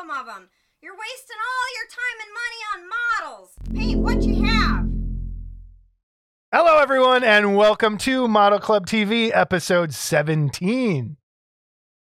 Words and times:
some 0.00 0.10
of 0.10 0.24
them. 0.26 0.48
You're 0.82 0.94
wasting 0.94 1.36
all 1.36 1.66
your 1.76 1.86
time 1.90 2.18
and 2.24 2.32
money 2.40 2.60
on 2.72 2.88
models. 3.28 3.50
Paint 3.74 4.00
what 4.00 4.22
you 4.22 4.42
have. 4.46 4.86
Hello, 6.52 6.78
everyone, 6.78 7.22
and 7.22 7.54
welcome 7.54 7.98
to 7.98 8.26
Model 8.26 8.58
Club 8.60 8.86
TV, 8.86 9.30
episode 9.34 9.92
17. 9.92 11.16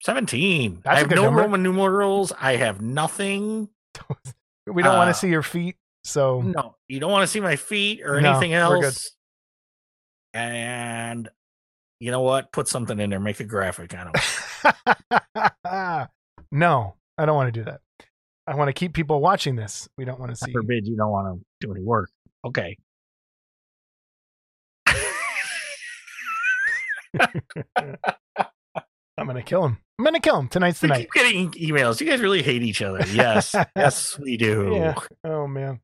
17. 0.02 0.80
That's 0.82 0.86
a 0.86 0.90
I 0.90 0.98
have 1.00 1.08
good 1.10 1.16
no 1.16 1.24
number. 1.24 1.42
Roman 1.42 1.62
numerals. 1.62 2.32
I 2.40 2.56
have 2.56 2.80
nothing. 2.80 3.68
We 4.64 4.84
don't 4.84 4.96
want 4.96 5.10
Uh, 5.10 5.12
to 5.12 5.18
see 5.18 5.28
your 5.28 5.42
feet, 5.42 5.74
so 6.04 6.40
No, 6.40 6.76
you 6.86 7.00
don't 7.00 7.10
want 7.10 7.24
to 7.24 7.26
see 7.26 7.40
my 7.40 7.56
feet 7.56 8.00
or 8.04 8.20
No, 8.20 8.30
anything 8.30 8.52
we're 8.52 8.76
good. 8.76 8.84
else. 8.84 9.10
And 10.32 11.28
you 11.98 12.12
know 12.12 12.20
what? 12.20 12.52
Put 12.52 12.68
something 12.68 12.98
in 13.00 13.10
there. 13.10 13.18
Make 13.18 13.40
a 13.40 13.44
graphic 13.44 13.92
on 13.92 14.12
them. 14.12 16.08
no, 16.52 16.94
I 17.18 17.26
don't 17.26 17.36
want 17.36 17.52
to 17.52 17.60
do 17.60 17.64
that. 17.64 17.80
I 18.46 18.54
want 18.56 18.68
to 18.68 18.72
keep 18.72 18.92
people 18.92 19.20
watching 19.20 19.56
this. 19.56 19.88
We 19.96 20.04
don't 20.04 20.18
want 20.18 20.32
to 20.32 20.36
see. 20.36 20.52
forbid 20.52 20.86
you 20.86 20.96
don't 20.96 21.10
want 21.10 21.38
to 21.38 21.66
do 21.66 21.72
any 21.72 21.82
work. 21.82 22.10
Okay. 22.44 22.76
I'm 29.18 29.26
going 29.26 29.36
to 29.36 29.42
kill 29.42 29.64
him. 29.64 29.78
I'm 29.98 30.04
going 30.04 30.14
to 30.14 30.20
kill 30.20 30.38
him. 30.38 30.48
Tonight's 30.48 30.80
the 30.80 30.88
night. 30.88 31.02
keep 31.02 31.12
getting 31.12 31.50
emails. 31.52 32.00
You 32.00 32.06
guys 32.06 32.20
really 32.20 32.42
hate 32.42 32.62
each 32.62 32.82
other. 32.82 33.04
Yes. 33.12 33.54
yes, 33.76 34.18
we 34.18 34.36
do. 34.36 34.72
Yeah. 34.74 34.94
Oh 35.22 35.46
man. 35.46 35.80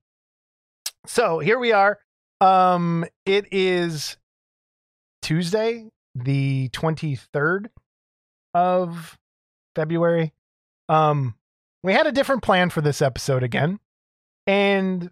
So 1.07 1.39
here 1.39 1.59
we 1.59 1.73
are. 1.73 1.99
Um, 2.41 3.05
it 3.25 3.47
is 3.53 4.17
Tuesday, 5.23 5.89
the 6.15 6.69
23rd 6.71 7.67
of 8.55 9.19
February. 9.77 10.33
Um, 10.89 11.35
we 11.83 11.93
had 11.93 12.07
a 12.07 12.13
different 12.13 12.43
plan 12.43 12.71
for 12.71 12.81
this 12.81 13.03
episode 13.03 13.43
again, 13.43 13.79
and 14.47 15.11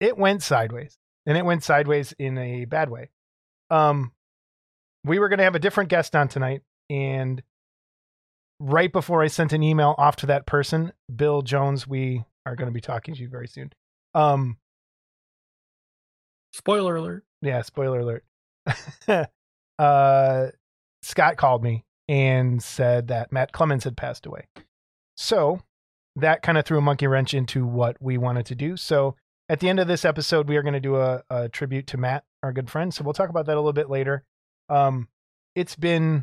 it 0.00 0.16
went 0.16 0.42
sideways. 0.42 0.98
And 1.26 1.36
it 1.36 1.44
went 1.44 1.62
sideways 1.62 2.14
in 2.18 2.38
a 2.38 2.64
bad 2.64 2.88
way. 2.88 3.10
Um, 3.70 4.12
we 5.04 5.18
were 5.18 5.28
going 5.28 5.38
to 5.38 5.44
have 5.44 5.54
a 5.54 5.58
different 5.60 5.90
guest 5.90 6.16
on 6.16 6.28
tonight, 6.28 6.62
and 6.88 7.42
right 8.60 8.90
before 8.90 9.22
I 9.22 9.26
sent 9.26 9.52
an 9.52 9.62
email 9.62 9.94
off 9.98 10.16
to 10.16 10.26
that 10.26 10.46
person, 10.46 10.92
Bill 11.14 11.42
Jones, 11.42 11.86
we 11.86 12.24
are 12.46 12.56
going 12.56 12.68
to 12.68 12.72
be 12.72 12.80
talking 12.80 13.14
to 13.14 13.20
you 13.20 13.28
very 13.28 13.46
soon. 13.46 13.72
Um, 14.14 14.56
Spoiler 16.52 16.96
alert. 16.96 17.24
yeah, 17.42 17.60
spoiler 17.62 18.00
alert. 18.00 18.24
uh, 19.78 20.46
Scott 21.02 21.36
called 21.36 21.62
me 21.62 21.84
and 22.08 22.62
said 22.62 23.08
that 23.08 23.32
Matt 23.32 23.52
Clemens 23.52 23.84
had 23.84 23.96
passed 23.96 24.26
away. 24.26 24.46
So 25.20 25.60
that 26.14 26.42
kind 26.42 26.56
of 26.56 26.64
threw 26.64 26.78
a 26.78 26.80
monkey 26.80 27.08
wrench 27.08 27.34
into 27.34 27.66
what 27.66 27.96
we 28.00 28.16
wanted 28.16 28.46
to 28.46 28.54
do. 28.54 28.76
So 28.76 29.16
at 29.48 29.58
the 29.58 29.68
end 29.68 29.80
of 29.80 29.88
this 29.88 30.04
episode, 30.04 30.48
we 30.48 30.56
are 30.56 30.62
going 30.62 30.74
to 30.74 30.80
do 30.80 30.94
a, 30.94 31.24
a 31.28 31.48
tribute 31.48 31.88
to 31.88 31.96
Matt, 31.96 32.22
our 32.44 32.52
good 32.52 32.70
friend. 32.70 32.94
So 32.94 33.02
we'll 33.02 33.14
talk 33.14 33.28
about 33.28 33.46
that 33.46 33.54
a 33.54 33.60
little 33.60 33.72
bit 33.72 33.90
later. 33.90 34.22
Um, 34.68 35.08
it's 35.56 35.74
been 35.74 36.22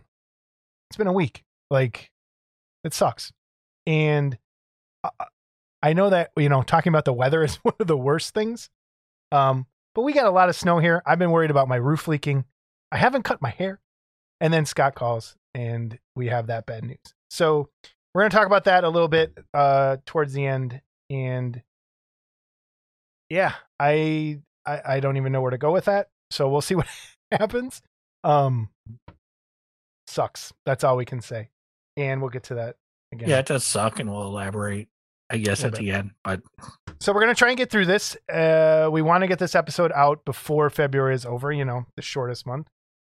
it's 0.90 0.96
been 0.98 1.08
a 1.08 1.14
week. 1.14 1.44
Like 1.70 2.10
it 2.86 2.94
sucks, 2.94 3.34
and 3.86 4.38
I, 5.04 5.10
I 5.84 5.94
know 5.94 6.10
that 6.12 6.32
you 6.38 6.48
know 6.48 6.62
talking 6.62 6.92
about 6.92 7.04
the 7.04 7.12
weather 7.12 7.44
is 7.44 7.56
one 7.58 7.76
of 7.80 7.88
the 7.88 7.98
worst 7.98 8.34
things. 8.34 8.70
Um, 9.34 9.66
but 9.94 10.04
we 10.04 10.14
got 10.14 10.28
a 10.28 10.32
lot 10.32 10.48
of 10.48 10.56
snow 10.56 10.80
here. 10.80 11.02
I've 11.06 11.20
been 11.20 11.32
worried 11.32 11.52
about 11.52 11.68
my 11.68 11.78
roof 11.78 12.08
leaking. 12.08 12.46
I 12.94 12.98
haven't 12.98 13.24
cut 13.24 13.42
my 13.42 13.50
hair. 13.50 13.82
And 14.40 14.54
then 14.54 14.66
Scott 14.66 14.96
calls 14.96 15.36
and 15.54 15.98
we 16.16 16.28
have 16.28 16.48
that 16.48 16.66
bad 16.66 16.84
news. 16.84 17.14
So 17.30 17.70
we're 18.16 18.22
going 18.22 18.32
to 18.32 18.38
talk 18.38 18.46
about 18.48 18.64
that 18.64 18.86
a 18.86 18.90
little 18.90 19.10
bit 19.10 19.38
uh, 19.54 19.98
towards 20.06 20.32
the 20.32 20.46
end. 20.46 20.80
And 21.10 21.62
yeah, 23.30 23.56
I, 23.78 24.40
I 24.66 24.82
I 24.86 25.00
don't 25.02 25.18
even 25.18 25.34
know 25.34 25.42
where 25.42 25.52
to 25.52 25.58
go 25.58 25.74
with 25.74 25.86
that. 25.86 26.08
So 26.32 26.48
we'll 26.48 26.62
see 26.62 26.76
what 26.76 26.88
happens. 27.30 27.82
Um, 28.24 28.70
sucks. 30.08 30.54
That's 30.66 30.86
all 30.86 30.96
we 30.96 31.04
can 31.04 31.20
say. 31.20 31.50
And 31.98 32.22
we'll 32.22 32.30
get 32.30 32.44
to 32.44 32.56
that 32.56 32.78
again. 33.12 33.28
Yeah, 33.28 33.40
it 33.40 33.48
does 33.48 33.66
suck, 33.66 34.00
and 34.00 34.10
we'll 34.10 34.28
elaborate, 34.28 34.88
I 35.30 35.38
guess, 35.38 35.66
at 35.66 35.72
little 35.72 35.86
the 35.86 35.92
end. 35.92 36.12
But 36.24 36.42
So 37.02 37.12
we're 37.12 37.20
gonna 37.20 37.36
try 37.36 37.50
and 37.50 37.58
get 37.58 37.70
through 37.70 37.86
this. 37.86 38.16
Uh, 38.32 38.88
we 38.90 39.02
want 39.02 39.24
to 39.24 39.28
get 39.28 39.40
this 39.40 39.56
episode 39.56 39.92
out 39.94 40.24
before 40.24 40.70
February 40.70 41.16
is 41.16 41.26
over. 41.26 41.52
You 41.52 41.66
know, 41.66 41.86
the 41.98 42.02
shortest 42.02 42.48
month, 42.48 42.70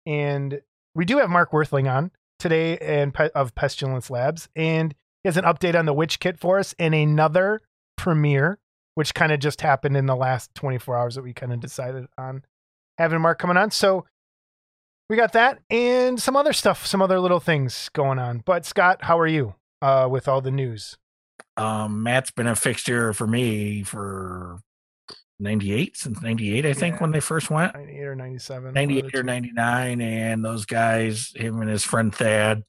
and 0.06 0.62
we 0.94 1.06
do 1.06 1.20
have 1.20 1.30
Mark 1.30 1.52
Worthling 1.54 1.90
on 1.90 2.12
today 2.40 2.78
and 2.78 3.16
of 3.36 3.54
Pestilence 3.56 4.10
Labs, 4.10 4.50
and 4.56 4.96
he 5.24 5.28
has 5.28 5.38
an 5.38 5.46
update 5.46 5.78
on 5.78 5.86
the 5.86 5.94
Witch 5.94 6.20
Kit 6.20 6.40
for 6.40 6.58
us 6.58 6.74
and 6.80 6.96
another 6.96 7.60
premiere, 7.98 8.58
which 8.96 9.14
kind 9.14 9.32
of 9.32 9.40
just 9.40 9.62
happened 9.62 9.96
in 9.98 10.06
the 10.06 10.16
last 10.16 10.56
24 10.56 10.98
hours 10.98 11.16
that 11.16 11.24
we 11.24 11.34
kind 11.34 11.54
of 11.54 11.60
decided 11.60 12.08
on 12.18 12.44
having 12.98 13.22
Mark 13.22 13.38
coming 13.40 13.58
on. 13.58 13.72
So 13.72 14.06
we 15.10 15.18
got 15.18 15.34
that 15.34 15.60
and 15.70 16.22
some 16.22 16.36
other 16.36 16.54
stuff, 16.54 16.86
some 16.86 17.02
other 17.02 17.20
little 17.20 17.40
things 17.40 17.90
going 17.94 18.20
on. 18.20 18.42
But 18.46 18.66
Scott, 18.66 19.04
how 19.04 19.20
are 19.20 19.28
you 19.28 19.56
uh, 19.82 20.08
with 20.10 20.28
all 20.28 20.42
the 20.42 20.52
news? 20.52 20.98
um, 21.58 22.04
Matt's 22.04 22.32
been 22.32 22.48
a 22.48 22.56
fixture 22.56 23.12
for 23.14 23.28
me 23.28 23.84
for 23.84 24.60
98, 25.40 25.96
since 25.98 26.22
98, 26.22 26.66
I 26.66 26.74
think, 26.74 26.96
Yeah. 26.96 27.02
when 27.02 27.12
they 27.12 27.20
first 27.20 27.50
went. 27.50 27.74
98 27.74 28.04
or 28.04 28.16
97? 28.16 28.64
one 28.64 28.70
of 28.70 28.74
the 28.74 28.80
98 28.82 29.16
or 29.16 29.24
99 29.24 30.02
and 30.02 30.44
those 30.46 30.66
guys 30.66 31.32
him 31.36 31.62
and 31.62 31.70
his 31.70 31.84
friend 31.84 32.14
thad 32.14 32.64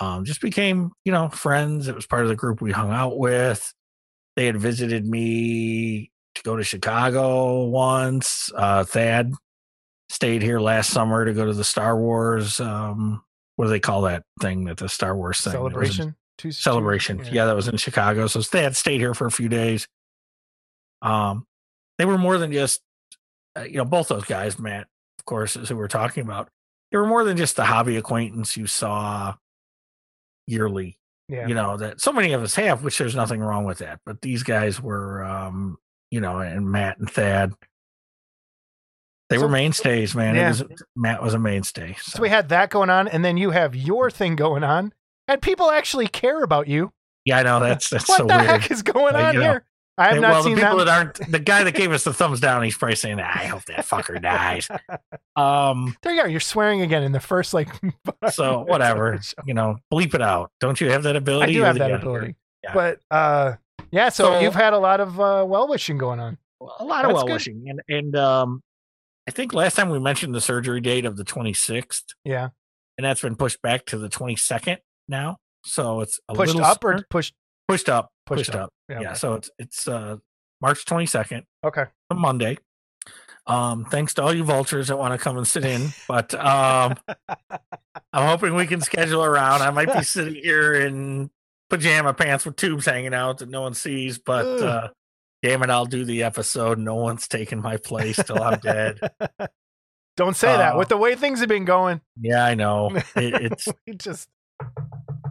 um, 0.00 0.24
just 0.24 0.40
became 0.40 0.90
you 1.04 1.12
know 1.12 1.28
friends 1.28 1.86
it 1.88 1.94
was 1.94 2.06
part 2.06 2.22
of 2.22 2.28
the 2.28 2.34
group 2.36 2.60
we 2.60 2.72
hung 2.72 2.90
out 2.90 3.16
with 3.18 3.72
they 4.36 4.46
had 4.46 4.56
visited 4.56 5.06
me 5.06 6.10
to 6.34 6.42
go 6.42 6.56
to 6.56 6.64
chicago 6.64 7.64
once 7.64 8.50
uh, 8.56 8.82
thad 8.82 9.32
stayed 10.08 10.42
here 10.42 10.58
last 10.58 10.90
summer 10.90 11.24
to 11.24 11.32
go 11.32 11.46
to 11.46 11.52
the 11.52 11.62
star 11.62 11.96
wars 11.96 12.58
um, 12.60 13.22
what 13.56 13.66
do 13.66 13.70
they 13.70 13.78
call 13.78 14.02
that 14.02 14.24
thing 14.40 14.64
that 14.64 14.78
the 14.78 14.88
star 14.88 15.14
wars 15.16 15.40
thing 15.42 15.52
that 15.52 15.62
was 15.62 15.70
in- 15.70 15.72
celebration. 15.72 16.14
Celebration. 16.50 17.24
Yeah. 17.32 17.44
that 17.46 17.54
was 17.54 17.68
in 17.68 17.76
Chicago. 17.76 18.26
So 18.26 18.42
thad 18.42 18.74
stayed 18.74 18.98
here 18.98 19.14
for 19.14 19.26
a 19.28 19.30
few 19.30 19.48
days. 19.48 19.86
Um, 21.00 21.46
they 21.98 22.04
were 22.04 22.18
more 22.18 22.38
than 22.38 22.52
just, 22.52 22.80
uh, 23.56 23.62
you 23.62 23.76
know, 23.76 23.84
both 23.84 24.08
those 24.08 24.24
guys, 24.24 24.58
Matt, 24.58 24.86
of 25.18 25.24
course, 25.24 25.56
is 25.56 25.68
who 25.68 25.76
we're 25.76 25.88
talking 25.88 26.24
about. 26.24 26.48
They 26.90 26.98
were 26.98 27.06
more 27.06 27.24
than 27.24 27.36
just 27.36 27.56
the 27.56 27.64
hobby 27.64 27.96
acquaintance 27.96 28.56
you 28.56 28.66
saw 28.66 29.34
yearly. 30.46 30.98
yeah. 31.28 31.46
You 31.46 31.54
know 31.54 31.76
that 31.76 32.00
so 32.00 32.12
many 32.12 32.32
of 32.32 32.42
us 32.42 32.54
have, 32.56 32.84
which 32.84 32.98
there's 32.98 33.14
nothing 33.16 33.40
wrong 33.40 33.64
with 33.64 33.78
that. 33.78 34.00
But 34.04 34.20
these 34.20 34.42
guys 34.42 34.80
were, 34.80 35.24
um, 35.24 35.78
you 36.10 36.20
know, 36.20 36.38
and 36.38 36.70
Matt 36.70 36.98
and 36.98 37.10
Thad. 37.10 37.52
They 39.30 39.36
So- 39.36 39.42
were 39.42 39.48
mainstays, 39.48 40.14
man. 40.14 40.34
Yeah. 40.36 40.46
It 40.46 40.48
was 40.70 40.82
Matt 40.94 41.22
was 41.22 41.34
a 41.34 41.38
mainstay. 41.38 41.96
So 42.00 42.20
we 42.20 42.28
had 42.28 42.50
that 42.50 42.70
going 42.70 42.90
on, 42.90 43.08
and 43.08 43.24
then 43.24 43.36
you 43.36 43.50
have 43.50 43.74
your 43.74 44.10
thing 44.10 44.36
going 44.36 44.62
on, 44.62 44.92
and 45.26 45.40
people 45.40 45.70
actually 45.70 46.06
care 46.08 46.42
about 46.42 46.68
you. 46.68 46.92
yeah, 47.24 47.38
I 47.38 47.42
know 47.42 47.58
that's 47.58 47.88
that's 47.88 48.06
what 48.08 48.18
so 48.18 48.26
the 48.26 48.34
weird. 48.36 48.46
heck 48.46 48.70
is 48.70 48.82
going 48.82 49.16
on 49.16 49.34
you 49.34 49.40
know, 49.40 49.46
here? 49.52 49.64
I 49.96 50.04
have 50.06 50.14
Hey, 50.14 50.20
not 50.20 50.30
well, 50.32 50.42
seen 50.42 50.56
the 50.56 50.62
people 50.62 50.78
that. 50.78 50.84
that. 50.86 50.96
aren't 50.98 51.30
the 51.30 51.38
guy 51.38 51.62
that 51.64 51.74
gave 51.74 51.92
us 51.92 52.02
the 52.04 52.12
thumbs 52.12 52.40
down. 52.40 52.62
He's 52.64 52.76
probably 52.76 52.96
saying, 52.96 53.20
"I 53.20 53.44
hope 53.46 53.64
that 53.66 53.86
fucker 53.86 54.20
dies." 54.20 54.68
Um. 55.36 55.96
there 56.02 56.14
you 56.14 56.22
go. 56.22 56.28
You're 56.28 56.38
swearing 56.40 56.80
again 56.82 57.02
in 57.02 57.10
the 57.12 57.20
first 57.20 57.54
like. 57.54 57.68
So 58.30 58.60
whatever, 58.60 59.20
you 59.44 59.52
know, 59.54 59.76
bleep 59.92 60.14
it 60.14 60.22
out. 60.22 60.50
Don't 60.60 60.80
you 60.80 60.90
have 60.90 61.02
that 61.04 61.16
ability? 61.16 61.52
I 61.52 61.54
do 61.54 61.62
have 61.62 61.78
that 61.78 61.90
editor. 61.90 61.96
ability, 62.08 62.36
Yeah. 62.62 62.72
but 62.74 63.00
uh, 63.10 63.54
yeah. 63.90 64.08
So, 64.10 64.24
So- 64.24 64.40
you've 64.40 64.54
had 64.54 64.72
a 64.72 64.78
lot 64.78 65.00
of 65.00 65.18
uh, 65.20 65.44
well 65.46 65.68
wishing 65.68 65.98
going 65.98 66.20
on. 66.20 66.38
A 66.78 66.84
lot 66.84 67.04
of 67.04 67.12
well 67.12 67.26
wishing, 67.26 67.64
and 67.68 67.80
and 67.88 68.16
um, 68.16 68.62
I 69.28 69.30
think 69.32 69.52
last 69.52 69.74
time 69.74 69.90
we 69.90 69.98
mentioned 69.98 70.34
the 70.34 70.40
surgery 70.40 70.80
date 70.80 71.04
of 71.04 71.16
the 71.16 71.24
26th, 71.24 72.02
Yeah, 72.24 72.48
and 72.96 73.04
that's 73.04 73.20
been 73.20 73.36
pushed 73.36 73.60
back 73.60 73.84
to 73.86 73.98
the 73.98 74.08
22nd 74.08 74.78
now. 75.08 75.38
So 75.64 76.00
it's 76.00 76.20
a 76.28 76.34
pushed 76.34 76.54
little 76.54 76.66
up 76.70 76.82
or 76.84 77.04
pushed 77.10 77.34
pushed 77.68 77.88
up, 77.88 78.10
pushed 78.26 78.46
pushed, 78.46 78.54
up. 78.54 78.62
up. 78.64 78.72
Yeah, 78.88 79.00
Yeah. 79.00 79.12
So 79.14 79.34
it's 79.34 79.50
it's 79.58 79.88
uh 79.88 80.16
March 80.60 80.84
22nd. 80.84 81.42
okay. 81.64 81.84
Monday. 82.12 82.58
Um, 83.46 83.84
thanks 83.84 84.14
to 84.14 84.22
all 84.22 84.32
you 84.32 84.44
vultures 84.44 84.88
that 84.88 84.96
want 84.96 85.12
to 85.12 85.22
come 85.22 85.36
and 85.36 85.46
sit 85.46 85.64
in, 85.66 85.88
but 86.08 86.32
um, 86.34 86.94
I'm 88.12 88.26
hoping 88.28 88.54
we 88.54 88.66
can 88.66 88.80
schedule 88.80 89.22
around. 89.22 89.60
I 89.60 89.70
might 89.70 89.92
be 89.92 90.02
sitting 90.02 90.34
here 90.36 90.72
in 90.72 91.28
pajama 91.68 92.14
pants 92.14 92.46
with 92.46 92.56
tubes 92.56 92.86
hanging 92.86 93.12
out 93.12 93.38
that 93.38 93.50
no 93.50 93.60
one 93.60 93.74
sees, 93.74 94.16
but 94.16 94.46
Ugh. 94.46 94.62
uh, 94.62 94.88
damn 95.42 95.62
it, 95.62 95.68
I'll 95.68 95.84
do 95.84 96.06
the 96.06 96.22
episode. 96.22 96.78
No 96.78 96.94
one's 96.94 97.28
taking 97.28 97.60
my 97.60 97.76
place 97.76 98.16
till 98.16 98.42
I'm 98.42 98.60
dead. 98.60 98.98
Don't 100.16 100.36
say 100.36 100.56
that. 100.56 100.74
Uh, 100.76 100.78
With 100.78 100.88
the 100.88 100.96
way 100.96 101.14
things 101.14 101.40
have 101.40 101.48
been 101.50 101.66
going, 101.66 102.00
Yeah, 102.18 102.44
I 102.46 102.54
know. 102.54 102.92
It, 103.16 103.52
it's 103.52 103.68
just. 103.96 104.28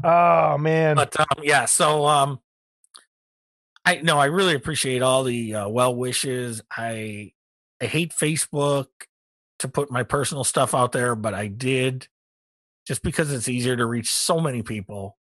Oh 0.04 0.58
man. 0.60 0.98
but 0.98 1.20
um, 1.20 1.26
yeah. 1.42 1.66
So 1.66 2.06
um, 2.06 2.40
I 3.86 3.98
no, 4.04 4.20
I 4.20 4.26
really 4.26 4.56
appreciate 4.56 5.02
all 5.04 5.24
the 5.24 5.56
uh, 5.56 5.70
well 5.70 5.96
wishes. 5.96 6.62
I 6.72 7.34
I 7.82 7.86
hate 7.86 8.14
Facebook 8.14 8.88
to 9.60 9.68
put 9.70 9.92
my 9.92 10.04
personal 10.04 10.44
stuff 10.46 10.76
out 10.76 10.92
there, 10.94 11.16
but 11.16 11.34
I 11.34 11.48
did 11.48 12.08
just 12.88 13.04
because 13.04 13.32
it's 13.34 13.50
easier 13.50 13.78
to 13.78 13.86
reach 13.86 14.12
so 14.12 14.40
many 14.42 14.64
people. 14.64 15.14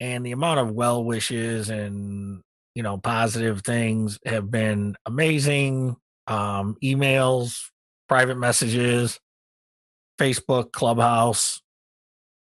and 0.00 0.24
the 0.24 0.32
amount 0.32 0.60
of 0.60 0.70
well 0.72 1.02
wishes 1.04 1.70
and 1.70 2.42
you 2.74 2.82
know 2.82 2.98
positive 2.98 3.62
things 3.62 4.18
have 4.24 4.50
been 4.50 4.96
amazing. 5.06 5.96
Um, 6.26 6.76
emails, 6.82 7.70
private 8.08 8.36
messages, 8.36 9.20
Facebook, 10.20 10.72
Clubhouse, 10.72 11.62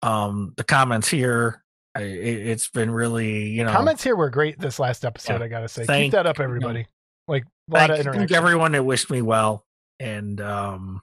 um, 0.02 0.54
the 0.56 0.64
comments 0.64 1.08
here. 1.08 1.64
It, 2.00 2.48
it's 2.48 2.68
been 2.68 2.90
really 2.90 3.48
you 3.48 3.64
know 3.64 3.72
Comments 3.72 4.02
here 4.02 4.16
were 4.16 4.30
great 4.30 4.58
this 4.58 4.78
last 4.78 5.04
episode. 5.04 5.38
Yeah. 5.40 5.44
I 5.44 5.48
gotta 5.48 5.68
say, 5.68 5.84
Thank- 5.84 6.06
keep 6.06 6.12
that 6.12 6.26
up, 6.26 6.38
you 6.38 6.44
know, 6.44 6.48
everybody. 6.50 6.86
Like 7.26 7.44
a 7.44 7.74
lot 7.74 7.78
thank, 7.78 7.90
of 7.90 7.96
thank 7.96 8.06
interaction. 8.16 8.36
everyone 8.36 8.72
that 8.72 8.84
wished 8.84 9.10
me 9.10 9.20
well, 9.22 9.64
and 10.00 10.40
um, 10.40 11.02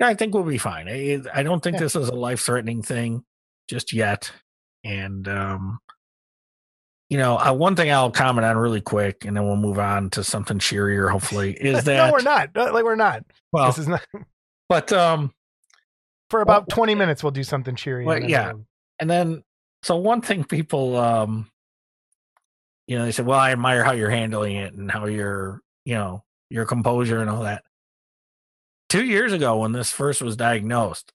yeah, 0.00 0.08
I 0.08 0.14
think 0.14 0.34
we'll 0.34 0.42
be 0.44 0.58
fine. 0.58 0.88
I, 0.88 1.20
I 1.32 1.42
don't 1.42 1.62
think 1.62 1.74
Yeah. 1.74 1.80
this 1.80 1.94
is 1.96 2.08
a 2.08 2.14
life 2.14 2.40
threatening 2.40 2.82
thing 2.82 3.24
just 3.68 3.92
yet, 3.92 4.32
and 4.84 5.28
um, 5.28 5.78
you 7.08 7.18
know, 7.18 7.38
uh, 7.38 7.52
one 7.52 7.76
thing 7.76 7.90
I'll 7.90 8.10
comment 8.10 8.44
on 8.44 8.56
really 8.56 8.80
quick, 8.80 9.24
and 9.24 9.36
then 9.36 9.46
we'll 9.46 9.56
move 9.56 9.78
on 9.78 10.10
to 10.10 10.24
something 10.24 10.58
cheerier. 10.58 11.08
Hopefully, 11.08 11.52
is 11.60 11.84
that 11.84 12.06
no, 12.08 12.12
we're 12.12 12.22
not. 12.22 12.50
Like 12.54 12.84
we're 12.84 12.96
not. 12.96 13.24
well, 13.52 13.66
this 13.66 13.78
is 13.78 13.88
not 13.88 14.04
but 14.68 14.92
um, 14.92 15.32
for 16.30 16.40
about 16.40 16.68
twenty 16.68 16.94
minutes. 16.96 17.22
We'll 17.22 17.30
do 17.30 17.44
something 17.44 17.76
cheery. 17.76 18.04
Well, 18.04 18.16
and 18.16 18.28
yeah. 18.28 18.52
we'll- 18.52 18.64
and 19.00 19.08
then 19.08 19.44
so 19.82 19.96
one 19.96 20.20
thing 20.20 20.44
people 20.44 20.96
um 20.96 21.50
you 22.86 22.98
know 22.98 23.04
they 23.04 23.12
said 23.12 23.26
well 23.26 23.38
i 23.38 23.52
admire 23.52 23.84
how 23.84 23.92
you're 23.92 24.10
handling 24.10 24.56
it 24.56 24.74
and 24.74 24.90
how 24.90 25.06
you're 25.06 25.60
you 25.84 25.94
know 25.94 26.22
your 26.50 26.64
composure 26.64 27.20
and 27.20 27.28
all 27.28 27.42
that. 27.42 27.62
Two 28.88 29.04
years 29.04 29.34
ago 29.34 29.58
when 29.58 29.72
this 29.72 29.92
first 29.92 30.22
was 30.22 30.36
diagnosed 30.36 31.12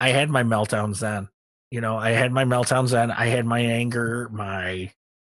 i 0.00 0.10
had 0.10 0.30
my 0.30 0.42
meltdowns 0.44 1.00
then 1.00 1.28
you 1.70 1.80
know 1.80 1.96
i 1.96 2.10
had 2.10 2.32
my 2.32 2.44
meltdowns 2.44 2.90
then 2.90 3.10
i 3.10 3.26
had 3.26 3.44
my 3.44 3.58
anger 3.58 4.28
my 4.30 4.92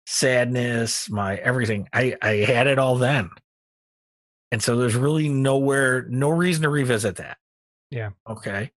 sadness 0.06 1.08
my 1.08 1.36
everything 1.36 1.88
i 1.92 2.16
i 2.20 2.34
had 2.36 2.66
it 2.66 2.78
all 2.78 2.96
then. 2.96 3.30
And 4.52 4.60
so 4.60 4.76
there's 4.76 4.96
really 4.96 5.28
nowhere 5.28 6.04
no 6.08 6.28
reason 6.28 6.62
to 6.64 6.68
revisit 6.68 7.16
that. 7.16 7.38
Yeah. 7.90 8.10
okay? 8.28 8.72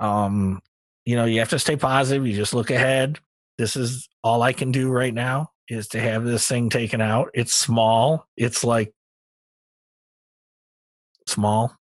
Um 0.00 0.60
you 1.04 1.16
know 1.16 1.24
you 1.24 1.38
have 1.40 1.50
to 1.50 1.58
stay 1.58 1.76
positive 1.76 2.26
you 2.26 2.34
just 2.34 2.54
look 2.54 2.70
ahead. 2.70 3.18
This 3.58 3.76
is 3.76 4.08
all 4.22 4.42
i 4.42 4.52
can 4.52 4.72
do 4.72 4.90
right 4.90 5.14
now 5.14 5.50
is 5.68 5.88
to 5.88 6.00
have 6.00 6.24
this 6.24 6.46
thing 6.46 6.68
taken 6.68 7.00
out. 7.00 7.30
It's 7.34 7.52
small. 7.54 8.26
It's 8.36 8.64
like 8.64 8.92
small. 11.26 11.74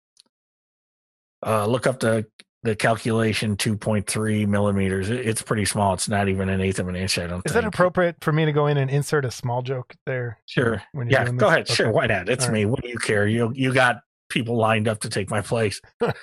Uh 1.45 1.67
look 1.67 1.87
up 1.87 1.99
the 2.01 2.27
the 2.65 2.77
calculation 2.77 3.57
2.3 3.57 4.47
millimeters. 4.47 5.11
It's 5.11 5.43
pretty 5.43 5.65
small. 5.65 5.95
It's 5.95 6.09
not 6.09 6.29
even 6.29 6.49
an 6.49 6.61
eighth 6.61 6.79
of 6.79 6.87
an 6.87 6.95
inch 6.95 7.19
i 7.19 7.27
don't 7.27 7.45
Is 7.45 7.53
that 7.55 7.65
appropriate 7.65 8.17
for 8.21 8.31
me 8.33 8.45
to 8.45 8.53
go 8.53 8.69
in 8.69 8.77
and 8.77 8.89
insert 8.89 9.25
a 9.25 9.33
small 9.33 9.63
joke 9.63 9.95
there? 10.07 10.39
sure. 10.47 10.81
When 10.93 11.09
you're 11.11 11.21
yeah 11.23 11.33
go 11.33 11.49
ahead. 11.49 11.67
Sure 11.67 11.91
why 11.91 12.07
not? 12.07 12.29
It's 12.29 12.47
All 12.47 12.53
me. 12.53 12.67
what 12.67 12.81
do 12.83 12.89
you 12.89 12.99
care? 12.99 13.27
You 13.27 13.53
you 13.55 13.75
got 13.75 14.03
people 14.29 14.57
lined 14.57 14.87
up 14.87 15.01
to 15.01 15.09
take 15.09 15.31
my 15.31 15.41
place. 15.41 15.81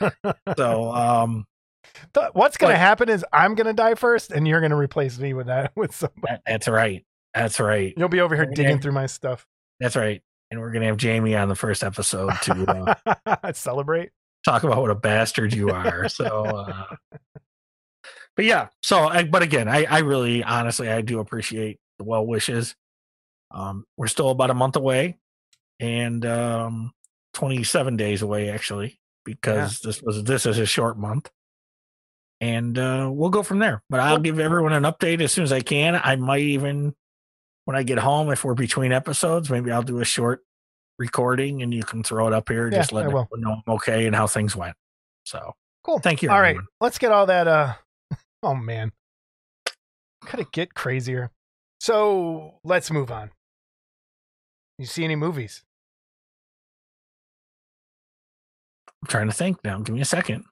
So 0.58 0.92
um 0.94 1.46
What's 2.34 2.58
going 2.58 2.74
to 2.74 2.78
happen 2.78 3.10
is 3.10 3.26
I'm 3.34 3.56
going 3.56 3.68
to 3.68 3.74
die 3.74 3.96
first, 3.96 4.32
and 4.32 4.48
you're 4.48 4.60
going 4.62 4.72
to 4.72 4.78
replace 4.78 5.18
me 5.20 5.34
with 5.34 5.48
that 5.48 5.72
with 5.76 5.96
somebody. 5.96 6.38
that's 6.46 6.68
right 6.68 7.06
that's 7.34 7.60
right 7.60 7.94
You'll 7.96 8.10
be 8.10 8.22
over 8.22 8.36
here 8.36 8.46
digging 8.46 8.80
through 8.80 8.92
my 8.94 9.06
stuff. 9.06 9.46
that's 9.80 9.96
right 9.96 10.22
and 10.52 10.60
we're 10.60 10.72
gonna 10.72 10.86
have 10.88 10.98
jamie 10.98 11.36
on 11.36 11.48
the 11.48 11.56
first 11.56 11.84
episode 11.84 12.32
to 12.42 12.96
uh, 13.26 13.52
Celebrate. 13.54 14.10
talk 14.44 14.64
about 14.64 14.82
what 14.82 14.90
a 14.90 14.96
bastard 14.96 15.54
you 15.54 15.70
are. 15.70 16.10
So, 16.10 16.26
uh, 16.26 16.96
but 18.36 18.46
yeah. 18.46 18.70
So, 18.82 19.08
I, 19.08 19.24
but 19.26 19.44
again, 19.44 19.68
I, 19.68 19.86
I 19.86 20.00
really, 20.00 20.44
honestly, 20.44 20.90
I 20.90 21.02
do 21.02 21.20
appreciate 21.20 21.78
the 22.00 22.06
well 22.06 22.26
wishes. 22.26 22.76
Um, 23.52 23.86
we're 23.98 24.08
still 24.08 24.30
about 24.30 24.50
a 24.50 24.54
month 24.56 24.76
away, 24.76 25.18
and 25.80 26.26
um, 26.26 26.94
27 27.36 27.98
days 27.98 28.22
away 28.22 28.50
actually, 28.50 29.00
because 29.26 29.80
this 29.82 30.02
was 30.02 30.24
this 30.24 30.46
is 30.48 30.58
a 30.58 30.66
short 30.66 30.98
month, 30.98 31.30
and 32.42 32.78
uh, 32.78 33.10
we'll 33.12 33.30
go 33.30 33.44
from 33.44 33.60
there. 33.60 33.84
But 33.90 34.00
I'll 34.00 34.20
give 34.20 34.40
everyone 34.40 34.74
an 34.74 34.84
update 34.84 35.22
as 35.22 35.32
soon 35.32 35.44
as 35.44 35.52
I 35.52 35.62
can. 35.62 36.00
I 36.02 36.16
might 36.16 36.42
even 36.42 36.96
when 37.66 37.76
I 37.76 37.84
get 37.84 38.00
home, 38.00 38.32
if 38.32 38.44
we're 38.44 38.56
between 38.56 38.92
episodes, 38.92 39.50
maybe 39.50 39.72
I'll 39.72 39.84
do 39.84 40.00
a 40.00 40.06
short 40.06 40.44
recording 40.98 41.62
and 41.62 41.74
you 41.74 41.84
can 41.84 42.04
throw 42.04 42.28
it 42.28 42.34
up 42.34 42.50
here. 42.50 42.68
Yeah, 42.70 42.78
just 42.80 42.92
let 42.92 43.08
me 43.08 43.14
know 43.38 43.62
I'm 43.68 43.74
okay 43.76 44.08
and 44.08 44.16
how 44.16 44.28
things 44.28 44.56
went. 44.56 44.76
So 45.26 45.54
Cool. 45.84 46.00
thank 46.00 46.22
you. 46.22 46.30
All 46.30 46.42
right, 46.42 46.50
everyone. 46.50 46.66
let's 46.82 46.98
get 46.98 47.12
all 47.12 47.26
that. 47.28 47.48
Uh, 47.48 47.74
oh 48.44 48.56
man, 48.56 48.92
could 50.26 50.40
it 50.40 50.52
get 50.52 50.74
crazier? 50.74 51.32
So 51.80 52.56
let's 52.64 52.92
move 52.92 53.12
on. 53.12 53.32
You 54.78 54.86
see 54.86 55.04
any 55.04 55.16
movies? 55.16 55.64
I'm 59.02 59.08
trying 59.08 59.28
to 59.28 59.34
think 59.34 59.64
now. 59.64 59.80
Give 59.80 59.96
me 59.96 60.02
a 60.02 60.06
second. 60.06 60.44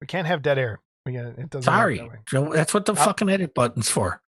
We 0.00 0.06
can't 0.06 0.26
have 0.26 0.42
dead 0.42 0.58
air. 0.58 0.80
We 1.06 1.12
got 1.12 1.26
it 1.38 1.50
doesn't. 1.50 1.62
Sorry. 1.62 1.98
that. 2.32 2.50
That's 2.52 2.74
what 2.74 2.84
the 2.86 2.94
I'll- 2.94 3.04
fucking 3.04 3.28
edit 3.28 3.54
button's 3.54 3.88
for. 3.90 4.20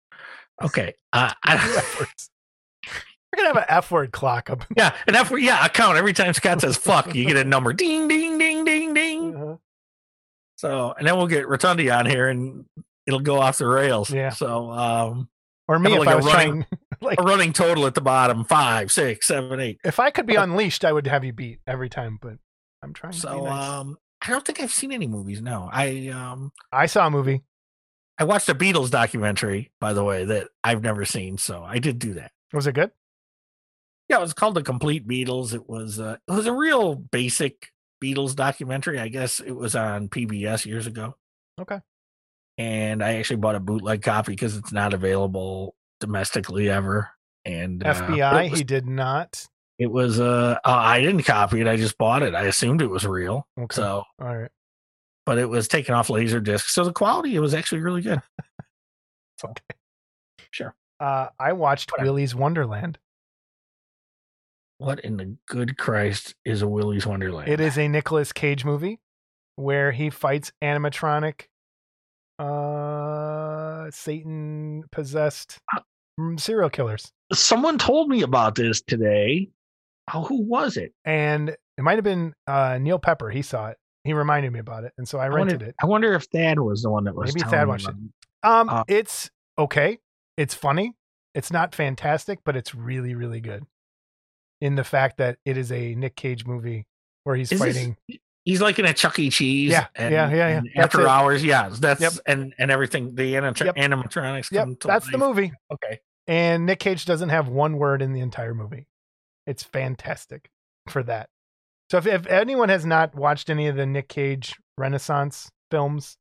Okay. 0.61 0.93
Uh, 1.13 1.29
Two 1.45 1.51
I, 1.51 1.53
F 1.55 1.99
words. 1.99 2.29
We're 2.85 3.37
gonna 3.43 3.47
have 3.49 3.57
an 3.57 3.65
F 3.69 3.91
word 3.91 4.11
clock 4.11 4.49
up. 4.49 4.65
yeah, 4.75 4.95
an 5.07 5.15
F 5.15 5.29
word. 5.31 5.41
yeah, 5.43 5.59
I 5.61 5.69
count 5.69 5.97
every 5.97 6.13
time 6.13 6.33
Scott 6.33 6.61
says 6.61 6.77
fuck, 6.77 7.13
you 7.13 7.25
get 7.25 7.37
a 7.37 7.43
number. 7.43 7.73
Ding, 7.73 8.07
ding, 8.07 8.37
ding, 8.37 8.65
ding, 8.65 8.93
ding. 8.93 9.35
Uh-huh. 9.35 9.55
So, 10.57 10.93
and 10.97 11.07
then 11.07 11.15
we'll 11.15 11.27
get 11.27 11.45
Rotundi 11.45 11.95
on 11.95 12.05
here 12.05 12.27
and 12.27 12.65
it'll 13.07 13.21
go 13.21 13.39
off 13.39 13.59
the 13.59 13.67
rails. 13.67 14.09
Yeah. 14.11 14.29
So, 14.31 14.69
um, 14.71 15.29
Or 15.69 15.79
me 15.79 15.93
if 15.93 15.99
like 15.99 16.07
I 16.09 16.13
a 16.13 16.17
was 16.17 16.25
running- 16.25 16.51
trying. 16.51 16.65
Like 17.01 17.17
a 17.17 17.23
running 17.23 17.53
total 17.53 17.87
at 17.87 17.95
the 17.95 18.01
bottom 18.01 18.43
five, 18.43 18.91
six, 18.91 19.25
seven, 19.27 19.57
eight. 19.61 19.79
if 19.85 20.01
I 20.01 20.09
could 20.11 20.25
be 20.25 20.35
unleashed, 20.35 20.83
I 20.83 20.91
would 20.91 21.07
have 21.07 21.23
you 21.23 21.31
beat 21.31 21.59
every 21.65 21.87
time. 21.87 22.19
But 22.21 22.33
I'm 22.83 22.91
trying 22.93 23.13
So, 23.13 23.45
nice. 23.45 23.69
um, 23.69 23.97
I 24.21 24.31
don't 24.31 24.45
think 24.45 24.59
I've 24.59 24.71
seen 24.71 24.91
any 24.91 25.07
movies. 25.07 25.41
No, 25.41 25.69
I, 25.71 26.09
um, 26.09 26.51
I 26.71 26.87
saw 26.87 27.07
a 27.07 27.11
movie. 27.11 27.43
I 28.17 28.25
watched 28.25 28.49
a 28.49 28.55
Beatles 28.55 28.91
documentary, 28.91 29.71
by 29.79 29.93
the 29.93 30.03
way, 30.03 30.25
that 30.25 30.49
I've 30.63 30.83
never 30.83 31.05
seen. 31.05 31.37
So 31.37 31.63
I 31.63 31.79
did 31.79 31.99
do 31.99 32.15
that. 32.15 32.31
Was 32.51 32.67
it 32.67 32.75
good? 32.75 32.91
Yeah, 34.09 34.17
it 34.17 34.21
was 34.21 34.33
called 34.33 34.55
The 34.55 34.63
Complete 34.63 35.07
Beatles. 35.07 35.53
It 35.53 35.69
was 35.69 35.99
uh, 35.99 36.17
it 36.27 36.31
was 36.31 36.47
a 36.47 36.51
real 36.51 36.95
basic 36.95 37.71
Beatles 38.03 38.35
documentary. 38.35 38.99
I 38.99 39.07
guess 39.07 39.39
it 39.39 39.51
was 39.51 39.75
on 39.75 40.09
PBS 40.09 40.65
years 40.65 40.87
ago. 40.87 41.15
Okay. 41.61 41.79
And 42.57 43.01
I 43.03 43.15
actually 43.15 43.37
bought 43.37 43.55
a 43.55 43.59
bootleg 43.59 44.01
copy 44.01 44.33
because 44.33 44.57
it's 44.57 44.73
not 44.73 44.93
available 44.93 45.75
domestically 46.01 46.69
ever. 46.69 47.09
And 47.45 47.85
uh, 47.85 47.93
FBI. 47.93 48.45
it 48.47 48.51
was, 48.51 48.59
he 48.59 48.65
did 48.65 48.85
not. 48.85 49.47
It 49.79 49.87
was 49.91 50.19
uh, 50.19 50.57
uh, 50.63 50.69
I 50.69 51.01
didn't 51.01 51.23
copy 51.23 51.61
it. 51.61 51.67
I 51.67 51.77
just 51.77 51.97
bought 51.97 52.21
it. 52.21 52.35
I 52.35 52.43
assumed 52.43 52.81
it 52.81 52.89
was 52.89 53.05
real. 53.07 53.47
Okay. 53.57 53.75
So, 53.75 54.03
All 54.21 54.37
right. 54.37 54.51
but 55.25 55.37
it 55.39 55.49
was 55.49 55.67
taken 55.67 55.95
off 55.95 56.09
laser 56.09 56.39
disc, 56.39 56.67
so 56.69 56.83
the 56.83 56.93
quality 56.93 57.35
it 57.35 57.39
was 57.39 57.53
actually 57.53 57.81
really 57.81 58.01
good. 58.01 58.21
Okay. 59.41 59.63
Sure. 60.51 60.75
Uh, 60.99 61.27
I 61.39 61.53
watched 61.53 61.91
Whatever. 61.91 62.07
Willy's 62.11 62.35
Wonderland. 62.35 62.97
What 64.79 64.99
in 64.99 65.15
the 65.15 65.37
good 65.47 65.77
Christ 65.77 66.35
is 66.43 66.61
a 66.61 66.67
Willy's 66.67 67.07
Wonderland? 67.07 67.47
It 67.47 67.61
is 67.61 67.77
a 67.77 67.87
Nicolas 67.87 68.33
Cage 68.33 68.65
movie 68.65 68.99
where 69.55 69.93
he 69.93 70.09
fights 70.09 70.51
animatronic, 70.61 71.43
uh, 72.37 73.89
Satan 73.91 74.83
possessed 74.91 75.57
serial 76.37 76.69
killers. 76.69 77.11
Someone 77.31 77.77
told 77.77 78.09
me 78.09 78.21
about 78.23 78.55
this 78.55 78.81
today. 78.81 79.47
Oh, 80.13 80.23
who 80.23 80.41
was 80.43 80.77
it? 80.77 80.93
And 81.05 81.49
it 81.49 81.81
might 81.81 81.95
have 81.95 82.03
been 82.03 82.33
uh, 82.47 82.77
Neil 82.79 82.99
Pepper. 82.99 83.29
He 83.29 83.41
saw 83.41 83.67
it. 83.67 83.77
He 84.03 84.13
reminded 84.13 84.51
me 84.53 84.59
about 84.59 84.85
it, 84.85 84.93
and 84.97 85.07
so 85.07 85.19
I 85.19 85.27
rented 85.27 85.59
wonder, 85.59 85.65
it. 85.67 85.75
I 85.81 85.85
wonder 85.85 86.13
if 86.13 86.23
Thad 86.25 86.59
was 86.59 86.81
the 86.81 86.89
one 86.89 87.03
that 87.03 87.15
was. 87.15 87.35
Maybe 87.35 87.47
Thad 87.49 87.67
watched 87.67 87.87
it. 87.89 87.95
Um, 88.43 88.69
Uh, 88.69 88.83
it's 88.87 89.29
okay. 89.57 89.99
It's 90.37 90.53
funny. 90.53 90.93
It's 91.35 91.51
not 91.51 91.75
fantastic, 91.75 92.39
but 92.45 92.55
it's 92.55 92.73
really, 92.73 93.13
really 93.13 93.41
good. 93.41 93.65
In 94.61 94.75
the 94.75 94.83
fact 94.83 95.17
that 95.17 95.37
it 95.45 95.57
is 95.57 95.71
a 95.71 95.95
Nick 95.95 96.15
Cage 96.15 96.45
movie 96.45 96.85
where 97.23 97.35
he's 97.35 97.51
Is 97.51 97.59
this- 97.59 97.75
fighting. 97.75 97.97
He's 98.45 98.61
like 98.61 98.79
in 98.79 98.85
a 98.85 98.93
Chuck 98.93 99.19
E. 99.19 99.29
Cheese. 99.29 99.71
Yeah, 99.71 99.87
yeah, 99.99 100.09
yeah, 100.09 100.29
yeah. 100.33 100.47
and 100.57 100.69
That's 100.73 100.85
After 100.95 101.01
it. 101.01 101.07
hours, 101.07 101.43
yeah. 101.43 101.69
That's 101.71 102.01
Yep. 102.01 102.13
and 102.25 102.53
and 102.57 102.71
everything. 102.71 103.13
The 103.13 103.25
Yep. 103.25 103.43
animatronics. 103.43 104.51
Yep, 104.51 104.63
come 104.63 104.75
to 104.77 104.87
that's 104.87 105.11
the 105.11 105.17
movie. 105.17 105.51
Okay. 105.71 105.99
And 106.25 106.65
Nick 106.65 106.79
Cage 106.79 107.05
doesn't 107.05 107.29
have 107.29 107.47
one 107.47 107.77
word 107.77 108.01
in 108.01 108.13
the 108.13 108.21
entire 108.21 108.53
movie. 108.55 108.87
It's 109.49 109.63
fantastic 109.63 110.49
for 110.87 111.01
that. 111.03 111.29
So 111.91 111.97
if, 111.97 112.05
if 112.05 112.27
anyone 112.27 112.69
has 112.69 112.85
not 112.85 113.15
watched 113.15 113.49
any 113.49 113.67
of 113.67 113.75
the 113.75 113.85
Nick 113.85 114.07
Cage 114.09 114.55
Renaissance 114.77 115.49
films, 115.71 116.17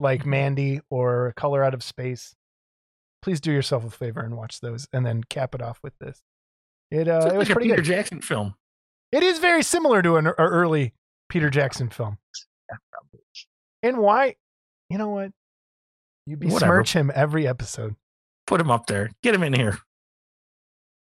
like 0.00 0.22
Mhm. 0.22 0.26
Mandy 0.26 0.80
or 0.90 1.32
Color 1.36 1.62
Out 1.64 1.74
of 1.74 1.82
Space, 1.84 2.34
please 3.22 3.40
do 3.40 3.52
yourself 3.52 3.84
a 3.84 3.90
favor 3.90 4.20
and 4.20 4.36
watch 4.36 4.60
those, 4.60 4.88
and 4.92 5.06
then 5.06 5.22
cap 5.24 5.54
it 5.54 5.62
off 5.62 5.78
with 5.82 5.96
this. 5.98 6.20
It 6.90 7.06
uh, 7.08 7.30
it 7.32 7.36
was 7.36 7.48
like 7.48 7.50
a 7.50 7.52
pretty 7.54 7.68
Peter 7.70 7.76
good. 7.82 7.84
Jackson 7.84 8.20
film. 8.20 8.54
It 9.12 9.22
is 9.22 9.38
very 9.38 9.62
similar 9.62 10.02
to 10.02 10.16
an 10.16 10.26
early 10.26 10.94
Peter 11.28 11.50
Jackson 11.50 11.88
film. 11.90 12.18
And 13.82 13.98
why? 13.98 14.36
You 14.90 14.98
know 14.98 15.08
what? 15.10 15.30
You 16.26 16.36
Whatever. 16.36 16.58
besmirch 16.60 16.92
him 16.92 17.10
every 17.14 17.46
episode. 17.46 17.94
Put 18.46 18.60
him 18.60 18.70
up 18.70 18.86
there. 18.86 19.10
Get 19.22 19.34
him 19.34 19.42
in 19.42 19.52
here. 19.52 19.78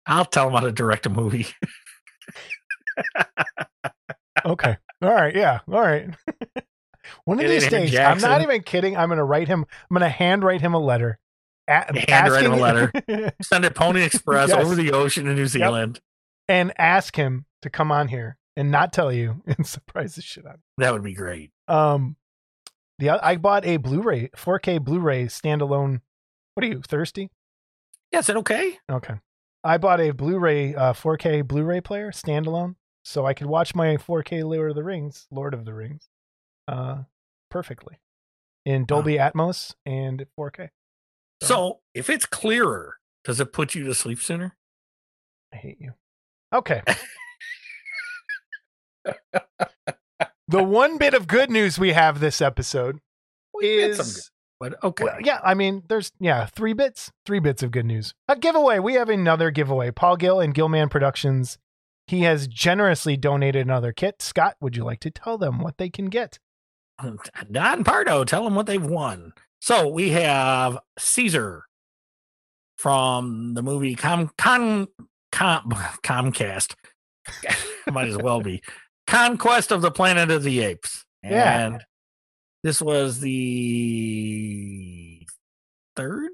I'll 0.09 0.25
tell 0.25 0.47
him 0.47 0.53
how 0.53 0.59
to 0.61 0.71
direct 0.71 1.05
a 1.05 1.09
movie. 1.09 1.47
Okay. 4.45 4.77
All 5.01 5.13
right. 5.13 5.35
Yeah. 5.35 5.59
All 5.69 5.81
right. 5.81 6.09
One 7.25 7.39
of 7.39 7.47
these 7.49 7.63
in 7.65 7.69
days, 7.69 7.97
I'm 7.97 8.19
not 8.19 8.41
even 8.41 8.61
kidding. 8.61 8.95
I'm 8.95 9.09
going 9.09 9.17
to 9.17 9.23
write 9.23 9.47
him. 9.47 9.65
I'm 9.89 9.93
going 9.97 10.01
to 10.01 10.09
handwrite 10.09 10.61
him 10.61 10.73
a 10.73 10.79
letter. 10.79 11.19
A- 11.67 11.85
Handwrite 12.09 12.45
him 12.45 12.53
a 12.53 12.61
asking- 12.61 13.31
Send 13.41 13.65
it 13.65 13.75
Pony 13.75 14.03
Express 14.03 14.49
Yes. 14.49 14.63
over 14.63 14.75
the 14.75 14.91
ocean 14.93 15.25
to 15.25 15.33
New 15.33 15.45
Zealand. 15.47 15.99
and 16.47 16.71
ask 16.77 17.15
him 17.15 17.45
to 17.63 17.69
come 17.69 17.91
on 17.91 18.07
here 18.07 18.37
and 18.55 18.71
not 18.71 18.93
tell 18.93 19.11
you 19.11 19.43
and 19.45 19.67
surprise 19.67 20.15
the 20.15 20.21
shit 20.21 20.45
out. 20.45 20.55
of 20.55 20.59
That 20.77 20.93
would 20.93 21.03
be 21.03 21.13
great. 21.13 21.51
Um, 21.67 22.15
the 22.97 23.09
I 23.09 23.35
bought 23.37 23.65
a 23.65 23.77
Blu-ray, 23.77 24.29
4K 24.37 24.81
Blu-ray 24.83 25.25
standalone. 25.25 25.99
What 26.53 26.63
are 26.63 26.67
you 26.67 26.81
thirsty? 26.81 27.29
Yeah, 28.11 28.19
is 28.19 28.27
that 28.27 28.37
okay? 28.37 28.77
Okay. 28.89 29.15
I 29.63 29.77
bought 29.77 29.99
a 29.99 30.11
Blu-ray, 30.11 30.73
uh, 30.75 30.93
4K 30.93 31.45
Blu-ray 31.47 31.81
player 31.81 32.11
standalone, 32.11 32.75
so 33.03 33.25
I 33.25 33.33
could 33.33 33.47
watch 33.47 33.75
my 33.75 33.97
4K 33.97 34.43
Lord 34.43 34.69
of 34.71 34.75
the 34.75 34.83
Rings, 34.83 35.27
Lord 35.31 35.53
of 35.53 35.65
the 35.65 35.73
Rings, 35.73 36.07
uh, 36.67 37.03
perfectly 37.49 37.99
in 38.65 38.85
Dolby 38.85 39.17
Atmos 39.17 39.73
and 39.85 40.25
4K. 40.37 40.69
So 41.41 41.79
if 41.93 42.09
it's 42.09 42.25
clearer, 42.25 42.95
does 43.23 43.39
it 43.39 43.51
put 43.53 43.75
you 43.75 43.83
to 43.85 43.93
sleep 43.93 44.19
sooner? 44.21 44.55
I 45.53 45.57
hate 45.57 45.77
you. 45.79 45.93
Okay. 46.53 46.81
the 50.47 50.63
one 50.63 50.97
bit 50.97 51.13
of 51.13 51.27
good 51.27 51.49
news 51.49 51.77
we 51.79 51.91
have 51.93 52.19
this 52.19 52.41
episode 52.41 52.99
We 53.53 53.77
had 53.77 53.95
some 53.95 54.05
good- 54.05 54.17
is 54.17 54.31
but 54.59 54.83
okay. 54.83 55.05
well, 55.05 55.17
yeah, 55.21 55.39
I 55.43 55.53
mean, 55.53 55.83
there's 55.87 56.11
yeah, 56.19 56.45
three 56.45 56.73
bits, 56.73 57.11
three 57.25 57.39
bits 57.39 57.63
of 57.63 57.71
good 57.71 57.85
news. 57.85 58.13
A 58.27 58.35
giveaway. 58.35 58.79
We 58.79 58.95
have 58.95 59.09
another 59.09 59.51
giveaway. 59.51 59.91
Paul 59.91 60.17
Gill 60.17 60.39
and 60.39 60.53
Gillman 60.53 60.89
Productions. 60.89 61.57
He 62.07 62.21
has 62.21 62.47
generously 62.47 63.15
donated 63.17 63.65
another 63.65 63.93
kit. 63.93 64.21
Scott, 64.21 64.55
would 64.59 64.75
you 64.75 64.83
like 64.83 64.99
to 65.01 65.11
tell 65.11 65.37
them 65.37 65.59
what 65.59 65.77
they 65.77 65.89
can 65.89 66.07
get? 66.07 66.39
Um, 66.97 67.19
Don 67.51 67.83
Pardo, 67.83 68.23
tell 68.25 68.43
them 68.43 68.55
what 68.55 68.65
they've 68.65 68.83
won. 68.83 69.33
So 69.61 69.87
we 69.87 70.09
have 70.09 70.79
Caesar 70.97 71.65
from 72.77 73.53
the 73.53 73.61
movie 73.61 73.95
Com 73.95 74.31
Con, 74.37 74.87
Com 75.31 75.69
Comcast. 76.03 76.73
Might 77.91 78.07
as 78.07 78.17
well 78.17 78.41
be 78.41 78.61
Conquest 79.07 79.71
of 79.71 79.81
the 79.81 79.91
Planet 79.91 80.31
of 80.31 80.43
the 80.43 80.61
Apes. 80.61 81.05
Yeah. 81.23 81.77
This 82.63 82.81
was 82.81 83.19
the 83.19 84.47
third? 85.95 86.31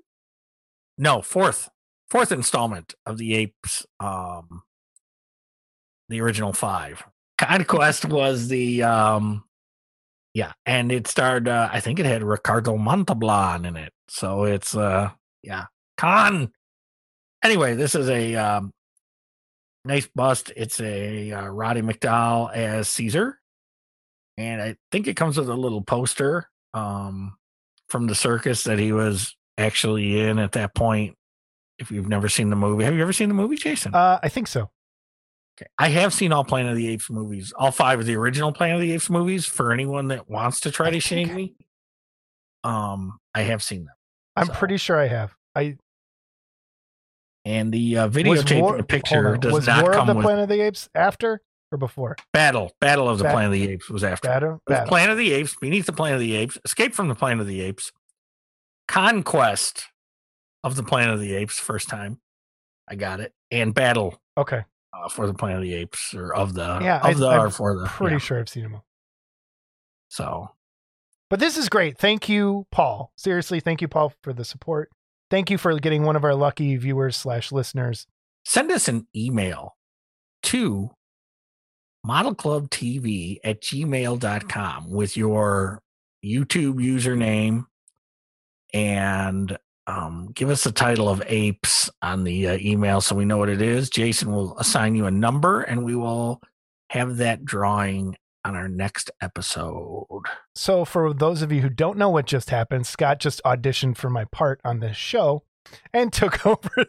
No, 0.97 1.21
fourth. 1.21 1.69
Fourth 2.09 2.31
installment 2.31 2.95
of 3.05 3.17
the 3.17 3.35
Apes. 3.35 3.85
Um 3.99 4.63
the 6.09 6.21
original 6.21 6.53
five. 6.53 7.03
Conquest 7.37 8.05
was 8.05 8.47
the 8.47 8.83
um 8.83 9.43
yeah, 10.35 10.51
and 10.65 10.91
it 10.91 11.07
starred. 11.07 11.47
Uh, 11.47 11.69
I 11.71 11.79
think 11.79 11.97
it 11.97 12.05
had 12.05 12.21
Ricardo 12.21 12.75
Montalban 12.75 13.63
in 13.63 13.77
it. 13.77 13.93
So 14.09 14.43
it's 14.43 14.75
uh, 14.75 15.11
yeah, 15.41 15.67
con. 15.97 16.51
Anyway, 17.41 17.75
this 17.75 17.95
is 17.95 18.09
a 18.09 18.35
um, 18.35 18.73
nice 19.85 20.09
bust. 20.13 20.51
It's 20.57 20.81
a 20.81 21.31
uh, 21.31 21.47
Roddy 21.47 21.81
McDowall 21.81 22.53
as 22.53 22.89
Caesar, 22.89 23.39
and 24.37 24.61
I 24.61 24.75
think 24.91 25.07
it 25.07 25.15
comes 25.15 25.37
with 25.37 25.49
a 25.49 25.53
little 25.55 25.81
poster 25.81 26.49
um 26.73 27.35
from 27.89 28.07
the 28.07 28.15
circus 28.15 28.63
that 28.65 28.79
he 28.79 28.91
was 28.91 29.35
actually 29.57 30.19
in 30.19 30.39
at 30.39 30.53
that 30.53 30.73
point. 30.75 31.15
If 31.77 31.91
you've 31.91 32.07
never 32.07 32.29
seen 32.29 32.49
the 32.49 32.55
movie, 32.55 32.83
have 32.85 32.93
you 32.95 33.01
ever 33.01 33.13
seen 33.13 33.27
the 33.29 33.35
movie, 33.35 33.57
Jason? 33.57 33.93
Uh, 33.93 34.17
I 34.23 34.29
think 34.29 34.47
so. 34.47 34.69
Okay. 35.59 35.69
I 35.77 35.89
have 35.89 36.13
seen 36.13 36.31
all 36.33 36.43
Planet 36.43 36.71
of 36.71 36.77
the 36.77 36.87
Apes 36.87 37.09
movies, 37.09 37.53
all 37.57 37.71
five 37.71 37.99
of 37.99 38.05
the 38.05 38.15
original 38.15 38.51
Planet 38.51 38.75
of 38.75 38.81
the 38.81 38.91
Apes 38.93 39.09
movies. 39.09 39.45
For 39.45 39.71
anyone 39.71 40.07
that 40.09 40.29
wants 40.29 40.61
to 40.61 40.71
try 40.71 40.87
I 40.87 40.91
to 40.91 40.99
shame 40.99 41.29
I- 41.29 41.33
me, 41.33 41.55
um, 42.63 43.19
I 43.33 43.41
have 43.41 43.61
seen 43.63 43.85
them. 43.85 43.93
I'm 44.35 44.47
So- 44.47 44.53
pretty 44.53 44.77
sure 44.77 44.99
I 44.99 45.07
have. 45.07 45.33
I 45.53 45.77
And 47.45 47.71
the 47.73 47.97
uh, 47.99 48.09
videotape 48.09 48.59
War, 48.61 48.71
in 48.73 48.77
the 48.79 48.83
picture 48.83 49.37
does 49.37 49.53
was 49.53 49.67
not 49.67 49.83
War 49.83 49.95
of 49.95 50.07
the 50.07 50.15
with 50.15 50.23
Planet 50.25 50.43
of 50.43 50.49
the 50.49 50.61
Apes 50.61 50.89
after 50.95 51.41
or 51.71 51.77
before? 51.77 52.15
Battle. 52.33 52.71
Battle 52.79 53.09
of 53.09 53.17
the 53.17 53.23
Bat- 53.25 53.33
Planet 53.33 53.47
of 53.47 53.59
the 53.59 53.69
Apes 53.71 53.89
was 53.89 54.03
after. 54.03 54.27
Battle. 54.27 54.61
Battle. 54.67 54.87
Planet 54.87 55.11
of 55.11 55.17
the 55.17 55.33
Apes, 55.33 55.55
Beneath 55.59 55.85
the 55.85 55.93
Planet 55.93 56.15
of 56.15 56.21
the 56.21 56.35
Apes, 56.35 56.57
Escape 56.65 56.93
from 56.93 57.07
the 57.07 57.15
Planet 57.15 57.41
of 57.41 57.47
the 57.47 57.61
Apes, 57.61 57.91
Conquest 58.87 59.85
of 60.63 60.75
the 60.75 60.83
Planet 60.83 61.13
of 61.15 61.19
the 61.19 61.35
Apes, 61.35 61.59
first 61.59 61.89
time 61.89 62.19
I 62.87 62.95
got 62.95 63.19
it, 63.19 63.33
and 63.51 63.73
Battle 63.73 64.19
Okay. 64.37 64.63
uh, 64.93 65.09
for 65.09 65.25
the 65.27 65.33
Planet 65.33 65.57
of 65.57 65.63
the 65.63 65.73
Apes, 65.73 66.13
or 66.13 66.33
of 66.33 66.53
the 66.53 66.79
Yeah, 66.81 66.97
of 66.99 67.05
I- 67.05 67.13
the 67.13 67.27
I'm 67.27 67.41
or 67.41 67.49
for 67.49 67.75
the 67.77 67.85
Pretty 67.87 68.15
yeah. 68.15 68.19
sure 68.19 68.39
I've 68.39 68.49
seen 68.49 68.63
them 68.63 68.75
all. 68.75 68.85
So 70.09 70.51
But 71.29 71.39
this 71.39 71.57
is 71.57 71.69
great. 71.69 71.97
Thank 71.97 72.29
you, 72.29 72.67
Paul. 72.71 73.11
Seriously, 73.17 73.59
thank 73.59 73.81
you, 73.81 73.87
Paul, 73.87 74.13
for 74.21 74.31
the 74.31 74.45
support. 74.45 74.91
Thank 75.31 75.49
you 75.49 75.57
for 75.57 75.77
getting 75.79 76.03
one 76.03 76.15
of 76.15 76.23
our 76.23 76.35
lucky 76.35 76.75
viewers 76.77 77.17
slash 77.17 77.51
listeners. 77.51 78.05
send 78.47 78.71
us 78.71 78.87
an 78.87 79.07
email 79.15 79.75
to 80.43 80.91
modelclubtv 82.07 83.39
at 83.43 83.61
gmail.com 83.61 84.89
with 84.89 85.17
your 85.17 85.81
YouTube 86.23 86.75
username 86.75 87.65
and 88.73 89.57
um, 89.87 90.29
give 90.33 90.49
us 90.49 90.63
the 90.63 90.71
title 90.71 91.07
of 91.07 91.23
apes 91.27 91.89
on 92.01 92.23
the 92.23 92.47
uh, 92.47 92.57
email 92.59 93.01
so 93.01 93.15
we 93.15 93.25
know 93.25 93.37
what 93.37 93.49
it 93.49 93.61
is. 93.61 93.89
Jason 93.89 94.31
will 94.31 94.57
assign 94.57 94.95
you 94.95 95.05
a 95.05 95.11
number 95.11 95.61
and 95.61 95.83
we 95.83 95.95
will 95.95 96.41
have 96.89 97.17
that 97.17 97.45
drawing 97.45 98.15
on 98.43 98.55
our 98.55 98.67
next 98.67 99.11
episode. 99.21 100.23
So, 100.53 100.85
for 100.85 101.13
those 101.13 101.41
of 101.41 101.51
you 101.51 101.61
who 101.61 101.69
don't 101.69 101.97
know 101.97 102.09
what 102.09 102.25
just 102.25 102.49
happened, 102.51 102.85
Scott 102.85 103.19
just 103.19 103.41
auditioned 103.43 103.97
for 103.97 104.09
my 104.09 104.25
part 104.25 104.61
on 104.63 104.79
this 104.79 104.95
show 104.95 105.43
and 105.93 106.13
took 106.13 106.45
over. 106.45 106.85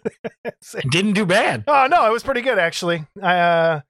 Didn't 0.90 1.14
do 1.14 1.26
bad. 1.26 1.64
oh 1.66 1.86
no, 1.90 2.06
it 2.06 2.12
was 2.12 2.22
pretty 2.22 2.42
good 2.42 2.58
actually. 2.58 3.06
I 3.22 3.38
uh, 3.38 3.80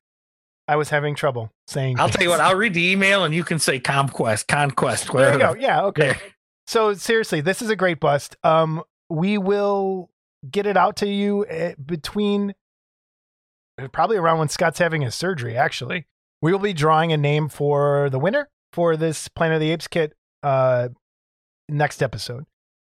I 0.69 0.77
was 0.77 0.89
having 0.91 1.15
trouble 1.15 1.51
saying. 1.69 1.99
I'll 2.01 2.09
tell 2.09 2.23
you 2.23 2.29
what. 2.31 2.41
I'll 2.41 2.57
read 2.57 2.75
the 2.75 2.91
email 2.91 3.25
and 3.25 3.35
you 3.35 3.45
can 3.45 3.59
say 3.59 3.79
conquest, 3.79 4.49
conquest, 4.49 5.07
There 5.07 5.15
whatever. 5.15 5.35
you 5.35 5.55
go. 5.55 5.61
Yeah. 5.61 5.83
Okay. 5.85 6.09
There. 6.09 6.21
So 6.67 6.95
seriously, 6.95 7.41
this 7.41 7.63
is 7.63 7.71
a 7.71 7.77
great 7.77 8.01
bust. 8.01 8.37
Um, 8.43 8.83
we 9.09 9.39
will 9.39 10.11
get 10.51 10.67
it 10.67 10.77
out 10.77 10.97
to 10.97 11.07
you 11.09 11.45
uh, 11.45 11.73
between 11.85 12.55
probably 13.93 14.17
around 14.17 14.39
when 14.39 14.49
Scott's 14.49 14.79
having 14.79 15.03
his 15.03 15.15
surgery. 15.15 15.57
Actually, 15.57 16.07
we 16.43 16.53
will 16.53 16.59
be 16.59 16.73
drawing 16.73 17.13
a 17.13 17.17
name 17.17 17.49
for 17.49 18.09
the 18.11 18.19
winner 18.19 18.49
for 18.73 18.97
this 18.97 19.29
Planet 19.29 19.57
of 19.57 19.61
the 19.61 19.71
Apes 19.71 19.87
kit 19.87 20.15
uh, 20.43 20.89
next 21.69 22.03
episode. 22.03 22.45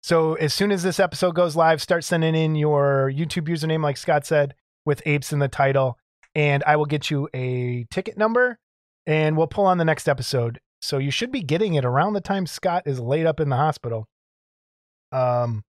So 0.02 0.34
as 0.34 0.54
soon 0.54 0.70
as 0.70 0.82
this 0.82 1.00
episode 1.00 1.34
goes 1.34 1.56
live, 1.56 1.82
start 1.82 2.04
sending 2.04 2.34
in 2.34 2.54
your 2.54 3.12
YouTube 3.14 3.48
username, 3.48 3.82
like 3.82 3.96
Scott 3.96 4.24
said, 4.24 4.54
with 4.86 5.02
apes 5.04 5.32
in 5.32 5.40
the 5.40 5.48
title, 5.48 5.98
and 6.38 6.62
I 6.64 6.76
will 6.76 6.86
get 6.86 7.10
you 7.10 7.28
a 7.34 7.84
ticket 7.90 8.16
number, 8.16 8.58
and 9.08 9.36
we'll 9.36 9.48
pull 9.48 9.66
on 9.66 9.78
the 9.78 9.84
next 9.84 10.08
episode. 10.08 10.60
So 10.80 10.98
you 10.98 11.10
should 11.10 11.32
be 11.32 11.40
getting 11.42 11.74
it 11.74 11.84
around 11.84 12.12
the 12.12 12.20
time 12.20 12.46
Scott 12.46 12.84
is 12.86 13.00
laid 13.00 13.26
up 13.26 13.40
in 13.40 13.48
the 13.48 13.56
hospital. 13.56 14.06
Um, 15.10 15.64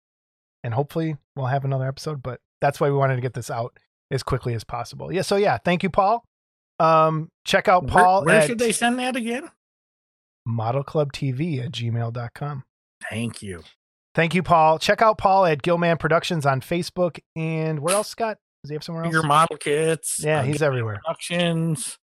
and 0.62 0.74
hopefully 0.74 1.16
we'll 1.34 1.46
have 1.46 1.64
another 1.64 1.86
episode. 1.88 2.22
But 2.22 2.40
that's 2.60 2.80
why 2.80 2.90
we 2.90 2.96
wanted 2.96 3.16
to 3.16 3.22
get 3.22 3.32
this 3.32 3.50
out 3.50 3.78
as 4.10 4.22
quickly 4.22 4.52
as 4.52 4.64
possible. 4.64 5.10
Yeah. 5.10 5.22
So 5.22 5.36
yeah, 5.36 5.56
thank 5.64 5.82
you, 5.82 5.88
Paul. 5.88 6.22
Um, 6.78 7.30
check 7.46 7.68
out 7.68 7.84
Where- 7.84 8.04
Paul 8.04 8.24
where, 8.26 8.40
at 8.40 8.46
should 8.48 8.58
they 8.58 8.72
send 8.72 8.98
that 8.98 9.16
again? 9.16 9.48
modelclubtv 10.46 11.64
at 11.64 11.72
gmail.com. 11.72 12.64
Thank 13.10 13.42
you. 13.42 13.62
Thank 14.14 14.34
you, 14.34 14.42
Paul. 14.42 14.78
Check 14.78 15.00
out 15.02 15.18
Paul 15.18 15.46
at 15.46 15.62
Gilman 15.62 15.96
Productions 15.98 16.44
on 16.46 16.60
Facebook. 16.60 17.18
And 17.36 17.80
where 17.80 17.94
else, 17.94 18.08
Scott? 18.08 18.38
Does 18.62 18.70
he 18.70 18.74
have 18.74 18.84
somewhere 18.84 19.04
else? 19.04 19.12
Your 19.12 19.22
model 19.22 19.56
kits. 19.56 20.20
Yeah, 20.22 20.40
uh, 20.40 20.42
he's 20.42 20.62
everywhere. 20.62 21.00
Productions. 21.04 21.98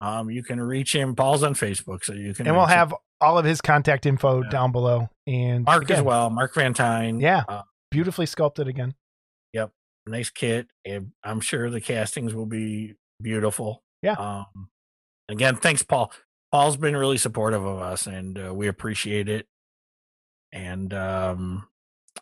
Um, 0.00 0.30
you 0.30 0.42
can 0.42 0.60
reach 0.60 0.94
him. 0.94 1.16
Paul's 1.16 1.42
on 1.42 1.54
Facebook, 1.54 2.04
so 2.04 2.12
you 2.12 2.34
can. 2.34 2.46
And 2.46 2.56
we'll 2.56 2.66
reach 2.66 2.72
him. 2.72 2.78
have 2.78 2.94
all 3.20 3.36
of 3.38 3.44
his 3.44 3.60
contact 3.60 4.06
info 4.06 4.42
Yeah. 4.42 4.48
down 4.50 4.70
below. 4.72 5.08
And 5.26 5.64
Mark 5.64 5.90
as 5.90 6.02
well. 6.02 6.30
Mark 6.30 6.54
Van 6.54 6.72
Tyne. 6.74 7.18
Yeah. 7.20 7.42
Uh, 7.48 7.62
beautifully 7.90 8.26
sculpted 8.26 8.68
again. 8.68 8.94
Yep, 9.54 9.72
nice 10.06 10.30
kit. 10.30 10.68
And 10.84 11.12
I'm 11.24 11.40
sure 11.40 11.68
the 11.70 11.80
castings 11.80 12.32
will 12.34 12.46
be 12.46 12.94
beautiful. 13.20 13.82
Yeah. 14.02 14.12
Um, 14.12 14.68
again, 15.28 15.56
thanks, 15.56 15.82
Paul. 15.82 16.12
Paul's 16.52 16.76
been 16.76 16.96
really 16.96 17.18
supportive 17.18 17.64
of 17.64 17.78
us, 17.80 18.06
and 18.06 18.38
uh, 18.38 18.54
we 18.54 18.68
appreciate 18.68 19.28
it. 19.28 19.46
And 20.52 20.94
um, 20.94 21.66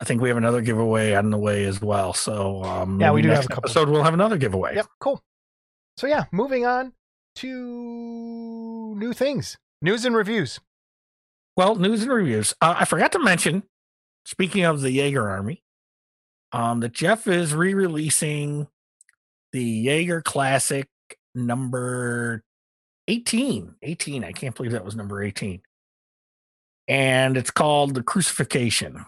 I 0.01 0.05
think 0.05 0.21
we 0.21 0.29
have 0.29 0.37
another 0.37 0.61
giveaway 0.61 1.15
on 1.15 1.31
the 1.31 1.39
way 1.39 1.65
as 1.65 1.81
well. 1.81 2.13
So 2.13 2.63
um, 2.65 3.01
Yeah, 3.01 3.13
we 3.13 3.23
do 3.23 3.29
have 3.31 3.45
a 3.45 3.49
couple. 3.49 3.65
episode. 3.71 3.89
We'll 3.89 4.03
have 4.05 4.15
another 4.15 4.37
giveaway. 4.37 4.75
Yep, 4.77 4.87
cool. 5.01 5.23
So 5.97 6.07
yeah, 6.07 6.25
moving 6.33 6.67
on 6.67 6.93
to 7.37 8.95
new 8.97 9.13
things, 9.13 9.57
news 9.81 10.05
and 10.05 10.15
reviews. 10.15 10.61
Well, 11.57 11.77
news 11.77 12.03
and 12.03 12.13
reviews. 12.13 12.55
Uh, 12.61 12.75
I 12.79 12.85
forgot 12.85 13.13
to 13.13 13.19
mention 13.19 13.63
speaking 14.27 14.65
of 14.65 14.83
the 14.83 14.99
Yagher 14.99 15.25
Army, 15.25 15.63
um, 16.53 16.81
that 16.81 16.93
Jeff 16.93 17.27
is 17.27 17.55
re-releasing 17.55 18.67
the 19.53 19.87
Yagher 19.87 20.23
Classic 20.23 20.89
number 21.35 22.43
18. 23.09 23.77
18. 23.83 24.25
I 24.25 24.33
can't 24.33 24.55
believe 24.55 24.73
that 24.73 24.85
was 24.85 24.97
number 24.97 25.23
18. 25.23 25.63
And 26.89 27.37
it's 27.37 27.51
called 27.51 27.95
The 27.95 28.03
Crucifixion. 28.03 29.05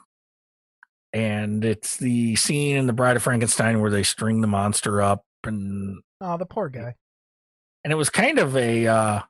And 1.12 1.64
it's 1.64 1.96
the 1.96 2.36
scene 2.36 2.76
in 2.76 2.86
The 2.86 2.92
Bride 2.92 3.16
of 3.16 3.22
Frankenstein 3.22 3.80
where 3.80 3.90
they 3.90 4.02
string 4.02 4.40
the 4.40 4.46
monster 4.46 5.00
up 5.00 5.24
and 5.44 6.00
Oh, 6.20 6.36
the 6.36 6.44
poor 6.46 6.68
guy. 6.68 6.94
and 7.84 7.92
it 7.92 7.96
was 7.96 8.10
kind 8.10 8.38
of 8.38 8.56
a 8.56 8.86
uh 8.86 9.20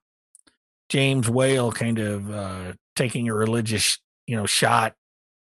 James 0.88 1.28
Whale 1.28 1.70
kind 1.70 1.98
of 1.98 2.30
uh 2.30 2.72
taking 2.96 3.28
a 3.28 3.34
religious, 3.34 3.98
you 4.26 4.36
know, 4.36 4.46
shot 4.46 4.94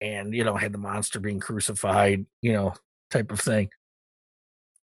and 0.01 0.33
you 0.33 0.43
know 0.43 0.55
had 0.55 0.73
the 0.73 0.77
monster 0.77 1.19
being 1.19 1.39
crucified, 1.39 2.25
you 2.41 2.53
know, 2.53 2.73
type 3.09 3.31
of 3.31 3.39
thing. 3.39 3.69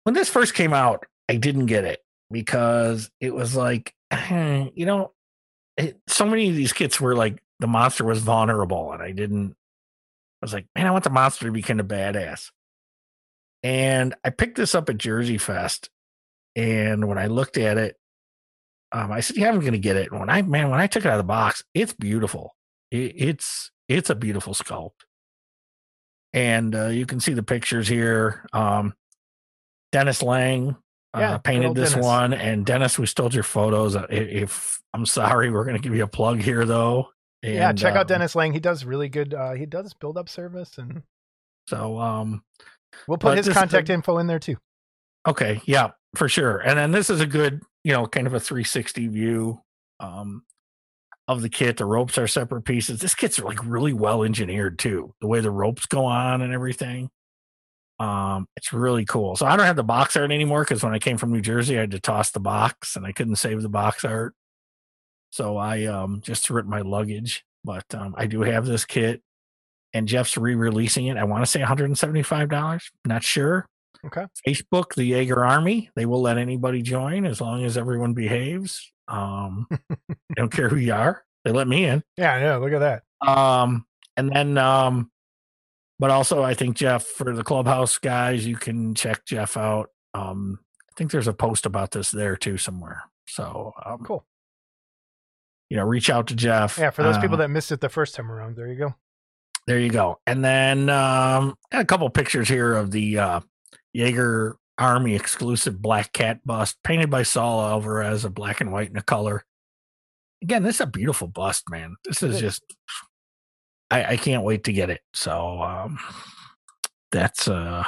When 0.04 0.14
this 0.14 0.28
first 0.28 0.54
came 0.54 0.72
out, 0.72 1.06
I 1.28 1.36
didn't 1.36 1.66
get 1.66 1.84
it 1.84 2.00
because 2.30 3.10
it 3.20 3.32
was 3.34 3.54
like, 3.54 3.94
you 4.30 4.84
know, 4.86 5.12
it, 5.76 6.00
so 6.08 6.26
many 6.26 6.50
of 6.50 6.56
these 6.56 6.72
kits 6.72 7.00
were 7.00 7.14
like 7.14 7.40
the 7.60 7.66
monster 7.68 8.04
was 8.04 8.18
vulnerable, 8.20 8.92
and 8.92 9.00
I 9.02 9.12
didn't. 9.12 9.54
I 10.42 10.44
was 10.44 10.52
like, 10.52 10.66
man, 10.74 10.86
I 10.86 10.90
want 10.90 11.04
the 11.04 11.10
monster 11.10 11.46
to 11.46 11.52
be 11.52 11.62
kind 11.62 11.78
of 11.80 11.86
badass. 11.86 12.50
And 13.62 14.14
I 14.24 14.30
picked 14.30 14.56
this 14.56 14.74
up 14.74 14.88
at 14.88 14.98
Jersey 14.98 15.38
Fest, 15.38 15.88
and 16.56 17.06
when 17.06 17.16
I 17.16 17.26
looked 17.26 17.56
at 17.56 17.78
it, 17.78 17.96
um, 18.90 19.12
I 19.12 19.20
said, 19.20 19.36
"Yeah, 19.36 19.48
I'm 19.50 19.60
going 19.60 19.72
to 19.72 19.78
get 19.78 19.96
it." 19.96 20.10
And 20.10 20.18
when 20.20 20.28
I 20.30 20.42
man, 20.42 20.68
when 20.70 20.80
I 20.80 20.88
took 20.88 21.04
it 21.04 21.08
out 21.08 21.14
of 21.14 21.18
the 21.18 21.24
box, 21.24 21.62
it's 21.72 21.92
beautiful. 21.92 22.56
It, 22.90 23.14
it's 23.16 23.70
it's 23.88 24.10
a 24.10 24.16
beautiful 24.16 24.52
sculpt, 24.52 24.90
and 26.32 26.74
uh, 26.74 26.86
you 26.88 27.06
can 27.06 27.20
see 27.20 27.34
the 27.34 27.42
pictures 27.44 27.86
here. 27.86 28.44
Um, 28.52 28.94
Dennis 29.92 30.22
Lang 30.22 30.76
uh, 31.14 31.18
Yeah, 31.20 31.38
painted 31.38 31.74
this 31.76 31.90
Dennis. 31.92 32.04
one, 32.04 32.32
and 32.32 32.66
Dennis, 32.66 32.98
we 32.98 33.06
stole 33.06 33.30
your 33.32 33.42
photos. 33.44 33.94
Uh, 33.94 34.06
i- 34.10 34.14
If 34.14 34.80
I'm 34.92 35.06
sorry, 35.06 35.50
we're 35.50 35.64
going 35.64 35.76
to 35.76 35.82
give 35.82 35.94
you 35.94 36.02
a 36.04 36.08
plug 36.08 36.40
here, 36.40 36.64
though. 36.64 37.10
Yeah, 37.42 37.70
And, 37.70 37.78
check 37.78 37.94
out 37.94 38.02
um, 38.02 38.06
Dennis 38.06 38.34
Lang. 38.34 38.52
He 38.52 38.60
does 38.60 38.84
really 38.84 39.08
good. 39.08 39.34
Uh, 39.34 39.52
he 39.52 39.66
does 39.66 39.94
build 39.94 40.16
up 40.16 40.28
service, 40.28 40.78
and 40.78 41.02
So, 41.68 41.98
um, 41.98 42.42
we'll 43.06 43.18
put 43.18 43.38
his 43.38 43.48
contact 43.48 43.90
info 43.90 44.18
in 44.18 44.26
there 44.26 44.38
too. 44.38 44.56
Okay, 45.26 45.60
yeah, 45.64 45.90
for 46.16 46.28
sure. 46.28 46.58
And 46.58 46.78
then 46.78 46.90
this 46.92 47.10
is 47.10 47.20
a 47.20 47.26
good, 47.26 47.62
you 47.84 47.92
know, 47.92 48.06
kind 48.06 48.26
of 48.26 48.34
a 48.34 48.40
360 48.40 49.08
view 49.08 49.60
um 50.00 50.42
of 51.28 51.42
the 51.42 51.48
kit. 51.48 51.76
The 51.76 51.84
ropes 51.84 52.18
are 52.18 52.26
separate 52.26 52.62
pieces. 52.62 53.00
This 53.00 53.14
kit's 53.14 53.38
like 53.38 53.64
really 53.64 53.92
well 53.92 54.24
engineered 54.24 54.78
too. 54.78 55.14
The 55.20 55.28
way 55.28 55.40
the 55.40 55.50
ropes 55.50 55.86
go 55.86 56.04
on 56.04 56.42
and 56.42 56.52
everything. 56.52 57.10
Um, 58.00 58.48
it's 58.56 58.72
really 58.72 59.04
cool. 59.04 59.36
So 59.36 59.46
I 59.46 59.56
don't 59.56 59.66
have 59.66 59.76
the 59.76 59.84
box 59.84 60.16
art 60.16 60.32
anymore 60.32 60.64
because 60.64 60.82
when 60.82 60.92
I 60.92 60.98
came 60.98 61.18
from 61.18 61.32
New 61.32 61.40
Jersey, 61.40 61.76
I 61.76 61.82
had 61.82 61.92
to 61.92 62.00
toss 62.00 62.32
the 62.32 62.40
box 62.40 62.96
and 62.96 63.06
I 63.06 63.12
couldn't 63.12 63.36
save 63.36 63.62
the 63.62 63.68
box 63.68 64.04
art. 64.04 64.34
So 65.32 65.56
I 65.56 65.86
um 65.86 66.20
just 66.22 66.44
threw 66.44 66.58
it 66.58 66.64
in 66.64 66.70
my 66.70 66.82
luggage. 66.82 67.44
But 67.64 67.92
um 67.94 68.14
I 68.16 68.26
do 68.26 68.42
have 68.42 68.66
this 68.66 68.84
kit 68.84 69.22
and 69.92 70.06
Jeff's 70.06 70.36
re-releasing 70.38 71.06
it. 71.06 71.16
I 71.16 71.24
want 71.24 71.44
to 71.44 71.50
say 71.50 71.60
$175. 71.60 72.80
Not 73.04 73.22
sure. 73.22 73.66
Okay. 74.06 74.26
Facebook, 74.46 74.94
the 74.94 75.12
Yagher 75.12 75.46
Army. 75.46 75.90
They 75.94 76.06
will 76.06 76.20
let 76.20 76.38
anybody 76.38 76.82
join 76.82 77.24
as 77.24 77.40
long 77.40 77.64
as 77.64 77.76
everyone 77.76 78.14
behaves. 78.14 78.92
Um, 79.08 79.66
they 79.88 80.34
don't 80.36 80.52
care 80.52 80.68
who 80.68 80.76
you 80.76 80.94
are. 80.94 81.22
They 81.44 81.52
let 81.52 81.68
me 81.68 81.84
in. 81.84 82.02
Yeah, 82.16 82.38
yeah. 82.38 82.56
Look 82.56 82.72
at 82.72 82.78
that. 82.80 83.02
Um, 83.26 83.84
and 84.16 84.30
then, 84.34 84.58
um, 84.58 85.10
but 85.98 86.10
also 86.10 86.42
I 86.42 86.54
think 86.54 86.76
Jeff 86.76 87.04
for 87.04 87.34
the 87.34 87.44
clubhouse 87.44 87.98
guys, 87.98 88.46
you 88.46 88.56
can 88.56 88.94
check 88.94 89.24
Jeff 89.24 89.56
out. 89.56 89.90
Um, 90.14 90.58
I 90.90 90.92
think 90.96 91.10
there's 91.10 91.28
a 91.28 91.32
post 91.32 91.64
about 91.66 91.90
this 91.92 92.10
there 92.10 92.36
too 92.36 92.56
somewhere. 92.58 93.04
So, 93.28 93.72
um, 93.84 93.98
Cool. 94.04 94.24
You 95.72 95.78
know, 95.78 95.84
reach 95.84 96.10
out 96.10 96.26
to 96.26 96.34
Jeff. 96.36 96.76
Yeah, 96.76 96.90
for 96.90 97.02
those 97.02 97.16
people 97.16 97.36
Um, 97.36 97.38
that 97.38 97.48
missed 97.48 97.72
it 97.72 97.80
the 97.80 97.88
first 97.88 98.14
time 98.14 98.30
around, 98.30 98.56
there 98.56 98.66
you 98.66 98.76
go. 98.76 98.94
There 99.66 99.78
you 99.78 99.88
go. 99.88 100.20
And 100.26 100.44
then 100.44 100.90
um 100.90 101.54
a 101.70 101.82
couple 101.82 102.10
pictures 102.10 102.46
here 102.46 102.74
of 102.74 102.90
the 102.90 103.18
uh 103.18 103.40
Yagher 103.96 104.56
Army 104.76 105.14
exclusive 105.14 105.80
black 105.80 106.12
cat 106.12 106.40
bust 106.44 106.76
painted 106.84 107.08
by 107.08 107.22
Saul 107.22 107.62
Alvarez, 107.62 108.26
a 108.26 108.28
black 108.28 108.60
and 108.60 108.70
white 108.70 108.90
and 108.90 108.98
a 108.98 109.02
color. 109.02 109.46
Again, 110.42 110.62
this 110.62 110.74
is 110.74 110.80
a 110.82 110.86
beautiful 110.86 111.26
bust, 111.26 111.64
man. 111.70 111.96
This 112.04 112.22
It 112.22 112.28
is 112.32 112.34
is. 112.34 112.40
just 112.42 112.62
I, 113.90 114.04
I 114.04 114.16
can't 114.18 114.44
wait 114.44 114.64
to 114.64 114.74
get 114.74 114.90
it. 114.90 115.00
So 115.14 115.62
um 115.62 115.98
that's 117.12 117.48
uh 117.48 117.84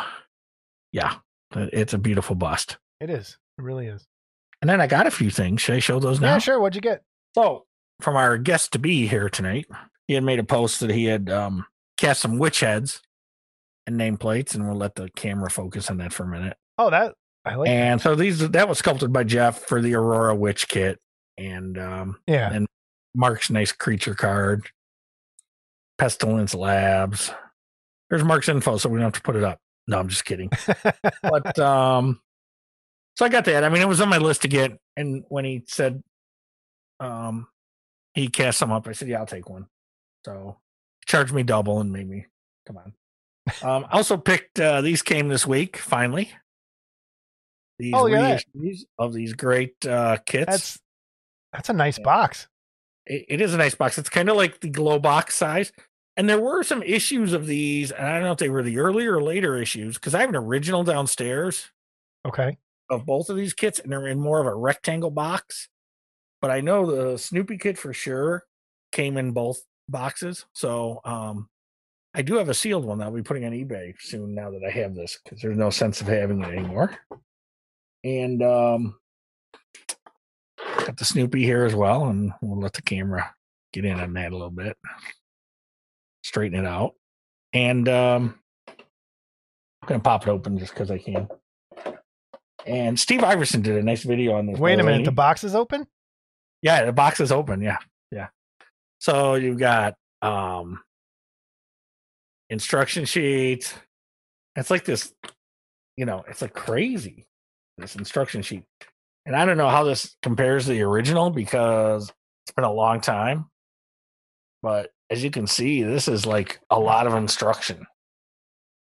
yeah, 0.90 1.16
it's 1.54 1.92
a 1.92 1.98
beautiful 1.98 2.34
bust. 2.34 2.78
It 2.98 3.10
is. 3.10 3.36
It 3.58 3.62
really 3.62 3.88
is. 3.88 4.06
And 4.62 4.70
then 4.70 4.80
I 4.80 4.86
got 4.86 5.06
a 5.06 5.10
few 5.10 5.28
things. 5.28 5.60
Should 5.60 5.74
I 5.74 5.80
show 5.80 6.00
those 6.00 6.18
now? 6.18 6.32
Yeah, 6.32 6.38
sure. 6.38 6.58
What'd 6.60 6.76
you 6.76 6.80
get? 6.80 7.02
So, 7.34 7.66
from 8.04 8.16
our 8.16 8.36
guest 8.36 8.72
to 8.72 8.78
be 8.78 9.06
here 9.06 9.30
tonight, 9.30 9.66
he 10.06 10.12
had 10.12 10.22
made 10.22 10.38
a 10.38 10.44
post 10.44 10.80
that 10.80 10.90
he 10.90 11.06
had 11.06 11.30
um, 11.30 11.64
cast 11.96 12.20
some 12.20 12.38
witch 12.38 12.60
heads 12.60 13.00
and 13.86 13.98
nameplates, 13.98 14.54
and 14.54 14.68
we'll 14.68 14.76
let 14.76 14.94
the 14.94 15.08
camera 15.16 15.48
focus 15.48 15.90
on 15.90 15.96
that 15.96 16.12
for 16.12 16.24
a 16.24 16.28
minute. 16.28 16.58
Oh, 16.76 16.90
that 16.90 17.14
I 17.46 17.54
like. 17.54 17.70
and 17.70 18.00
so 18.00 18.14
these 18.14 18.50
that 18.50 18.68
was 18.68 18.78
sculpted 18.78 19.10
by 19.10 19.24
Jeff 19.24 19.58
for 19.60 19.80
the 19.80 19.94
Aurora 19.94 20.36
Witch 20.36 20.68
Kit, 20.68 21.00
and 21.38 21.78
um, 21.78 22.18
yeah. 22.26 22.52
and 22.52 22.66
Mark's 23.14 23.48
nice 23.48 23.72
creature 23.72 24.14
card, 24.14 24.68
Pestilence 25.96 26.54
Labs. 26.54 27.30
There's 28.10 28.22
Mark's 28.22 28.50
info, 28.50 28.76
so 28.76 28.90
we 28.90 28.98
don't 28.98 29.04
have 29.04 29.14
to 29.14 29.22
put 29.22 29.36
it 29.36 29.44
up. 29.44 29.58
No, 29.88 29.98
I'm 29.98 30.08
just 30.08 30.26
kidding. 30.26 30.50
but 31.22 31.58
um 31.58 32.20
so 33.16 33.24
I 33.24 33.30
got 33.30 33.46
that. 33.46 33.64
I 33.64 33.70
mean, 33.70 33.80
it 33.80 33.88
was 33.88 34.00
on 34.02 34.08
my 34.08 34.18
list 34.18 34.42
to 34.42 34.48
get. 34.48 34.76
And 34.96 35.24
when 35.28 35.44
he 35.44 35.64
said 35.66 36.02
um 37.00 37.46
he 38.14 38.28
cast 38.28 38.58
some 38.58 38.72
up, 38.72 38.86
I 38.88 38.92
said, 38.92 39.08
Yeah, 39.08 39.18
I'll 39.18 39.26
take 39.26 39.48
one. 39.48 39.66
So 40.24 40.58
charged 41.06 41.32
me 41.34 41.42
double 41.42 41.80
and 41.80 41.92
made 41.92 42.08
me 42.08 42.26
come 42.66 42.78
on. 42.78 42.92
Um 43.62 43.86
I 43.90 43.96
also 43.96 44.16
picked 44.16 44.58
uh 44.60 44.80
these 44.80 45.02
came 45.02 45.28
this 45.28 45.46
week, 45.46 45.76
finally. 45.76 46.30
These 47.78 47.94
Oh, 47.94 48.04
look 48.04 48.12
at 48.12 48.20
that. 48.20 48.44
reissues 48.54 48.80
of 48.98 49.12
these 49.12 49.32
great 49.34 49.84
uh 49.86 50.16
kits. 50.24 50.46
that's 50.46 50.78
that's 51.52 51.68
a 51.68 51.72
nice 51.74 51.98
Yeah. 51.98 52.04
box. 52.04 52.48
it, 53.06 53.26
it 53.28 53.40
is 53.40 53.52
a 53.54 53.58
nice 53.58 53.74
box. 53.74 53.98
It's 53.98 54.08
kind 54.08 54.28
of 54.28 54.36
like 54.36 54.60
the 54.60 54.68
glow 54.70 54.98
box 54.98 55.34
size. 55.36 55.72
And 56.16 56.28
there 56.28 56.40
were 56.40 56.62
some 56.62 56.82
issues 56.84 57.32
of 57.32 57.46
these, 57.46 57.90
and 57.90 58.06
I 58.06 58.12
don't 58.14 58.22
know 58.22 58.32
if 58.32 58.38
they 58.38 58.48
were 58.48 58.62
the 58.62 58.78
earlier 58.78 59.16
or 59.16 59.22
later 59.22 59.56
issues, 59.56 59.94
because 59.96 60.14
I 60.14 60.20
have 60.20 60.28
an 60.28 60.36
original 60.36 60.84
downstairs 60.84 61.70
Okay. 62.24 62.56
of 62.88 63.04
both 63.04 63.28
of 63.30 63.36
these 63.36 63.52
kits, 63.52 63.80
and 63.80 63.90
they're 63.90 64.06
in 64.06 64.20
more 64.20 64.38
of 64.40 64.46
a 64.46 64.54
rectangle 64.54 65.10
box. 65.10 65.68
But 66.44 66.50
I 66.50 66.60
know 66.60 66.84
the 66.84 67.16
Snoopy 67.16 67.56
kit 67.56 67.78
for 67.78 67.94
sure 67.94 68.44
came 68.92 69.16
in 69.16 69.30
both 69.30 69.62
boxes. 69.88 70.44
So 70.52 71.00
um 71.02 71.48
I 72.12 72.20
do 72.20 72.34
have 72.34 72.50
a 72.50 72.54
sealed 72.54 72.84
one 72.84 72.98
that 72.98 73.06
I'll 73.06 73.12
be 73.12 73.22
putting 73.22 73.46
on 73.46 73.52
eBay 73.52 73.94
soon 73.98 74.34
now 74.34 74.50
that 74.50 74.60
I 74.62 74.70
have 74.70 74.94
this, 74.94 75.18
because 75.24 75.40
there's 75.40 75.56
no 75.56 75.70
sense 75.70 76.02
of 76.02 76.06
having 76.06 76.42
it 76.42 76.48
anymore. 76.48 76.98
And 78.04 78.42
um 78.42 78.96
got 80.80 80.98
the 80.98 81.06
Snoopy 81.06 81.42
here 81.42 81.64
as 81.64 81.74
well, 81.74 82.08
and 82.08 82.34
we'll 82.42 82.60
let 82.60 82.74
the 82.74 82.82
camera 82.82 83.34
get 83.72 83.86
in 83.86 83.98
on 83.98 84.12
that 84.12 84.32
a 84.32 84.36
little 84.36 84.50
bit. 84.50 84.76
Straighten 86.24 86.58
it 86.62 86.68
out. 86.68 86.92
And 87.54 87.88
um 87.88 88.38
I'm 88.68 89.88
gonna 89.88 90.00
pop 90.00 90.24
it 90.24 90.28
open 90.28 90.58
just 90.58 90.74
because 90.74 90.90
I 90.90 90.98
can. 90.98 91.26
And 92.66 93.00
Steve 93.00 93.24
Iverson 93.24 93.62
did 93.62 93.78
a 93.78 93.82
nice 93.82 94.02
video 94.02 94.34
on 94.34 94.44
this. 94.44 94.58
Wait 94.58 94.78
a 94.78 94.82
minute. 94.82 94.98
way. 94.98 95.04
The 95.06 95.10
box 95.10 95.42
is 95.42 95.54
open. 95.54 95.86
Yeah, 96.64 96.86
the 96.86 96.92
box 96.94 97.20
is 97.20 97.30
open. 97.30 97.60
Yeah. 97.60 97.76
Yeah. 98.10 98.28
So 98.98 99.34
you've 99.34 99.58
got 99.58 99.94
um 100.22 100.80
instruction 102.48 103.04
sheet. 103.04 103.72
It's 104.56 104.70
like 104.70 104.86
this, 104.86 105.12
you 105.96 106.06
know, 106.06 106.24
it's 106.26 106.40
like 106.40 106.54
crazy. 106.54 107.26
This 107.76 107.96
instruction 107.96 108.40
sheet. 108.40 108.64
And 109.26 109.36
I 109.36 109.44
don't 109.44 109.58
know 109.58 109.68
how 109.68 109.84
this 109.84 110.16
compares 110.22 110.64
to 110.64 110.70
the 110.70 110.82
original 110.82 111.30
because 111.30 112.10
it's 112.44 112.54
been 112.54 112.64
a 112.64 112.72
long 112.72 113.00
time. 113.00 113.46
But 114.62 114.90
as 115.10 115.22
you 115.22 115.30
can 115.30 115.46
see, 115.46 115.82
this 115.82 116.08
is 116.08 116.24
like 116.24 116.60
a 116.70 116.80
lot 116.80 117.06
of 117.06 117.14
instruction. 117.14 117.86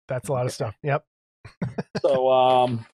That's 0.09 0.27
a 0.27 0.33
lot 0.33 0.45
of 0.45 0.51
stuff. 0.51 0.75
Yep. 0.83 1.05
so 2.01 2.29
um 2.29 2.85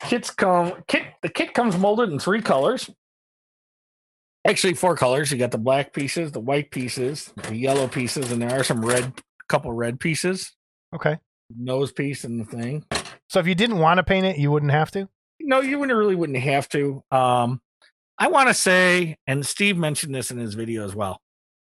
kits 0.00 0.30
come 0.30 0.72
kit 0.88 1.02
the 1.22 1.28
kit 1.28 1.54
comes 1.54 1.76
molded 1.76 2.10
in 2.10 2.18
three 2.18 2.40
colors 2.42 2.90
actually 4.46 4.74
four 4.74 4.96
colors 4.96 5.30
you 5.32 5.38
got 5.38 5.50
the 5.50 5.58
black 5.58 5.92
pieces 5.92 6.32
the 6.32 6.40
white 6.40 6.70
pieces 6.70 7.32
the 7.48 7.56
yellow 7.56 7.88
pieces 7.88 8.30
and 8.32 8.40
there 8.42 8.50
are 8.58 8.64
some 8.64 8.84
red 8.84 9.12
couple 9.48 9.72
red 9.72 9.98
pieces 9.98 10.52
Okay. 10.94 11.18
nose 11.56 11.92
piece 11.92 12.24
and 12.24 12.40
the 12.40 12.44
thing 12.44 12.84
So 13.28 13.40
if 13.40 13.46
you 13.46 13.54
didn't 13.54 13.78
want 13.78 13.98
to 13.98 14.04
paint 14.04 14.24
it, 14.26 14.38
you 14.38 14.50
wouldn't 14.50 14.72
have 14.72 14.90
to. 14.92 15.08
no 15.40 15.60
you 15.60 15.78
wouldn't 15.78 15.96
really 15.98 16.14
wouldn't 16.14 16.38
have 16.38 16.68
to 16.70 17.02
um 17.10 17.60
i 18.18 18.28
want 18.28 18.48
to 18.48 18.54
say 18.54 19.16
and 19.26 19.44
steve 19.44 19.76
mentioned 19.76 20.14
this 20.14 20.30
in 20.30 20.38
his 20.38 20.54
video 20.54 20.84
as 20.84 20.94
well 20.94 21.20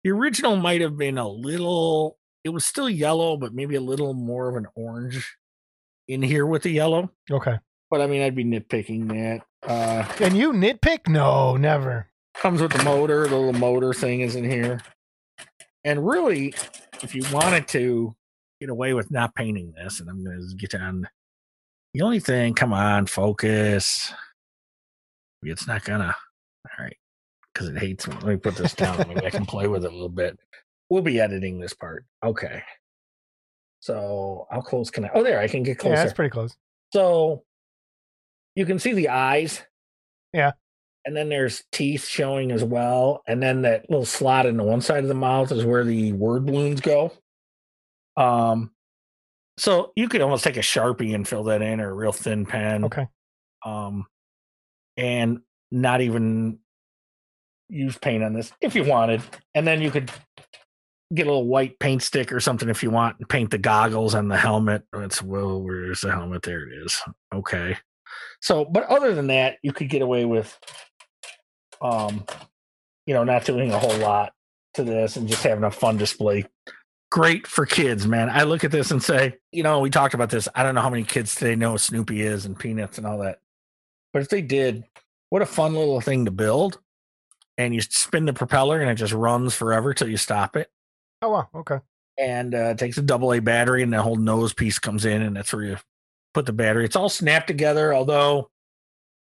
The 0.03 0.11
original 0.11 0.55
might 0.55 0.81
have 0.81 0.95
been 0.97 1.17
a 1.17 1.27
little. 1.27 2.17
It 2.45 2.49
was 2.49 2.63
still 2.65 2.89
yellow, 2.89 3.35
but 3.35 3.53
maybe 3.53 3.75
a 3.75 3.81
little 3.81 4.13
more 4.13 4.47
of 4.47 4.55
an 4.55 4.65
orange 4.73 5.35
in 6.07 6.21
here 6.21 6.45
with 6.45 6.63
the 6.63 6.69
yellow. 6.71 7.11
Okay. 7.29 7.57
But 7.89 8.01
I 8.01 8.07
mean, 8.07 8.21
I'd 8.21 8.35
be 8.35 8.45
nitpicking 8.45 9.07
that. 9.09 9.45
Uh, 9.69 10.05
And 10.23 10.37
you 10.37 10.51
nitpick? 10.53 11.07
No, 11.07 11.57
never. 11.57 12.07
comes 12.35 12.61
with 12.61 12.71
the 12.71 12.83
motor. 12.83 13.27
The 13.27 13.35
little 13.35 13.53
motor 13.59 13.93
thing 13.93 14.21
is 14.21 14.35
in 14.35 14.43
here. 14.49 14.81
And 15.83 16.05
really, 16.07 16.53
if 17.01 17.15
you 17.15 17.23
wanted 17.31 17.67
to 17.69 18.15
get 18.61 18.69
away 18.69 18.93
with 18.93 19.09
not 19.11 19.33
painting 19.35 19.73
this, 19.75 19.99
and 19.99 20.09
I'm 20.09 20.23
going 20.23 20.37
to 20.49 20.55
get 20.55 20.75
on 20.79 21.07
the 21.93 22.01
only 22.01 22.19
thing, 22.19 22.53
come 22.53 22.73
on, 22.73 23.07
focus. 23.07 24.13
It's 25.41 25.65
not 25.67 25.83
gonna. 25.85 26.15
All 26.65 26.85
right, 26.85 26.97
because 27.53 27.69
it 27.69 27.77
hates 27.77 28.07
me. 28.07 28.13
Let 28.15 28.25
me 28.25 28.35
put 28.37 28.55
this 28.57 28.73
down. 28.75 29.07
Maybe 29.07 29.25
I 29.25 29.29
can 29.29 29.45
play 29.45 29.67
with 29.67 29.85
it 29.85 29.89
a 29.91 29.93
little 29.93 30.09
bit. 30.09 30.37
We'll 30.89 31.01
be 31.01 31.19
editing 31.19 31.59
this 31.59 31.73
part. 31.73 32.05
Okay. 32.23 32.61
So 33.79 34.45
how 34.51 34.59
close 34.61 34.89
can 34.91 35.05
I? 35.05 35.09
Oh, 35.13 35.23
there 35.23 35.39
I 35.39 35.47
can 35.47 35.63
get 35.63 35.79
close. 35.79 35.91
Yeah, 35.91 36.03
that's 36.03 36.13
pretty 36.13 36.29
close. 36.29 36.55
So 36.93 37.43
you 38.59 38.65
can 38.65 38.77
see 38.77 38.91
the 38.91 39.07
eyes. 39.07 39.61
Yeah. 40.33 40.51
And 41.05 41.15
then 41.15 41.29
there's 41.29 41.63
teeth 41.71 42.05
showing 42.05 42.51
as 42.51 42.61
well. 42.61 43.23
And 43.25 43.41
then 43.41 43.61
that 43.61 43.89
little 43.89 44.05
slot 44.05 44.45
in 44.45 44.57
the 44.57 44.65
one 44.65 44.81
side 44.81 45.03
of 45.03 45.07
the 45.07 45.13
mouth 45.13 45.49
is 45.53 45.63
where 45.63 45.85
the 45.85 46.11
word 46.11 46.45
balloons 46.45 46.81
go. 46.81 47.13
Um 48.17 48.71
so 49.57 49.93
you 49.95 50.09
could 50.09 50.19
almost 50.19 50.43
take 50.43 50.57
a 50.57 50.61
Sharpie 50.61 51.15
and 51.15 51.25
fill 51.25 51.45
that 51.45 51.61
in 51.61 51.79
or 51.79 51.89
a 51.89 51.93
real 51.93 52.11
thin 52.11 52.45
pen. 52.45 52.83
Okay. 52.83 53.07
Um 53.65 54.07
and 54.97 55.39
not 55.71 56.01
even 56.01 56.59
use 57.69 57.97
paint 57.97 58.25
on 58.25 58.33
this 58.33 58.51
if 58.59 58.75
you 58.75 58.83
wanted. 58.83 59.21
And 59.55 59.65
then 59.65 59.81
you 59.81 59.89
could 59.89 60.11
get 61.13 61.27
a 61.27 61.29
little 61.29 61.47
white 61.47 61.79
paint 61.79 62.03
stick 62.03 62.33
or 62.33 62.41
something 62.41 62.67
if 62.67 62.83
you 62.83 62.89
want 62.89 63.19
and 63.19 63.29
paint 63.29 63.51
the 63.51 63.57
goggles 63.57 64.15
and 64.15 64.29
the 64.29 64.37
helmet. 64.37 64.83
It's 64.95 65.23
well, 65.23 65.61
where's 65.61 66.01
the 66.01 66.11
helmet? 66.11 66.41
There 66.41 66.67
it 66.67 66.83
is. 66.83 67.01
Okay. 67.33 67.77
So, 68.41 68.65
but 68.65 68.83
other 68.85 69.13
than 69.15 69.27
that, 69.27 69.57
you 69.63 69.73
could 69.73 69.89
get 69.89 70.01
away 70.01 70.25
with, 70.25 70.57
um, 71.81 72.25
you 73.05 73.13
know, 73.13 73.23
not 73.23 73.45
doing 73.45 73.71
a 73.71 73.79
whole 73.79 73.97
lot 73.97 74.33
to 74.75 74.83
this 74.83 75.15
and 75.17 75.27
just 75.27 75.43
having 75.43 75.63
a 75.63 75.71
fun 75.71 75.97
display. 75.97 76.45
Great 77.11 77.47
for 77.47 77.65
kids, 77.65 78.05
man. 78.07 78.29
I 78.29 78.43
look 78.43 78.63
at 78.63 78.71
this 78.71 78.91
and 78.91 79.01
say, 79.01 79.37
you 79.51 79.63
know, 79.63 79.79
we 79.79 79.89
talked 79.89 80.13
about 80.13 80.29
this. 80.29 80.47
I 80.55 80.63
don't 80.63 80.75
know 80.75 80.81
how 80.81 80.91
many 80.91 81.03
kids 81.03 81.35
today 81.35 81.55
know 81.55 81.71
what 81.71 81.81
Snoopy 81.81 82.21
is 82.21 82.45
and 82.45 82.57
Peanuts 82.57 82.97
and 82.97 83.07
all 83.07 83.17
that. 83.19 83.39
But 84.13 84.21
if 84.21 84.29
they 84.29 84.41
did, 84.41 84.83
what 85.29 85.41
a 85.41 85.45
fun 85.47 85.73
little 85.73 86.01
thing 86.01 86.25
to 86.25 86.31
build. 86.31 86.79
And 87.57 87.73
you 87.75 87.81
spin 87.81 88.25
the 88.25 88.33
propeller 88.33 88.79
and 88.79 88.89
it 88.89 88.95
just 88.95 89.11
runs 89.13 89.53
forever 89.55 89.93
till 89.93 90.07
you 90.07 90.17
stop 90.17 90.55
it 90.55 90.69
Oh 91.21 91.29
wow. 91.29 91.49
Okay. 91.53 91.79
and 92.17 92.55
uh, 92.55 92.69
it 92.69 92.77
takes 92.77 92.97
a 92.97 93.01
double 93.01 93.33
A 93.33 93.39
battery, 93.41 93.83
and 93.83 93.91
the 93.91 94.01
whole 94.01 94.15
nose 94.15 94.53
piece 94.53 94.79
comes 94.79 95.03
in, 95.03 95.21
and 95.21 95.35
that's 95.35 95.51
where 95.51 95.63
you 95.63 95.77
put 96.33 96.45
the 96.45 96.53
battery. 96.53 96.85
It's 96.85 96.95
all 96.95 97.09
snapped 97.09 97.47
together, 97.47 97.93
although 97.93 98.49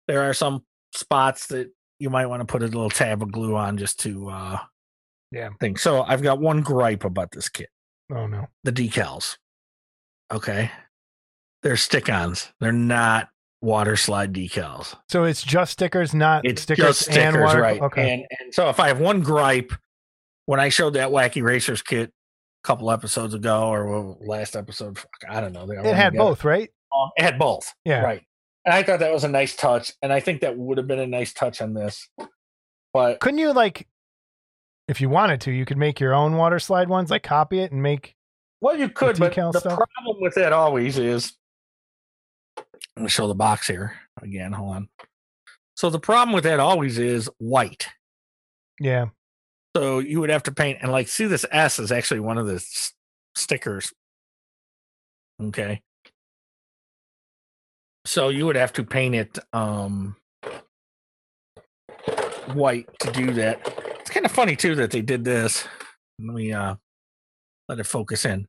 there 0.09 0.23
are 0.23 0.35
some 0.35 0.65
spots 0.95 1.47
that 1.49 1.71
you 1.99 2.11
might 2.11 2.27
want 2.27 2.41
to 2.41 2.47
put 2.47 2.63
a 2.63 2.67
little 2.67 2.91
tab 2.91 3.23
of 3.23 3.33
glue 3.33 3.57
on 3.57 3.79
just 3.79 4.01
to 4.01 4.29
uh, 4.29 4.59
Yeah. 5.33 5.51
think. 5.61 5.79
So 5.79 6.03
I've 6.03 6.23
got 6.23 6.41
one 6.41 6.61
gripe 6.63 7.05
about 7.05 7.31
this 7.33 7.49
kit: 7.49 7.69
Oh 8.13 8.27
no. 8.27 8.47
the 8.65 8.73
decals. 8.73 9.37
Okay, 10.33 10.71
they're 11.63 11.77
stick-ons. 11.77 12.53
They're 12.61 12.73
not 12.73 13.29
water 13.63 13.97
slide 13.97 14.33
decals. 14.33 14.95
So 15.09 15.25
it's 15.25 15.43
just 15.43 15.73
stickers, 15.73 16.13
not 16.15 16.45
It's 16.45 16.63
stickers, 16.63 16.85
just 16.85 17.03
stickers, 17.03 17.35
and 17.35 17.41
water. 17.43 17.61
right? 17.61 17.81
Okay. 17.81 18.13
And 18.15 18.25
and 18.41 18.55
so 18.55 18.69
if 18.69 18.81
I 18.81 18.89
have 18.89 19.01
one 19.01 19.21
gripe, 19.23 19.73
when 20.47 20.61
I 20.61 20.69
showed 20.69 20.95
that 20.95 21.11
wacky 21.11 21.43
racers 21.43 21.83
kit 21.83 22.11
a 22.11 22.67
couple 22.67 22.91
episodes 22.91 23.35
ago 23.35 23.69
or 23.69 24.17
last 24.21 24.57
episode, 24.57 24.99
I 25.29 25.41
don't 25.41 25.53
know. 25.53 25.67
they 25.67 25.77
it 25.77 25.85
had 25.95 26.11
together. 26.11 26.19
both, 26.19 26.45
right? 26.45 26.71
Um, 26.95 27.11
had 27.19 27.39
both. 27.39 27.73
Yeah. 27.85 28.01
Right. 28.03 28.23
And 28.65 28.75
I 28.75 28.83
thought 28.83 28.99
that 29.01 29.13
was 29.13 29.25
a 29.25 29.29
nice 29.29 29.55
touch, 29.55 29.93
and 30.03 30.13
I 30.13 30.21
think 30.21 30.41
that 30.41 30.57
would 30.57 30.79
have 30.79 30.87
been 30.89 30.99
a 30.99 31.07
nice 31.07 31.33
touch 31.33 31.61
on 31.63 31.73
this. 31.75 32.09
But 32.93 33.21
Couldn't 33.21 33.39
you 33.39 33.53
like, 33.53 33.87
if 34.89 35.01
you 35.01 35.09
wanted 35.09 35.41
to, 35.43 35.53
you 35.53 35.65
could 35.65 35.77
make 35.79 36.01
your 36.01 36.15
own 36.15 36.37
water 36.37 36.59
slide 36.59 36.89
ones, 36.89 37.11
like 37.11 37.23
copy 37.23 37.61
it 37.61 37.71
and 37.71 37.83
make. 37.83 38.15
well, 38.61 38.77
you 38.77 38.89
could, 38.89 39.19
but 39.19 39.35
the 39.35 39.53
stuff? 39.53 39.77
problem 39.77 40.17
with 40.21 40.35
that 40.35 40.53
always 40.53 40.99
is. 40.99 41.33
Let 42.97 43.03
me 43.03 43.09
show 43.09 43.29
the 43.29 43.35
box 43.35 43.67
here 43.67 43.95
again. 44.23 44.53
Hold 44.53 44.77
on. 44.77 44.89
So 45.75 45.91
the 45.91 46.01
problem 46.01 46.33
with 46.35 46.45
that 46.45 46.59
always 46.59 46.99
is 46.99 47.29
white. 47.39 47.89
Yeah. 48.81 49.07
So 49.77 49.99
you 49.99 50.21
would 50.21 50.31
have 50.31 50.45
to 50.45 50.53
paint 50.53 50.79
and 50.81 50.91
like 50.91 51.07
see 51.09 51.27
this 51.27 51.45
S 51.51 51.79
is 51.79 51.93
actually 51.93 52.21
one 52.21 52.39
of 52.39 52.47
the 52.47 52.55
s- 52.55 52.95
stickers. 53.35 53.93
Okay. 55.43 55.83
So 58.07 58.29
you 58.29 58.47
would 58.47 58.57
have 58.57 58.73
to 58.75 58.85
paint 58.85 59.15
it 59.15 59.39
um 59.53 60.17
white 62.55 62.89
to 63.01 63.11
do 63.13 63.33
that. 63.35 63.61
It's 64.01 64.11
kind 64.11 64.25
of 64.25 64.33
funny 64.33 64.57
too 64.57 64.75
that 64.77 64.91
they 64.91 65.03
did 65.03 65.25
this. 65.25 65.67
Let 66.19 66.35
me 66.35 66.53
uh 66.53 66.77
let 67.69 67.79
it 67.81 67.85
focus 67.85 68.25
in. 68.25 68.47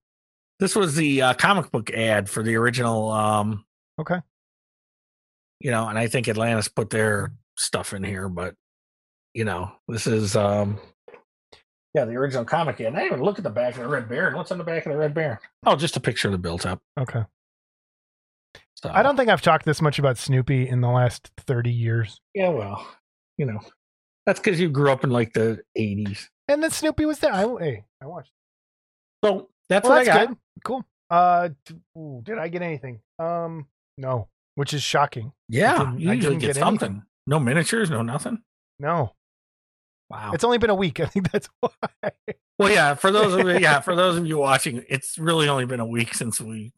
This 0.59 0.75
was 0.75 0.95
the 0.95 1.21
uh, 1.21 1.33
comic 1.33 1.71
book 1.71 1.91
ad 1.91 2.29
for 2.29 2.43
the 2.43 2.55
original 2.55 3.09
um 3.11 3.65
Okay. 3.99 4.19
you 5.59 5.71
know, 5.71 5.87
and 5.87 5.97
I 5.97 6.07
think 6.07 6.27
Atlantis 6.27 6.67
put 6.67 6.91
their 6.91 7.31
stuff 7.57 7.93
in 7.93 8.03
here, 8.03 8.29
but 8.29 8.53
you 9.33 9.43
know, 9.43 9.71
this 9.87 10.05
is 10.07 10.35
um 10.35 10.79
yeah, 11.95 12.05
the 12.05 12.15
original 12.15 12.45
comic. 12.45 12.79
And 12.79 12.95
I 12.95 12.99
didn't 13.01 13.13
even 13.13 13.25
look 13.25 13.39
at 13.39 13.43
the 13.43 13.49
back 13.49 13.75
of 13.75 13.81
the 13.81 13.87
Red 13.87 14.07
Baron. 14.07 14.35
What's 14.35 14.51
on 14.51 14.59
the 14.59 14.63
back 14.63 14.85
of 14.85 14.91
the 14.91 14.97
Red 14.99 15.15
Baron? 15.15 15.39
Oh, 15.65 15.75
just 15.75 15.97
a 15.97 15.99
picture 15.99 16.27
of 16.27 16.31
the 16.33 16.37
built 16.37 16.65
up. 16.67 16.79
Okay. 16.99 17.23
So 18.83 18.91
I 18.93 19.01
don't 19.01 19.17
think 19.17 19.29
I've 19.29 19.41
talked 19.41 19.65
this 19.65 19.81
much 19.81 19.97
about 19.97 20.17
Snoopy 20.19 20.69
in 20.69 20.81
the 20.81 20.89
last 20.89 21.31
30 21.47 21.71
years. 21.71 22.21
Yeah, 22.35 22.49
well, 22.49 22.87
you 23.37 23.45
know, 23.47 23.59
that's 24.27 24.39
because 24.39 24.59
you 24.59 24.69
grew 24.69 24.91
up 24.91 25.03
in 25.03 25.09
like 25.09 25.33
the 25.33 25.61
eighties. 25.75 26.29
And 26.47 26.61
then 26.61 26.69
Snoopy 26.71 27.05
was 27.05 27.17
there. 27.19 27.33
I, 27.33 27.41
hey, 27.59 27.83
I 28.01 28.05
watched. 28.05 28.31
So 29.25 29.49
that's 29.67 29.83
well, 29.87 29.97
what 29.97 30.05
that's 30.05 30.15
I 30.15 30.25
got. 30.25 30.27
good. 30.29 30.37
Cool. 30.63 30.85
Uh, 31.09 31.49
d- 31.65 31.75
ooh, 31.97 32.21
did 32.23 32.37
I 32.37 32.49
get 32.49 32.61
anything? 32.61 32.99
Um, 33.17 33.65
no, 33.97 34.27
which 34.55 34.73
is 34.73 34.83
shocking. 34.83 35.31
Yeah, 35.49 35.77
didn't- 35.79 35.99
you 35.99 36.09
I 36.11 36.13
usually 36.13 36.35
didn't 36.35 36.41
get 36.41 36.47
get 36.55 36.55
something. 36.57 36.87
anything. 36.89 37.03
No 37.25 37.39
miniatures, 37.39 37.89
no 37.89 38.01
nothing. 38.03 38.43
No, 38.79 39.13
Wow. 40.09 40.31
it's 40.33 40.43
only 40.43 40.59
been 40.59 40.69
a 40.69 40.75
week. 40.75 40.99
I 41.01 41.05
think 41.07 41.31
that's 41.31 41.49
why. 41.61 41.71
well, 42.59 42.69
yeah. 42.71 42.93
For 42.93 43.11
those 43.11 43.33
of 43.33 43.39
you, 43.47 43.57
yeah, 43.57 43.79
for 43.79 43.95
those 43.95 44.17
of 44.17 44.27
you 44.27 44.37
watching, 44.37 44.85
it's 44.87 45.17
really 45.17 45.49
only 45.49 45.65
been 45.65 45.79
a 45.79 45.85
week 45.85 46.13
since 46.13 46.39
we 46.39 46.73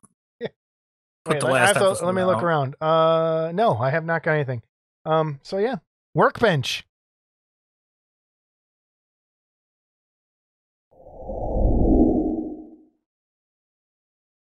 put 1.29 1.35
Wait, 1.35 1.39
the 1.41 1.45
let, 1.47 1.75
last 1.75 1.99
to- 1.99 2.05
let 2.05 2.15
me 2.15 2.23
look 2.23 2.41
around. 2.41 2.75
Uh, 2.81 3.51
no, 3.53 3.77
I 3.77 3.91
have 3.91 4.03
not 4.03 4.23
got 4.23 4.33
anything. 4.33 4.63
Um, 5.05 5.39
so 5.43 5.57
yeah, 5.57 5.75
workbench. 6.15 6.85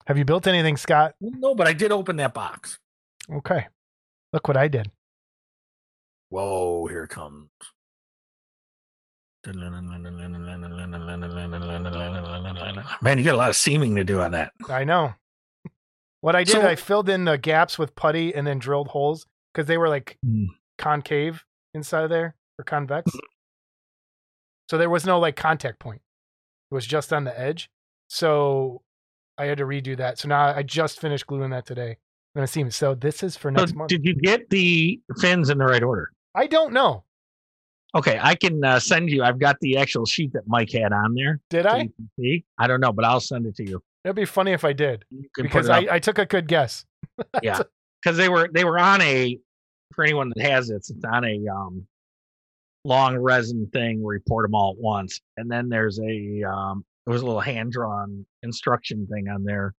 Have 0.08 0.18
you 0.18 0.26
built 0.26 0.48
anything, 0.48 0.78
Scott? 0.78 1.16
No, 1.22 1.54
but 1.56 1.68
I 1.68 1.74
did 1.74 1.92
open 1.92 2.16
that 2.18 2.34
box. 2.34 2.80
Okay. 3.32 3.68
Look 4.34 4.48
what 4.48 4.58
I 4.58 4.68
did. 4.68 4.90
Whoa, 6.30 6.88
here 6.88 7.04
it 7.04 7.10
comes. 7.10 7.50
Man, 13.02 13.18
you 13.18 13.24
got 13.24 13.34
a 13.34 13.38
lot 13.38 13.50
of 13.50 13.56
seaming 13.56 13.96
to 13.96 14.04
do 14.04 14.22
on 14.22 14.32
that. 14.32 14.54
I 14.70 14.84
know. 14.84 15.14
What 16.22 16.36
I 16.36 16.44
did, 16.44 16.54
So- 16.54 16.68
I 16.68 16.76
filled 16.76 17.10
in 17.10 17.26
the 17.26 17.38
gaps 17.38 17.78
with 17.78 17.96
putty 17.96 18.34
and 18.34 18.46
then 18.48 18.60
drilled 18.60 18.88
holes 18.90 19.26
because 19.54 19.68
they 19.68 19.78
were 19.78 19.90
like 19.90 20.18
Mm. 20.26 20.48
concave 20.78 21.44
inside 21.74 22.04
of 22.04 22.10
there 22.10 22.36
or 22.60 22.64
convex. 22.64 23.12
So 24.70 24.78
there 24.78 24.90
was 24.90 25.06
no 25.06 25.20
like 25.20 25.36
contact 25.36 25.80
point. 25.80 26.02
It 26.72 26.74
was 26.76 26.86
just 26.86 27.12
on 27.12 27.24
the 27.26 27.38
edge. 27.38 27.70
So 28.08 28.82
I 29.38 29.46
had 29.46 29.58
to 29.58 29.66
redo 29.66 29.98
that. 29.98 30.20
So 30.20 30.28
now 30.30 30.56
I 30.56 30.64
just 30.64 31.00
finished 31.02 31.28
gluing 31.28 31.50
that 31.52 31.66
today. 31.66 31.98
And 32.36 32.42
I 32.44 32.46
see 32.46 32.70
so 32.70 32.96
this 32.96 33.24
is 33.24 33.36
for 33.36 33.50
So 33.50 33.62
next 33.62 33.76
month. 33.76 33.90
did 33.90 34.06
you 34.06 34.16
get 34.16 34.50
the 34.50 35.02
fins 35.20 35.50
in 35.50 35.58
the 35.58 35.66
right 35.66 35.84
order? 35.84 36.12
I 36.34 36.48
don't 36.48 36.72
know. 36.72 37.04
Okay, 37.94 38.18
I 38.22 38.36
can 38.36 38.64
uh, 38.64 38.80
send 38.80 39.10
you. 39.10 39.22
I've 39.22 39.40
got 39.40 39.58
the 39.60 39.76
actual 39.78 40.06
sheet 40.06 40.32
that 40.32 40.44
Mike 40.48 40.72
had 40.72 40.94
on 40.94 41.14
there. 41.14 41.42
Did 41.50 41.64
so 41.64 41.70
I? 41.72 41.90
see. 42.18 42.46
I 42.58 42.68
don't 42.68 42.80
know, 42.80 42.94
but 42.94 43.04
I'll 43.04 43.20
send 43.20 43.46
it 43.48 43.56
to 43.58 43.70
you. 43.70 43.84
It'd 44.04 44.16
be 44.16 44.26
funny 44.26 44.52
if 44.52 44.64
I 44.64 44.74
did 44.74 45.06
because 45.36 45.70
I, 45.70 45.86
I 45.92 46.00
took 46.00 46.18
a 46.18 46.26
good 46.26 46.48
guess. 46.48 46.86
yeah, 47.42 47.62
because 48.04 48.18
they 48.18 48.30
were 48.30 48.50
they 48.52 48.64
were 48.64 48.80
on 48.80 49.02
a 49.02 49.38
for 49.94 50.04
anyone 50.04 50.32
that 50.36 50.50
has 50.50 50.70
it, 50.70 50.76
it's 50.76 50.92
on 51.06 51.26
a 51.26 51.40
um 51.48 51.86
long 52.84 53.18
resin 53.18 53.70
thing 53.72 54.02
where 54.02 54.16
you 54.16 54.22
pour 54.28 54.42
them 54.42 54.56
all 54.56 54.72
at 54.72 54.82
once, 54.82 55.20
and 55.38 55.50
then 55.50 55.70
there's 55.70 56.00
a 56.00 56.44
um 56.44 56.84
there 57.06 57.14
was 57.14 57.22
a 57.22 57.26
little 57.26 57.42
hand 57.42 57.72
drawn 57.72 58.26
instruction 58.44 59.08
thing 59.08 59.28
on 59.28 59.44
there 59.44 59.74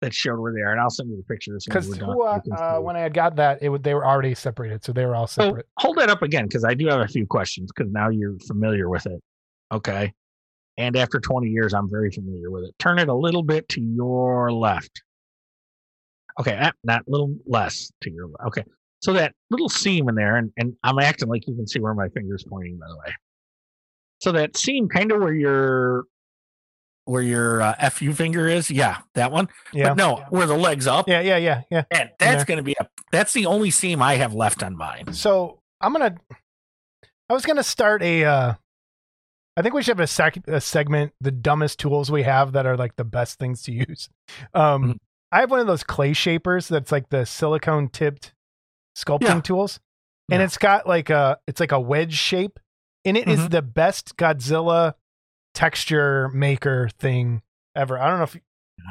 that 0.00 0.14
showed 0.14 0.38
where 0.38 0.52
they 0.52 0.60
are, 0.60 0.72
and 0.72 0.80
I'll 0.80 0.90
send 0.90 1.10
you 1.10 1.16
the 1.16 1.22
picture 1.22 1.56
as 1.56 1.64
soon 1.64 1.72
Because 1.72 2.00
uh, 2.00 2.76
uh, 2.76 2.80
when 2.80 2.96
I 2.96 3.00
had 3.00 3.14
got 3.14 3.36
that, 3.36 3.62
it 3.62 3.68
would, 3.68 3.82
they 3.82 3.94
were 3.94 4.06
already 4.06 4.34
separated, 4.34 4.84
so 4.84 4.92
they 4.92 5.04
were 5.04 5.16
all 5.16 5.26
So 5.26 5.42
separate. 5.42 5.66
hold 5.78 5.98
that 5.98 6.08
up 6.08 6.22
again 6.22 6.46
because 6.46 6.64
I 6.64 6.74
do 6.74 6.86
have 6.86 7.00
a 7.00 7.08
few 7.08 7.26
questions 7.26 7.72
because 7.74 7.92
now 7.92 8.08
you're 8.08 8.38
familiar 8.46 8.88
with 8.88 9.06
it. 9.06 9.20
Okay. 9.72 10.12
And 10.78 10.96
after 10.96 11.18
20 11.18 11.48
years, 11.48 11.74
I'm 11.74 11.90
very 11.90 12.10
familiar 12.10 12.50
with 12.50 12.64
it. 12.64 12.74
Turn 12.78 12.98
it 12.98 13.08
a 13.08 13.14
little 13.14 13.42
bit 13.42 13.68
to 13.70 13.80
your 13.80 14.52
left. 14.52 15.02
Okay, 16.40 16.70
not 16.84 17.00
a 17.00 17.10
little 17.10 17.34
less 17.46 17.90
to 18.02 18.10
your 18.10 18.28
left. 18.28 18.44
Okay. 18.46 18.64
So 19.00 19.12
that 19.12 19.32
little 19.50 19.68
seam 19.68 20.08
in 20.08 20.14
there, 20.14 20.36
and, 20.36 20.52
and 20.56 20.74
I'm 20.84 20.98
acting 21.00 21.28
like 21.28 21.46
you 21.48 21.54
can 21.54 21.66
see 21.66 21.80
where 21.80 21.94
my 21.94 22.08
finger's 22.08 22.44
pointing, 22.48 22.78
by 22.78 22.86
the 22.88 22.96
way. 22.96 23.12
So 24.20 24.32
that 24.32 24.56
seam 24.56 24.88
kind 24.88 25.12
of 25.12 25.20
where 25.20 25.34
your 25.34 26.04
where 27.04 27.22
your 27.22 27.62
uh, 27.62 27.90
fu 27.90 28.12
finger 28.12 28.46
is, 28.46 28.70
yeah, 28.70 28.98
that 29.14 29.32
one. 29.32 29.48
Yeah. 29.72 29.88
But 29.88 29.96
no, 29.96 30.24
where 30.30 30.46
the 30.46 30.56
legs 30.56 30.86
up, 30.86 31.08
Yeah, 31.08 31.20
yeah, 31.20 31.38
yeah, 31.38 31.62
yeah. 31.70 31.84
and 31.90 32.10
that's 32.18 32.44
going 32.44 32.58
to 32.58 32.62
be 32.62 32.76
a 32.78 32.86
that's 33.10 33.32
the 33.32 33.46
only 33.46 33.70
seam 33.70 34.02
I 34.02 34.16
have 34.16 34.34
left 34.34 34.62
on 34.62 34.76
mine. 34.76 35.12
So 35.12 35.60
I'm 35.80 35.92
gonna. 35.92 36.16
I 37.30 37.34
was 37.34 37.44
gonna 37.44 37.62
start 37.64 38.02
a. 38.02 38.24
Uh, 38.24 38.54
I 39.58 39.62
think 39.62 39.74
we 39.74 39.82
should 39.82 39.98
have 39.98 40.04
a, 40.04 40.06
sec- 40.06 40.46
a 40.46 40.60
segment, 40.60 41.12
the 41.20 41.32
dumbest 41.32 41.80
tools 41.80 42.12
we 42.12 42.22
have 42.22 42.52
that 42.52 42.64
are 42.64 42.76
like 42.76 42.94
the 42.94 43.04
best 43.04 43.38
things 43.40 43.62
to 43.64 43.72
use. 43.72 44.08
Um, 44.54 44.84
Mhm. 44.94 44.96
I 45.32 45.40
have 45.40 45.50
one 45.50 45.58
of 45.60 45.66
those 45.66 45.82
clay 45.82 46.12
shapers 46.12 46.68
that's 46.68 46.92
like 46.92 47.08
the 47.08 47.26
silicone 47.26 47.88
tipped 47.88 48.32
sculpting 48.96 49.22
Yeah. 49.22 49.40
tools, 49.40 49.80
and 50.30 50.38
Yeah. 50.40 50.44
it's 50.46 50.58
got 50.58 50.86
like 50.86 51.10
a 51.10 51.38
it's 51.48 51.58
like 51.60 51.72
a 51.72 51.80
wedge 51.80 52.14
shape, 52.14 52.60
and 53.04 53.16
it 53.16 53.26
is 53.28 53.40
Mhm. 53.40 53.50
the 53.50 53.62
best 53.62 54.16
Godzilla 54.16 54.94
texture 55.54 56.28
maker 56.28 56.88
thing 56.98 57.42
ever. 57.74 57.98
I 57.98 58.08
don't 58.08 58.18
know 58.18 58.24
if 58.24 58.36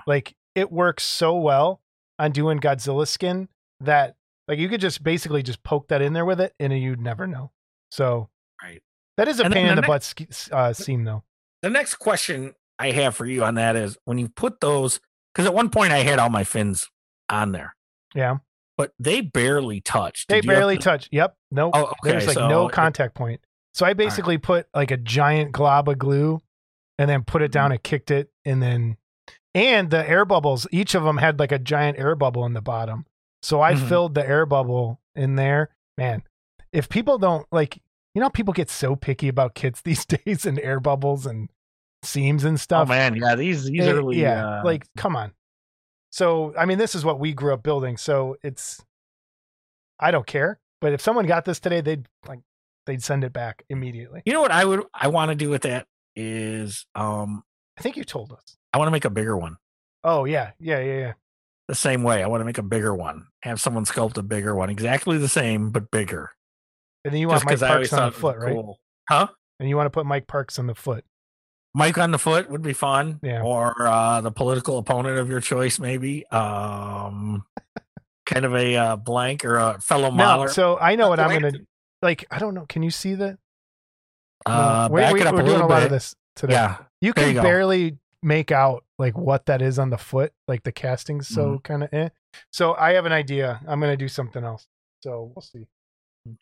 like 0.05 0.35
it 0.55 0.71
works 0.71 1.03
so 1.03 1.37
well 1.37 1.81
on 2.19 2.31
doing 2.31 2.59
Godzilla 2.59 3.07
skin 3.07 3.47
that 3.79 4.15
like 4.47 4.59
you 4.59 4.69
could 4.69 4.81
just 4.81 5.03
basically 5.03 5.43
just 5.43 5.63
poke 5.63 5.87
that 5.89 6.01
in 6.01 6.13
there 6.13 6.25
with 6.25 6.41
it 6.41 6.53
and 6.59 6.73
you'd 6.77 6.99
never 7.01 7.25
know. 7.27 7.51
So 7.91 8.29
Right. 8.61 8.81
That 9.17 9.27
is 9.27 9.39
a 9.39 9.45
And 9.45 9.53
pain 9.53 9.67
in 9.67 9.75
the 9.75 9.81
the 9.81 9.87
butt 9.87 10.13
uh, 10.51 10.73
seam 10.73 11.03
though. 11.03 11.23
The 11.61 11.69
next 11.69 11.95
question 11.95 12.53
I 12.79 12.91
have 12.91 13.15
for 13.15 13.25
you 13.25 13.43
on 13.43 13.55
that 13.55 13.75
is 13.75 13.97
when 14.05 14.17
you 14.17 14.29
put 14.29 14.59
those, 14.61 14.99
because 15.33 15.45
at 15.47 15.53
one 15.53 15.69
point 15.69 15.91
I 15.91 15.99
had 15.99 16.19
all 16.19 16.29
my 16.29 16.43
fins 16.43 16.89
on 17.29 17.51
there, 17.51 17.75
Yeah, 18.15 18.37
but 18.77 18.93
they 18.99 19.21
barely 19.21 19.81
touched. 19.81 20.29
they 20.29 20.41
Did 20.41 20.47
barely 20.47 20.77
to- 20.77 20.83
touch. 20.83 21.09
Yep, 21.11 21.35
nope. 21.51 21.71
Oh, 21.75 21.83
okay. 21.85 22.11
There's 22.11 22.27
like 22.27 22.35
so 22.35 22.47
no 22.47 22.67
it- 22.67 22.73
contact 22.73 23.15
point. 23.15 23.41
So 23.73 23.85
I 23.85 23.93
basically 23.93 24.37
put 24.37 24.67
like 24.73 24.91
a 24.91 24.97
giant 24.97 25.51
glob 25.51 25.87
of 25.89 25.97
glue 25.99 26.39
and 26.97 27.09
then 27.09 27.23
put 27.23 27.41
it 27.41 27.45
Mm-hmm. 27.45 27.51
down 27.53 27.71
and 27.73 27.83
kicked 27.83 28.11
it 28.11 28.29
and 28.45 28.61
then 28.61 28.97
and 29.53 29.89
the 29.89 30.07
air 30.07 30.23
bubbles, 30.25 30.67
each 30.71 30.93
of 30.95 31.03
them 31.03 31.17
had 31.17 31.39
like 31.39 31.51
a 31.51 31.57
giant 31.59 31.97
air 31.97 32.15
bubble 32.15 32.45
in 32.45 32.53
the 32.53 32.61
bottom. 32.61 33.05
So 33.41 33.61
I 33.61 33.73
Mhm. 33.73 33.87
filled 33.89 34.13
the 34.15 34.27
air 34.27 34.45
bubble 34.45 34.99
in 35.15 35.35
there. 35.35 35.69
Man, 35.97 36.23
if 36.71 36.89
people 36.89 37.17
don't 37.17 37.47
like 37.51 37.79
you 38.17 38.21
know 38.21 38.31
people 38.31 38.51
get 38.51 38.67
so 38.67 38.95
picky 38.95 39.27
about 39.27 39.53
kits 39.53 39.81
these 39.83 40.03
days 40.03 40.43
and 40.47 40.59
air 40.59 40.79
bubbles 40.79 41.27
and 41.27 41.49
seams 42.01 42.43
and 42.45 42.59
stuff. 42.59 42.87
Oh 42.87 42.89
man, 42.89 43.15
yeah, 43.15 43.35
these 43.35 43.65
these 43.65 43.81
Eh, 43.85 43.91
early, 43.91 44.19
yeah, 44.19 44.43
uh, 44.43 44.61
like 44.65 44.87
come 44.97 45.15
on. 45.15 45.33
So 46.11 46.51
I 46.57 46.65
mean, 46.65 46.79
this 46.79 46.95
is 46.95 47.05
what 47.05 47.19
we 47.19 47.31
grew 47.31 47.53
up 47.53 47.61
building. 47.61 47.95
So 47.95 48.35
it's, 48.41 48.83
I 49.99 50.09
don't 50.09 50.25
care. 50.25 50.59
But 50.81 50.93
if 50.93 51.01
someone 51.01 51.27
got 51.27 51.45
this 51.45 51.59
today, 51.59 51.81
they'd 51.81 52.07
like, 52.27 52.39
they'd 52.87 53.03
send 53.03 53.23
it 53.23 53.33
back 53.33 53.63
immediately. 53.69 54.23
you 54.25 54.33
know 54.33 54.41
what 54.41 54.51
I 54.51 54.65
would 54.65 54.83
I 54.95 55.09
want 55.09 55.29
to 55.29 55.35
do 55.35 55.51
with 55.51 55.61
that 55.61 55.85
is 56.15 56.87
um 56.95 57.43
I 57.77 57.83
think 57.83 57.97
you 57.97 58.03
told 58.03 58.31
us. 58.31 58.57
I 58.73 58.79
want 58.79 58.87
to 58.87 58.91
make 58.91 59.05
a 59.05 59.11
bigger 59.11 59.37
one. 59.37 59.57
Oh 60.03 60.25
yeah, 60.25 60.53
yeah, 60.59 60.79
yeah, 60.79 60.99
yeah. 60.99 61.13
The 61.67 61.75
same 61.75 62.01
way, 62.01 62.23
I 62.23 62.27
want 62.27 62.41
to 62.41 62.45
make 62.45 62.57
a 62.57 62.63
bigger 62.63 62.95
one. 62.95 63.27
Have 63.43 63.61
someone 63.61 63.85
sculpt 63.85 64.17
a 64.17 64.23
bigger 64.23 64.55
one, 64.55 64.71
exactly 64.71 65.19
the 65.19 65.27
same 65.27 65.69
but 65.69 65.91
bigger. 65.91 66.31
And 67.07 67.13
then 67.13 67.21
you 67.21 67.27
want 67.27 67.45
Mike 67.45 67.59
Parks 67.59 67.93
on 67.93 68.11
the 68.11 68.11
foot, 68.11 68.37
right? 68.37 68.53
cool. 68.53 68.79
Huh? 69.09 69.27
And 69.59 69.67
you 69.69 69.75
want 69.77 69.87
to 69.87 69.89
put 69.91 70.05
Mike 70.05 70.27
Parks 70.27 70.59
on 70.59 70.67
the 70.67 70.75
foot. 70.75 71.03
Mike 71.73 71.97
on 71.97 72.11
the 72.11 72.19
foot 72.19 72.49
would 72.49 72.61
be 72.61 72.73
fun. 72.73 73.19
Yeah. 73.23 73.41
Or 73.41 73.87
uh, 73.87 74.21
the 74.21 74.31
political 74.31 74.77
opponent 74.77 75.17
of 75.19 75.29
your 75.29 75.39
choice, 75.41 75.79
maybe. 75.79 76.25
Um, 76.27 77.43
kind 78.25 78.45
of 78.45 78.53
a 78.55 78.75
uh, 78.75 78.95
blank 78.97 79.45
or 79.45 79.57
a 79.57 79.79
fellow 79.79 80.11
No, 80.11 80.23
modeler. 80.23 80.49
so 80.49 80.77
I 80.79 80.95
know 80.95 81.09
what 81.09 81.19
I'm 81.19 81.31
gonna 81.41 81.53
like. 82.01 82.25
I 82.31 82.39
don't 82.39 82.53
know. 82.53 82.65
Can 82.67 82.83
you 82.83 82.91
see 82.91 83.13
that? 83.15 83.37
Uh, 84.45 84.89
we, 84.91 85.01
back 85.01 85.13
we, 85.13 85.21
it 85.21 85.27
up 85.27 85.35
we're 85.35 85.41
a 85.41 85.45
doing 85.45 85.61
a 85.61 85.67
lot 85.67 85.77
bit. 85.79 85.85
of 85.85 85.91
this 85.91 86.15
today. 86.35 86.53
Yeah. 86.53 86.77
you 87.01 87.13
can 87.13 87.33
you 87.35 87.41
barely 87.41 87.97
make 88.23 88.51
out 88.51 88.83
like 88.97 89.17
what 89.17 89.45
that 89.45 89.61
is 89.61 89.77
on 89.79 89.89
the 89.89 89.97
foot. 89.97 90.33
Like 90.47 90.63
the 90.63 90.71
casting's 90.71 91.27
so 91.27 91.45
Mm-hmm. 91.45 91.57
kind 91.63 91.83
of 91.83 91.93
eh. 91.93 92.09
So 92.51 92.73
I 92.75 92.93
have 92.93 93.05
an 93.05 93.11
idea. 93.13 93.61
I'm 93.67 93.79
gonna 93.79 93.97
do 93.97 94.07
something 94.07 94.43
else. 94.43 94.67
So 95.03 95.31
we'll 95.35 95.41
see. 95.43 95.67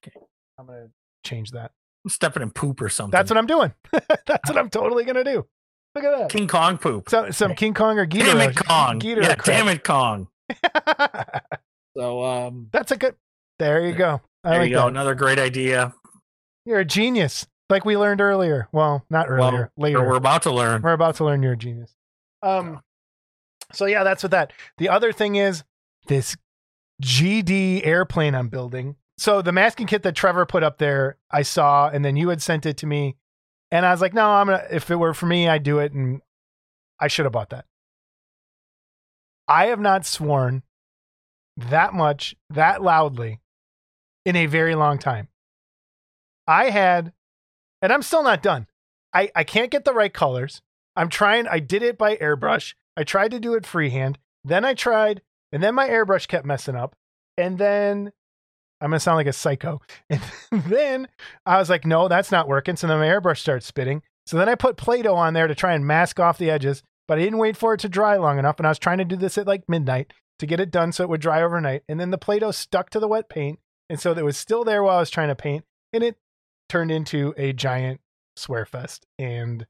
Okay. 0.03 0.15
I'm 0.57 0.67
gonna 0.67 0.87
change 1.23 1.51
that. 1.51 1.71
I'm 2.03 2.09
stepping 2.09 2.43
in 2.43 2.51
poop 2.51 2.81
or 2.81 2.89
something. 2.89 3.11
That's 3.11 3.29
what 3.29 3.37
I'm 3.37 3.47
doing. 3.47 3.73
That's 3.91 4.49
what 4.49 4.57
I'm 4.57 4.69
totally 4.69 5.03
gonna 5.05 5.23
do. 5.23 5.45
Look 5.95 6.03
at 6.03 6.17
that. 6.17 6.29
King 6.29 6.47
Kong 6.47 6.77
poop. 6.77 7.09
So, 7.09 7.31
some 7.31 7.55
King 7.55 7.73
Kong 7.73 7.97
or 7.97 8.05
Ghidorah. 8.05 8.25
Damn 8.25 8.49
it, 8.49 8.55
Kong. 8.55 8.99
Ghidorah 8.99 9.21
yeah, 9.23 9.35
crap. 9.35 9.45
damn 9.45 9.67
it, 9.69 9.83
Kong. 9.83 10.27
So 11.97 12.23
um, 12.23 12.67
That's 12.71 12.91
a 12.91 12.97
good. 12.97 13.15
There 13.57 13.85
you 13.87 13.93
go. 13.93 14.21
I 14.43 14.49
there 14.51 14.59
like 14.59 14.69
you 14.69 14.75
go. 14.75 14.81
that. 14.81 14.87
Another 14.87 15.15
great 15.15 15.39
idea. 15.39 15.93
You're 16.65 16.79
a 16.79 16.85
genius, 16.85 17.47
like 17.69 17.85
we 17.85 17.95
learned 17.95 18.21
earlier. 18.21 18.67
Well, 18.71 19.05
not 19.09 19.29
earlier. 19.29 19.71
well, 19.77 19.83
later. 19.83 20.05
we're 20.05 20.15
about 20.15 20.43
to 20.43 20.51
learn. 20.51 20.81
We're 20.81 20.93
about 20.93 21.15
to 21.15 21.25
learn 21.25 21.41
you're 21.41 21.53
a 21.53 21.57
genius. 21.57 21.95
Um, 22.43 22.81
so 23.71 23.85
yeah, 23.85 24.03
that's 24.03 24.23
what 24.23 24.31
that. 24.31 24.51
The 24.77 24.89
other 24.89 25.13
thing 25.13 25.35
is 25.35 25.63
this 26.07 26.35
GD 27.01 27.85
airplane 27.85 28.35
I'm 28.35 28.49
building. 28.49 28.95
So 29.17 29.41
the 29.41 29.51
masking 29.51 29.87
kit 29.87 30.03
that 30.03 30.15
Trevor 30.15 30.45
put 30.45 30.63
up 30.63 30.77
there, 30.77 31.17
I 31.31 31.41
saw, 31.43 31.89
and 31.89 32.03
then 32.03 32.17
you 32.17 32.29
had 32.29 32.41
sent 32.41 32.65
it 32.65 32.77
to 32.77 32.87
me, 32.87 33.15
and 33.71 33.85
I 33.85 33.91
was 33.91 34.01
like, 34.01 34.13
no, 34.13 34.27
I'm 34.27 34.47
gonna. 34.47 34.63
If 34.69 34.91
it 34.91 34.97
were 34.97 35.13
for 35.13 35.25
me, 35.25 35.47
I'd 35.47 35.63
do 35.63 35.79
it, 35.79 35.93
and 35.93 36.21
I 36.99 37.07
should 37.07 37.25
have 37.25 37.31
bought 37.31 37.49
that. 37.49 37.65
I 39.47 39.67
have 39.67 39.79
not 39.79 40.05
sworn 40.05 40.63
that 41.57 41.93
much, 41.93 42.35
that 42.49 42.81
loudly, 42.81 43.39
in 44.25 44.35
a 44.35 44.47
very 44.47 44.75
long 44.75 44.97
time. 44.97 45.29
I 46.47 46.69
had, 46.69 47.13
and 47.81 47.93
I'm 47.93 48.01
still 48.01 48.23
not 48.23 48.43
done. 48.43 48.67
I, 49.13 49.31
I 49.35 49.43
can't 49.43 49.71
get 49.71 49.85
the 49.85 49.93
right 49.93 50.13
colors. 50.13 50.61
I'm 50.95 51.09
trying, 51.09 51.47
I 51.47 51.59
did 51.59 51.83
it 51.83 51.97
by 51.97 52.17
airbrush. 52.17 52.73
I 52.97 53.03
tried 53.03 53.31
to 53.31 53.39
do 53.39 53.53
it 53.53 53.65
freehand. 53.65 54.19
Then 54.43 54.65
I 54.65 54.73
tried, 54.73 55.21
and 55.51 55.63
then 55.63 55.75
my 55.75 55.87
airbrush 55.87 56.27
kept 56.27 56.45
messing 56.45 56.75
up. 56.75 56.95
And 57.37 57.57
then 57.57 58.11
I'm 58.81 58.89
gonna 58.89 58.99
sound 58.99 59.17
like 59.17 59.27
a 59.27 59.33
psycho. 59.33 59.81
And 60.09 60.21
then 60.67 61.07
I 61.45 61.57
was 61.57 61.69
like, 61.69 61.85
no, 61.85 62.07
that's 62.07 62.31
not 62.31 62.47
working. 62.47 62.75
So 62.75 62.87
then 62.87 62.99
my 62.99 63.07
airbrush 63.07 63.39
starts 63.39 63.65
spitting. 63.65 64.01
So 64.25 64.37
then 64.37 64.49
I 64.49 64.55
put 64.55 64.77
Play 64.77 65.01
Doh 65.01 65.15
on 65.15 65.33
there 65.33 65.47
to 65.47 65.55
try 65.55 65.73
and 65.73 65.85
mask 65.85 66.19
off 66.19 66.37
the 66.37 66.49
edges, 66.49 66.81
but 67.07 67.17
I 67.17 67.23
didn't 67.23 67.39
wait 67.39 67.57
for 67.57 67.73
it 67.73 67.79
to 67.81 67.89
dry 67.89 68.17
long 68.17 68.39
enough. 68.39 68.57
And 68.57 68.65
I 68.65 68.71
was 68.71 68.79
trying 68.79 68.97
to 68.99 69.05
do 69.05 69.15
this 69.15 69.37
at 69.37 69.47
like 69.47 69.67
midnight 69.67 70.13
to 70.39 70.45
get 70.45 70.59
it 70.59 70.71
done 70.71 70.91
so 70.91 71.03
it 71.03 71.09
would 71.09 71.21
dry 71.21 71.41
overnight. 71.41 71.83
And 71.87 71.99
then 71.99 72.11
the 72.11 72.17
Play 72.17 72.39
Doh 72.39 72.51
stuck 72.51 72.89
to 72.91 72.99
the 72.99 73.07
wet 73.07 73.29
paint. 73.29 73.59
And 73.89 73.99
so 73.99 74.11
it 74.11 74.25
was 74.25 74.37
still 74.37 74.63
there 74.63 74.83
while 74.83 74.97
I 74.97 74.99
was 74.99 75.09
trying 75.11 75.29
to 75.29 75.35
paint. 75.35 75.63
And 75.93 76.03
it 76.03 76.17
turned 76.69 76.91
into 76.91 77.33
a 77.37 77.53
giant 77.53 78.01
swear 78.35 78.65
fest. 78.65 79.05
And 79.19 79.65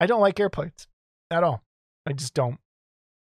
I 0.00 0.06
don't 0.06 0.20
like 0.20 0.38
airplanes 0.38 0.86
at 1.30 1.42
all. 1.42 1.62
I 2.06 2.12
just 2.12 2.34
don't. 2.34 2.58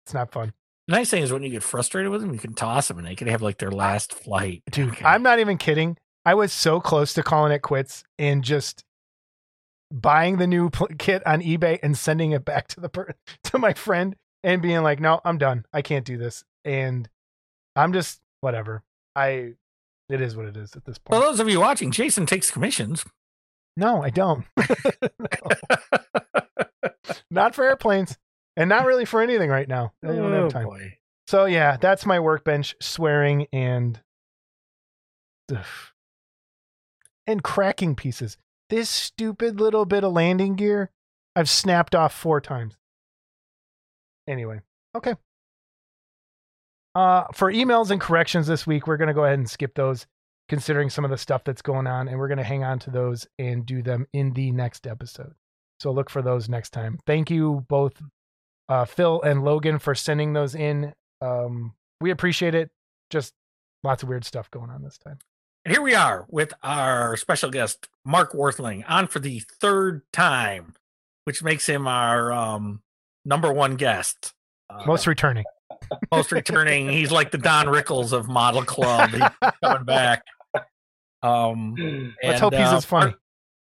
It's 0.06 0.14
not 0.14 0.32
fun. 0.32 0.52
The 0.90 0.96
nice 0.96 1.08
thing 1.08 1.22
is 1.22 1.32
when 1.32 1.44
you 1.44 1.50
get 1.50 1.62
frustrated 1.62 2.10
with 2.10 2.20
them, 2.20 2.32
you 2.32 2.40
can 2.40 2.52
toss 2.52 2.88
them 2.88 2.98
and 2.98 3.06
they 3.06 3.14
can 3.14 3.28
have 3.28 3.42
like 3.42 3.58
their 3.58 3.70
last 3.70 4.12
flight. 4.12 4.64
Dude, 4.72 4.90
Okay. 4.90 5.04
I'm 5.04 5.22
not 5.22 5.38
even 5.38 5.56
kidding. 5.56 5.96
I 6.24 6.34
was 6.34 6.52
so 6.52 6.80
close 6.80 7.14
to 7.14 7.22
calling 7.22 7.52
it 7.52 7.62
quits 7.62 8.02
and 8.18 8.42
just 8.42 8.82
buying 9.92 10.38
the 10.38 10.48
new 10.48 10.68
pl- 10.68 10.88
kit 10.98 11.24
on 11.24 11.42
eBay 11.42 11.78
and 11.80 11.96
sending 11.96 12.32
it 12.32 12.44
back 12.44 12.66
to 12.68 12.80
the 12.80 12.88
per- 12.88 13.14
to 13.44 13.58
my 13.58 13.72
friend 13.72 14.16
and 14.42 14.60
being 14.60 14.82
like, 14.82 14.98
"No, 14.98 15.20
I'm 15.24 15.38
done. 15.38 15.64
I 15.72 15.80
can't 15.80 16.04
do 16.04 16.18
this." 16.18 16.42
And 16.64 17.08
I'm 17.76 17.92
just 17.92 18.20
whatever. 18.40 18.82
I 19.14 19.54
it 20.08 20.20
is 20.20 20.34
what 20.34 20.46
it 20.46 20.56
is 20.56 20.74
at 20.74 20.84
this 20.86 20.98
point. 20.98 21.22
For 21.22 21.24
those 21.24 21.38
of 21.38 21.48
you 21.48 21.60
watching, 21.60 21.92
Jason 21.92 22.26
takes 22.26 22.50
commissions. 22.50 23.04
No, 23.76 24.02
I 24.02 24.10
don't. 24.10 24.44
not 27.30 27.54
for 27.54 27.62
airplanes 27.62 28.18
and 28.60 28.68
not 28.68 28.84
really 28.84 29.04
for 29.06 29.22
anything 29.22 29.48
right 29.50 29.66
now. 29.68 29.92
I 30.04 30.08
don't 30.08 30.32
Oh, 30.32 30.42
have 30.42 30.52
time. 30.52 30.66
boy. 30.66 30.98
So 31.26 31.46
yeah, 31.46 31.76
that's 31.78 32.04
my 32.04 32.20
workbench 32.20 32.74
swearing 32.80 33.46
and 33.52 34.00
ugh. 35.54 35.64
and 37.26 37.42
cracking 37.42 37.94
pieces. 37.94 38.36
This 38.68 38.90
stupid 38.90 39.60
little 39.60 39.84
bit 39.86 40.04
of 40.04 40.12
landing 40.12 40.56
gear 40.56 40.90
I've 41.36 41.48
snapped 41.48 41.94
off 41.94 42.12
four 42.12 42.40
times. 42.40 42.76
Anyway, 44.28 44.60
okay. 44.96 45.14
Uh, 46.94 47.24
for 47.32 47.52
emails 47.52 47.90
and 47.90 48.00
corrections 48.00 48.46
this 48.48 48.66
week, 48.66 48.86
we're 48.86 48.96
going 48.96 49.08
to 49.08 49.14
go 49.14 49.24
ahead 49.24 49.38
and 49.38 49.48
skip 49.48 49.74
those, 49.76 50.06
considering 50.48 50.90
some 50.90 51.04
of 51.04 51.10
the 51.10 51.16
stuff 51.16 51.44
that's 51.44 51.62
going 51.62 51.86
on, 51.86 52.08
and 52.08 52.18
we're 52.18 52.26
going 52.28 52.38
to 52.38 52.44
hang 52.44 52.64
on 52.64 52.80
to 52.80 52.90
those 52.90 53.28
and 53.38 53.64
do 53.64 53.80
them 53.80 54.06
in 54.12 54.32
the 54.32 54.50
next 54.50 54.86
episode. 54.88 55.34
So 55.78 55.92
look 55.92 56.10
for 56.10 56.20
those 56.20 56.48
next 56.48 56.70
time. 56.70 56.98
Thank 57.06 57.30
you 57.30 57.64
both, 57.68 58.02
uh, 58.70 58.84
Phil 58.86 59.20
and 59.22 59.44
Logan, 59.44 59.78
for 59.78 59.94
sending 59.94 60.32
those 60.32 60.54
in. 60.54 60.94
Um, 61.20 61.74
we 62.00 62.10
appreciate 62.10 62.54
it. 62.54 62.70
Just 63.10 63.34
lots 63.84 64.02
of 64.02 64.08
weird 64.08 64.24
stuff 64.24 64.50
going 64.50 64.70
on 64.70 64.82
this 64.82 64.96
time. 64.96 65.18
And 65.64 65.74
here 65.74 65.82
we 65.82 65.94
are 65.94 66.24
with 66.30 66.54
our 66.62 67.16
special 67.18 67.50
guest, 67.50 67.88
Mark 68.06 68.32
Worthling, 68.32 68.84
on 68.88 69.08
for 69.08 69.18
the 69.18 69.42
third 69.60 70.02
time, 70.12 70.74
which 71.24 71.42
makes 71.42 71.68
him 71.68 71.86
our 71.86 72.32
um, 72.32 72.80
number 73.26 73.52
one 73.52 73.76
guest. 73.76 74.32
Uh, 74.70 74.84
Most 74.86 75.06
returning. 75.06 75.44
most 76.12 76.32
returning. 76.32 76.88
He's 76.88 77.10
like 77.10 77.30
the 77.30 77.38
Don 77.38 77.66
Rickles 77.66 78.12
of 78.12 78.28
Model 78.28 78.62
Club. 78.62 79.10
He's 79.10 79.50
coming 79.62 79.84
back. 79.84 80.22
Um, 81.22 82.14
Let's 82.22 82.40
hope 82.40 82.54
he's 82.54 82.68
uh, 82.68 82.76
as 82.76 82.84
funny. 82.84 83.10
Mark, 83.10 83.18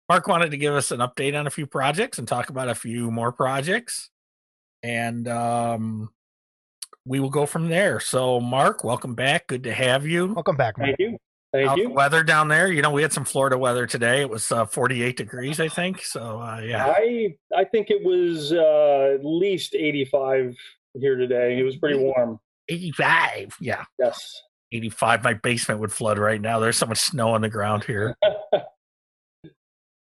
Mark 0.10 0.28
wanted 0.28 0.52
to 0.52 0.58
give 0.58 0.74
us 0.74 0.92
an 0.92 1.00
update 1.00 1.40
on 1.40 1.48
a 1.48 1.50
few 1.50 1.66
projects 1.66 2.20
and 2.20 2.28
talk 2.28 2.50
about 2.50 2.68
a 2.68 2.76
few 2.76 3.10
more 3.10 3.32
projects. 3.32 4.10
And 4.84 5.28
um, 5.28 6.10
we 7.06 7.20
will 7.20 7.30
go 7.30 7.46
from 7.46 7.70
there. 7.70 8.00
So, 8.00 8.40
Mark, 8.40 8.84
welcome 8.84 9.16
back. 9.16 9.48
Good 9.48 9.64
to 9.64 9.74
have 9.74 10.08
you. 10.08 10.34
Welcome 10.34 10.56
back, 10.56 10.78
Mike. 10.78 10.96
Thank 10.98 11.00
you. 11.00 11.18
Thank 11.52 11.68
How's 11.68 11.78
the 11.78 11.84
you. 11.84 11.90
weather 11.90 12.24
down 12.24 12.48
there? 12.48 12.72
You 12.72 12.82
know, 12.82 12.92
we 12.92 13.02
had 13.02 13.12
some 13.12 13.26
Florida 13.26 13.58
weather 13.58 13.88
today. 13.88 14.22
It 14.22 14.30
was 14.30 14.52
uh, 14.52 14.66
48 14.66 15.18
degrees, 15.18 15.60
I 15.60 15.68
think. 15.68 16.04
So, 16.04 16.40
uh, 16.40 16.60
yeah. 16.64 16.86
I 16.86 17.36
I 17.56 17.64
think 17.64 17.90
it 17.90 18.04
was 18.04 18.54
uh, 18.54 19.16
at 19.16 19.26
least 19.26 19.74
85 19.74 20.56
here 21.00 21.16
today. 21.16 21.60
It 21.60 21.64
was 21.64 21.76
pretty 21.78 21.98
warm. 21.98 22.40
85. 22.70 23.58
Yeah. 23.60 23.84
Yes. 23.98 24.44
85. 24.72 25.24
My 25.24 25.34
basement 25.34 25.80
would 25.80 25.92
flood 25.92 26.20
right 26.20 26.40
now. 26.40 26.60
There's 26.60 26.78
so 26.78 26.86
much 26.86 27.00
snow 27.00 27.32
on 27.32 27.42
the 27.42 27.50
ground 27.50 27.84
here. 27.84 28.16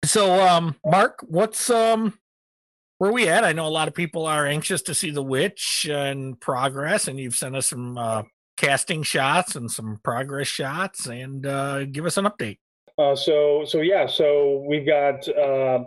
So, 0.07 0.39
um, 0.47 0.75
Mark, 0.85 1.19
what's 1.27 1.69
um, 1.69 2.17
where 2.97 3.11
we 3.11 3.27
at? 3.27 3.43
I 3.43 3.53
know 3.53 3.67
a 3.67 3.69
lot 3.69 3.87
of 3.87 3.93
people 3.93 4.25
are 4.25 4.45
anxious 4.45 4.81
to 4.83 4.93
see 4.93 5.11
the 5.11 5.23
witch 5.23 5.87
and 5.89 6.39
progress, 6.39 7.07
and 7.07 7.19
you've 7.19 7.35
sent 7.35 7.55
us 7.55 7.67
some 7.67 7.97
uh, 7.97 8.23
casting 8.57 9.03
shots 9.03 9.55
and 9.55 9.69
some 9.69 9.99
progress 10.03 10.47
shots, 10.47 11.05
and 11.05 11.45
uh, 11.45 11.85
give 11.85 12.05
us 12.05 12.17
an 12.17 12.25
update. 12.25 12.57
Uh, 12.97 13.15
so 13.15 13.63
so 13.65 13.81
yeah. 13.81 14.07
So 14.07 14.65
we've 14.67 14.85
got 14.85 15.27
uh, 15.29 15.83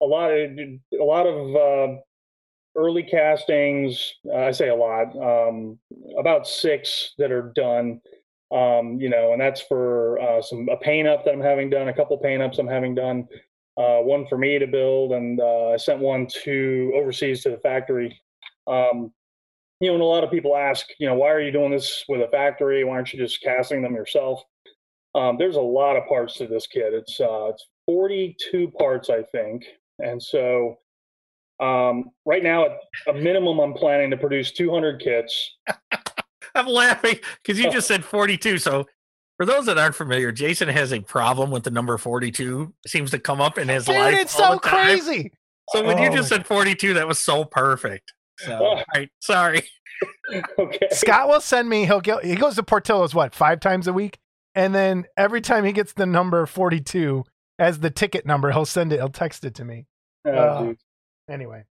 a 0.00 0.06
lot 0.06 0.30
of 0.30 0.58
a 0.58 1.04
lot 1.04 1.26
of 1.26 1.56
uh, 1.56 2.00
early 2.76 3.02
castings. 3.02 4.14
Uh, 4.26 4.38
I 4.38 4.50
say 4.50 4.68
a 4.68 4.74
lot. 4.74 5.14
Um, 5.16 5.78
about 6.18 6.46
six 6.46 7.14
that 7.18 7.30
are 7.30 7.52
done. 7.54 8.00
Um, 8.52 8.98
you 9.00 9.08
know, 9.08 9.32
and 9.32 9.40
that's 9.40 9.60
for 9.60 10.18
uh, 10.20 10.42
some 10.42 10.68
a 10.70 10.76
paint 10.76 11.06
up 11.06 11.24
that 11.24 11.32
I'm 11.32 11.40
having 11.40 11.70
done, 11.70 11.88
a 11.88 11.94
couple 11.94 12.16
paint 12.18 12.42
ups 12.42 12.58
I'm 12.58 12.66
having 12.66 12.96
done, 12.96 13.28
uh, 13.76 13.98
one 13.98 14.26
for 14.26 14.38
me 14.38 14.58
to 14.58 14.66
build, 14.66 15.12
and 15.12 15.40
uh, 15.40 15.70
I 15.70 15.76
sent 15.76 16.00
one 16.00 16.26
to 16.44 16.92
overseas 16.94 17.42
to 17.42 17.50
the 17.50 17.58
factory. 17.58 18.20
Um, 18.66 19.12
you 19.80 19.88
know, 19.88 19.94
and 19.94 20.02
a 20.02 20.06
lot 20.06 20.24
of 20.24 20.30
people 20.30 20.56
ask, 20.56 20.86
you 20.98 21.06
know, 21.06 21.14
why 21.14 21.30
are 21.30 21.40
you 21.40 21.50
doing 21.50 21.70
this 21.70 22.04
with 22.08 22.20
a 22.20 22.28
factory? 22.28 22.84
Why 22.84 22.94
aren't 22.94 23.12
you 23.12 23.18
just 23.18 23.42
casting 23.42 23.82
them 23.82 23.94
yourself? 23.94 24.42
Um, 25.14 25.36
there's 25.38 25.56
a 25.56 25.60
lot 25.60 25.96
of 25.96 26.06
parts 26.06 26.36
to 26.36 26.46
this 26.46 26.66
kit. 26.66 26.92
It's 26.92 27.18
uh, 27.20 27.48
it's 27.48 27.66
42 27.86 28.72
parts, 28.78 29.10
I 29.10 29.22
think, 29.22 29.64
and 29.98 30.22
so 30.22 30.76
um, 31.60 32.10
right 32.24 32.42
now, 32.42 32.64
at 32.64 32.78
a 33.06 33.12
minimum, 33.12 33.58
I'm 33.60 33.74
planning 33.74 34.10
to 34.10 34.16
produce 34.16 34.50
200 34.52 35.00
kits. 35.00 35.56
I'm 36.54 36.66
laughing 36.66 37.18
because 37.42 37.60
you 37.60 37.70
just 37.70 37.86
said 37.86 38.04
42. 38.04 38.58
So, 38.58 38.86
for 39.40 39.46
those 39.46 39.64
that 39.64 39.78
aren't 39.78 39.94
familiar, 39.94 40.30
Jason 40.32 40.68
has 40.68 40.92
a 40.92 41.00
problem 41.00 41.50
with 41.50 41.62
the 41.64 41.70
number 41.70 41.96
42. 41.96 42.74
It 42.84 42.90
seems 42.90 43.10
to 43.12 43.18
come 43.18 43.40
up 43.40 43.56
in 43.56 43.68
his 43.70 43.86
Dude, 43.86 43.96
life. 43.96 44.14
it's 44.18 44.38
all 44.38 44.52
so 44.52 44.54
the 44.62 44.68
time. 44.68 44.84
crazy. 44.86 45.32
So 45.70 45.82
when 45.82 45.96
you 45.96 46.10
Oh 46.10 46.16
just 46.16 46.28
said 46.28 46.46
42, 46.46 46.92
that 46.94 47.08
was 47.08 47.18
so 47.18 47.44
perfect. 47.46 48.12
So, 48.40 48.52
Oh. 48.60 48.64
all 48.76 48.84
right, 48.94 49.08
sorry. 49.20 49.62
okay. 50.58 50.88
Scott 50.90 51.28
will 51.28 51.40
send 51.40 51.70
me. 51.70 51.86
He'll 51.86 52.02
get. 52.02 52.22
He 52.22 52.34
goes 52.34 52.56
to 52.56 52.62
Portillo's 52.62 53.14
what 53.14 53.34
five 53.34 53.60
times 53.60 53.86
a 53.86 53.92
week, 53.94 54.18
and 54.54 54.74
then 54.74 55.06
every 55.16 55.40
time 55.40 55.64
he 55.64 55.72
gets 55.72 55.94
the 55.94 56.04
number 56.06 56.44
forty-two 56.44 57.24
as 57.58 57.80
the 57.80 57.90
ticket 57.90 58.26
number, 58.26 58.50
he'll 58.50 58.66
send 58.66 58.92
it. 58.92 58.96
He'll 58.98 59.08
text 59.08 59.44
it 59.44 59.54
to 59.54 59.64
me. 59.64 59.86
Oh, 60.26 60.32
Uh. 60.32 60.72
Anyway, 61.30 61.64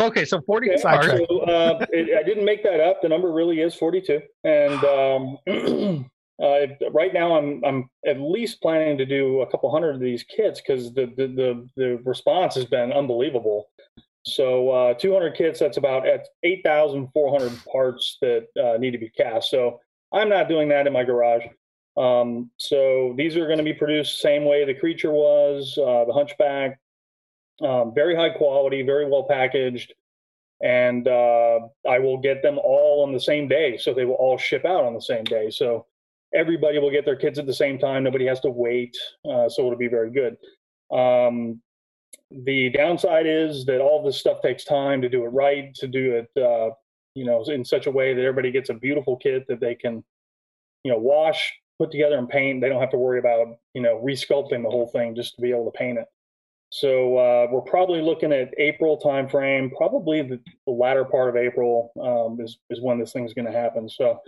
Okay, 0.00 0.24
so 0.24 0.40
42. 0.46 0.72
Okay, 0.72 0.80
Side 0.82 0.94
parts. 0.94 1.06
track. 1.08 1.20
so, 1.28 1.40
uh, 1.40 1.86
it, 1.90 2.16
I 2.18 2.22
didn't 2.22 2.44
make 2.46 2.62
that 2.62 2.80
up. 2.80 3.02
The 3.02 3.08
number 3.10 3.30
really 3.30 3.60
is 3.60 3.74
42. 3.74 4.20
And 4.44 4.84
um, 4.84 5.38
uh, 6.42 6.66
right 6.90 7.14
now, 7.14 7.36
I'm 7.36 7.64
I'm 7.64 7.88
at 8.06 8.20
least 8.20 8.60
planning 8.60 8.98
to 8.98 9.06
do 9.06 9.42
a 9.42 9.50
couple 9.50 9.70
hundred 9.70 9.94
of 9.94 10.00
these 10.00 10.24
kits 10.24 10.60
because 10.60 10.92
the, 10.92 11.06
the 11.16 11.26
the 11.28 11.68
the 11.76 12.02
response 12.04 12.54
has 12.56 12.64
been 12.64 12.92
unbelievable. 12.92 13.68
So 14.24 14.70
uh, 14.70 14.94
200 14.94 15.34
kits. 15.36 15.58
That's 15.60 15.78
about 15.78 16.06
at 16.06 16.28
8,400 16.44 17.64
parts 17.64 18.18
that 18.20 18.46
uh, 18.60 18.78
need 18.78 18.92
to 18.92 18.98
be 18.98 19.10
cast. 19.10 19.50
So 19.50 19.80
I'm 20.12 20.28
not 20.28 20.48
doing 20.48 20.68
that 20.68 20.86
in 20.86 20.92
my 20.92 21.04
garage. 21.04 21.44
Um, 21.96 22.50
so 22.56 23.14
these 23.16 23.36
are 23.36 23.46
going 23.46 23.58
to 23.58 23.64
be 23.64 23.74
produced 23.74 24.20
same 24.20 24.44
way 24.44 24.64
the 24.64 24.74
creature 24.74 25.10
was, 25.10 25.76
uh, 25.76 26.04
the 26.06 26.12
hunchback, 26.12 26.78
um, 27.60 27.92
very 27.94 28.14
high 28.14 28.30
quality, 28.30 28.82
very 28.82 29.08
well 29.08 29.24
packaged, 29.24 29.92
and 30.62 31.06
uh, 31.06 31.60
I 31.88 31.98
will 31.98 32.18
get 32.18 32.42
them 32.42 32.58
all 32.58 33.02
on 33.02 33.12
the 33.12 33.20
same 33.20 33.48
day. 33.48 33.76
So 33.76 33.92
they 33.92 34.04
will 34.04 34.14
all 34.14 34.38
ship 34.38 34.64
out 34.64 34.84
on 34.84 34.94
the 34.94 35.02
same 35.02 35.24
day. 35.24 35.50
So 35.50 35.86
everybody 36.34 36.78
will 36.78 36.90
get 36.90 37.04
their 37.04 37.16
kids 37.16 37.38
at 37.38 37.46
the 37.46 37.54
same 37.54 37.78
time. 37.78 38.04
Nobody 38.04 38.26
has 38.26 38.40
to 38.40 38.50
wait. 38.50 38.96
Uh, 39.28 39.48
so 39.48 39.66
it'll 39.66 39.76
be 39.76 39.88
very 39.88 40.10
good. 40.10 40.36
Um, 40.96 41.60
the 42.30 42.70
downside 42.70 43.26
is 43.26 43.64
that 43.66 43.80
all 43.80 44.02
this 44.02 44.18
stuff 44.18 44.40
takes 44.42 44.64
time 44.64 45.02
to 45.02 45.08
do 45.08 45.24
it 45.24 45.28
right, 45.28 45.74
to 45.74 45.86
do 45.86 46.14
it, 46.16 46.42
uh, 46.42 46.70
you 47.14 47.24
know, 47.24 47.42
in 47.44 47.64
such 47.64 47.86
a 47.86 47.90
way 47.90 48.14
that 48.14 48.22
everybody 48.22 48.50
gets 48.50 48.70
a 48.70 48.74
beautiful 48.74 49.16
kit 49.16 49.46
that 49.48 49.60
they 49.60 49.74
can, 49.74 50.02
you 50.84 50.90
know, 50.90 50.98
wash, 50.98 51.52
put 51.78 51.90
together, 51.90 52.18
and 52.18 52.28
paint. 52.28 52.60
They 52.60 52.68
don't 52.68 52.80
have 52.80 52.90
to 52.90 52.98
worry 52.98 53.18
about, 53.18 53.56
you 53.74 53.82
know, 53.82 54.02
resculpting 54.02 54.62
the 54.62 54.70
whole 54.70 54.88
thing 54.88 55.14
just 55.14 55.34
to 55.36 55.42
be 55.42 55.50
able 55.50 55.70
to 55.70 55.78
paint 55.78 55.98
it. 55.98 56.06
So 56.70 57.18
uh, 57.18 57.48
we're 57.50 57.60
probably 57.60 58.00
looking 58.00 58.32
at 58.32 58.54
April 58.56 58.98
timeframe, 58.98 59.70
probably 59.76 60.22
the, 60.22 60.40
the 60.66 60.72
latter 60.72 61.04
part 61.04 61.28
of 61.28 61.36
April 61.36 61.92
um, 62.02 62.42
is 62.42 62.58
is 62.70 62.80
when 62.80 62.98
this 62.98 63.12
thing's 63.12 63.34
going 63.34 63.44
to 63.44 63.52
happen. 63.52 63.90
So 63.90 64.18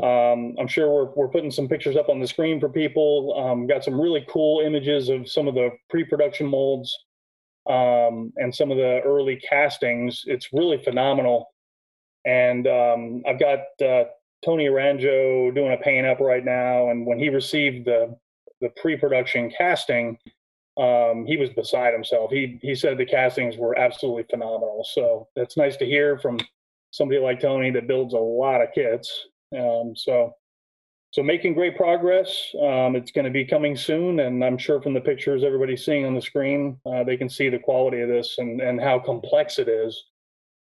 um, 0.00 0.54
I'm 0.58 0.68
sure 0.68 0.90
we're 0.90 1.12
we're 1.14 1.28
putting 1.28 1.50
some 1.50 1.68
pictures 1.68 1.96
up 1.96 2.08
on 2.08 2.18
the 2.18 2.26
screen 2.26 2.58
for 2.58 2.68
people. 2.68 3.34
Um, 3.38 3.66
got 3.66 3.84
some 3.84 4.00
really 4.00 4.24
cool 4.28 4.64
images 4.64 5.10
of 5.10 5.28
some 5.28 5.48
of 5.48 5.54
the 5.54 5.70
pre-production 5.90 6.46
molds 6.46 6.96
um, 7.68 8.32
and 8.36 8.54
some 8.54 8.70
of 8.70 8.78
the 8.78 9.00
early 9.04 9.36
castings. 9.36 10.22
It's 10.26 10.52
really 10.52 10.82
phenomenal. 10.82 11.52
And 12.24 12.66
um, 12.66 13.22
I've 13.26 13.38
got 13.38 13.58
uh, 13.84 14.04
Tony 14.44 14.66
Aranjo 14.66 15.54
doing 15.54 15.72
a 15.72 15.76
paint 15.76 16.06
up 16.06 16.20
right 16.20 16.44
now. 16.44 16.88
And 16.90 17.06
when 17.06 17.18
he 17.18 17.28
received 17.28 17.86
the 17.86 18.16
the 18.62 18.70
pre-production 18.80 19.52
casting, 19.58 20.16
um, 20.78 21.26
he 21.26 21.36
was 21.36 21.50
beside 21.50 21.92
himself. 21.92 22.30
He 22.30 22.58
he 22.62 22.74
said 22.74 22.96
the 22.96 23.04
castings 23.04 23.58
were 23.58 23.78
absolutely 23.78 24.24
phenomenal. 24.30 24.86
So 24.90 25.28
that's 25.36 25.58
nice 25.58 25.76
to 25.76 25.84
hear 25.84 26.18
from 26.18 26.38
somebody 26.92 27.20
like 27.20 27.40
Tony 27.40 27.70
that 27.72 27.86
builds 27.86 28.14
a 28.14 28.18
lot 28.18 28.62
of 28.62 28.68
kits. 28.74 29.26
Um, 29.56 29.94
so 29.96 30.34
so 31.12 31.22
making 31.22 31.52
great 31.52 31.76
progress. 31.76 32.54
Um, 32.54 32.96
it's 32.96 33.10
going 33.10 33.26
to 33.26 33.30
be 33.30 33.44
coming 33.44 33.76
soon, 33.76 34.20
and 34.20 34.42
I'm 34.42 34.56
sure 34.56 34.80
from 34.80 34.94
the 34.94 35.00
pictures 35.00 35.44
everybody's 35.44 35.84
seeing 35.84 36.06
on 36.06 36.14
the 36.14 36.22
screen, 36.22 36.78
uh, 36.86 37.04
they 37.04 37.18
can 37.18 37.28
see 37.28 37.50
the 37.50 37.58
quality 37.58 38.00
of 38.00 38.08
this 38.08 38.36
and 38.38 38.60
and 38.60 38.80
how 38.80 38.98
complex 38.98 39.58
it 39.58 39.68
is. 39.68 40.04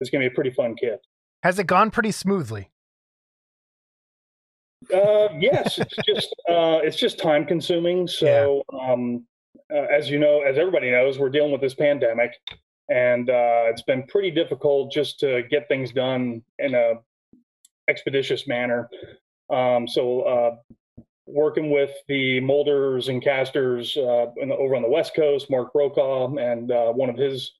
It's 0.01 0.09
going 0.09 0.21
to 0.21 0.29
be 0.29 0.33
a 0.33 0.35
pretty 0.35 0.51
fun 0.51 0.75
kit. 0.75 0.99
has 1.43 1.57
it 1.57 1.67
gone 1.67 1.89
pretty 1.89 2.11
smoothly? 2.11 2.69
Uh, 4.93 5.29
yes, 5.39 5.77
it's 5.77 5.95
just 6.05 6.35
uh, 6.49 6.79
it's 6.83 6.97
just 6.97 7.17
time 7.17 7.45
consuming. 7.45 8.07
So, 8.07 8.63
um, 8.77 9.25
uh, 9.73 9.87
as 9.95 10.09
you 10.09 10.19
know, 10.19 10.41
as 10.41 10.57
everybody 10.57 10.91
knows, 10.91 11.17
we're 11.17 11.29
dealing 11.29 11.51
with 11.51 11.61
this 11.61 11.75
pandemic, 11.75 12.33
and 12.89 13.29
uh, 13.29 13.65
it's 13.67 13.83
been 13.83 14.03
pretty 14.03 14.31
difficult 14.31 14.91
just 14.91 15.19
to 15.19 15.43
get 15.49 15.69
things 15.69 15.93
done 15.93 16.41
in 16.59 16.75
a 16.75 16.95
expeditious 17.87 18.47
manner. 18.47 18.89
Um, 19.49 19.87
so, 19.87 20.21
uh, 20.21 20.55
working 21.27 21.69
with 21.71 21.91
the 22.07 22.39
molders 22.41 23.07
and 23.07 23.21
casters 23.23 23.95
uh, 23.95 24.25
in 24.37 24.49
the, 24.49 24.55
over 24.55 24.75
on 24.75 24.81
the 24.81 24.89
West 24.89 25.15
Coast, 25.15 25.49
Mark 25.49 25.71
Brokaw, 25.73 26.35
and 26.37 26.71
uh, 26.71 26.91
one 26.91 27.09
of 27.09 27.15
his 27.17 27.53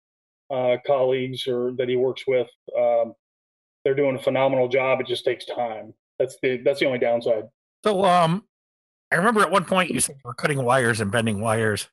uh, 0.49 0.77
colleagues 0.85 1.47
or 1.47 1.71
that 1.77 1.87
he 1.87 1.95
works 1.95 2.23
with, 2.27 2.47
um, 2.77 3.13
they're 3.83 3.95
doing 3.95 4.15
a 4.15 4.21
phenomenal 4.21 4.67
job. 4.67 4.99
It 4.99 5.07
just 5.07 5.23
takes 5.25 5.45
time. 5.45 5.93
That's 6.19 6.37
the 6.43 6.57
that's 6.57 6.79
the 6.79 6.85
only 6.85 6.99
downside. 6.99 7.43
So, 7.83 8.03
um, 8.05 8.43
I 9.11 9.15
remember 9.15 9.41
at 9.41 9.51
one 9.51 9.65
point 9.65 9.89
you 9.91 9.99
said 9.99 10.15
you 10.15 10.21
were 10.25 10.33
cutting 10.33 10.63
wires 10.63 11.01
and 11.01 11.11
bending 11.11 11.41
wires 11.41 11.89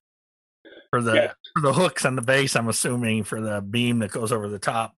for 0.91 1.01
the 1.03 1.15
Yeah. 1.15 1.33
for 1.55 1.63
the 1.63 1.73
hooks 1.73 2.05
on 2.05 2.15
the 2.17 2.23
base. 2.23 2.55
I'm 2.57 2.69
assuming 2.69 3.25
for 3.25 3.41
the 3.41 3.61
beam 3.61 4.01
that 4.01 4.11
goes 4.11 4.33
over 4.33 4.49
the 4.49 4.59
top. 4.59 4.95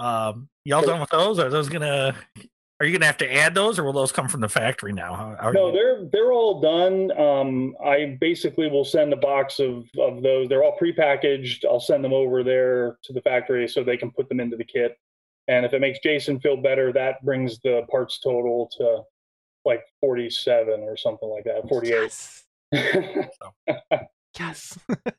Um, 0.00 0.48
y'all 0.64 0.82
done 0.82 1.00
with 1.00 1.10
those? 1.10 1.38
Are 1.38 1.50
those 1.50 1.68
gonna? 1.68 2.14
Are 2.80 2.86
you 2.86 2.92
gonna 2.92 3.04
have 3.06 3.18
to 3.18 3.30
add 3.32 3.54
those, 3.54 3.78
or 3.78 3.84
will 3.84 3.92
those 3.92 4.10
come 4.10 4.26
from 4.26 4.40
the 4.40 4.48
factory 4.48 4.92
now? 4.94 5.14
How, 5.14 5.36
how 5.38 5.50
No, 5.52 5.66
you- 5.66 5.72
they're 5.74 6.08
they're 6.12 6.32
all 6.32 6.60
done. 6.60 7.10
Um, 7.18 7.76
I 7.84 8.16
basically 8.20 8.68
will 8.70 8.84
send 8.86 9.12
a 9.12 9.16
box 9.16 9.58
of 9.60 9.84
of 9.98 10.22
those. 10.22 10.48
They're 10.48 10.64
all 10.64 10.78
prepackaged. 10.80 11.64
I'll 11.66 11.78
send 11.80 12.02
them 12.02 12.14
over 12.14 12.42
there 12.42 12.96
to 13.04 13.12
the 13.12 13.20
factory 13.20 13.68
so 13.68 13.84
they 13.84 13.98
can 13.98 14.10
put 14.10 14.28
them 14.30 14.40
into 14.40 14.56
the 14.56 14.64
kit. 14.64 14.96
And 15.48 15.66
if 15.66 15.74
it 15.74 15.80
makes 15.80 15.98
Jason 15.98 16.40
feel 16.40 16.56
better, 16.56 16.92
that 16.92 17.22
brings 17.24 17.58
the 17.60 17.82
parts 17.90 18.18
total 18.20 18.70
to 18.78 19.02
like 19.66 19.82
47 20.00 20.80
or 20.80 20.96
something 20.96 21.28
like 21.28 21.44
that, 21.44 21.68
48. 21.68 21.90
Yes. 21.92 22.44
yes. 24.38 24.78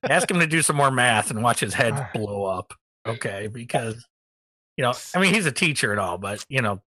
Ask 0.10 0.32
him 0.32 0.40
to 0.40 0.48
do 0.48 0.62
some 0.62 0.76
more 0.78 0.90
math 0.92 1.30
and 1.32 1.44
watch 1.44 1.60
his 1.60 1.74
head 1.74 2.08
blow 2.14 2.46
up. 2.46 2.74
Okay, 3.08 3.48
because 3.52 4.06
you 4.82 4.88
know, 4.88 4.94
I 5.14 5.22
mean, 5.22 5.32
he's 5.32 5.46
a 5.46 5.52
teacher 5.52 5.92
and 5.92 6.00
all, 6.00 6.18
but 6.18 6.44
you 6.50 6.60
know, 6.64 6.82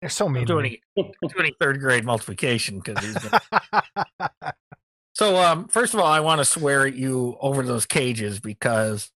They're 0.00 0.08
so 0.08 0.28
mean. 0.28 0.44
don't 0.44 0.56
do 0.56 0.60
any 0.60 0.80
don't 0.96 1.12
do 1.20 1.40
any 1.40 1.52
third 1.60 1.80
grade 1.80 2.04
multiplication 2.04 2.78
because 2.78 3.04
he's. 3.04 3.18
Gonna... 3.18 4.30
so, 5.14 5.34
um, 5.34 5.66
first 5.66 5.94
of 5.94 6.00
all, 6.00 6.06
I 6.06 6.20
want 6.20 6.38
to 6.38 6.44
swear 6.44 6.86
at 6.86 6.94
you 6.94 7.36
over 7.40 7.64
those 7.64 7.86
cages 7.86 8.38
because 8.38 9.10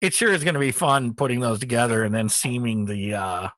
it 0.00 0.14
sure 0.14 0.32
is 0.32 0.44
going 0.44 0.54
to 0.54 0.60
be 0.60 0.70
fun 0.70 1.14
putting 1.14 1.40
those 1.40 1.58
together 1.58 2.04
and 2.04 2.14
then 2.14 2.28
seaming 2.28 2.84
the 2.84 3.14
uh 3.14 3.48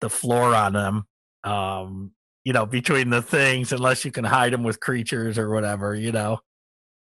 the 0.00 0.08
floor 0.08 0.54
on 0.54 0.72
them. 0.72 1.06
Um, 1.42 2.12
you 2.44 2.52
know, 2.52 2.64
between 2.64 3.10
the 3.10 3.22
things, 3.22 3.72
unless 3.72 4.04
you 4.04 4.12
can 4.12 4.22
hide 4.22 4.52
them 4.52 4.62
with 4.62 4.78
creatures 4.78 5.36
or 5.36 5.50
whatever, 5.50 5.96
you 5.96 6.12
know. 6.12 6.38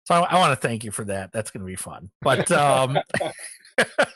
So 0.05 0.15
I, 0.15 0.21
I 0.21 0.39
want 0.39 0.59
to 0.59 0.67
thank 0.67 0.83
you 0.83 0.89
for 0.89 1.05
that. 1.05 1.31
That's 1.31 1.51
going 1.51 1.61
to 1.61 1.67
be 1.67 1.75
fun. 1.75 2.09
But 2.21 2.51
um, 2.51 2.97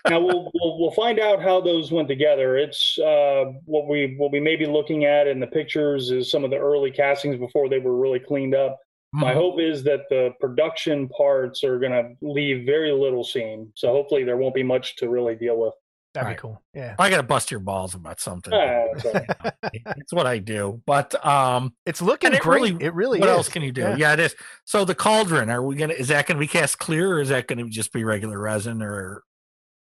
now 0.09 0.19
we'll, 0.19 0.51
we'll 0.53 0.79
we'll 0.79 0.91
find 0.91 1.19
out 1.19 1.41
how 1.41 1.59
those 1.61 1.91
went 1.91 2.07
together. 2.07 2.57
It's 2.57 2.97
uh, 2.99 3.45
what 3.65 3.87
we 3.87 4.15
what 4.17 4.31
we 4.31 4.39
may 4.39 4.55
be 4.55 4.65
looking 4.65 5.05
at 5.05 5.27
in 5.27 5.39
the 5.39 5.47
pictures 5.47 6.11
is 6.11 6.31
some 6.31 6.43
of 6.43 6.49
the 6.51 6.57
early 6.57 6.91
castings 6.91 7.37
before 7.37 7.69
they 7.69 7.79
were 7.79 7.95
really 7.97 8.19
cleaned 8.19 8.55
up. 8.55 8.79
My 9.11 9.31
mhm. 9.31 9.35
hope 9.35 9.59
is 9.59 9.83
that 9.83 10.01
the 10.09 10.31
production 10.39 11.09
parts 11.09 11.63
are 11.63 11.79
going 11.79 11.91
to 11.91 12.11
leave 12.21 12.65
very 12.65 12.91
little 12.91 13.23
seam, 13.23 13.71
so 13.75 13.91
hopefully 13.91 14.23
there 14.23 14.37
won't 14.37 14.53
be 14.53 14.61
much 14.63 14.95
to 14.97 15.09
really 15.09 15.35
deal 15.35 15.59
with. 15.59 15.73
That'd 16.13 16.27
Right. 16.27 16.37
be 16.37 16.41
cool. 16.41 16.61
Yeah. 16.73 16.95
I 16.97 17.09
got 17.09 17.17
to 17.17 17.23
bust 17.23 17.51
your 17.51 17.59
balls 17.59 17.93
about 17.93 18.19
something. 18.19 18.51
That's 18.51 19.05
it's 19.73 20.11
what 20.13 20.25
I 20.25 20.39
do. 20.39 20.81
But 20.87 21.23
um, 21.25 21.73
It's 21.85 22.01
looking 22.01 22.33
it 22.33 22.41
great. 22.41 22.61
really- 22.61 22.83
it 22.85 22.93
really 22.93 23.19
what 23.19 23.29
is. 23.29 23.35
else 23.35 23.49
can 23.49 23.61
you 23.61 23.71
do? 23.71 23.81
Yeah. 23.81 23.95
Yeah. 23.95 24.13
it 24.13 24.19
is. 24.19 24.35
So 24.65 24.85
the 24.85 24.95
cauldron, 24.95 25.49
are 25.49 25.61
we 25.63 25.75
gonna? 25.75 25.93
Is 25.93 26.07
that 26.07 26.25
gonna 26.27 26.39
be 26.39 26.47
cast 26.47 26.79
clear, 26.79 27.13
or 27.13 27.21
is 27.21 27.29
that 27.29 27.47
gonna 27.47 27.65
just 27.67 27.91
be 27.93 28.03
regular 28.03 28.39
resin? 28.39 28.81
Or 28.81 29.23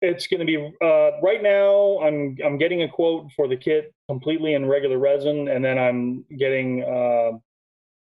It's 0.04 0.28
going 0.28 0.42
to 0.42 0.46
be 0.46 0.58
uh, 0.82 1.12
right 1.22 1.42
now. 1.42 2.00
I'm 2.02 2.36
I'm 2.46 2.58
getting 2.58 2.82
a 2.82 2.90
quote 2.90 3.32
for 3.38 3.48
the 3.48 3.56
kit 3.56 3.94
completely 4.10 4.54
in 4.54 4.66
regular 4.66 4.98
resin, 4.98 5.48
and 5.48 5.64
then 5.64 5.80
I'm 5.80 6.26
getting 6.38 6.84
uh, 6.84 7.38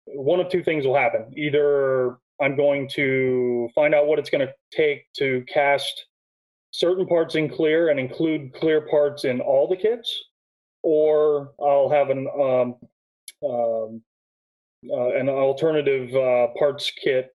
one 0.08 0.40
of 0.40 0.50
two 0.50 0.64
things 0.64 0.84
will 0.84 0.96
happen. 0.96 1.32
Either 1.38 2.18
I'm 2.42 2.56
going 2.58 2.90
to 2.94 3.70
find 3.76 3.94
out 3.94 4.08
what 4.08 4.18
it's 4.18 4.32
going 4.32 4.48
to 4.48 4.52
take 4.72 5.14
to 5.18 5.46
cast 5.48 6.08
certain 6.72 7.06
parts 7.06 7.36
in 7.36 7.48
clear 7.48 7.90
and 7.90 8.00
include 8.00 8.52
clear 8.56 8.82
parts 8.90 9.24
in 9.24 9.40
all 9.40 9.68
the 9.68 9.78
kits, 9.78 10.24
or 10.82 11.52
I'll 11.62 11.90
have 11.90 12.10
an 12.10 12.28
um, 12.34 13.48
um, 13.48 14.02
uh, 14.92 15.14
an 15.14 15.30
alternative 15.30 16.16
uh, 16.16 16.48
parts 16.58 16.92
kit 17.04 17.30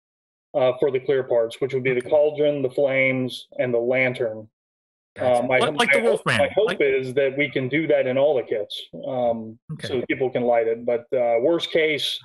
uh, 0.55 0.75
for 0.79 0.93
the 0.93 1.01
clear 1.01 1.25
parts, 1.25 1.61
which 1.61 1.75
would 1.75 1.83
be 1.83 1.95
the 1.95 2.09
cauldron, 2.09 2.63
the 2.63 2.71
flames, 2.71 3.49
and 3.59 3.75
the 3.75 3.79
lantern. 3.79 4.49
Uh, 5.21 5.43
my, 5.47 5.59
like, 5.59 5.75
like 5.75 5.93
the 5.93 5.99
my 6.01 6.05
Wolfman. 6.09 6.39
My 6.39 6.49
hope 6.55 6.67
Like- 6.69 6.81
is 6.81 7.13
that 7.15 7.37
we 7.37 7.51
can 7.51 7.69
do 7.69 7.87
that 7.87 8.07
in 8.07 8.17
all 8.17 8.35
the 8.37 8.43
kits, 8.43 8.81
um, 9.07 9.59
Okay. 9.75 9.87
so 9.89 9.97
that 9.99 10.09
people 10.09 10.31
can 10.31 10.43
light 10.43 10.67
it. 10.67 10.87
But 10.87 11.01
uh, 11.13 11.39
worst 11.41 11.71
case, 11.71 12.19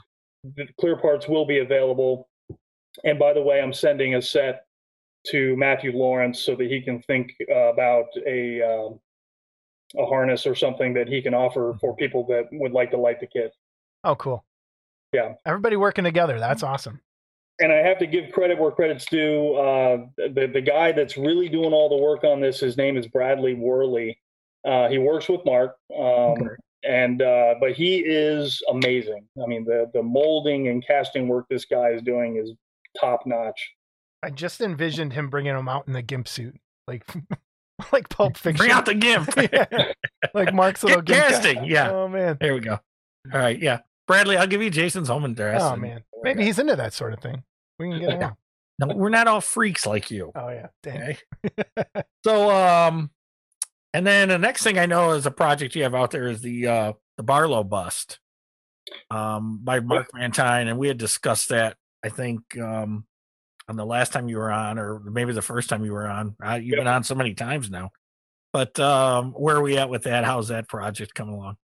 the 0.56 0.68
clear 0.80 0.96
parts 0.96 1.28
will 1.28 1.46
be 1.46 1.60
available. 1.60 2.30
And 3.04 3.20
by 3.20 3.34
the 3.34 3.42
way, 3.42 3.62
I'm 3.62 3.74
sending 3.74 4.16
a 4.16 4.22
set 4.22 4.66
to 5.28 5.56
Matthew 5.58 5.92
Lawrence 5.92 6.40
so 6.40 6.56
that 6.56 6.68
he 6.70 6.80
can 6.82 7.02
think 7.02 7.34
uh, 7.52 7.74
about 7.74 8.06
a 8.26 8.62
um, 8.62 9.00
a 9.98 10.06
harness 10.06 10.46
or 10.48 10.56
something 10.56 10.94
that 10.94 11.08
he 11.08 11.22
can 11.22 11.34
offer 11.34 11.76
for 11.82 11.96
people 11.96 12.26
that 12.28 12.46
would 12.54 12.72
like 12.72 12.92
to 12.92 12.98
light 12.98 13.20
the 13.20 13.28
kit. 13.28 13.54
Oh, 14.04 14.16
cool. 14.16 14.44
Yeah. 15.14 15.34
Everybody 15.46 15.76
working 15.76 16.04
together. 16.04 16.40
That's 16.40 16.64
awesome. 16.64 17.02
And 17.60 17.72
I 17.72 17.78
have 17.78 17.98
to 18.00 18.08
give 18.08 18.32
credit 18.32 18.60
where 18.60 18.72
credit's 18.72 19.06
due. 19.06 19.56
Uh, 19.56 20.06
the 20.18 20.50
the 20.54 20.62
guy 20.62 20.92
that's 20.92 21.18
really 21.18 21.50
doing 21.50 21.74
all 21.74 21.90
the 21.90 21.98
work 22.04 22.24
on 22.24 22.40
this, 22.42 22.60
his 22.60 22.78
name 22.78 22.98
is 22.98 23.08
Bradley 23.08 23.54
Worley. 23.54 24.20
Uh, 24.66 24.88
he 24.90 24.98
works 24.98 25.30
with 25.30 25.42
Mark, 25.46 25.76
um, 25.96 26.04
Okay. 26.04 26.46
and 26.84 27.22
uh, 27.22 27.56
but 27.60 27.74
he 27.74 28.00
is 28.00 28.62
amazing. 28.70 29.26
I 29.42 29.46
mean, 29.48 29.64
the 29.66 29.90
the 29.94 30.04
molding 30.04 30.68
and 30.68 30.86
casting 30.86 31.28
work 31.28 31.46
this 31.50 31.66
guy 31.66 31.90
is 31.92 32.02
doing 32.02 32.38
is 32.38 32.52
top 33.00 33.26
notch. 33.26 33.74
I 34.24 34.30
just 34.32 34.62
envisioned 34.62 35.14
him 35.14 35.30
bringing 35.30 35.56
him 35.56 35.70
out 35.70 35.88
in 35.88 35.94
the 35.94 36.02
gimp 36.02 36.28
suit, 36.28 36.56
like 36.88 37.06
like 37.94 38.10
Pulp 38.10 38.36
Fiction. 38.36 38.58
bring 38.58 38.72
out 38.72 38.86
the 38.86 38.96
gimp. 38.96 39.30
Yeah. 39.54 39.92
like 40.34 40.54
Mark's 40.54 40.84
little 40.84 41.02
Get 41.02 41.30
gimp. 41.30 41.44
casting. 41.44 41.66
Yeah. 41.66 41.92
Oh 41.92 42.08
man. 42.08 42.38
There 42.42 42.54
we 42.56 42.60
go. 42.60 42.80
All 43.34 43.40
right. 43.40 43.62
Yeah. 43.62 43.80
Bradley, 44.08 44.38
I'll 44.38 44.48
give 44.48 44.62
you 44.64 44.70
Jason's 44.70 45.10
home 45.10 45.26
address. 45.26 45.62
Oh 45.62 45.74
and- 45.74 45.82
man. 45.82 46.04
Maybe 46.24 46.44
he's 46.44 46.58
into 46.60 46.76
that 46.76 46.94
sort 46.94 47.14
of 47.14 47.20
thing. 47.20 47.44
We 47.80 47.90
can 47.92 48.00
get 48.00 48.10
him. 48.14 48.24
on. 48.24 48.36
No, 48.80 48.96
we're 48.96 49.10
not 49.10 49.28
all 49.28 49.42
freaks 49.42 49.86
like 49.86 50.10
you. 50.12 50.32
Oh 50.36 50.50
yeah. 50.50 50.68
Damn. 50.84 51.02
Okay. 51.02 51.18
so 52.24 52.50
um 52.52 53.12
and 53.94 54.06
then 54.06 54.30
the 54.30 54.38
next 54.38 54.64
thing 54.64 54.78
I 54.80 54.86
know 54.88 55.12
is 55.12 55.26
a 55.26 55.32
project 55.32 55.76
you 55.76 55.84
have 55.84 55.96
out 55.96 56.12
there 56.12 56.28
is 56.28 56.42
the 56.42 56.68
uh 56.68 56.94
the 57.18 57.24
Barlow 57.24 57.64
bust 57.64 58.20
um 59.12 59.60
by 59.64 59.80
Mark 59.80 60.08
Van 60.16 60.32
Tine 60.32 60.68
and 60.68 60.78
we 60.80 60.88
had 60.88 60.98
discussed 60.98 61.50
that 61.50 61.76
I 62.04 62.10
think 62.10 62.58
um 62.60 63.06
on 63.68 63.76
the 63.76 63.86
last 63.86 64.14
time 64.14 64.30
you 64.30 64.38
were 64.38 64.52
on 64.52 64.80
or 64.80 65.00
maybe 65.02 65.34
the 65.34 65.42
first 65.42 65.70
time 65.70 65.84
you 65.86 65.92
were 65.94 66.08
on. 66.08 66.36
Uh, 66.44 66.54
you've 66.56 66.70
Yep. 66.78 66.78
been 66.80 66.88
on 66.88 67.04
so 67.04 67.16
many 67.16 67.34
times 67.34 67.70
now. 67.70 67.92
But 68.54 68.80
um 68.80 69.32
where 69.34 69.56
are 69.58 69.62
we 69.62 69.78
at 69.78 69.90
with 69.90 70.04
that? 70.04 70.24
How's 70.24 70.48
that 70.50 70.68
project 70.70 71.14
coming 71.16 71.36
along? 71.36 71.58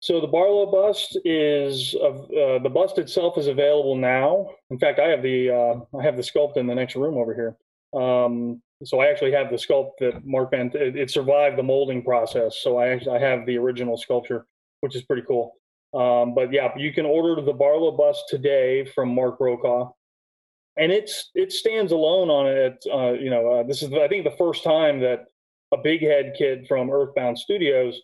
So 0.00 0.20
the 0.20 0.26
Barlow 0.26 0.70
bust 0.70 1.18
is 1.24 1.94
of 1.94 2.24
uh, 2.30 2.58
the 2.58 2.70
bust 2.72 2.98
itself 2.98 3.38
is 3.38 3.46
available 3.46 3.96
now. 3.96 4.50
In 4.70 4.78
fact, 4.78 5.00
I 5.00 5.08
have 5.08 5.22
the 5.22 5.50
uh, 5.50 5.98
I 5.98 6.02
have 6.02 6.16
the 6.16 6.22
sculpt 6.22 6.56
in 6.56 6.66
the 6.66 6.74
next 6.74 6.96
room 6.96 7.16
over 7.16 7.34
here. 7.34 7.56
Um, 8.00 8.62
so 8.84 9.00
I 9.00 9.06
actually 9.06 9.32
have 9.32 9.50
the 9.50 9.56
sculpt 9.56 9.92
that 10.00 10.26
Mark 10.26 10.50
Van. 10.50 10.70
It, 10.74 10.96
it 10.96 11.10
survived 11.10 11.56
the 11.56 11.62
molding 11.62 12.02
process, 12.02 12.58
so 12.58 12.76
I 12.76 12.88
actually 12.88 13.16
I 13.16 13.20
have 13.20 13.46
the 13.46 13.56
original 13.56 13.96
sculpture, 13.96 14.46
which 14.80 14.94
is 14.94 15.02
pretty 15.02 15.22
cool. 15.26 15.52
Um, 15.94 16.34
but 16.34 16.52
yeah, 16.52 16.76
you 16.76 16.92
can 16.92 17.06
order 17.06 17.40
the 17.40 17.54
Barlow 17.54 17.90
bust 17.90 18.24
today 18.28 18.84
from 18.84 19.14
Mark 19.14 19.38
Brokaw, 19.38 19.90
and 20.76 20.92
it's 20.92 21.30
it 21.34 21.52
stands 21.52 21.92
alone 21.92 22.28
on 22.28 22.46
it. 22.46 22.84
Uh, 22.92 23.12
you 23.12 23.30
know, 23.30 23.50
uh, 23.50 23.62
this 23.62 23.82
is 23.82 23.92
I 23.94 24.08
think 24.08 24.24
the 24.24 24.36
first 24.36 24.62
time 24.62 25.00
that 25.00 25.24
a 25.72 25.78
big 25.78 26.02
head 26.02 26.34
kid 26.36 26.66
from 26.68 26.90
Earthbound 26.90 27.38
Studios 27.38 28.00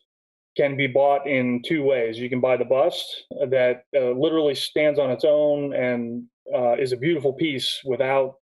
can 0.56 0.76
be 0.76 0.86
bought 0.86 1.26
in 1.26 1.62
two 1.66 1.82
ways. 1.82 2.18
You 2.18 2.28
can 2.28 2.40
buy 2.40 2.56
the 2.56 2.64
bust 2.64 3.24
that 3.48 3.84
uh, 3.96 4.10
literally 4.10 4.54
stands 4.54 4.98
on 4.98 5.10
its 5.10 5.24
own 5.24 5.74
and 5.74 6.24
uh, 6.54 6.74
is 6.74 6.92
a 6.92 6.96
beautiful 6.96 7.32
piece 7.32 7.80
without 7.84 8.34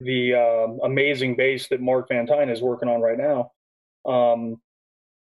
the 0.00 0.34
um 0.34 0.80
amazing 0.82 1.36
base 1.36 1.68
that 1.68 1.80
Mark 1.80 2.08
Van 2.08 2.26
Tine 2.26 2.48
is 2.48 2.60
working 2.60 2.88
on 2.88 3.00
right 3.00 3.18
now. 3.18 3.52
Um, 4.04 4.60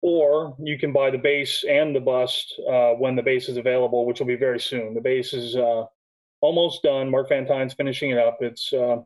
or 0.02 0.54
you 0.60 0.78
can 0.78 0.92
buy 0.92 1.10
the 1.10 1.18
base 1.18 1.64
and 1.68 1.94
the 1.94 2.00
bust 2.00 2.54
uh, 2.70 2.90
when 2.92 3.16
the 3.16 3.22
base 3.22 3.48
is 3.48 3.56
available, 3.56 4.06
which 4.06 4.20
will 4.20 4.26
be 4.26 4.36
very 4.36 4.60
soon. 4.60 4.94
The 4.94 5.00
base 5.00 5.32
is 5.32 5.56
uh, 5.56 5.84
almost 6.40 6.82
done. 6.82 7.10
Mark 7.10 7.30
Van 7.30 7.46
Tine's 7.46 7.74
finishing 7.74 8.10
it 8.10 8.18
up. 8.18 8.38
It's 8.40 8.72
uh, 8.72 8.98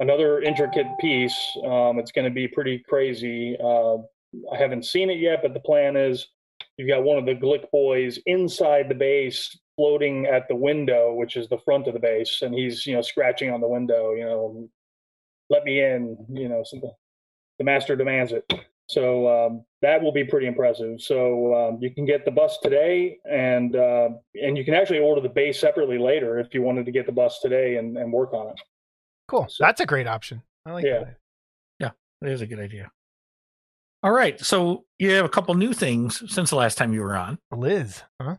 another 0.00 0.40
intricate 0.40 0.86
piece. 1.00 1.36
Um, 1.64 1.98
it's 1.98 2.10
going 2.10 2.24
to 2.24 2.34
be 2.34 2.48
pretty 2.48 2.82
crazy. 2.88 3.56
Uh, 3.62 3.98
I 4.52 4.56
haven't 4.58 4.84
seen 4.84 5.10
it 5.10 5.18
yet, 5.18 5.40
but 5.42 5.54
the 5.54 5.60
plan 5.60 5.96
is 5.96 6.26
you've 6.76 6.88
got 6.88 7.02
one 7.04 7.18
of 7.18 7.26
the 7.26 7.34
Glick 7.34 7.70
boys 7.70 8.18
inside 8.26 8.88
the 8.88 8.94
base 8.94 9.58
floating 9.76 10.26
at 10.26 10.48
the 10.48 10.56
window, 10.56 11.14
which 11.14 11.36
is 11.36 11.48
the 11.48 11.58
front 11.64 11.86
of 11.86 11.94
the 11.94 12.00
base, 12.00 12.42
and 12.42 12.54
he's 12.54 12.86
you 12.86 12.94
know 12.94 13.02
scratching 13.02 13.50
on 13.50 13.60
the 13.60 13.68
window, 13.68 14.12
you 14.12 14.24
know, 14.24 14.68
let 15.50 15.64
me 15.64 15.80
in, 15.80 16.16
you 16.30 16.48
know, 16.48 16.62
so 16.64 16.78
the, 16.80 16.90
the 17.58 17.64
master 17.64 17.94
demands 17.96 18.32
it. 18.32 18.50
So 18.88 19.28
um, 19.46 19.64
that 19.80 20.02
will 20.02 20.12
be 20.12 20.24
pretty 20.24 20.46
impressive. 20.46 21.00
So 21.00 21.54
um, 21.54 21.78
you 21.80 21.90
can 21.94 22.04
get 22.04 22.24
the 22.24 22.30
bus 22.30 22.58
today, 22.62 23.18
and 23.30 23.74
uh, 23.76 24.10
and 24.34 24.58
you 24.58 24.64
can 24.64 24.74
actually 24.74 24.98
order 24.98 25.20
the 25.20 25.28
base 25.30 25.58
separately 25.60 25.98
later 25.98 26.38
if 26.38 26.52
you 26.52 26.62
wanted 26.62 26.84
to 26.86 26.92
get 26.92 27.06
the 27.06 27.12
bus 27.12 27.38
today 27.40 27.76
and, 27.76 27.96
and 27.96 28.12
work 28.12 28.32
on 28.34 28.48
it. 28.50 28.60
Cool. 29.28 29.46
So- 29.48 29.64
That's 29.64 29.80
a 29.80 29.86
great 29.86 30.06
option. 30.06 30.42
I 30.66 30.72
like 30.72 30.84
Yeah. 30.84 30.98
that. 31.04 31.16
Yeah, 31.78 31.90
it 32.28 32.32
is 32.32 32.40
a 32.42 32.46
good 32.46 32.60
idea. 32.60 32.90
All 34.02 34.12
right. 34.12 34.38
So 34.40 34.84
you 34.98 35.10
have 35.12 35.24
a 35.24 35.28
couple 35.28 35.54
new 35.54 35.72
things 35.72 36.22
since 36.32 36.50
the 36.50 36.56
last 36.56 36.76
time 36.76 36.92
you 36.92 37.02
were 37.02 37.16
on. 37.16 37.38
Liz. 37.52 38.02
Huh? 38.20 38.36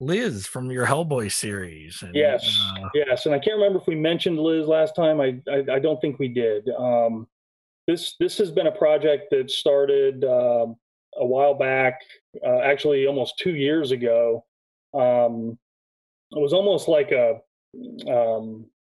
Liz 0.00 0.46
from 0.46 0.70
your 0.70 0.86
Hellboy 0.86 1.30
series. 1.30 2.02
And, 2.02 2.14
Yes, 2.14 2.58
uh, 2.76 2.88
yes, 2.94 3.26
and 3.26 3.34
I 3.34 3.38
can't 3.38 3.56
remember 3.56 3.78
if 3.78 3.86
we 3.86 3.94
mentioned 3.94 4.38
Liz 4.38 4.66
last 4.66 4.96
time. 4.96 5.20
I 5.20 5.40
I, 5.50 5.74
I 5.74 5.78
don't 5.78 6.00
think 6.00 6.18
we 6.18 6.28
did. 6.28 6.68
Um, 6.70 7.28
this 7.86 8.16
this 8.18 8.38
has 8.38 8.50
been 8.50 8.66
a 8.66 8.72
project 8.72 9.26
that 9.30 9.50
started 9.50 10.24
um 10.24 10.76
a 11.16 11.26
while 11.26 11.54
back, 11.54 12.00
uh, 12.44 12.60
actually 12.60 13.06
almost 13.06 13.38
two 13.38 13.54
years 13.54 13.90
ago. 13.90 14.44
Um, 14.94 15.58
it 16.30 16.40
was 16.40 16.52
almost 16.52 16.88
like 16.88 17.10
a 17.10 17.40
um, 18.10 18.64
uh, 18.64 18.79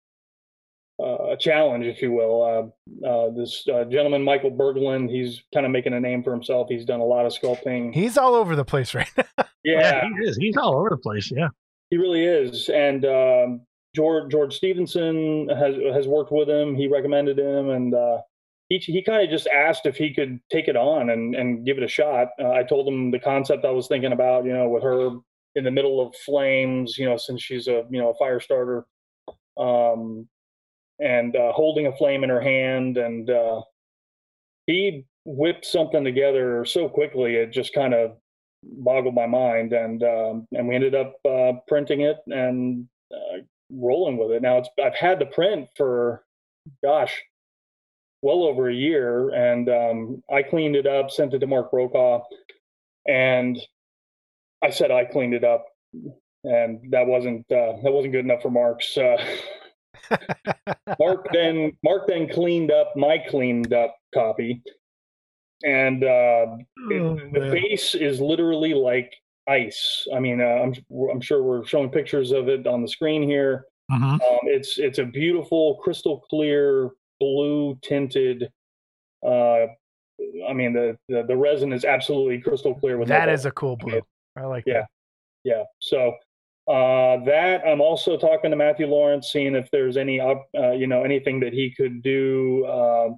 a 1.03 1.37
challenge, 1.39 1.87
if 1.87 2.01
you 2.01 2.13
will. 2.13 2.43
Uh, 2.43 3.07
uh, 3.07 3.31
this 3.31 3.67
uh, 3.69 3.85
gentleman, 3.85 4.23
Michael 4.23 4.51
Berglund, 4.51 5.11
he's 5.11 5.43
kind 5.53 5.67
of 5.67 5.73
making 5.73 5.93
a 5.93 6.01
name 6.01 6.23
for 6.23 6.33
himself. 6.33 6.69
He's 6.69 6.85
done 6.85 7.01
a 7.01 7.05
lot 7.05 7.27
of 7.27 7.33
sculpting. 7.33 7.93
He's 7.95 8.17
all 8.17 8.35
over 8.35 8.55
the 8.55 8.65
place 8.65 8.95
right 8.95 9.11
now. 9.17 9.45
yeah, 9.65 10.03
he 10.03 10.25
is. 10.25 10.37
He's 10.37 10.57
all 10.57 10.75
over 10.75 10.91
the 10.91 10.97
place. 10.97 11.31
Yeah. 11.31 11.49
he 11.91 11.97
really 11.97 12.25
is. 12.25 12.69
And 12.69 13.05
um, 13.05 13.61
George 13.95 14.31
George 14.31 14.55
Stevenson 14.55 15.49
has 15.49 15.77
has 15.95 16.07
worked 16.07 16.33
with 16.33 16.49
him. 16.49 16.75
He 16.75 16.89
recommended 16.89 17.39
him, 17.39 17.71
and 17.71 17.95
uh, 17.95 18.19
he 18.69 18.79
he 18.79 19.03
kind 19.03 19.23
of 19.23 19.31
just 19.31 19.49
asked 19.49 19.87
if 19.87 19.97
he 19.97 20.15
could 20.15 20.41
take 20.51 20.69
it 20.69 20.77
on 20.77 21.11
and 21.11 21.35
and 21.35 21.67
give 21.67 21.77
it 21.77 21.85
a 21.85 21.89
shot. 21.89 22.29
Uh, 22.41 22.51
I 22.51 22.63
told 22.63 22.87
him 22.87 23.11
the 23.11 23.19
concept 23.19 23.65
I 23.65 23.71
was 23.71 23.89
thinking 23.89 24.13
about. 24.13 24.45
You 24.45 24.53
know, 24.53 24.69
with 24.69 24.85
her 24.85 25.11
in 25.57 25.65
the 25.65 25.71
middle 25.71 26.01
of 26.05 26.15
flames. 26.25 26.99
You 26.99 27.07
know, 27.07 27.17
since 27.17 27.43
she's 27.43 27.67
a 27.67 27.85
you 27.91 28.01
know 28.01 28.11
a 28.11 28.15
fire 28.15 28.41
starter. 28.41 28.85
Um, 29.57 30.29
and 31.01 31.37
uh, 31.37 31.53
holding 31.53 31.87
a 31.87 31.97
flame 31.97 32.25
in 32.25 32.31
her 32.31 32.41
hand, 32.41 32.97
and 32.97 33.29
uh, 33.31 33.63
he 34.67 35.05
whipped 35.25 35.65
something 35.65 36.05
together 36.05 36.65
so 36.65 36.89
quickly 36.89 37.37
it 37.37 37.51
just 37.51 37.75
kind 37.75 37.95
of 37.95 38.17
boggled 38.63 39.15
my 39.15 39.27
mind, 39.27 39.73
and 39.73 40.03
um, 40.03 40.47
and 40.53 40.69
we 40.69 40.75
ended 40.75 40.95
up 40.95 41.15
uh, 41.29 41.53
printing 41.69 42.03
it 42.03 42.19
and 42.27 42.87
uh, 43.13 43.39
rolling 43.71 44.17
with 44.17 44.31
it. 44.31 44.43
Now 44.43 44.59
it's 44.59 44.69
I've 44.83 44.95
had 44.95 45.19
the 45.19 45.27
print 45.27 45.69
for, 45.77 46.25
gosh, 46.83 47.21
well 48.23 48.45
over 48.45 48.69
a 48.69 48.75
year, 48.75 49.31
and 49.31 49.69
um, 49.69 50.23
I 50.33 50.43
cleaned 50.43 50.77
it 50.77 50.87
up, 50.87 51.11
sent 51.11 51.35
it 51.35 51.41
to 51.41 51.47
Mark 51.47 51.71
Brokaw, 51.71 52.23
and 53.07 53.59
I 54.63 54.71
said 54.71 54.91
I 54.91 55.05
cleaned 55.05 55.35
it 55.35 55.45
up, 55.45 55.67
and 56.45 56.81
that 56.91 57.07
wasn't 57.07 57.41
uh, 57.53 57.77
that 57.83 57.93
wasn't 57.93 58.13
good 58.13 58.25
enough 58.25 58.43
for 58.43 58.51
Mark's. 58.51 58.97
Uh, 58.97 59.23
Mark 60.99 61.27
then 61.33 61.73
Mark 61.83 62.07
then 62.07 62.29
cleaned 62.29 62.71
up 62.71 62.95
my 62.97 63.19
cleaned 63.19 63.73
up 63.73 63.95
copy, 64.15 64.63
and 65.65 66.03
uh, 66.05 66.57
it- 66.91 67.01
Oh, 67.01 67.15
the 67.33 67.41
man. 67.41 67.53
base 67.53 67.95
is 67.95 68.21
literally 68.21 68.75
like 68.75 69.13
ice. 69.49 70.07
I 70.15 70.21
mean, 70.21 70.41
uh, 70.41 70.45
I'm 70.45 70.75
I'm 71.11 71.21
sure 71.21 71.43
we're 71.43 71.65
showing 71.65 71.91
pictures 71.91 72.33
of 72.33 72.49
it 72.49 72.67
on 72.67 72.83
the 72.83 72.89
screen 72.89 73.23
here. 73.23 73.67
Mhm. 73.91 74.13
Um, 74.15 74.39
it's 74.45 74.79
it's 74.79 74.99
a 74.99 75.05
beautiful 75.05 75.77
crystal 75.77 76.21
clear 76.31 76.91
blue 77.21 77.79
tinted. 77.83 78.51
Uh, 79.25 79.67
I 80.49 80.53
mean 80.53 80.73
the, 80.73 80.97
the 81.09 81.25
the 81.25 81.37
resin 81.37 81.73
is 81.73 81.85
absolutely 81.85 82.41
crystal 82.41 82.75
clear 82.75 82.99
with 82.99 83.09
no 83.09 83.15
that 83.17 83.29
is 83.29 83.45
a 83.47 83.51
cool 83.51 83.77
blue. 83.77 84.01
I 84.37 84.43
like 84.47 84.65
Yeah. 84.67 84.87
yeah 85.45 85.65
so 85.81 86.15
uh 86.67 87.23
that 87.25 87.61
i'm 87.67 87.81
also 87.81 88.17
talking 88.17 88.51
to 88.51 88.57
matthew 88.57 88.87
lawrence 88.87 89.31
seeing 89.31 89.55
if 89.55 89.71
there's 89.71 89.97
any 89.99 90.19
op- 90.19 90.49
uh, 90.57 90.71
you 90.73 90.87
know 90.87 91.03
anything 91.03 91.39
that 91.41 91.53
he 91.53 91.73
could 91.77 92.03
do 92.03 92.67
um 92.67 93.17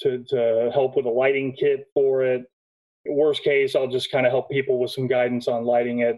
to 0.00 0.24
to 0.28 0.70
help 0.74 0.96
with 0.96 1.06
a 1.06 1.10
lighting 1.10 1.54
kit 1.58 1.86
for 1.94 2.24
it 2.24 2.42
worst 3.06 3.44
case 3.44 3.76
i'll 3.76 3.86
just 3.86 4.10
kind 4.10 4.26
of 4.26 4.32
help 4.32 4.50
people 4.50 4.78
with 4.80 4.90
some 4.90 5.06
guidance 5.06 5.46
on 5.46 5.64
lighting 5.64 6.00
it 6.00 6.16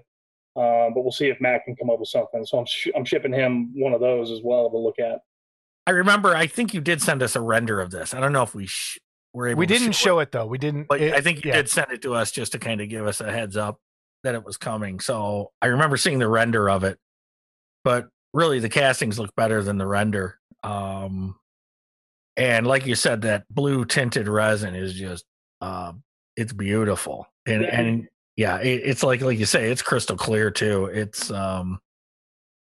uh, 0.57 0.89
but 0.95 1.03
we'll 1.03 1.13
see 1.13 1.27
if 1.29 1.39
matt 1.41 1.63
can 1.65 1.77
come 1.77 1.91
up 1.91 1.99
with 2.01 2.09
something 2.09 2.47
so 2.47 2.59
i'm 2.59 2.65
sh- 2.67 2.89
i'm 2.97 3.05
shipping 3.05 3.33
him 3.33 3.71
one 3.75 3.93
of 3.93 4.01
those 4.01 4.31
as 4.31 4.41
well 4.43 4.71
to 4.71 4.79
look 4.79 4.99
at 4.99 5.19
I 5.87 5.91
remember. 5.91 6.35
I 6.35 6.47
think 6.47 6.73
you 6.73 6.81
did 6.81 7.03
send 7.03 7.23
us 7.23 7.37
a 7.37 7.43
render 7.43 7.79
of 7.79 7.91
this. 7.91 8.15
I 8.15 8.21
don't 8.21 8.33
know 8.33 8.43
if 8.43 8.55
we 8.55 8.65
sh- 8.65 8.97
were 9.35 9.49
able. 9.49 9.59
We 9.59 9.67
didn't 9.67 9.93
show 9.93 10.19
it 10.21 10.33
though. 10.33 10.47
We 10.47 10.57
didn't. 10.57 10.87
but 10.89 10.99
it- 10.99 11.13
I 11.13 11.21
think 11.21 11.45
you 11.45 11.51
yeah. 11.51 11.57
did 11.57 11.69
send 11.69 11.93
it 11.93 12.01
to 12.01 12.15
us 12.15 12.31
just 12.31 12.53
to 12.53 12.59
kind 12.59 12.81
of 12.81 12.89
give 12.89 13.07
us 13.07 13.21
a 13.21 13.31
heads 13.31 13.55
up 13.55 13.79
that 14.25 14.35
it 14.35 14.45
was 14.45 14.57
coming. 14.57 15.01
So 15.01 15.53
I 15.63 15.67
remember 15.67 15.97
seeing 15.97 16.19
the 16.19 16.29
render 16.29 16.69
of 16.69 16.83
it, 16.85 16.99
but 17.85 18.09
really 18.33 18.59
the 18.59 18.69
castings 18.69 19.19
look 19.19 19.35
better 19.37 19.63
than 19.63 19.79
the 19.79 19.87
render. 19.87 20.39
Um, 20.63 21.37
and 22.37 22.67
like 22.67 22.85
you 22.85 22.97
said, 22.97 23.23
that 23.23 23.45
blue 23.49 23.85
tinted 23.85 24.27
resin 24.27 24.75
is 24.75 24.93
just, 24.95 25.25
uh, 25.61 25.93
it's 26.37 26.53
beautiful, 26.53 27.27
and 27.47 27.63
Yeah. 27.63 27.81
and 27.81 28.09
yeah, 28.37 28.59
it, 28.59 28.83
it's 28.85 29.05
like 29.05 29.21
like 29.21 29.39
you 29.39 29.47
say, 29.47 29.71
it's 29.71 29.83
crystal 29.83 30.17
clear 30.17 30.51
too. 30.51 30.87
It's 30.87 31.31
um, 31.31 31.79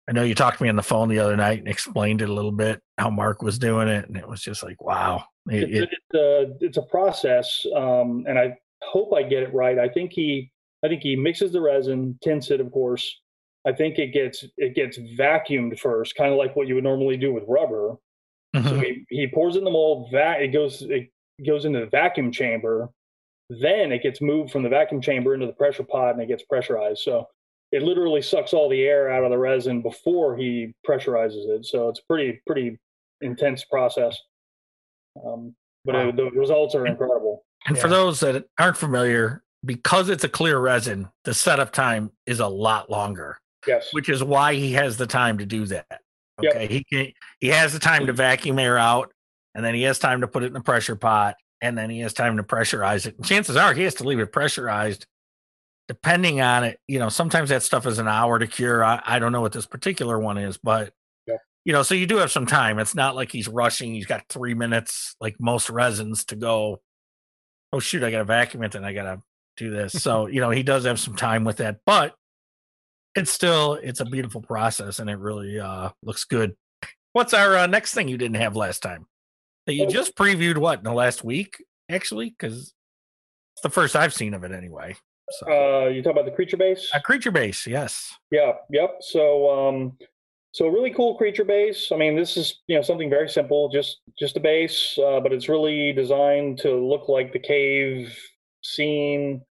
I 0.09 0.13
know 0.13 0.25
you 0.25 0.35
talked 0.35 0.59
to 0.59 0.65
me 0.65 0.69
on 0.69 0.75
the 0.75 0.83
phone 0.83 1.09
the 1.09 1.21
other 1.21 1.37
night 1.37 1.61
and 1.61 1.69
explained 1.69 2.23
it 2.23 2.29
a 2.29 2.33
little 2.33 2.51
bit 2.51 2.83
how 2.99 3.09
Mark 3.09 3.41
was 3.41 3.61
doing 3.61 3.87
it, 3.87 4.09
and 4.09 4.17
it 4.17 4.29
was 4.29 4.41
just 4.43 4.65
like 4.65 4.83
wow. 4.83 5.23
It, 5.49 5.63
it's, 5.63 5.73
it, 5.73 5.91
it's 5.93 6.15
a 6.15 6.65
it's 6.67 6.77
a 6.79 6.83
process, 6.83 7.65
um, 7.77 8.25
and 8.27 8.37
I 8.37 8.57
hope 8.83 9.15
I 9.15 9.23
get 9.23 9.45
it 9.45 9.55
right. 9.55 9.79
I 9.79 9.89
think 9.89 10.13
he 10.13 10.51
I 10.83 10.89
think 10.89 11.03
he 11.03 11.15
mixes 11.17 11.53
the 11.53 11.61
resin, 11.61 12.19
tints 12.23 12.51
it, 12.51 12.61
of 12.61 12.71
course. 12.73 13.21
I 13.67 13.73
think 13.73 13.99
it 13.99 14.09
gets 14.09 14.45
it 14.57 14.75
gets 14.75 14.99
vacuumed 14.99 15.79
first, 15.79 16.17
kind 16.17 16.33
of 16.33 16.39
like 16.39 16.57
what 16.57 16.67
you 16.67 16.75
would 16.75 16.85
normally 16.85 17.17
do 17.17 17.33
with 17.33 17.45
rubber. 17.47 17.95
So 18.55 18.61
Mhm. 18.77 18.83
he, 18.85 19.05
he 19.09 19.27
pours 19.29 19.57
in 19.57 19.65
the 19.65 19.71
mold. 19.71 20.11
That 20.13 20.43
it 20.43 20.49
goes 20.49 20.83
it 20.83 21.11
goes 21.47 21.65
into 21.65 21.81
the 21.81 21.87
vacuum 21.87 22.33
chamber. 22.33 22.91
Then 23.49 23.93
it 23.93 24.03
gets 24.03 24.21
moved 24.21 24.51
from 24.51 24.63
the 24.63 24.69
vacuum 24.69 25.01
chamber 25.01 25.35
into 25.35 25.47
the 25.47 25.53
pressure 25.53 25.85
pot, 25.85 26.15
and 26.15 26.21
it 26.23 26.27
gets 26.27 26.43
pressurized. 26.45 27.03
So 27.03 27.29
it 27.71 27.83
literally 27.83 28.21
sucks 28.23 28.53
all 28.53 28.69
the 28.69 28.83
air 28.83 29.11
out 29.11 29.25
of 29.25 29.31
the 29.31 29.39
resin 29.39 29.81
before 29.83 30.37
he 30.37 30.75
pressurizes 30.87 31.49
it. 31.49 31.65
So 31.67 31.89
it's 31.89 32.01
a 32.01 32.05
pretty 32.09 32.43
pretty 32.47 32.79
intense 33.21 33.65
process. 33.65 34.19
Um, 35.25 35.55
but 35.85 35.95
Wow. 35.95 36.09
it, 36.09 36.17
the 36.17 36.31
results 36.33 36.75
are 36.75 36.87
incredible. 36.87 37.45
And 37.67 37.79
for 37.79 37.89
those 37.89 38.19
that 38.21 38.45
aren't 38.59 38.77
familiar, 38.77 39.43
because 39.65 40.09
it's 40.09 40.25
a 40.25 40.29
clear 40.29 40.59
resin, 40.59 41.09
the 41.25 41.35
setup 41.35 41.73
time 41.73 42.11
is 42.27 42.41
a 42.41 42.47
lot 42.49 42.91
longer, 42.91 43.39
Yes. 43.67 43.89
which 43.93 44.09
is 44.09 44.23
why 44.23 44.55
he 44.55 44.73
has 44.73 44.97
the 44.97 45.07
time 45.07 45.39
to 45.39 45.47
do 45.47 45.67
that. 45.67 46.01
Yep. 46.41 46.55
Okay. 46.55 46.67
He 46.67 46.85
can 46.85 47.13
he 47.41 47.49
has 47.49 47.73
the 47.73 47.79
time 47.79 48.07
to 48.07 48.13
vacuum 48.13 48.59
air 48.59 48.79
out, 48.79 49.13
and 49.55 49.65
then 49.65 49.75
he 49.75 49.83
has 49.83 49.99
time 49.99 50.23
to 50.23 50.29
put 50.29 50.43
it 50.43 50.47
in 50.47 50.53
the 50.55 50.61
pressure 50.61 50.97
pot, 50.97 51.37
and 51.61 51.77
then 51.77 51.91
he 51.91 52.01
has 52.01 52.13
time 52.13 52.37
to 52.39 52.43
pressurize 52.43 53.07
it. 53.07 53.17
And 53.17 53.25
chances 53.25 53.57
are 53.57 53.75
he 53.75 53.83
has 53.85 53.95
to 53.97 54.05
leave 54.05 54.19
it 54.19 54.33
pressurized. 54.33 55.07
Depending 55.89 56.41
on 56.41 56.65
it, 56.65 56.81
you 56.89 56.99
know, 56.99 57.09
sometimes 57.09 57.51
that 57.51 57.63
stuff 57.63 57.87
is 57.87 57.99
an 57.99 58.09
hour 58.09 58.39
to 58.39 58.47
cure. 58.47 58.83
I, 58.85 59.03
I 59.05 59.19
don't 59.19 59.33
know 59.33 59.41
what 59.43 59.53
this 59.53 59.67
particular 59.67 60.19
one 60.19 60.39
is, 60.39 60.57
but 60.57 60.93
Yep. 61.27 61.41
you 61.65 61.73
know, 61.73 61.83
so 61.83 61.95
you 61.95 62.07
do 62.07 62.17
have 62.17 62.31
some 62.31 62.47
time. 62.47 62.79
It's 62.79 62.95
not 62.95 63.15
like 63.15 63.31
he's 63.31 63.49
rushing. 63.49 63.93
He's 63.93 64.07
got 64.07 64.25
three 64.29 64.55
minutes, 64.55 65.17
like 65.21 65.37
most 65.39 65.69
resins, 65.71 66.25
to 66.27 66.37
go 66.37 66.81
oh 67.73 67.81
shoot, 67.81 68.03
I 68.03 68.11
got 68.11 68.19
to 68.19 68.25
vacuum 68.25 68.63
it 68.63 68.75
and 68.75 68.85
I 68.87 68.93
got 68.93 69.05
to 69.05 69.23
do 69.57 69.71
this. 69.71 69.93
So, 69.93 70.27
you 70.27 70.41
know, 70.41 70.51
he 70.51 70.63
does 70.63 70.85
have 70.85 70.99
some 70.99 71.17
time 71.17 71.45
with 71.45 71.59
that, 71.59 71.79
but 71.87 72.15
it's 73.15 73.31
still, 73.31 73.75
it's 73.75 74.01
a 74.01 74.05
beautiful 74.05 74.41
process 74.41 74.99
and 74.99 75.11
it 75.11 75.19
really 75.19 75.61
uh, 75.61 75.91
looks 76.03 76.25
good. 76.25 76.57
What's 77.13 77.35
our 77.35 77.57
uh, 77.57 77.67
next 77.67 77.95
thing 77.95 78.09
you 78.09 78.17
didn't 78.17 78.37
have 78.37 78.57
last 78.57 78.83
time 78.83 79.07
that 79.67 79.75
you 79.75 79.87
just 79.87 80.17
previewed 80.17 80.57
what 80.57 80.79
in 80.79 80.85
the 80.85 80.93
last 80.93 81.23
week 81.23 81.63
actually? 81.91 82.31
Cause 82.39 82.73
it's 83.55 83.63
the 83.63 83.71
first 83.71 83.95
I've 83.95 84.15
seen 84.15 84.33
of 84.33 84.45
it 84.45 84.53
anyway. 84.53 84.97
So 85.31 85.47
Uh, 85.47 85.89
you 85.89 86.03
talk 86.03 86.13
about 86.13 86.25
the 86.25 86.31
creature 86.31 86.57
base? 86.57 86.91
a 86.95 87.01
creature 87.01 87.31
base. 87.31 87.67
Yes. 87.67 88.15
Yeah, 88.31 88.53
yep. 88.71 88.97
So 89.01 89.51
um 89.51 89.99
so 90.53 90.69
really 90.69 90.91
cool 90.91 91.17
creature 91.17 91.45
base. 91.45 91.91
I 91.93 91.97
mean, 91.97 92.15
this 92.15 92.37
is, 92.37 92.61
you 92.67 92.77
know, 92.77 92.83
something 92.83 93.09
very 93.09 93.29
simple, 93.29 93.69
just 93.69 94.01
just 94.19 94.37
a 94.37 94.41
base, 94.41 94.99
uh, 94.99 95.21
but 95.21 95.33
it's 95.33 95.49
really 95.49 95.93
designed 95.93 96.59
to 96.59 96.75
look 96.75 97.09
like 97.09 97.33
the 97.33 97.39
cave 97.39 98.19
scene 98.63 99.43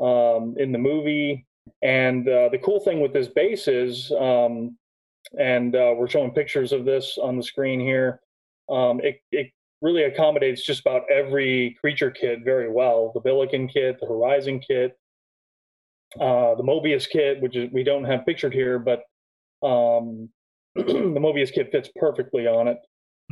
um 0.00 0.54
in 0.58 0.72
the 0.72 0.78
movie. 0.78 1.46
And 1.82 2.28
uh, 2.28 2.48
the 2.48 2.58
cool 2.58 2.80
thing 2.80 3.00
with 3.00 3.12
this 3.12 3.28
base 3.28 3.68
is 3.68 4.10
um 4.12 4.76
and 5.38 5.74
uh, 5.74 5.94
we're 5.96 6.08
showing 6.08 6.30
pictures 6.32 6.72
of 6.72 6.84
this 6.84 7.18
on 7.20 7.36
the 7.36 7.42
screen 7.42 7.80
here. 7.80 8.20
Um, 8.68 9.00
it, 9.02 9.20
it 9.30 9.50
really 9.80 10.04
accommodates 10.04 10.64
just 10.64 10.80
about 10.80 11.02
every 11.10 11.76
creature 11.80 12.10
kit 12.10 12.40
very 12.44 12.70
well. 12.70 13.12
The 13.14 13.20
Billiken 13.20 13.68
kit, 13.68 13.98
the 14.00 14.06
Horizon 14.06 14.60
kit, 14.60 14.96
uh, 16.20 16.54
the 16.54 16.62
Mobius 16.62 17.08
kit, 17.08 17.40
which 17.40 17.56
is 17.56 17.70
we 17.72 17.82
don't 17.82 18.04
have 18.04 18.26
pictured 18.26 18.52
here, 18.52 18.78
but 18.78 19.00
um, 19.66 20.28
the 20.74 20.82
Mobius 21.18 21.52
kit 21.52 21.70
fits 21.72 21.90
perfectly 21.96 22.46
on 22.46 22.68
it. 22.68 22.78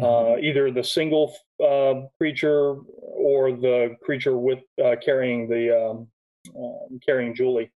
Mm-hmm. 0.00 0.34
Uh, 0.34 0.36
either 0.38 0.70
the 0.70 0.84
single 0.84 1.34
uh, 1.62 2.06
creature 2.18 2.76
or 2.96 3.52
the 3.52 3.96
creature 4.02 4.36
with 4.36 4.60
uh, 4.82 4.96
carrying 5.04 5.48
the 5.48 5.90
um, 5.90 6.08
uh, 6.48 6.96
carrying 7.04 7.34
Julie. 7.34 7.70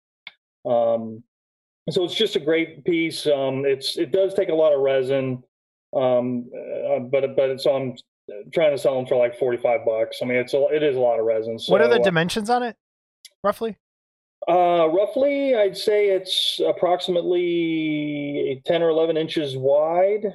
Um, 0.64 1.22
so 1.90 2.04
it's 2.04 2.14
just 2.14 2.36
a 2.36 2.40
great 2.40 2.84
piece. 2.84 3.26
Um, 3.26 3.64
it's 3.66 3.96
it 3.96 4.12
does 4.12 4.34
take 4.34 4.50
a 4.50 4.54
lot 4.54 4.72
of 4.72 4.80
resin, 4.80 5.42
um, 5.96 6.50
uh, 6.54 7.00
but 7.00 7.34
but 7.34 7.50
it's 7.50 7.66
on 7.66 7.96
trying 8.54 8.70
to 8.70 8.78
sell 8.78 8.94
them 8.94 9.06
for 9.06 9.16
like 9.16 9.38
forty 9.38 9.58
five 9.58 9.80
bucks. 9.84 10.18
I 10.22 10.26
mean, 10.26 10.36
it's 10.36 10.54
a, 10.54 10.66
it 10.68 10.82
is 10.82 10.96
a 10.96 11.00
lot 11.00 11.18
of 11.18 11.26
resin. 11.26 11.58
So, 11.58 11.72
what 11.72 11.80
are 11.80 11.88
the 11.88 12.00
uh, 12.00 12.04
dimensions 12.04 12.50
on 12.50 12.62
it, 12.62 12.76
roughly? 13.42 13.76
uh, 14.48 14.88
roughly, 14.88 15.54
I'd 15.54 15.76
say 15.76 16.08
it's 16.08 16.60
approximately 16.66 18.60
10 18.66 18.82
or 18.82 18.88
11 18.88 19.16
inches 19.16 19.56
wide 19.56 20.26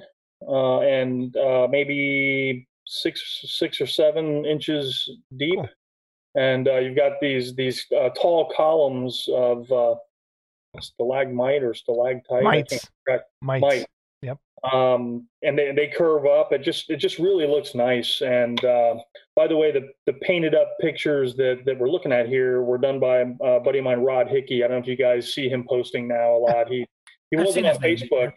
uh, 0.47 0.79
and 0.79 1.35
uh, 1.37 1.67
maybe 1.69 2.67
six, 2.85 3.41
six 3.45 3.81
or 3.81 3.87
seven 3.87 4.45
inches 4.45 5.09
deep. 5.37 5.55
Cool. 5.55 5.69
And 6.35 6.67
uh, 6.67 6.77
you've 6.77 6.95
got 6.95 7.13
these 7.19 7.55
these 7.55 7.85
uh, 7.99 8.09
tall 8.09 8.51
columns 8.55 9.27
of 9.33 9.71
uh, 9.71 9.95
stalagmite 10.79 11.63
or 11.63 11.73
stalactite. 11.73 12.43
Mites. 12.43 12.87
Mites. 13.41 13.61
Mite. 13.61 13.85
Yep. 14.21 14.37
Um, 14.71 15.27
and 15.43 15.57
they 15.57 15.71
they 15.71 15.87
curve 15.87 16.25
up. 16.25 16.51
It 16.51 16.61
just 16.61 16.89
it 16.89 16.97
just 16.97 17.17
really 17.17 17.47
looks 17.47 17.73
nice. 17.75 18.21
And 18.21 18.63
uh, 18.63 18.95
by 19.35 19.47
the 19.47 19.57
way, 19.57 19.71
the 19.71 19.89
the 20.05 20.13
painted 20.13 20.53
up 20.53 20.69
pictures 20.79 21.35
that 21.35 21.61
that 21.65 21.77
we're 21.77 21.89
looking 21.89 22.11
at 22.11 22.27
here 22.27 22.61
were 22.61 22.77
done 22.77 22.99
by 22.99 23.19
a 23.19 23.59
buddy 23.59 23.79
of 23.79 23.85
mine, 23.85 23.99
Rod 23.99 24.27
Hickey. 24.27 24.63
I 24.63 24.67
don't 24.67 24.77
know 24.77 24.81
if 24.81 24.87
you 24.87 24.95
guys 24.95 25.33
see 25.33 25.49
him 25.49 25.65
posting 25.67 26.07
now 26.07 26.35
a 26.35 26.39
lot. 26.39 26.67
He 26.69 26.85
he 27.31 27.37
I've 27.37 27.45
wasn't 27.45 27.67
on 27.67 27.75
Facebook. 27.77 28.11
name. 28.11 28.33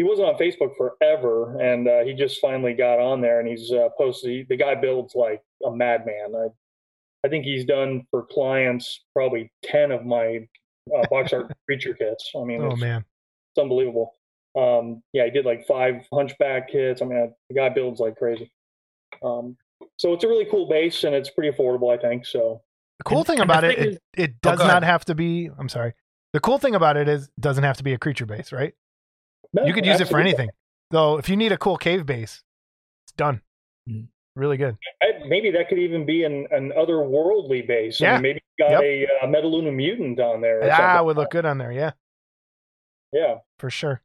Facebook 0.00 0.02
he 0.02 0.02
wasn't 0.02 0.28
on 0.28 0.34
Facebook 0.36 0.76
forever, 0.76 1.58
and 1.60 1.88
uh, 1.88 2.00
he 2.04 2.14
just 2.14 2.40
finally 2.40 2.72
got 2.74 2.98
on 2.98 3.20
there, 3.20 3.40
and 3.40 3.48
he's 3.48 3.70
uh, 3.72 3.88
posted. 3.98 4.30
He, 4.30 4.46
the 4.48 4.56
guy 4.56 4.74
builds 4.74 5.14
like 5.14 5.42
a 5.64 5.70
madman. 5.70 6.34
I, 6.36 6.46
I 7.26 7.28
think 7.28 7.44
he's 7.44 7.64
done 7.64 8.06
for 8.10 8.24
clients 8.24 9.04
probably 9.14 9.52
ten 9.62 9.90
of 9.92 10.04
my 10.06 10.46
uh, 10.96 11.06
box 11.10 11.32
art 11.32 11.52
creature 11.66 11.94
kits. 11.94 12.30
I 12.40 12.44
mean, 12.44 12.62
Oh 12.62 12.72
it's, 12.72 12.80
man. 12.80 13.04
it's 13.52 13.62
unbelievable. 13.62 14.14
Um, 14.58 15.02
yeah, 15.12 15.24
he 15.26 15.30
did 15.30 15.44
like 15.44 15.66
five 15.66 16.06
hunchback 16.12 16.70
kits. 16.70 17.02
I 17.02 17.04
mean, 17.04 17.32
the 17.48 17.54
guy 17.54 17.68
builds 17.68 18.00
like 18.00 18.16
crazy. 18.16 18.50
Um, 19.22 19.56
so 19.96 20.12
it's 20.14 20.24
a 20.24 20.28
really 20.28 20.46
cool 20.46 20.68
base, 20.68 21.04
and 21.04 21.14
it's 21.14 21.30
pretty 21.30 21.54
affordable, 21.56 21.96
I 21.96 22.00
think. 22.00 22.26
So 22.26 22.62
The 22.98 23.04
cool 23.04 23.18
And- 23.18 23.26
thing 23.26 23.40
about 23.40 23.64
it, 23.64 23.76
thing 23.76 23.86
it, 23.86 23.90
is- 23.92 23.98
it 24.16 24.30
Oh, 24.44 24.50
does 24.50 24.58
go 24.58 24.64
not 24.66 24.70
ahead. 24.82 24.84
have 24.84 25.04
to 25.06 25.14
be. 25.14 25.50
I'm 25.58 25.68
sorry. 25.68 25.92
The 26.32 26.40
cool 26.40 26.58
thing 26.58 26.74
about 26.74 26.96
it 26.96 27.08
is 27.08 27.24
it 27.24 27.40
doesn't 27.40 27.64
have 27.64 27.76
to 27.78 27.84
be 27.84 27.92
a 27.92 27.98
creature 27.98 28.24
base, 28.26 28.52
right? 28.52 28.72
No, 29.52 29.64
You 29.64 29.72
could 29.72 29.84
use 29.86 29.96
it 30.00 30.08
for 30.08 30.18
absolutely. 30.18 30.30
anything. 30.30 30.50
Though, 30.90 31.18
if 31.18 31.28
you 31.28 31.36
need 31.36 31.52
a 31.52 31.56
cool 31.58 31.76
cave 31.76 32.04
base, 32.06 32.42
it's 33.04 33.12
done. 33.12 33.42
Mhm. 33.88 34.08
Really 34.36 34.56
good. 34.56 34.76
I- 35.02 35.08
Maybe 35.26 35.50
that 35.50 35.68
could 35.68 35.78
even 35.78 36.06
be 36.06 36.24
an, 36.24 36.46
an 36.50 36.72
otherworldly 36.76 37.66
base. 37.66 38.00
I 38.00 38.04
Yeah. 38.06 38.12
mean, 38.14 38.22
maybe 38.22 38.40
you 38.58 38.68
got 38.68 38.82
a, 38.82 39.04
uh 39.22 39.26
Metaluna 39.26 39.72
mutant 39.74 40.18
on 40.18 40.40
there. 40.40 40.60
Or 40.60 40.70
Ah, 40.72 40.76
something. 40.76 41.06
would 41.06 41.16
look 41.16 41.30
good 41.30 41.44
on 41.44 41.58
there. 41.58 41.70
Yeah, 41.72 41.92
Yeah. 43.12 43.38
for 43.58 43.68
sure. 43.70 44.02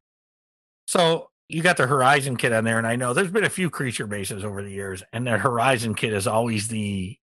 So 0.88 1.32
you 1.48 1.62
got 1.64 1.78
the 1.78 1.88
Horizon 1.88 2.36
kit 2.38 2.52
on 2.52 2.64
there, 2.66 2.78
and 2.78 2.86
I 2.86 2.96
know 2.98 3.14
there's 3.14 3.32
been 3.32 3.44
a 3.46 3.50
few 3.50 3.70
creature 3.70 4.08
bases 4.08 4.44
over 4.44 4.62
the 4.62 4.72
years, 4.72 5.04
and 5.14 5.26
that 5.28 5.40
Horizon 5.40 5.96
kit 5.96 6.12
is 6.14 6.28
always 6.28 6.68
the 6.68 7.18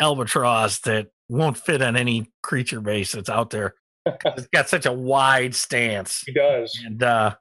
albatross 0.00 0.80
that 0.80 1.08
won't 1.28 1.58
fit 1.58 1.82
on 1.82 1.96
any 1.96 2.32
creature 2.42 2.80
base 2.80 3.12
that's 3.12 3.28
out 3.28 3.50
there. 3.50 3.74
It's 4.06 4.46
got 4.48 4.68
such 4.68 4.86
a 4.86 4.92
wide 4.92 5.54
stance. 5.54 6.22
He 6.26 6.32
does. 6.32 6.78
And 6.84 7.02
uh 7.02 7.34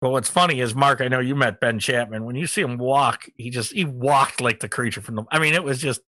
but 0.00 0.10
what's 0.10 0.28
funny 0.28 0.60
is 0.60 0.74
Mark, 0.74 1.00
I 1.00 1.08
know 1.08 1.20
you 1.20 1.34
met 1.34 1.58
Ben 1.58 1.78
Chapman. 1.78 2.24
When 2.24 2.36
you 2.36 2.46
see 2.46 2.60
him 2.60 2.76
walk, 2.76 3.26
he 3.36 3.50
just 3.50 3.72
he 3.72 3.84
walked 3.84 4.40
like 4.40 4.60
the 4.60 4.68
creature 4.68 5.00
from 5.00 5.16
the 5.16 5.24
I 5.30 5.38
mean, 5.38 5.54
it 5.54 5.64
was 5.64 5.80
just 5.80 6.00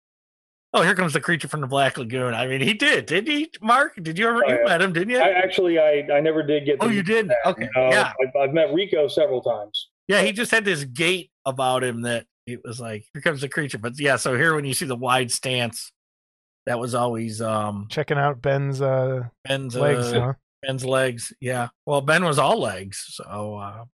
oh, 0.73 0.81
here 0.83 0.93
comes 0.93 1.13
the 1.13 1.21
creature 1.21 1.47
from 1.47 1.61
the 1.61 1.67
Black 1.67 1.97
Lagoon. 1.97 2.33
I 2.33 2.45
mean, 2.45 2.61
he 2.61 2.73
did, 2.73 3.05
didn't 3.07 3.31
he, 3.31 3.49
Mark? 3.61 3.93
Did 4.01 4.19
you 4.19 4.27
ever 4.27 4.43
Oh, 4.45 4.49
you 4.51 4.65
met 4.65 4.81
him, 4.81 4.93
didn't 4.93 5.09
you? 5.11 5.19
I 5.19 5.29
actually, 5.29 5.79
I, 5.79 6.05
I 6.13 6.19
never 6.19 6.43
did 6.43 6.65
get. 6.65 6.77
oh, 6.81 6.89
you 6.89 7.01
did? 7.01 7.29
that, 7.29 7.37
Okay. 7.45 7.69
know. 7.75 7.89
Yeah. 7.89 8.11
I've, 8.21 8.49
I've 8.49 8.53
met 8.53 8.69
Ricou 8.69 9.09
several 9.09 9.41
times. 9.41 9.87
Yeah, 10.07 10.21
he 10.21 10.33
just 10.33 10.51
had 10.51 10.65
this 10.65 10.83
gait 10.83 11.31
about 11.45 11.83
him 11.83 12.01
that 12.01 12.25
it 12.45 12.59
was 12.63 12.79
like, 12.79 13.05
here 13.13 13.21
comes 13.21 13.41
the 13.41 13.49
creature. 13.49 13.77
But 13.77 13.99
yeah, 13.99 14.17
so 14.17 14.35
here 14.35 14.53
when 14.55 14.65
you 14.65 14.73
see 14.73 14.85
the 14.85 14.95
wide 14.95 15.31
stance, 15.31 15.91
that 16.67 16.77
was 16.79 16.93
always 16.93 17.41
um 17.41 17.87
Checking 17.89 18.17
out 18.19 18.41
Ben's 18.41 18.81
uh, 18.81 19.23
Ben's 19.47 19.75
legs. 19.75 20.05
uh, 20.13 20.21
huh? 20.21 20.33
Ben's 20.63 20.83
legs. 20.85 21.33
Yeah. 21.39 21.69
Well, 21.85 22.01
Ben 22.01 22.23
was 22.25 22.37
all 22.37 22.59
legs. 22.59 23.03
So 23.09 23.55
uh 23.55 23.85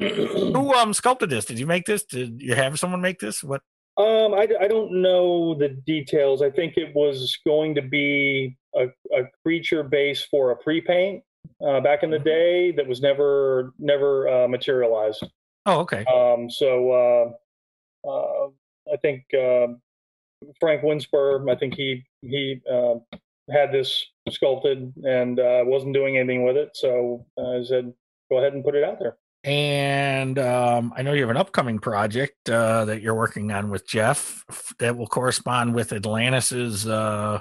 who 0.54 0.74
um 0.76 0.94
sculpted 0.94 1.30
this? 1.32 1.46
Did 1.46 1.58
you 1.60 1.66
make 1.66 1.86
this? 1.86 2.04
Did 2.04 2.42
you 2.42 2.54
have 2.56 2.78
someone 2.80 3.02
make 3.02 3.20
this? 3.20 3.44
What 3.44 3.62
Um, 3.98 4.34
I, 4.36 4.46
I 4.62 4.68
don't 4.68 5.02
know 5.02 5.56
the 5.56 5.70
details. 5.70 6.42
I 6.44 6.52
think 6.52 6.78
it 6.78 6.94
was 6.94 7.38
going 7.48 7.74
to 7.76 7.82
be 7.82 8.56
a, 8.76 8.86
a 9.20 9.24
creature 9.44 9.82
base 9.84 10.22
for 10.32 10.52
a 10.52 10.56
pre-paint 10.58 11.24
uh, 11.66 11.80
back 11.82 12.04
in 12.04 12.12
the 12.12 12.20
Mhm. 12.20 12.24
day 12.36 12.72
that 12.78 12.86
was 12.88 13.02
never 13.02 13.74
never 13.80 14.28
uh, 14.30 14.48
materialized. 14.48 15.24
oh 15.66 15.80
okay. 15.86 16.04
Um, 16.06 16.50
so 16.50 16.70
uh, 17.02 17.26
uh, 18.12 18.48
I 18.94 18.98
think 19.04 19.24
uh, 19.34 19.68
Frank 20.60 20.82
Winspur, 20.84 21.50
I 21.50 21.56
think 21.56 21.76
he 21.76 22.06
he 22.22 22.62
uh, 22.72 22.96
had 23.50 23.72
this 23.72 24.06
sculpted 24.30 24.94
and 25.06 25.40
uh, 25.40 25.64
wasn't 25.66 25.94
doing 25.94 26.18
anything 26.18 26.44
with 26.44 26.58
it. 26.58 26.72
So 26.74 27.26
uh, 27.38 27.60
I 27.60 27.64
said, 27.64 27.94
go 28.30 28.38
ahead 28.38 28.54
and 28.54 28.64
put 28.64 28.76
it 28.76 28.84
out 28.84 29.00
there. 29.00 29.18
And 29.44 30.38
um, 30.40 30.94
I 30.96 31.04
know 31.04 31.14
you 31.14 31.22
have 31.22 31.30
an 31.30 31.38
upcoming 31.38 31.80
project 31.80 32.50
uh, 32.50 32.86
that 32.86 33.02
you're 33.02 33.16
working 33.16 33.52
on 33.52 33.70
with 33.70 33.88
Jeff 33.88 34.44
that 34.80 34.98
will 34.98 35.08
correspond 35.08 35.74
with 35.74 35.94
Atlantis's 35.94 36.88
uh, 36.88 37.40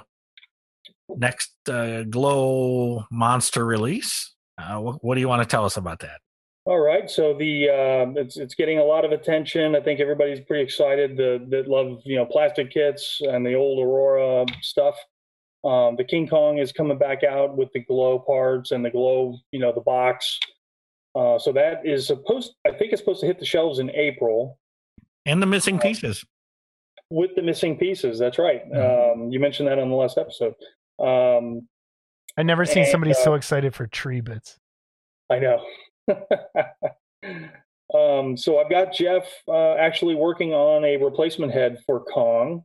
next 1.09 1.51
uh, 1.69 2.03
Glow 2.03 3.05
Monster 3.11 3.65
release. 3.65 4.33
Uh, 4.57 4.79
what, 4.79 5.03
what 5.03 5.15
do 5.15 5.21
you 5.21 5.27
want 5.27 5.41
to 5.41 5.47
tell 5.47 5.65
us 5.65 5.75
about 5.75 5.99
that? 5.99 6.19
All 6.67 6.79
right, 6.79 7.09
so 7.09 7.33
the 7.33 7.69
uh, 7.69 8.19
it's 8.19 8.35
it's 8.35 8.53
getting 8.53 8.77
a 8.77 8.83
lot 8.83 9.05
of 9.05 9.13
attention. 9.13 9.73
I 9.73 9.79
think 9.79 10.01
everybody's 10.01 10.41
pretty 10.41 10.63
excited 10.65 11.15
the, 11.15 11.45
that 11.47 11.69
love 11.69 12.01
you 12.03 12.17
know 12.17 12.25
plastic 12.25 12.71
kits 12.71 13.21
and 13.21 13.45
the 13.45 13.53
old 13.55 13.79
Aurora 13.79 14.45
stuff. 14.61 14.95
Um, 15.63 15.95
the 15.95 16.03
King 16.03 16.27
Kong 16.27 16.57
is 16.57 16.73
coming 16.73 16.97
back 16.97 17.23
out 17.23 17.55
with 17.55 17.71
the 17.71 17.79
glow 17.85 18.19
parts 18.19 18.71
and 18.71 18.83
the 18.83 18.89
glow, 18.89 19.37
you 19.51 19.59
know, 19.59 19.71
the 19.71 19.79
box. 19.79 20.41
Uh, 21.15 21.39
so 21.39 21.53
that 21.53 21.85
is 21.85 22.05
supposed. 22.05 22.53
I 22.65 22.71
think 22.71 22.91
it's 22.91 23.01
supposed 23.01 23.21
to 23.21 23.27
hit 23.27 23.39
the 23.39 23.45
shelves 23.45 23.79
in 23.79 23.89
April 23.91 24.59
And 25.25 25.41
the 25.41 25.47
missing 25.47 25.79
pieces. 25.79 26.25
with 27.09 27.31
the 27.37 27.43
missing 27.43 27.77
pieces. 27.77 28.19
That's 28.19 28.37
right. 28.37 28.69
Mhm. 28.69 29.13
Um, 29.13 29.31
you 29.31 29.39
mentioned 29.39 29.69
that 29.69 29.79
on 29.79 29.89
the 29.89 29.95
last 29.95 30.17
episode. 30.17 30.53
Um, 30.99 31.65
I've 32.35 32.45
never 32.45 32.65
seen 32.65 32.83
and, 32.83 32.91
somebody 32.91 33.11
uh, 33.11 33.15
so 33.15 33.35
excited 33.35 33.73
for 33.73 33.87
tree 33.87 34.19
bits. 34.19 34.59
I 35.29 35.39
know. 35.39 35.63
um, 37.93 38.37
so 38.37 38.59
I've 38.59 38.69
got 38.69 38.93
Jeff 38.93 39.23
uh, 39.47 39.73
actually 39.75 40.15
working 40.15 40.53
on 40.53 40.83
a 40.83 40.97
replacement 40.97 41.51
head 41.51 41.79
for 41.85 42.03
Kong. 42.03 42.63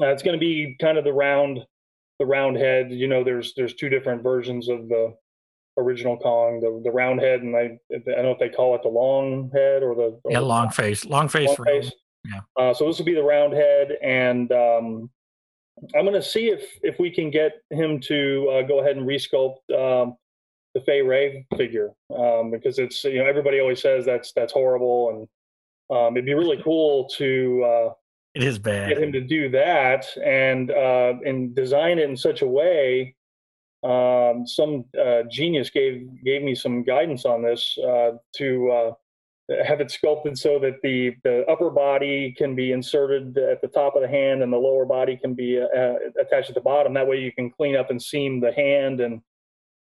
Uh, 0.00 0.06
it's 0.08 0.22
going 0.22 0.38
to 0.38 0.40
be 0.40 0.76
kind 0.80 0.98
of 0.98 1.04
the 1.04 1.12
round, 1.12 1.60
the 2.18 2.26
round 2.26 2.56
head. 2.56 2.90
You 2.90 3.08
know, 3.08 3.24
there's 3.24 3.54
there's 3.56 3.74
two 3.74 3.88
different 3.88 4.22
versions 4.22 4.68
of 4.68 4.88
the 4.88 5.14
original 5.78 6.16
Kong, 6.16 6.60
the 6.60 6.80
the 6.84 6.90
round 6.90 7.20
head, 7.20 7.42
and 7.42 7.56
I 7.56 7.78
I 7.92 7.98
don't 8.06 8.24
know 8.24 8.32
if 8.32 8.38
they 8.38 8.48
call 8.48 8.74
it 8.74 8.82
the 8.82 8.88
long 8.88 9.50
head 9.54 9.82
or 9.82 9.94
the 9.94 10.20
or 10.24 10.32
Yeah, 10.32 10.40
the 10.40 10.46
long 10.46 10.70
face. 10.70 11.04
Long 11.04 11.28
face. 11.28 11.48
long 11.48 11.66
face. 11.66 11.92
Yeah. 12.24 12.40
Uh, 12.56 12.74
so 12.74 12.86
this 12.86 12.98
will 12.98 13.04
be 13.04 13.14
the 13.14 13.22
round 13.22 13.52
head, 13.52 13.96
and 14.02 14.50
um, 14.52 15.10
I'm 15.94 16.04
going 16.04 16.14
to 16.14 16.22
see 16.22 16.48
if 16.48 16.62
if 16.82 16.98
we 16.98 17.10
can 17.10 17.30
get 17.30 17.52
him 17.70 18.00
to 18.00 18.48
uh, 18.50 18.62
go 18.62 18.80
ahead 18.80 18.96
and 18.96 19.06
resculpt 19.06 19.58
um, 19.72 20.16
the 20.76 20.82
Fay 20.82 21.00
Wray 21.00 21.46
figure 21.56 21.90
um, 22.14 22.50
because 22.50 22.78
it's 22.78 23.02
you 23.04 23.18
know 23.18 23.24
everybody 23.24 23.60
always 23.60 23.80
says 23.80 24.04
that's 24.04 24.32
that's 24.32 24.52
horrible, 24.52 25.08
and 25.10 25.96
um, 25.96 26.16
it'd 26.16 26.26
be 26.26 26.34
really 26.34 26.60
cool 26.62 27.08
to 27.16 27.64
uh, 27.64 27.92
It 28.34 28.42
is 28.42 28.58
bad 28.58 28.90
get 28.90 29.02
him 29.02 29.12
to 29.12 29.22
do 29.22 29.48
that 29.50 30.04
and 30.22 30.70
uh, 30.70 31.14
and 31.24 31.54
design 31.54 31.98
it 31.98 32.10
in 32.10 32.16
such 32.16 32.42
a 32.42 32.46
way. 32.46 33.14
Um, 33.82 34.46
some 34.46 34.84
uh, 35.00 35.22
genius 35.30 35.70
gave 35.70 36.06
gave 36.22 36.42
me 36.42 36.54
some 36.54 36.82
guidance 36.82 37.24
on 37.24 37.42
this 37.42 37.78
uh, 37.78 38.10
to 38.36 38.70
uh, 38.70 38.90
have 39.64 39.80
it 39.80 39.90
sculpted 39.90 40.36
so 40.36 40.58
that 40.58 40.82
the 40.82 41.16
the 41.24 41.46
upper 41.48 41.70
body 41.70 42.34
can 42.36 42.54
be 42.54 42.72
inserted 42.72 43.38
at 43.38 43.62
the 43.62 43.68
top 43.68 43.96
of 43.96 44.02
the 44.02 44.08
hand 44.08 44.42
and 44.42 44.52
the 44.52 44.58
lower 44.58 44.84
body 44.84 45.16
can 45.16 45.32
be 45.32 45.58
uh, 45.58 45.94
attached 46.20 46.50
at 46.50 46.54
the 46.54 46.60
bottom. 46.60 46.92
That 46.92 47.08
way 47.08 47.16
you 47.16 47.32
can 47.32 47.50
clean 47.50 47.76
up 47.76 47.88
and 47.88 48.02
seam 48.02 48.40
the 48.40 48.52
hand 48.52 49.00
and 49.00 49.22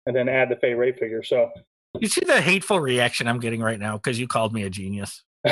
and 0.06 0.16
then 0.16 0.28
add 0.30 0.50
the 0.50 0.56
Fay 0.56 0.74
Wray 0.74 0.92
figure. 0.92 1.24
So. 1.24 1.50
You 2.00 2.08
see 2.08 2.24
the 2.26 2.40
hateful 2.42 2.80
reaction 2.80 3.28
I'm 3.28 3.40
getting 3.40 3.62
right 3.62 3.80
now 3.80 3.98
because 3.98 4.18
you 4.20 4.28
called 4.28 4.54
me 4.54 4.64
a 4.64 4.70
genius. 4.70 5.24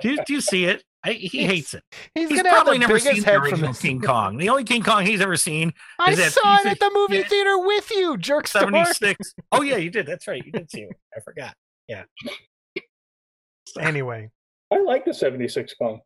Do 0.00 0.08
you, 0.10 0.16
do 0.26 0.32
you 0.32 0.40
see 0.40 0.64
it? 0.64 0.82
I, 1.04 1.12
he 1.12 1.28
He's- 1.28 1.50
hates 1.50 1.74
it. 1.74 1.84
He's, 2.16 2.28
He's 2.30 2.42
probably 2.42 2.78
never 2.78 2.98
seen 2.98 3.22
the 3.22 3.34
original 3.38 3.68
this. 3.68 3.80
King 3.80 4.00
Kong. 4.04 4.38
The 4.38 4.48
only 4.48 4.64
King 4.64 4.82
Kong 4.82 5.06
he's 5.06 5.20
ever 5.20 5.36
seen 5.36 5.72
I 6.00 6.16
that 6.16 6.32
saw 6.32 6.58
it 6.60 6.66
at 6.66 6.80
the 6.80 6.90
movie 6.92 7.18
shit. 7.18 7.28
theater 7.28 7.58
with 7.58 7.88
you, 7.92 8.16
jerk 8.16 8.48
76. 8.48 9.34
Oh 9.52 9.62
yeah, 9.62 9.76
you 9.76 9.90
did. 9.90 10.06
That's 10.06 10.26
right. 10.26 10.44
You 10.44 10.50
did 10.50 10.68
see 10.68 10.80
it. 10.80 10.96
I 11.16 11.20
forgot. 11.20 11.54
Yeah. 11.86 12.04
Anyway, 13.78 14.30
I 14.72 14.80
like 14.80 15.04
the 15.04 15.14
76 15.14 15.74
Kong. 15.74 16.00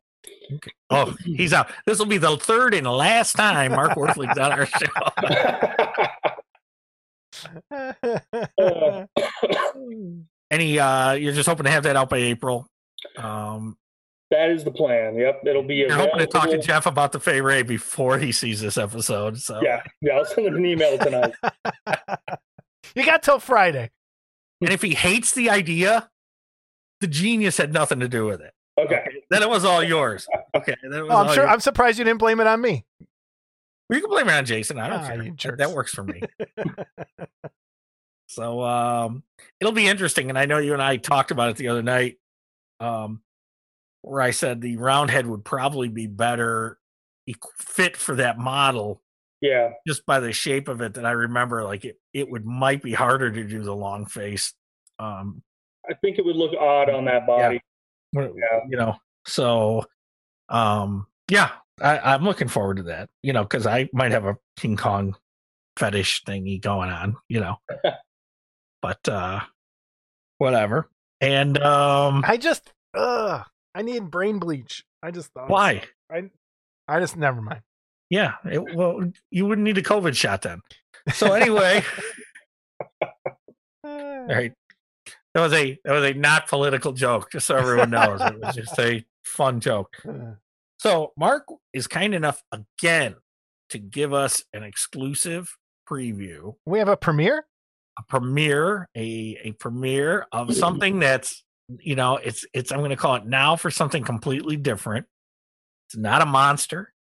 Oh, 0.91 1.15
he's 1.25 1.53
out. 1.53 1.71
This 1.87 1.97
will 1.97 2.05
be 2.05 2.17
the 2.19 2.37
third 2.37 2.75
and 2.75 2.85
last 2.85 3.33
time 3.33 3.71
Mark 3.71 3.95
Worthley's 3.97 4.37
on 4.37 4.51
our 4.51 4.65
show. 4.67 4.85
Any 10.51 10.79
uh 10.79 11.13
you're 11.13 11.33
just 11.33 11.47
hoping 11.47 11.65
to 11.65 11.69
have 11.71 11.83
that 11.83 11.95
out 11.95 12.09
by 12.09 12.17
April. 12.17 12.67
Um 13.17 13.77
That 14.31 14.49
is 14.51 14.63
the 14.63 14.71
plan. 14.71 15.15
Yep, 15.15 15.41
it'll 15.45 15.63
be. 15.63 15.75
you're 15.75 15.91
hoping 15.93 16.19
to 16.19 16.27
talk 16.27 16.49
to 16.49 16.57
Jeff 16.57 16.85
about 16.85 17.11
the 17.11 17.19
Fay 17.19 17.41
Wray 17.41 17.61
before 17.63 18.17
he 18.17 18.31
sees 18.31 18.59
this 18.61 18.77
episode. 18.77 19.37
So 19.39 19.59
Yeah, 19.61 19.81
yeah. 20.01 20.13
I'll 20.13 20.25
send 20.25 20.47
him 20.47 20.55
an 20.55 20.65
email 20.65 20.97
tonight. 20.97 21.33
you 22.95 23.05
got 23.05 23.21
till 23.23 23.39
Friday. 23.39 23.91
and 24.61 24.71
if 24.71 24.81
he 24.81 24.95
hates 24.95 25.33
the 25.33 25.49
idea, 25.49 26.09
the 27.01 27.07
genius 27.07 27.57
had 27.57 27.71
nothing 27.73 27.99
to 27.99 28.07
do 28.09 28.25
with 28.25 28.41
it. 28.41 28.53
Okay. 28.79 29.03
Then 29.29 29.43
it 29.43 29.49
was 29.49 29.65
all 29.65 29.83
yours. 29.83 30.25
Okay. 30.55 30.75
Was 30.83 30.93
Oh, 30.93 31.05
I'm 31.05 31.11
all 31.11 31.33
sure. 31.33 31.43
yours. 31.43 31.53
I'm 31.53 31.59
surprised 31.59 31.99
you 31.99 32.05
didn't 32.05 32.19
blame 32.19 32.39
it 32.39 32.47
on 32.47 32.59
me. 32.61 32.85
You 33.91 34.01
can 34.01 34.09
blame 34.09 34.27
it 34.29 34.33
on 34.33 34.45
Jason. 34.45 34.77
I 34.79 34.87
don't 34.89 34.99
Ah, 34.99 35.33
care. 35.37 35.51
That- 35.51 35.57
That 35.57 35.71
works 35.71 35.93
for 35.93 36.03
me. 36.03 36.21
So 38.27 38.61
um, 38.61 39.23
it'll 39.59 39.73
be 39.73 39.87
interesting, 39.87 40.29
and 40.29 40.37
I 40.37 40.45
know 40.45 40.59
you 40.59 40.73
and 40.73 40.81
I 40.83 40.97
talked 40.97 41.31
about 41.31 41.49
it 41.49 41.55
the 41.57 41.69
other 41.69 41.81
night, 41.81 42.17
um, 42.79 43.23
where 44.03 44.21
I 44.21 44.29
said 44.31 44.61
the 44.61 44.77
round 44.77 45.09
head 45.09 45.25
would 45.25 45.43
probably 45.43 45.87
be 45.87 46.05
better 46.05 46.77
fit 47.57 47.97
for 47.97 48.15
that 48.17 48.37
model 48.37 49.01
Yeah, 49.41 49.71
just 49.87 50.05
by 50.05 50.19
the 50.19 50.31
shape 50.31 50.67
of 50.67 50.81
it. 50.81 50.93
That 50.93 51.07
I 51.07 51.11
remember, 51.11 51.63
like 51.63 51.85
it, 51.85 51.99
it 52.13 52.29
would 52.29 52.45
might 52.45 52.83
be 52.83 52.93
harder 52.93 53.31
to 53.31 53.43
do 53.43 53.63
the 53.63 53.75
long 53.75 54.05
face. 54.05 54.53
Um, 54.99 55.41
I 55.89 55.95
think 55.95 56.19
it 56.19 56.25
would 56.25 56.35
look 56.35 56.53
odd 56.53 56.87
on 56.91 57.05
that 57.05 57.25
body. 57.25 57.59
wh- 58.15 58.19
Yeah. 58.35 58.59
you 58.69 58.77
know, 58.77 58.95
so 59.25 59.85
um, 60.49 61.07
yeah, 61.31 61.49
I, 61.81 62.13
I'm 62.13 62.23
looking 62.23 62.47
forward 62.47 62.77
to 62.77 62.83
that. 62.83 63.09
You 63.23 63.33
know, 63.33 63.43
because 63.43 63.67
I 63.67 63.89
might 63.93 64.11
have 64.11 64.25
a 64.25 64.37
King 64.57 64.77
Kong 64.77 65.15
fetish 65.77 66.23
thingy 66.23 66.61
going 66.61 66.89
on. 66.89 67.15
You 67.27 67.41
know, 67.41 67.55
but 68.81 69.07
uh, 69.07 69.41
whatever. 70.37 70.89
And 71.21 71.57
um, 71.59 72.23
I 72.25 72.37
just, 72.37 72.71
ugh, 72.95 73.45
I 73.75 73.81
need 73.81 74.09
brain 74.09 74.39
bleach. 74.39 74.83
I 75.03 75.11
just 75.11 75.31
thought. 75.33 75.49
why? 75.49 75.83
I, 76.11 76.29
I 76.87 76.99
just 76.99 77.17
never 77.17 77.41
mind. 77.41 77.61
Yeah, 78.09 78.33
it, 78.45 78.75
well, 78.75 79.11
you 79.29 79.45
wouldn't 79.45 79.65
need 79.65 79.77
a 79.77 79.83
COVID 79.83 80.15
shot 80.15 80.41
then. 80.41 80.61
So 81.13 81.33
anyway, 81.33 81.83
all 83.83 84.25
right. 84.27 84.53
That 85.35 85.41
was 85.41 85.53
a 85.53 85.77
that 85.85 85.93
was 85.93 86.03
a 86.03 86.13
not 86.13 86.47
political 86.47 86.91
joke, 86.91 87.31
just 87.31 87.45
so 87.45 87.55
everyone 87.55 87.91
knows. 87.91 88.19
it 88.21 88.39
was 88.39 88.55
just 88.55 88.79
a 88.79 89.05
fun 89.23 89.59
joke. 89.59 89.95
So 90.79 91.11
Mark 91.17 91.45
is 91.73 91.87
kind 91.87 92.13
enough 92.15 92.41
again 92.51 93.15
to 93.69 93.77
give 93.77 94.13
us 94.13 94.43
an 94.53 94.63
exclusive 94.63 95.55
preview, 95.89 96.55
we 96.65 96.79
have 96.79 96.87
a 96.87 96.97
premiere. 96.97 97.45
a 97.99 98.03
premiere, 98.03 98.87
a 98.95 99.37
a 99.43 99.51
premiere 99.53 100.25
of 100.31 100.55
something 100.55 100.99
that's 100.99 101.43
you 101.79 101.95
know, 101.95 102.17
it's 102.17 102.45
it's 102.53 102.71
I'm 102.71 102.79
going 102.79 102.89
to 102.91 102.95
call 102.95 103.15
it 103.15 103.25
now 103.25 103.55
for 103.55 103.69
something 103.69 104.03
completely 104.03 104.55
different. 104.57 105.05
It's 105.87 105.97
not 105.97 106.21
a 106.21 106.25
monster. 106.25 106.93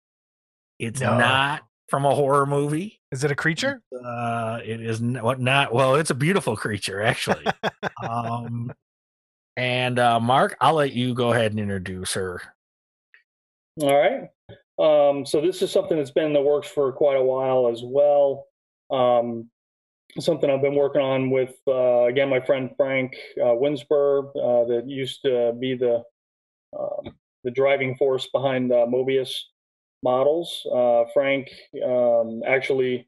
It's 0.80 1.00
No. 1.02 1.18
not 1.18 1.62
from 1.90 2.06
a 2.06 2.14
horror 2.14 2.46
movie. 2.46 3.00
Is 3.12 3.24
it 3.24 3.32
a 3.32 3.36
creature? 3.36 3.82
Uh, 3.94 4.60
it 4.66 4.82
is 4.82 5.02
what 5.02 5.40
not. 5.40 5.74
Well, 5.74 5.96
it's 5.96 6.10
a 6.10 6.16
beautiful 6.16 6.56
creature 6.58 7.02
actually. 7.02 7.46
um, 8.10 8.74
and 9.56 10.00
uh, 10.00 10.20
Mark, 10.20 10.58
I'll 10.60 10.74
let 10.76 10.92
you 10.94 11.14
go 11.14 11.32
ahead 11.32 11.52
and 11.52 11.60
introduce 11.60 12.14
her. 12.16 12.42
All 13.82 13.96
right. 13.96 14.30
Um, 14.80 15.26
so 15.26 15.42
this 15.42 15.62
is 15.62 15.72
something 15.72 15.98
that's 15.98 16.12
been 16.12 16.26
in 16.26 16.34
the 16.34 16.42
works 16.42 16.68
for 16.68 16.92
quite 16.92 17.18
a 17.18 17.24
while 17.24 17.70
as 17.72 17.82
well. 17.84 18.46
Um, 18.92 19.50
something 20.20 20.50
I've 20.50 20.62
been 20.62 20.76
working 20.76 21.02
on 21.02 21.30
with 21.30 21.56
uh, 21.68 22.06
again 22.06 22.30
my 22.30 22.40
friend 22.40 22.72
Frank 22.78 23.16
uh, 23.40 23.56
Winspur, 23.56 24.30
uh, 24.30 24.68
that 24.68 24.84
used 24.88 25.22
to 25.24 25.54
be 25.60 25.76
the 25.76 26.04
um 26.78 27.16
the 27.44 27.52
driving 27.52 27.96
force 27.96 28.28
behind 28.34 28.72
Mobius 28.72 29.32
models. 30.04 30.66
Uh, 30.74 31.04
Frank 31.14 31.48
um, 31.86 32.42
actually 32.48 33.08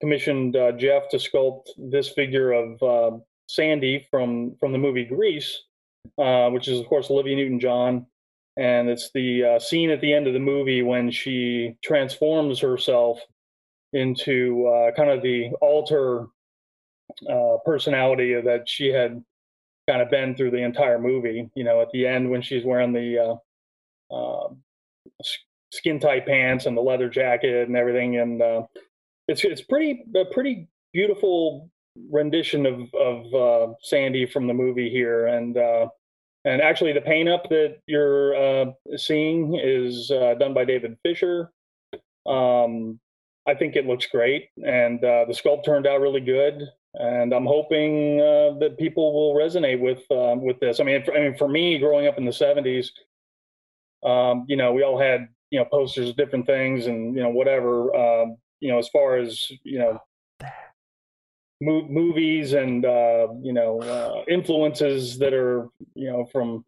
commissioned 0.00 0.56
uh, 0.56 0.72
Jeff 0.72 1.08
to 1.10 1.16
sculpt 1.16 1.68
this 1.78 2.08
figure 2.08 2.52
of 2.52 2.82
uh, 2.82 3.16
Sandy 3.48 4.06
from 4.10 4.56
from 4.58 4.72
the 4.72 4.78
movie 4.78 5.04
Grease, 5.04 5.62
uh, 6.18 6.48
which 6.50 6.68
is 6.68 6.80
of 6.80 6.86
course 6.86 7.10
Olivia 7.10 7.36
Newton-John 7.36 8.06
and 8.56 8.88
it's 8.88 9.10
the 9.14 9.44
uh, 9.44 9.58
scene 9.58 9.90
at 9.90 10.00
the 10.00 10.12
end 10.12 10.26
of 10.26 10.34
the 10.34 10.38
movie 10.38 10.82
when 10.82 11.10
she 11.10 11.76
transforms 11.82 12.60
herself 12.60 13.18
into 13.92 14.66
uh, 14.66 14.92
kind 14.92 15.10
of 15.10 15.22
the 15.22 15.50
alter 15.60 16.26
uh, 17.30 17.56
personality 17.64 18.40
that 18.40 18.68
she 18.68 18.88
had 18.88 19.22
kind 19.88 20.02
of 20.02 20.10
been 20.10 20.34
through 20.34 20.50
the 20.50 20.62
entire 20.62 20.98
movie. 20.98 21.48
You 21.54 21.64
know, 21.64 21.80
at 21.80 21.90
the 21.92 22.06
end 22.06 22.30
when 22.30 22.42
she's 22.42 22.64
wearing 22.64 22.92
the 22.92 23.38
uh, 24.10 24.14
uh, 24.14 24.48
skin 25.72 25.98
tight 25.98 26.26
pants 26.26 26.66
and 26.66 26.76
the 26.76 26.82
leather 26.82 27.08
jacket 27.08 27.68
and 27.68 27.76
everything, 27.76 28.18
and 28.18 28.42
uh, 28.42 28.62
it's 29.28 29.44
it's 29.44 29.62
pretty 29.62 30.04
a 30.16 30.24
pretty 30.26 30.68
beautiful 30.92 31.70
rendition 32.10 32.66
of 32.66 32.94
of 32.94 33.34
uh, 33.34 33.74
Sandy 33.82 34.26
from 34.26 34.46
the 34.46 34.54
movie 34.54 34.90
here, 34.90 35.26
and 35.26 35.56
and 36.44 36.60
actually, 36.60 36.92
the 36.92 37.00
paint 37.00 37.28
up 37.28 37.48
that 37.50 37.78
you're 37.86 38.34
uh, 38.34 38.72
seeing 38.96 39.58
is 39.62 40.10
uh, 40.10 40.34
done 40.34 40.54
by 40.54 40.64
David 40.64 40.96
Fisher. 41.02 41.52
Um, 42.26 42.98
I 43.46 43.54
think 43.54 43.76
it 43.76 43.86
looks 43.86 44.06
great, 44.06 44.48
and 44.64 45.02
uh, 45.04 45.24
the 45.26 45.34
sculpt 45.34 45.64
turned 45.64 45.86
out 45.86 46.00
really 46.00 46.20
good. 46.20 46.68
And 46.94 47.32
I'm 47.32 47.46
hoping 47.46 48.20
uh, 48.20 48.58
that 48.58 48.76
people 48.78 49.14
will 49.14 49.34
resonate 49.34 49.80
with 49.80 50.02
um, 50.10 50.42
with 50.42 50.58
this. 50.60 50.80
I 50.80 50.84
mean, 50.84 51.04
for, 51.04 51.14
I 51.16 51.20
mean, 51.20 51.36
for 51.36 51.48
me, 51.48 51.78
growing 51.78 52.06
up 52.06 52.18
in 52.18 52.24
the 52.24 52.32
'70s, 52.32 52.88
um, 54.04 54.44
you 54.48 54.56
know, 54.56 54.72
we 54.72 54.82
all 54.82 54.98
had 54.98 55.28
you 55.50 55.58
know 55.60 55.64
posters 55.64 56.10
of 56.10 56.16
different 56.16 56.46
things, 56.46 56.86
and 56.86 57.14
you 57.14 57.22
know, 57.22 57.30
whatever. 57.30 57.94
Um, 57.94 58.36
you 58.60 58.70
know, 58.70 58.78
as 58.78 58.88
far 58.88 59.16
as 59.16 59.50
you 59.62 59.78
know, 59.78 60.00
mo- 61.62 61.86
movies 61.88 62.52
and 62.52 62.84
uh, 62.84 63.28
you 63.40 63.52
know 63.52 63.80
uh, 63.80 64.24
influences 64.28 65.18
that 65.18 65.32
are 65.32 65.68
you 65.94 66.10
know 66.10 66.26
from 66.26 66.64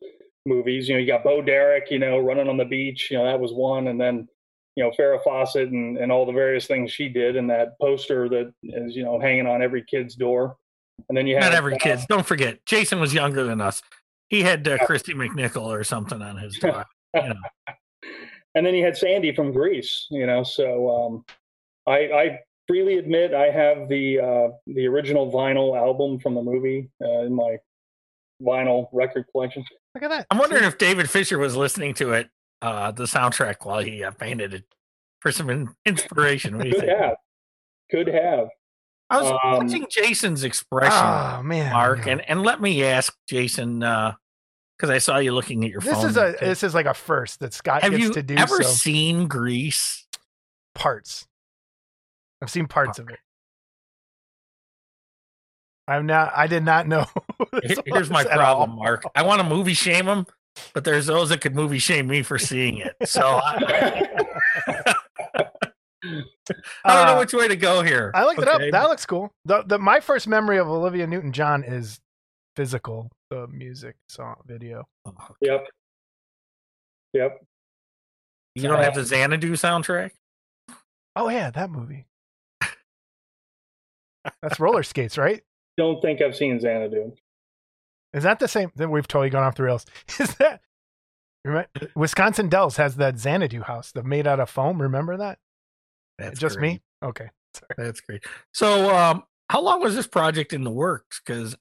movies. 0.46 0.88
You 0.88 0.94
know, 0.94 1.00
you 1.00 1.06
got 1.06 1.24
Bo 1.24 1.42
Derek, 1.42 1.90
you 1.90 1.98
know, 1.98 2.18
running 2.18 2.48
on 2.48 2.56
the 2.56 2.64
beach. 2.64 3.10
You 3.10 3.18
know, 3.18 3.24
that 3.24 3.40
was 3.40 3.52
one, 3.52 3.88
and 3.88 4.00
then 4.00 4.28
you 4.76 4.84
know 4.84 4.90
Farrah 4.98 5.22
Fawcett 5.22 5.68
and 5.68 5.98
and 5.98 6.10
all 6.12 6.24
the 6.24 6.32
various 6.32 6.66
things 6.66 6.92
she 6.92 7.08
did 7.08 7.36
and 7.36 7.50
that 7.50 7.78
poster 7.80 8.28
that 8.28 8.52
is 8.62 8.96
you 8.96 9.04
know 9.04 9.20
hanging 9.20 9.46
on 9.46 9.62
every 9.62 9.84
kid's 9.84 10.14
door. 10.14 10.56
And 11.08 11.18
then 11.18 11.26
you 11.26 11.34
have 11.34 11.44
Not 11.44 11.54
every 11.54 11.74
uh, 11.74 11.78
kid's. 11.78 12.06
Don't 12.06 12.26
forget, 12.26 12.64
Jason 12.66 13.00
was 13.00 13.12
younger 13.12 13.42
than 13.44 13.60
us. 13.60 13.82
He 14.28 14.42
had 14.42 14.66
uh, 14.66 14.78
Kristy 14.78 15.14
McNichol 15.14 15.66
or 15.66 15.84
something 15.84 16.22
on 16.22 16.36
his 16.36 16.56
door. 16.58 16.84
you 17.14 17.28
know. 17.28 17.34
and 18.54 18.64
then 18.64 18.74
you 18.74 18.84
had 18.84 18.96
Sandy 18.96 19.34
from 19.34 19.52
Grease, 19.52 20.06
you 20.10 20.26
know. 20.26 20.44
So 20.44 20.90
um, 20.90 21.24
I, 21.86 21.96
I 21.96 22.38
freely 22.66 22.98
admit 22.98 23.34
I 23.34 23.50
have 23.50 23.88
the 23.88 24.20
uh, 24.20 24.48
the 24.66 24.86
original 24.86 25.30
vinyl 25.32 25.76
album 25.76 26.18
from 26.18 26.34
the 26.34 26.42
movie 26.42 26.90
uh, 27.02 27.20
in 27.22 27.34
my 27.34 27.56
vinyl 28.42 28.88
record 28.92 29.26
collection. 29.32 29.64
Look 29.94 30.02
at 30.04 30.10
that. 30.10 30.26
I'm 30.30 30.38
wondering 30.38 30.64
if 30.64 30.78
David 30.78 31.08
Fisher 31.10 31.38
was 31.38 31.56
listening 31.56 31.94
to 31.94 32.12
it, 32.14 32.28
uh, 32.62 32.90
the 32.92 33.04
soundtrack, 33.04 33.64
while 33.64 33.80
he 33.80 34.02
uh, 34.02 34.10
painted 34.10 34.54
it 34.54 34.64
for 35.20 35.30
some 35.32 35.48
in- 35.50 35.74
inspiration. 35.86 36.56
What 36.56 36.64
do 36.64 36.68
you 36.70 36.74
Could 36.74 36.84
think? 36.86 36.98
have, 37.00 37.16
could 37.90 38.08
have. 38.08 38.48
I 39.10 39.20
was 39.22 39.30
Um, 39.30 39.38
watching 39.66 39.86
Jason's 39.90 40.42
expression, 40.44 40.92
Oh 40.94 41.42
man, 41.44 41.72
Mark, 41.72 42.06
no. 42.06 42.12
and, 42.12 42.20
and 42.28 42.42
let 42.42 42.60
me 42.60 42.82
ask 42.84 43.14
Jason, 43.28 43.80
because 43.80 44.90
I 44.90 44.98
saw 44.98 45.18
you 45.18 45.32
looking 45.32 45.62
at 45.64 45.70
your 45.70 45.80
this 45.82 45.92
phone. 45.92 46.06
is 46.10 46.16
a 46.16 46.34
this 46.40 46.62
is 46.62 46.74
like 46.74 46.86
a 46.86 46.94
first 46.94 47.38
that 47.40 47.52
Scott 47.54 47.82
Have 47.82 47.92
gets 47.94 48.14
to 48.14 48.22
do. 48.22 48.34
ever 48.34 48.62
so 48.62 48.68
seen 48.68 49.28
Grease? 49.28 50.06
parts. 50.74 51.26
I've 52.44 52.50
seen 52.50 52.66
parts 52.66 52.98
of 52.98 53.08
it. 53.08 53.18
I'm 55.88 56.04
not. 56.04 56.30
I 56.36 56.46
did 56.46 56.62
not 56.62 56.86
know. 56.86 57.06
this 57.62 57.78
Here's 57.86 58.10
my 58.10 58.22
problem, 58.22 58.72
all. 58.72 58.76
Mark. 58.76 59.04
I 59.14 59.22
want 59.22 59.40
to 59.40 59.48
movie 59.48 59.72
shame 59.72 60.04
him, 60.06 60.26
but 60.74 60.84
there's 60.84 61.06
those 61.06 61.30
that 61.30 61.40
could 61.40 61.54
movie 61.54 61.78
shame 61.78 62.06
me 62.06 62.22
for 62.22 62.38
seeing 62.38 62.76
it. 62.76 62.94
So 63.06 63.22
I, 63.22 64.06
I 64.66 65.44
don't 66.04 67.06
know 67.06 67.14
Uh, 67.14 67.18
which 67.18 67.32
way 67.32 67.48
to 67.48 67.56
go 67.56 67.80
here. 67.80 68.10
I 68.14 68.24
looked 68.24 68.42
it 68.42 68.48
up. 68.48 68.60
That 68.60 68.88
looks 68.90 69.06
cool. 69.06 69.30
The, 69.46 69.62
the 69.62 69.78
my 69.78 70.00
first 70.00 70.28
memory 70.28 70.58
of 70.58 70.68
Olivia 70.68 71.06
Newton 71.06 71.32
John 71.32 71.64
is 71.64 71.98
physical, 72.56 73.10
the 73.30 73.46
music 73.46 73.96
song 74.10 74.34
video. 74.44 74.84
yep. 75.40 75.66
Yep. 77.14 77.42
You 78.54 78.68
don't 78.68 78.82
have 78.82 78.94
the 78.94 79.04
Xanadu 79.04 79.52
soundtrack? 79.54 80.10
Oh 81.16 81.30
yeah, 81.30 81.50
that 81.52 81.70
movie. 81.70 82.06
That's 84.42 84.58
roller 84.60 84.82
skates, 84.82 85.18
right? 85.18 85.42
Don't 85.76 86.00
think 86.00 86.20
I've 86.22 86.36
seen 86.36 86.58
Xanadu. 86.60 87.12
Is 88.12 88.22
that 88.22 88.38
the 88.38 88.48
same? 88.48 88.70
Then 88.76 88.90
we've 88.90 89.08
totally 89.08 89.30
gone 89.30 89.42
off 89.42 89.56
the 89.56 89.64
rails. 89.64 89.84
Is 90.20 90.34
that? 90.36 90.60
Remember, 91.44 91.68
Wisconsin 91.94 92.48
Dells 92.48 92.76
has 92.76 92.96
that 92.96 93.18
Xanadu 93.18 93.60
house, 93.62 93.92
the 93.92 94.02
made 94.02 94.26
out 94.26 94.40
of 94.40 94.48
foam. 94.48 94.80
Remember 94.80 95.16
that? 95.18 95.38
That's 96.18 96.38
Just 96.38 96.58
great. 96.58 96.74
me. 96.74 96.82
Okay. 97.02 97.28
Sorry. 97.54 97.68
That's 97.76 98.00
great. 98.00 98.24
So, 98.52 98.94
um, 98.96 99.24
how 99.50 99.60
long 99.60 99.80
was 99.82 99.94
this 99.94 100.06
project 100.06 100.52
in 100.52 100.64
the 100.64 100.70
works? 100.70 101.20
Because 101.24 101.54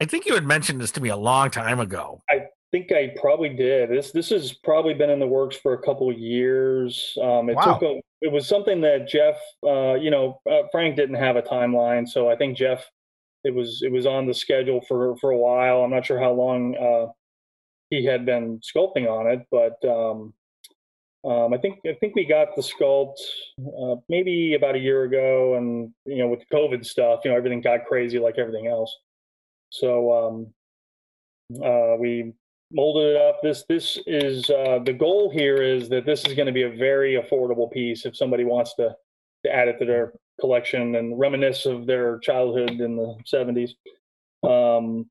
I 0.00 0.04
think 0.04 0.26
you 0.26 0.34
had 0.34 0.44
mentioned 0.44 0.80
this 0.80 0.90
to 0.92 1.00
me 1.00 1.08
a 1.08 1.16
long 1.16 1.50
time 1.50 1.80
ago. 1.80 2.20
I 2.30 2.46
think 2.72 2.92
I 2.92 3.14
probably 3.20 3.48
did. 3.50 3.88
This 3.90 4.10
this 4.12 4.28
has 4.30 4.52
probably 4.52 4.92
been 4.94 5.08
in 5.08 5.18
the 5.18 5.26
works 5.26 5.56
for 5.56 5.72
a 5.72 5.82
couple 5.82 6.10
of 6.10 6.18
years. 6.18 7.16
Um, 7.22 7.48
it 7.48 7.54
Wow. 7.56 7.78
took 7.78 7.82
a, 7.82 8.00
it 8.22 8.32
was 8.32 8.48
something 8.48 8.80
that 8.82 9.08
Jeff, 9.08 9.36
uh, 9.66 9.94
you 9.94 10.10
know, 10.10 10.40
uh, 10.50 10.62
Frank 10.72 10.96
didn't 10.96 11.16
have 11.16 11.36
a 11.36 11.42
timeline, 11.42 12.08
so 12.08 12.30
I 12.30 12.36
think 12.36 12.56
Jeff, 12.56 12.84
it 13.44 13.54
was 13.54 13.82
it 13.82 13.92
was 13.92 14.06
on 14.06 14.26
the 14.26 14.34
schedule 14.34 14.80
for 14.88 15.16
for 15.18 15.30
a 15.32 15.38
while. 15.38 15.82
I'm 15.82 15.90
not 15.90 16.06
sure 16.06 16.20
how 16.20 16.32
long 16.32 16.76
uh, 16.76 17.12
he 17.90 18.04
had 18.04 18.24
been 18.26 18.60
sculpting 18.60 19.06
on 19.08 19.26
it, 19.26 19.46
but 19.50 19.76
um, 19.88 20.34
Um, 21.24 21.54
I 21.54 21.58
think 21.58 21.78
I 21.86 21.94
think 22.00 22.16
we 22.16 22.24
got 22.26 22.56
the 22.56 22.62
sculpt 22.62 23.18
uh, 23.78 23.96
maybe 24.08 24.54
about 24.54 24.74
a 24.74 24.78
year 24.80 25.04
ago, 25.04 25.54
and 25.56 25.94
you 26.04 26.18
know 26.18 26.28
with 26.28 26.40
the 26.40 26.56
COVID 26.56 26.84
stuff, 26.84 27.20
you 27.24 27.30
know 27.30 27.36
everything 27.36 27.60
got 27.60 27.86
crazy 27.86 28.18
like 28.18 28.38
everything 28.38 28.66
else. 28.66 28.92
So 29.70 30.12
um, 30.12 30.54
uh, 31.64 31.96
we 31.98 32.34
molded 32.72 33.14
it 33.14 33.16
up. 33.16 33.40
This 33.42 33.64
this 33.68 33.98
is 34.06 34.48
uh, 34.50 34.80
the 34.84 34.92
goal 34.92 35.30
here 35.30 35.62
is 35.62 35.88
that 35.90 36.06
this 36.06 36.24
is 36.24 36.34
going 36.34 36.46
to 36.46 36.52
be 36.52 36.62
a 36.62 36.70
very 36.70 37.14
affordable 37.14 37.70
piece 37.70 38.06
if 38.06 38.16
somebody 38.16 38.44
wants 38.44 38.74
to 38.74 38.94
to 39.44 39.54
add 39.54 39.68
it 39.68 39.78
to 39.78 39.84
their 39.84 40.12
collection 40.40 40.96
and 40.96 41.18
reminisce 41.18 41.66
of 41.66 41.86
their 41.86 42.18
childhood 42.20 42.70
in 42.70 42.96
the 42.96 43.16
70s. 43.32 43.70
Um, 44.48 45.06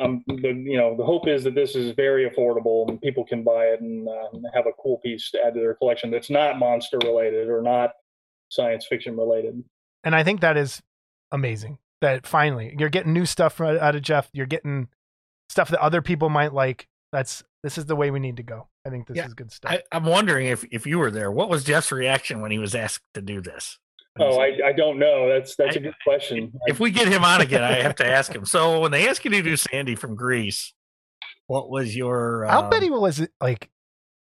um, 0.00 0.24
the 0.26 0.48
you 0.48 0.76
know 0.76 0.96
the 0.96 1.04
hope 1.04 1.28
is 1.28 1.44
that 1.44 1.54
this 1.54 1.76
is 1.76 1.92
very 1.94 2.28
affordable 2.28 2.88
and 2.88 3.00
people 3.00 3.24
can 3.24 3.44
buy 3.44 3.66
it 3.66 3.80
and 3.80 4.08
uh, 4.08 4.48
have 4.52 4.66
a 4.66 4.72
cool 4.82 4.98
piece 4.98 5.30
to 5.30 5.38
add 5.44 5.54
to 5.54 5.60
their 5.60 5.74
collection 5.74 6.10
that's 6.10 6.30
not 6.30 6.58
monster 6.58 6.98
related 7.04 7.48
or 7.48 7.62
not 7.62 7.92
science 8.48 8.86
fiction 8.86 9.16
related. 9.16 9.62
And 10.02 10.14
I 10.14 10.22
think 10.24 10.40
that 10.40 10.56
is 10.56 10.82
amazing. 11.30 11.78
That 12.00 12.26
finally 12.26 12.74
you're 12.78 12.90
getting 12.90 13.12
new 13.12 13.26
stuff 13.26 13.60
out 13.60 13.94
of 13.94 14.02
Jeff. 14.02 14.28
You're 14.32 14.46
getting 14.46 14.88
stuff 15.54 15.68
that 15.70 15.80
other 15.80 16.02
people 16.02 16.28
might 16.28 16.52
like. 16.52 16.88
That's 17.12 17.44
this 17.62 17.78
is 17.78 17.86
the 17.86 17.94
way 17.94 18.10
we 18.10 18.18
need 18.18 18.38
to 18.38 18.42
go. 18.42 18.66
I 18.84 18.90
think 18.90 19.06
this 19.06 19.16
Yeah, 19.16 19.26
is 19.26 19.34
good 19.34 19.52
stuff. 19.52 19.70
I, 19.72 19.82
I'm 19.92 20.04
wondering 20.04 20.48
if 20.48 20.64
if 20.72 20.84
you 20.84 20.98
were 20.98 21.12
there, 21.12 21.30
what 21.30 21.48
was 21.48 21.62
Jeff's 21.62 21.92
reaction 21.92 22.40
when 22.40 22.50
he 22.50 22.58
was 22.58 22.74
asked 22.74 23.04
to 23.14 23.22
do 23.22 23.40
this? 23.40 23.78
Oh, 24.18 24.38
I, 24.40 24.58
I 24.66 24.72
don't 24.72 24.98
know. 24.98 25.28
That's 25.28 25.54
that's 25.56 25.76
a 25.76 25.78
I- 25.78 25.82
good 25.82 25.94
question. 26.04 26.52
if 26.66 26.80
we 26.80 26.90
get 26.90 27.06
him 27.08 27.22
on 27.24 27.40
again, 27.40 27.62
I 27.62 27.74
have 27.82 27.94
to 27.96 28.06
ask 28.06 28.32
him. 28.34 28.44
So 28.44 28.80
when 28.80 28.90
they 28.90 29.08
ask 29.08 29.24
you 29.24 29.30
to 29.30 29.42
do 29.42 29.56
Sandy 29.56 29.94
from 29.94 30.16
Grease, 30.16 30.74
what 31.46 31.70
was 31.70 31.94
your? 31.96 32.46
I'll 32.46 32.68
bet 32.68 32.78
um, 32.78 32.84
he 32.84 32.90
was 32.90 33.24
like 33.40 33.70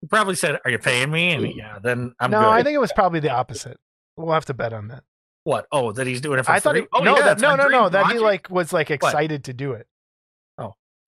he 0.02 0.08
probably 0.08 0.36
said, 0.36 0.60
"Are 0.64 0.70
you 0.72 0.78
paying 0.80 1.10
me?" 1.12 1.32
And 1.32 1.56
yeah, 1.56 1.80
then 1.82 2.14
I'm 2.20 2.30
no. 2.32 2.40
good. 2.42 2.48
I 2.50 2.62
think 2.64 2.76
it 2.76 2.80
was 2.80 2.94
probably 2.94 3.20
the 3.20 3.32
opposite. 3.32 3.78
We'll 4.16 4.34
have 4.34 4.46
to 4.46 4.54
bet 4.54 4.74
on 4.74 4.88
that. 4.90 5.04
what? 5.44 5.66
Oh, 5.72 5.92
that 5.92 6.06
he's 6.08 6.22
doing 6.22 6.40
it 6.40 6.46
for 6.46 6.52
I 6.52 6.60
thought 6.60 6.74
free. 6.74 6.82
he, 6.82 6.88
oh, 6.94 7.04
no, 7.04 7.16
yeah, 7.18 7.24
that, 7.24 7.32
it's 7.34 7.42
no, 7.42 7.56
no, 7.56 7.68
no. 7.68 7.90
That 7.90 8.12
he 8.12 8.20
like 8.20 8.50
was 8.50 8.72
like 8.72 8.90
excited 8.92 9.44
to 9.46 9.54
do 9.54 9.74
it. 9.74 9.88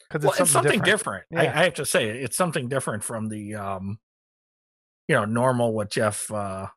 Because 0.09 0.23
well, 0.25 0.35
it's 0.39 0.51
something, 0.51 0.71
different. 0.81 0.85
different. 0.85 1.25
I, 1.35 1.43
Yeah. 1.43 1.59
I 1.59 1.63
have 1.65 1.73
to 1.75 1.85
say, 1.85 2.09
it's 2.09 2.37
something 2.37 2.67
different 2.69 3.03
from 3.03 3.27
the, 3.29 3.55
um, 3.55 3.99
you 5.07 5.15
know, 5.15 5.25
normal 5.25 5.73
what 5.73 5.89
Jeff, 5.89 6.31
uh, 6.31 6.67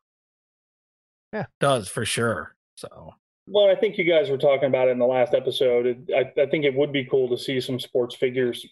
Yeah. 1.33 1.45
does 1.59 1.87
for 1.87 2.05
sure. 2.05 2.55
So 2.75 3.13
Well, 3.47 3.69
I 3.69 3.75
think 3.75 3.97
you 3.97 4.03
guys 4.03 4.29
were 4.29 4.37
talking 4.37 4.67
about 4.67 4.87
it 4.87 4.91
in 4.91 4.99
the 4.99 5.05
last 5.05 5.33
episode. 5.33 5.85
It, 5.85 5.97
I, 6.13 6.41
I 6.41 6.45
think 6.47 6.65
it 6.65 6.75
would 6.75 6.91
be 6.91 7.05
cool 7.05 7.29
to 7.29 7.37
see 7.37 7.59
some 7.61 7.79
sports 7.79 8.15
figures, 8.15 8.65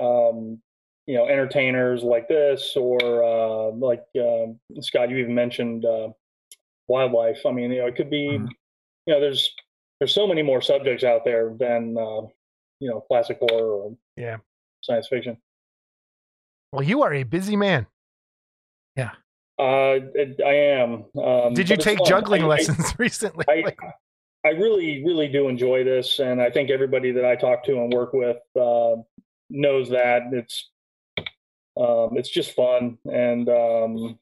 um, 0.00 0.60
you 1.06 1.14
know, 1.16 1.26
entertainers 1.26 2.02
like 2.02 2.28
this, 2.28 2.76
or 2.76 3.24
uh, 3.24 3.70
like 3.72 4.04
um 4.16 4.60
Scott, 4.80 5.10
you 5.10 5.16
even 5.16 5.34
mentioned 5.34 5.84
uh, 5.84 6.10
wildlife. 6.86 7.44
I 7.44 7.50
mean, 7.50 7.72
you 7.72 7.80
know, 7.80 7.86
it 7.88 7.96
could 7.96 8.10
be, 8.10 8.38
Mhm. 8.38 8.48
you 9.06 9.14
know, 9.14 9.20
there's 9.20 9.54
there's 9.98 10.14
so 10.14 10.26
many 10.26 10.42
more 10.42 10.60
subjects 10.60 11.02
out 11.04 11.24
there 11.24 11.54
than 11.58 11.96
uh, 11.98 12.22
you 12.82 12.90
know, 12.90 13.00
classic 13.02 13.38
horror 13.40 13.72
or 13.76 13.96
Yeah. 14.16 14.38
science 14.80 15.06
fiction. 15.06 15.36
Well, 16.72 16.82
you 16.82 17.02
are 17.02 17.14
a 17.14 17.22
busy 17.22 17.54
man. 17.54 17.86
Yeah. 18.96 19.12
Uh, 19.58 20.00
I 20.44 20.54
am. 20.54 21.04
Um, 21.16 21.54
Did 21.54 21.70
you 21.70 21.76
take 21.76 22.02
juggling 22.04 22.42
I- 22.42 22.46
I- 22.46 22.48
lessons 22.48 22.94
recently? 22.98 23.44
I, 23.48 23.60
Like, 23.64 23.78
I 24.44 24.48
really, 24.48 25.04
really 25.04 25.28
do 25.28 25.48
enjoy 25.48 25.84
this, 25.84 26.18
and 26.18 26.42
I 26.42 26.50
think 26.50 26.70
everybody 26.70 27.12
that 27.12 27.24
I 27.24 27.36
talk 27.36 27.62
to 27.66 27.72
and 27.76 27.92
work 27.92 28.12
with 28.12 28.38
uh, 28.60 28.96
knows 29.48 29.88
that 29.90 30.22
it's 30.32 30.68
um, 31.76 32.16
it's 32.18 32.28
just 32.28 32.50
fun, 32.56 32.98
and 33.10 33.48
um, 33.48 34.18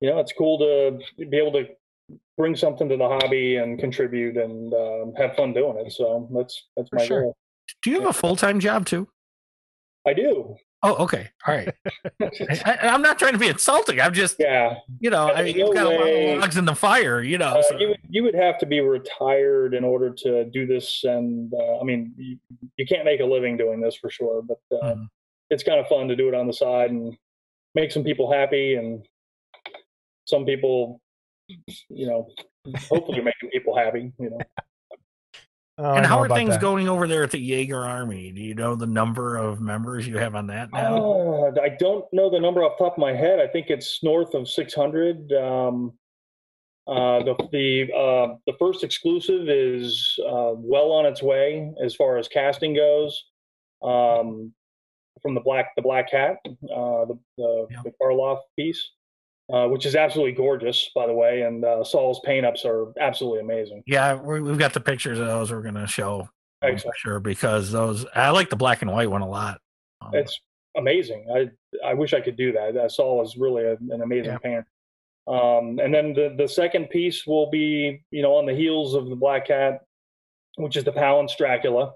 you 0.00 0.08
know, 0.08 0.18
it's 0.20 0.32
cool 0.32 0.58
to 0.58 1.26
be 1.26 1.36
able 1.36 1.52
to 1.52 1.66
bring 2.36 2.54
something 2.56 2.88
to 2.88 2.96
the 2.96 3.08
hobby 3.08 3.56
and 3.56 3.78
contribute 3.78 4.36
and 4.36 4.72
um, 4.74 5.12
have 5.16 5.34
fun 5.36 5.52
doing 5.52 5.78
it. 5.78 5.92
So 5.92 6.28
that's 6.34 6.66
that's 6.76 6.88
For 6.90 6.96
my 6.96 7.04
sure. 7.06 7.20
goal. 7.22 7.36
do 7.82 7.90
you 7.90 8.00
have 8.00 8.10
a 8.10 8.12
full 8.12 8.36
time 8.36 8.60
job 8.60 8.86
too? 8.86 9.08
I 10.06 10.12
do. 10.14 10.56
Oh, 10.82 10.96
okay. 11.04 11.30
All 11.46 11.54
right. 11.54 11.72
I, 12.66 12.78
I'm 12.82 13.00
not 13.00 13.18
trying 13.18 13.32
to 13.32 13.38
be 13.38 13.46
insulting. 13.48 14.02
I'm 14.02 14.12
just, 14.12 14.36
Yeah, 14.38 14.74
you 15.00 15.08
know, 15.08 15.32
I 15.32 15.42
mean, 15.42 15.56
No 15.56 15.64
you've 15.64 15.74
got 15.74 15.86
a 15.86 15.96
lot 15.98 16.06
of 16.10 16.38
logs 16.40 16.58
in 16.58 16.66
the 16.66 16.74
fire, 16.74 17.22
you 17.22 17.38
know. 17.38 17.46
uh, 17.54 17.62
so- 17.62 17.78
you 17.78 17.88
would 17.88 18.00
you 18.10 18.22
would 18.22 18.34
have 18.34 18.58
to 18.58 18.66
be 18.66 18.80
retired 18.80 19.72
in 19.72 19.82
order 19.82 20.10
to 20.10 20.44
do 20.50 20.66
this, 20.66 21.02
and 21.04 21.50
uh, 21.54 21.78
I 21.80 21.84
mean, 21.84 22.12
you, 22.18 22.36
you 22.76 22.84
can't 22.84 23.06
make 23.06 23.20
a 23.20 23.24
living 23.24 23.56
doing 23.56 23.80
this 23.80 23.94
for 23.96 24.10
sure. 24.10 24.42
But 24.42 24.58
uh, 24.76 24.94
Mhm. 24.94 25.06
it's 25.48 25.62
kind 25.62 25.80
of 25.80 25.86
fun 25.86 26.06
to 26.08 26.16
do 26.16 26.28
it 26.28 26.34
on 26.34 26.46
the 26.46 26.52
side 26.52 26.90
and 26.90 27.16
make 27.74 27.90
some 27.90 28.04
people 28.04 28.30
happy 28.30 28.74
and 28.74 29.06
some 30.26 30.44
people 30.44 31.00
you 31.48 32.06
know 32.06 32.28
hopefully 32.88 33.20
making 33.20 33.50
people 33.52 33.76
happy 33.76 34.12
you 34.18 34.30
know 34.30 34.38
oh, 35.78 35.84
I 35.84 35.96
and 35.98 36.06
how 36.06 36.20
are 36.20 36.28
things 36.28 36.50
that. 36.54 36.60
going 36.60 36.88
over 36.88 37.06
there 37.06 37.22
at 37.22 37.30
the 37.30 37.50
Yagher 37.50 37.86
Army? 37.86 38.32
Do 38.32 38.40
you 38.40 38.54
know 38.54 38.74
the 38.74 38.86
number 38.86 39.36
of 39.36 39.60
members 39.60 40.06
you 40.06 40.16
have 40.18 40.34
on 40.34 40.46
that 40.48 40.72
now? 40.72 40.96
uh, 40.96 41.52
i 41.62 41.68
don't 41.68 42.06
know 42.12 42.30
the 42.30 42.40
number 42.40 42.62
off 42.62 42.78
the 42.78 42.84
top 42.84 42.94
of 42.94 42.98
my 42.98 43.12
head 43.12 43.40
i 43.40 43.46
think 43.46 43.68
it's 43.68 44.02
north 44.02 44.34
of 44.34 44.48
600 44.48 45.32
um, 45.32 45.92
uh, 46.86 47.22
the 47.22 47.34
the 47.50 47.94
uh, 47.94 48.36
the 48.46 48.52
first 48.58 48.84
exclusive 48.84 49.48
is 49.48 50.18
uh, 50.26 50.52
well 50.54 50.92
on 50.92 51.06
its 51.06 51.22
way 51.22 51.72
as 51.82 51.94
far 51.94 52.18
as 52.18 52.28
casting 52.28 52.74
goes. 52.74 53.24
Um, 53.82 54.52
from 55.22 55.34
the 55.34 55.40
black 55.40 55.74
the 55.76 55.82
black 55.82 56.10
Cat, 56.10 56.36
uh, 56.44 57.06
the 57.06 57.18
the, 57.38 57.66
Yeah. 57.70 57.82
the 57.84 57.92
Karloff 58.00 58.40
piece, 58.56 58.90
uh, 59.52 59.66
which 59.68 59.86
is 59.86 59.94
absolutely 59.94 60.32
gorgeous, 60.32 60.90
by 60.94 61.06
the 61.06 61.12
way. 61.12 61.42
And 61.42 61.64
uh, 61.64 61.84
Saul's 61.84 62.20
paint 62.24 62.46
ups 62.46 62.64
are 62.64 62.92
absolutely 62.98 63.40
amazing. 63.40 63.82
Yeah, 63.86 64.14
we, 64.14 64.40
we've 64.40 64.58
got 64.58 64.72
the 64.72 64.80
pictures 64.80 65.18
of 65.18 65.26
those 65.26 65.50
we're 65.50 65.62
going 65.62 65.74
to 65.74 65.86
show 65.86 66.28
um, 66.62 66.78
for 66.78 66.92
sure 66.96 67.20
because 67.20 67.70
those, 67.70 68.06
I 68.14 68.30
like 68.30 68.48
the 68.50 68.56
black 68.56 68.82
and 68.82 68.90
white 68.90 69.10
one 69.10 69.22
a 69.22 69.28
lot. 69.28 69.60
Um, 70.00 70.14
It's 70.14 70.40
amazing. 70.76 71.26
I 71.34 71.50
I 71.86 71.94
wish 71.94 72.14
I 72.14 72.20
could 72.20 72.36
do 72.36 72.52
that. 72.52 72.76
Uh, 72.76 72.88
Saul 72.88 73.22
is 73.22 73.36
really 73.36 73.64
a, 73.64 73.72
an 73.90 74.00
amazing 74.02 74.32
Yeah. 74.32 74.38
painter. 74.38 74.66
Um, 75.26 75.78
and 75.78 75.94
then 75.94 76.12
the 76.12 76.34
the 76.36 76.48
second 76.48 76.90
piece 76.90 77.26
will 77.26 77.48
be 77.50 78.02
you 78.10 78.22
know 78.22 78.34
on 78.36 78.46
the 78.46 78.54
heels 78.54 78.94
of 78.94 79.08
the 79.08 79.16
Black 79.16 79.46
Cat, 79.46 79.80
which 80.56 80.76
is 80.76 80.84
the 80.84 80.92
Palance 80.92 81.36
Dracula, 81.36 81.92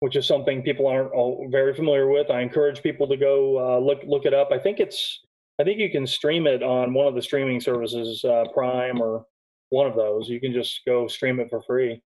which 0.00 0.16
is 0.16 0.26
something 0.26 0.62
people 0.62 0.86
aren't 0.86 1.12
all 1.12 1.46
very 1.50 1.74
familiar 1.74 2.08
with. 2.08 2.30
I 2.30 2.40
encourage 2.40 2.82
people 2.82 3.06
to 3.08 3.16
go 3.16 3.58
uh, 3.58 3.78
look 3.78 4.00
look 4.06 4.24
it 4.26 4.32
up. 4.34 4.50
I 4.52 4.58
think 4.58 4.80
it's 4.80 5.20
I 5.60 5.64
think 5.64 5.78
you 5.78 5.90
can 5.90 6.06
stream 6.06 6.46
it 6.46 6.62
on 6.62 6.94
one 6.94 7.06
of 7.06 7.14
the 7.14 7.20
streaming 7.20 7.60
services, 7.60 8.24
uh, 8.24 8.44
Prime 8.54 9.00
or 9.02 9.26
one 9.68 9.86
of 9.86 9.94
those. 9.94 10.26
You 10.26 10.40
can 10.40 10.54
just 10.54 10.80
go 10.86 11.06
stream 11.06 11.38
it 11.38 11.50
for 11.50 11.60
free. 11.62 12.02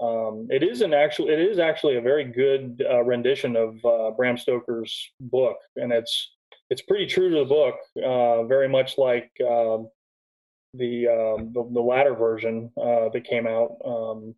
Um, 0.00 0.46
it 0.50 0.62
is 0.62 0.82
an 0.82 0.92
actual. 0.92 1.30
It 1.30 1.38
is 1.38 1.58
actually 1.58 1.96
a 1.96 2.00
very 2.02 2.24
good 2.24 2.84
uh, 2.88 3.02
rendition 3.02 3.56
of 3.56 3.82
uh, 3.86 4.10
Bram 4.10 4.36
Stoker's 4.36 5.10
book, 5.20 5.56
and 5.76 5.92
it's 5.92 6.32
it's 6.68 6.82
pretty 6.82 7.06
true 7.06 7.30
to 7.30 7.38
the 7.38 7.44
book. 7.44 7.76
Uh, 7.96 8.44
very 8.44 8.68
much 8.68 8.98
like 8.98 9.30
um 9.40 9.88
the, 10.74 11.08
um 11.08 11.52
the 11.54 11.68
the 11.72 11.80
latter 11.80 12.14
version 12.14 12.70
uh, 12.76 13.08
that 13.12 13.24
came 13.24 13.46
out. 13.46 13.76
Um, 13.84 14.34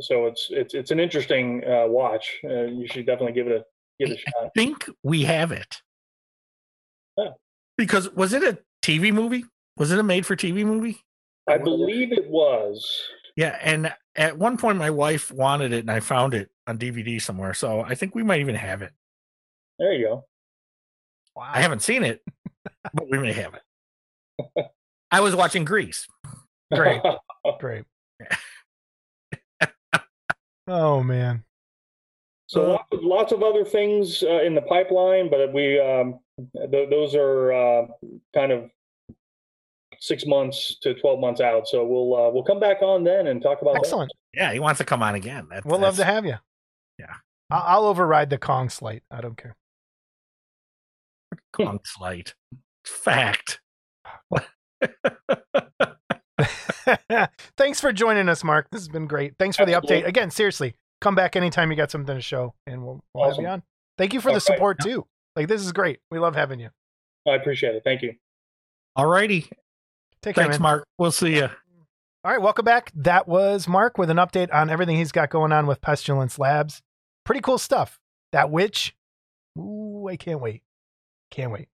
so 0.00 0.26
it's 0.26 0.48
it's 0.50 0.74
it's 0.74 0.90
an 0.90 0.98
interesting 0.98 1.62
uh, 1.64 1.86
watch. 1.86 2.38
Uh, 2.44 2.64
you 2.64 2.88
should 2.88 3.06
definitely 3.06 3.32
give 3.32 3.46
it 3.46 3.52
a 3.52 3.64
give 3.98 4.10
it 4.10 4.18
a 4.18 4.18
shot. 4.18 4.46
I 4.46 4.48
think 4.56 4.88
we 5.04 5.22
have 5.22 5.52
it. 5.52 5.80
Yeah. 7.80 7.86
Because 7.86 8.10
was 8.10 8.32
it 8.32 8.42
a 8.42 8.58
TV 8.82 9.12
movie? 9.12 9.44
Was 9.76 9.90
it 9.90 9.98
a 9.98 10.02
made 10.02 10.26
for 10.26 10.36
TV 10.36 10.64
movie? 10.64 11.00
I 11.48 11.58
believe 11.58 12.12
it 12.12 12.28
was. 12.28 12.86
Yeah, 13.36 13.58
and 13.62 13.92
at 14.16 14.36
one 14.36 14.58
point 14.58 14.76
my 14.76 14.90
wife 14.90 15.32
wanted 15.32 15.72
it 15.72 15.80
and 15.80 15.90
I 15.90 16.00
found 16.00 16.34
it 16.34 16.50
on 16.66 16.78
DVD 16.78 17.20
somewhere. 17.20 17.54
So 17.54 17.80
I 17.80 17.94
think 17.94 18.14
we 18.14 18.22
might 18.22 18.40
even 18.40 18.54
have 18.54 18.82
it. 18.82 18.92
There 19.78 19.92
you 19.94 20.06
go. 20.06 20.24
Wow. 21.34 21.50
I 21.52 21.62
haven't 21.62 21.80
seen 21.80 22.02
it, 22.02 22.22
but 22.92 23.10
we 23.10 23.18
may 23.18 23.32
have 23.32 23.54
it. 23.54 24.66
I 25.10 25.20
was 25.20 25.34
watching 25.34 25.64
Grease. 25.64 26.06
Great. 26.72 27.00
Great. 27.60 27.84
oh 30.68 31.02
man. 31.02 31.44
So 32.50 32.62
Uh, 32.62 32.68
lots 32.72 32.92
of, 32.92 33.04
lots 33.04 33.32
of 33.32 33.42
other 33.44 33.64
things 33.64 34.24
uh, 34.24 34.42
in 34.42 34.56
the 34.56 34.62
pipeline, 34.62 35.30
but 35.30 35.52
we 35.52 35.78
um, 35.78 36.18
th- 36.56 36.90
those 36.90 37.14
are 37.14 37.52
uh, 37.52 37.86
kind 38.34 38.50
of 38.50 38.68
six 40.00 40.26
months 40.26 40.76
to 40.82 40.94
twelve 40.94 41.20
months 41.20 41.40
out. 41.40 41.68
So 41.68 41.86
we'll 41.86 42.16
uh, 42.16 42.28
we'll 42.30 42.42
come 42.42 42.58
back 42.58 42.82
on 42.82 43.04
then 43.04 43.28
and 43.28 43.40
talk 43.40 43.62
about 43.62 43.74
that. 43.74 43.82
Excellent. 43.82 44.10
Yeah, 44.34 44.52
he 44.52 44.58
wants 44.58 44.78
to 44.78 44.84
come 44.84 45.00
on 45.00 45.14
again. 45.14 45.46
That's, 45.48 45.64
We'll 45.64 45.78
love 45.78 45.94
to 45.98 46.04
have 46.04 46.26
you. 46.26 46.38
Yeah. 46.98 47.14
I'll, 47.50 47.62
I'll 47.84 47.84
override 47.86 48.30
the 48.30 48.38
Kong 48.38 48.68
slate. 48.68 49.04
I 49.12 49.20
don't 49.20 49.36
care. 49.36 49.54
Kong 51.52 51.78
slate, 51.84 52.34
Fact. 52.84 53.60
Thanks 57.56 57.80
for 57.80 57.92
joining 57.92 58.28
us, 58.28 58.42
Mark. 58.42 58.70
This 58.72 58.80
has 58.80 58.88
been 58.88 59.06
great. 59.06 59.34
Thanks 59.38 59.56
for 59.56 59.64
the 59.64 59.74
update. 59.74 60.04
Again, 60.04 60.32
seriously, 60.32 60.74
come 61.00 61.14
back 61.14 61.36
anytime 61.36 61.70
you 61.70 61.76
got 61.76 61.90
something 61.90 62.14
to 62.14 62.20
show, 62.22 62.54
and 62.66 62.84
we'll, 62.84 63.02
we'll 63.14 63.28
have 63.30 63.38
you 63.40 63.46
on. 63.46 63.62
Thank 63.98 64.14
you 64.14 64.20
for 64.20 64.30
the 64.30 64.36
Okay. 64.36 64.54
support 64.54 64.78
too. 64.80 65.06
Like 65.36 65.48
this 65.48 65.62
is 65.62 65.72
great. 65.72 66.00
We 66.10 66.18
love 66.18 66.34
having 66.34 66.60
you. 66.60 66.70
I 67.28 67.34
appreciate 67.34 67.74
it. 67.74 67.82
Thank 67.84 68.02
you. 68.02 68.14
All 68.96 69.06
righty. 69.06 69.48
Take 70.22 70.34
care, 70.34 70.44
Thanks, 70.44 70.58
man. 70.58 70.62
Mark. 70.62 70.84
We'll 70.98 71.12
see 71.12 71.36
you. 71.36 71.44
All 72.22 72.30
right, 72.30 72.40
welcome 72.42 72.64
back. 72.64 72.92
That 72.94 73.26
was 73.28 73.66
Mark 73.66 73.96
with 73.96 74.10
an 74.10 74.18
update 74.18 74.52
on 74.52 74.68
everything 74.68 74.96
he's 74.96 75.12
got 75.12 75.30
going 75.30 75.52
on 75.52 75.66
with 75.66 75.80
Pestilence 75.80 76.38
Labs. 76.38 76.82
Pretty 77.24 77.40
cool 77.40 77.56
stuff. 77.58 77.98
That 78.32 78.50
witch. 78.50 78.94
Ooh, 79.58 80.06
I 80.10 80.16
can't 80.16 80.40
wait. 80.40 80.62
Can't 81.30 81.50
wait. 81.52 81.68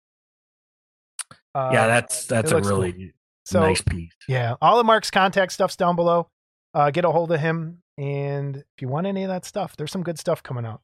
Uh, 1.54 1.70
yeah, 1.72 1.86
that's 1.86 2.26
that's 2.26 2.52
a 2.52 2.56
looks 2.56 2.68
cool. 2.68 2.80
really 2.82 3.12
so 3.44 3.60
nice 3.60 3.80
piece. 3.80 4.12
yeah. 4.28 4.54
All 4.60 4.78
of 4.78 4.86
Mark's 4.86 5.10
contact 5.10 5.52
stuff's 5.52 5.76
down 5.76 5.96
below. 5.96 6.28
Uh, 6.74 6.90
get 6.90 7.04
a 7.04 7.10
hold 7.10 7.32
of 7.32 7.40
him, 7.40 7.82
and 7.98 8.56
if 8.56 8.80
you 8.80 8.88
want 8.88 9.06
any 9.06 9.22
of 9.22 9.28
that 9.28 9.44
stuff, 9.44 9.76
there's 9.76 9.92
some 9.92 10.02
good 10.02 10.18
stuff 10.18 10.42
coming 10.42 10.66
out. 10.66 10.82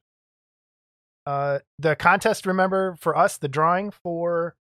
Uh, 1.26 1.60
the 1.78 1.94
contest, 1.94 2.46
remember 2.46 2.96
for 2.96 3.16
us, 3.16 3.38
the 3.38 3.48
drawing 3.48 3.90
for 3.90 4.56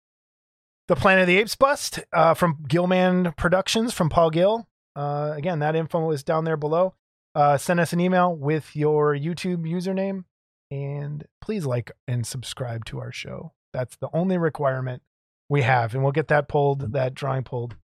the 0.87 0.95
Planet 0.95 1.21
of 1.21 1.27
the 1.27 1.37
Apes 1.37 1.55
bust 1.55 1.99
uh, 2.13 2.33
from 2.33 2.63
Gilman 2.67 3.33
Productions 3.37 3.93
from 3.93 4.09
Paul 4.09 4.29
Gill. 4.29 4.67
Uh, 4.95 5.33
again, 5.35 5.59
that 5.59 5.75
info 5.75 6.11
is 6.11 6.23
down 6.23 6.43
there 6.43 6.57
below. 6.57 6.93
Uh, 7.33 7.57
send 7.57 7.79
us 7.79 7.93
an 7.93 7.99
email 7.99 8.35
with 8.35 8.75
your 8.75 9.15
YouTube 9.15 9.65
username, 9.65 10.25
and 10.69 11.25
please 11.39 11.65
like 11.65 11.91
and 12.07 12.27
subscribe 12.27 12.83
to 12.85 12.99
our 12.99 13.11
show. 13.11 13.53
That's 13.71 13.95
the 13.95 14.09
only 14.13 14.37
requirement 14.37 15.01
we 15.47 15.61
have, 15.61 15.93
and 15.93 16.03
we'll 16.03 16.11
get 16.11 16.27
that 16.27 16.49
pulled, 16.49 16.91
that 16.91 17.13
drawing 17.13 17.43
pulled, 17.43 17.77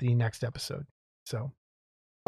the 0.00 0.14
next 0.14 0.42
episode. 0.42 0.86
So, 1.24 1.52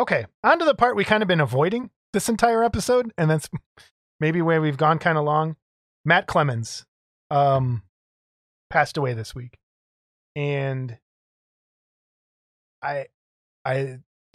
okay, 0.00 0.24
on 0.42 0.58
to 0.58 0.64
the 0.64 0.74
part 0.74 0.96
we 0.96 1.04
kind 1.04 1.22
of 1.22 1.28
been 1.28 1.40
avoiding 1.40 1.90
this 2.12 2.28
entire 2.28 2.64
episode, 2.64 3.12
and 3.18 3.30
that's 3.30 3.48
maybe 4.20 4.42
where 4.42 4.60
we've 4.60 4.76
gone 4.76 4.98
kind 4.98 5.18
of 5.18 5.24
long. 5.24 5.56
Matt 6.04 6.26
Clemens, 6.26 6.86
um, 7.30 7.82
passed 8.70 8.96
away 8.96 9.12
this 9.12 9.34
week, 9.34 9.58
and 10.34 10.96
I, 12.82 13.06
I, 13.64 13.98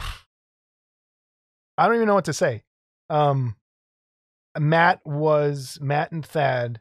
I 1.76 1.86
don't 1.86 1.96
even 1.96 2.06
know 2.06 2.14
what 2.14 2.26
to 2.26 2.32
say. 2.32 2.62
Um, 3.10 3.56
Matt 4.58 5.04
was 5.04 5.78
Matt 5.80 6.12
and 6.12 6.24
Thad 6.24 6.80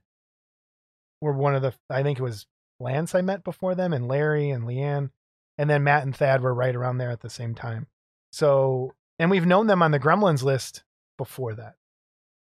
were 1.21 1.33
one 1.33 1.55
of 1.55 1.63
the. 1.63 1.73
I 1.89 2.03
think 2.03 2.19
it 2.19 2.23
was 2.23 2.45
Lance 2.79 3.15
I 3.15 3.21
met 3.21 3.43
before 3.43 3.73
them, 3.73 3.93
and 3.93 4.07
Larry 4.07 4.51
and 4.51 4.63
Leanne, 4.65 5.09
and 5.57 5.69
then 5.69 5.83
Matt 5.83 6.03
and 6.03 6.15
Thad 6.15 6.41
were 6.41 6.53
right 6.53 6.75
around 6.75 6.99
there 6.99 7.09
at 7.09 7.21
the 7.21 7.29
same 7.29 7.55
time. 7.55 7.87
So, 8.35 8.93
and 9.17 9.31
we've 9.31 9.45
known 9.45 9.67
them 9.67 9.81
on 9.81 9.91
the 9.91 9.99
Gremlins 9.99 10.43
list 10.43 10.83
before 11.17 11.55
that. 11.55 11.75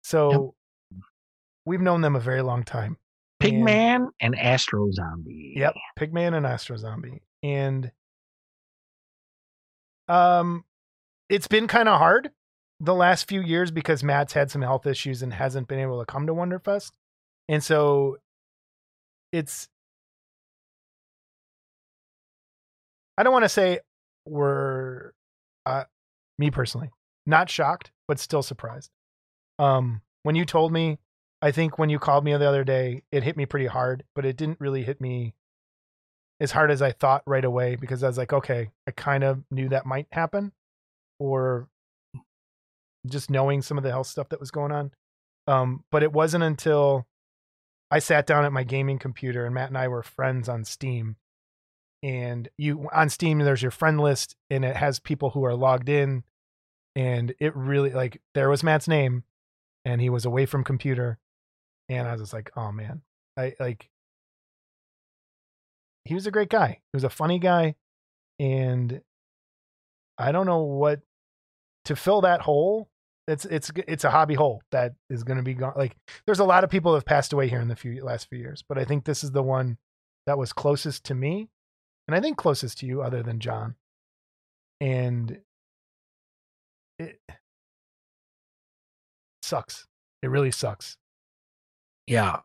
So, 0.04 0.54
we've 1.66 1.80
known 1.80 2.02
them 2.02 2.14
a 2.14 2.20
very 2.20 2.42
long 2.42 2.64
time. 2.64 2.98
And- 3.40 3.54
Pigman 3.66 4.10
and 4.20 4.38
Astro 4.38 4.92
Zombie. 4.92 5.54
Yep, 5.56 5.76
Pigman 5.98 6.36
and 6.36 6.46
Astro 6.46 6.76
Zombie, 6.76 7.22
and 7.42 7.90
um, 10.10 10.66
it's 11.30 11.48
been 11.48 11.68
kind 11.68 11.88
of 11.88 12.00
hard 12.00 12.32
the 12.82 12.94
last 12.94 13.30
few 13.30 13.40
years 13.42 13.72
because 13.72 14.04
Matt's 14.04 14.34
had 14.34 14.52
some 14.52 14.64
health 14.64 14.86
issues 14.88 15.22
and 15.22 15.32
hasn't 15.34 15.70
been 15.70 15.80
able 15.80 16.00
to 16.00 16.06
come 16.06 16.28
to 16.28 16.34
Wonderfest, 16.34 16.92
and 17.48 17.64
so 17.64 18.18
it's. 19.32 19.70
I 23.18 23.24
don't 23.24 23.34
want 23.34 23.46
to 23.46 23.50
say 23.50 23.80
we're, 24.26 25.12
uh, 25.68 25.84
me 26.38 26.52
personally, 26.52 26.90
not 27.26 27.50
shocked, 27.50 27.92
but 28.08 28.20
still 28.20 28.44
surprised. 28.44 28.90
Um, 29.60 30.02
when 30.24 30.36
you 30.36 30.46
told 30.46 30.72
me 30.72 31.00
I 31.42 31.52
think 31.52 31.78
when 31.78 31.90
you 31.90 32.00
called 32.00 32.24
me 32.24 32.36
the 32.36 32.48
other 32.48 32.64
day, 32.64 33.04
it 33.12 33.24
hit 33.24 33.38
me 33.38 33.46
pretty 33.46 33.68
hard, 33.68 34.04
but 34.16 34.26
it 34.26 34.38
didn't 34.38 34.60
really 34.60 34.84
hit 34.84 35.00
me 35.00 35.36
as 36.40 36.52
hard 36.52 36.72
as 36.72 36.82
I 36.82 36.92
thought 36.92 37.24
right 37.28 37.46
away 37.46 37.76
because 37.76 38.04
I 38.04 38.08
was 38.08 38.18
like, 38.18 38.34
okay, 38.34 38.70
I 38.88 38.92
kind 38.92 39.24
of 39.24 39.44
knew 39.52 39.70
that 39.70 39.86
might 39.86 40.08
happen, 40.12 40.52
or 41.20 41.68
just 43.06 43.30
knowing 43.30 43.62
some 43.62 43.78
of 43.78 43.84
the 43.84 43.92
health 43.92 44.08
stuff 44.08 44.30
that 44.30 44.40
was 44.40 44.52
going 44.52 44.72
on. 44.72 44.92
Um, 45.46 45.84
but 45.92 46.04
it 46.04 46.12
wasn't 46.12 46.44
until 46.44 47.06
I 47.92 48.00
sat 48.00 48.26
down 48.26 48.44
at 48.44 48.52
my 48.52 48.64
gaming 48.64 49.00
computer 49.00 49.46
and 49.46 49.54
Matt 49.54 49.70
and 49.70 49.78
I 49.78 49.88
were 49.88 50.04
friends 50.04 50.50
on 50.50 50.66
Steam. 50.66 51.16
And 52.08 52.48
you 52.58 52.88
on 52.94 53.10
Steam, 53.10 53.40
there's 53.40 53.62
your 53.62 53.72
friend 53.72 54.00
list, 54.00 54.36
and 54.50 54.64
it 54.64 54.76
has 54.76 55.00
people 55.00 55.32
who 55.32 55.44
are 55.46 55.56
logged 55.56 55.90
in. 55.90 56.24
And 56.96 57.34
it 57.40 57.56
really 57.56 57.92
like 57.92 58.22
there 58.34 58.50
was 58.50 58.64
Matt's 58.64 58.88
name, 58.88 59.24
and 59.86 60.02
he 60.02 60.10
was 60.10 60.26
away 60.26 60.46
from 60.46 60.64
computer 60.64 61.20
and 61.90 62.08
I 62.08 62.12
was 62.12 62.22
just 62.22 62.34
like, 62.34 62.52
oh 62.56 62.72
man, 62.72 63.02
I 63.38 63.54
like. 63.60 63.90
He 66.06 66.14
was 66.14 66.28
a 66.28 66.32
great 66.32 66.50
guy. 66.50 66.80
He 66.92 66.96
was 66.96 67.04
a 67.04 67.10
funny 67.10 67.40
guy, 67.40 67.76
and 68.40 69.02
I 70.18 70.32
don't 70.32 70.46
know 70.46 70.64
what 70.64 71.02
to 71.86 71.96
fill 71.96 72.22
that 72.22 72.42
hole. 72.42 72.90
It's 73.28 73.46
it's 73.46 73.72
it's 73.88 74.04
a 74.04 74.10
hobby 74.10 74.36
hole 74.36 74.62
that 74.72 74.94
is 75.10 75.24
going 75.24 75.38
to 75.38 75.44
be 75.44 75.54
gone. 75.54 75.74
Like, 75.76 75.96
there's 76.26 76.40
a 76.40 76.46
lot 76.46 76.64
of 76.64 76.70
people 76.70 76.94
have 76.94 77.06
passed 77.06 77.34
away 77.34 77.48
here 77.48 77.60
in 77.60 77.68
the 77.68 77.76
few 77.76 78.04
last 78.04 78.30
few 78.30 78.40
years, 78.40 78.64
but 78.68 78.78
I 78.78 78.86
think 78.86 79.06
this 79.06 79.24
is 79.24 79.32
the 79.32 79.44
one 79.44 79.78
that 80.26 80.38
was 80.38 80.54
closest 80.54 81.06
to 81.06 81.16
me, 81.16 81.50
and 82.08 82.16
I 82.16 82.20
think 82.22 82.38
closest 82.38 82.80
to 82.80 82.86
you, 82.86 83.02
other 83.02 83.22
than 83.24 83.40
John. 83.40 83.76
And 84.80 85.40
it 87.00 87.20
sucks. 89.42 89.88
It 90.22 90.28
really 90.30 90.52
sucks. 90.52 90.98
Yeah. 92.06 92.38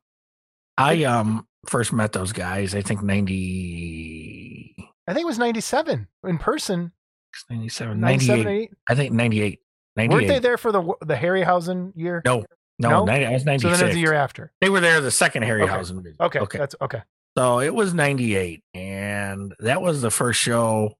I 0.78 1.04
um 1.04 1.46
first 1.66 1.92
met 1.92 2.12
those 2.12 2.32
guys, 2.32 2.74
I 2.74 2.82
think 2.82 3.02
90, 3.02 4.74
I 5.06 5.12
think 5.14 5.24
it 5.24 5.26
was 5.26 5.38
97 5.38 6.08
in 6.26 6.38
person. 6.38 6.92
97, 7.48 8.00
97, 8.00 8.44
98. 8.44 8.44
98. 8.44 8.70
I 8.88 8.94
think 8.94 9.12
98. 9.14 9.60
Weren't 10.14 10.28
they 10.28 10.38
there 10.38 10.58
for 10.58 10.72
the 10.72 10.82
the 11.02 11.14
Harryhausen 11.14 11.92
year? 11.94 12.22
No, 12.24 12.44
no, 12.78 12.88
No? 12.90 13.04
90, 13.04 13.26
I 13.26 13.30
was 13.32 13.44
96. 13.44 13.62
So 13.62 13.68
then 13.68 13.70
96. 13.70 13.82
it 13.82 13.86
was 13.86 13.94
the 13.94 14.00
year 14.00 14.14
after. 14.14 14.52
They 14.60 14.70
were 14.70 14.80
there 14.80 15.00
the 15.00 15.10
second 15.10 15.44
Okay. 15.44 15.52
Harryhausen 15.52 16.02
visit. 16.02 16.20
Okay, 16.20 16.40
Okay. 16.40 16.58
that's 16.58 16.74
okay. 16.80 17.02
So 17.36 17.60
it 17.60 17.74
was 17.74 17.94
98. 17.94 18.62
And 18.74 19.54
that 19.60 19.80
was 19.82 20.02
the 20.02 20.10
first 20.10 20.40
show 20.40 20.94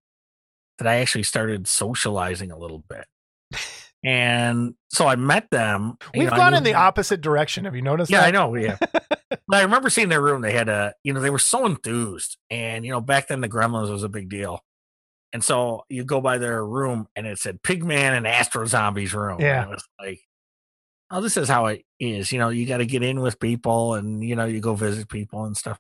that 0.79 0.87
I 0.89 0.97
actually 0.97 1.25
started 1.25 1.67
socializing 1.69 2.51
a 2.51 2.59
little 2.59 2.83
bit. 2.89 3.07
And 4.05 4.75
so 4.89 5.07
I 5.07 5.15
met 5.15 5.49
them. 5.51 5.97
We've 6.15 6.29
know, 6.31 6.37
gone 6.37 6.55
in 6.55 6.65
the 6.65 6.73
them- 6.73 6.81
opposite 6.81 7.21
direction. 7.21 7.67
Have 7.67 7.77
you 7.77 7.83
noticed? 7.83 8.11
Yeah, 8.11 8.21
that? 8.23 8.29
I 8.29 8.31
know. 8.33 8.55
Yeah. 8.57 8.77
I 9.53 9.63
remember 9.63 9.91
seeing 9.91 10.09
their 10.09 10.21
room. 10.23 10.41
They 10.43 10.53
had 10.53 10.69
a, 10.69 10.95
you 11.05 11.13
know, 11.13 11.21
they 11.21 11.31
were 11.31 11.39
so 11.39 11.67
enthused. 11.67 12.37
And, 12.51 12.85
you 12.85 12.91
know, 12.91 13.01
back 13.01 13.29
then 13.29 13.41
the 13.43 13.49
Gremlins 13.49 13.91
was 13.91 14.03
a 14.03 14.09
big 14.09 14.29
deal. 14.29 14.61
And 15.33 15.45
so 15.45 15.85
you 15.89 16.05
go 16.05 16.21
by 16.21 16.39
their 16.39 16.65
room 16.67 17.07
and 17.15 17.27
it 17.27 17.39
said 17.39 17.63
Pigman 17.63 18.17
and 18.17 18.27
Astro 18.27 18.67
Zombies 18.67 19.15
room. 19.15 19.35
And 19.35 19.41
Yeah. 19.43 19.63
it 19.65 19.69
was 19.69 19.85
like, 20.01 20.21
oh, 21.11 21.21
this 21.21 21.37
is 21.37 21.49
how 21.49 21.67
it 21.67 21.85
is. 22.01 22.33
You 22.33 22.39
know, 22.41 22.49
you 22.49 22.67
got 22.67 22.79
to 22.79 22.87
get 22.87 23.03
in 23.03 23.21
with 23.21 23.39
people 23.39 23.95
and, 23.95 24.25
you 24.25 24.35
know, 24.35 24.47
you 24.47 24.61
go 24.61 24.75
visit 24.75 25.09
people 25.09 25.45
and 25.45 25.57
stuff. 25.57 25.79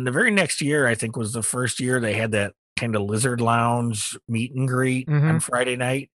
And 0.00 0.06
the 0.06 0.12
very 0.12 0.30
next 0.30 0.62
year, 0.62 0.86
I 0.86 0.94
think, 0.94 1.14
was 1.14 1.34
the 1.34 1.42
first 1.42 1.78
year 1.78 2.00
they 2.00 2.14
had 2.14 2.32
that 2.32 2.54
kind 2.78 2.96
of 2.96 3.02
lizard 3.02 3.38
lounge 3.42 4.16
meet 4.26 4.54
and 4.54 4.66
greet 4.66 5.06
on 5.10 5.14
Mhm. 5.14 5.42
Friday 5.42 5.76
night. 5.76 6.10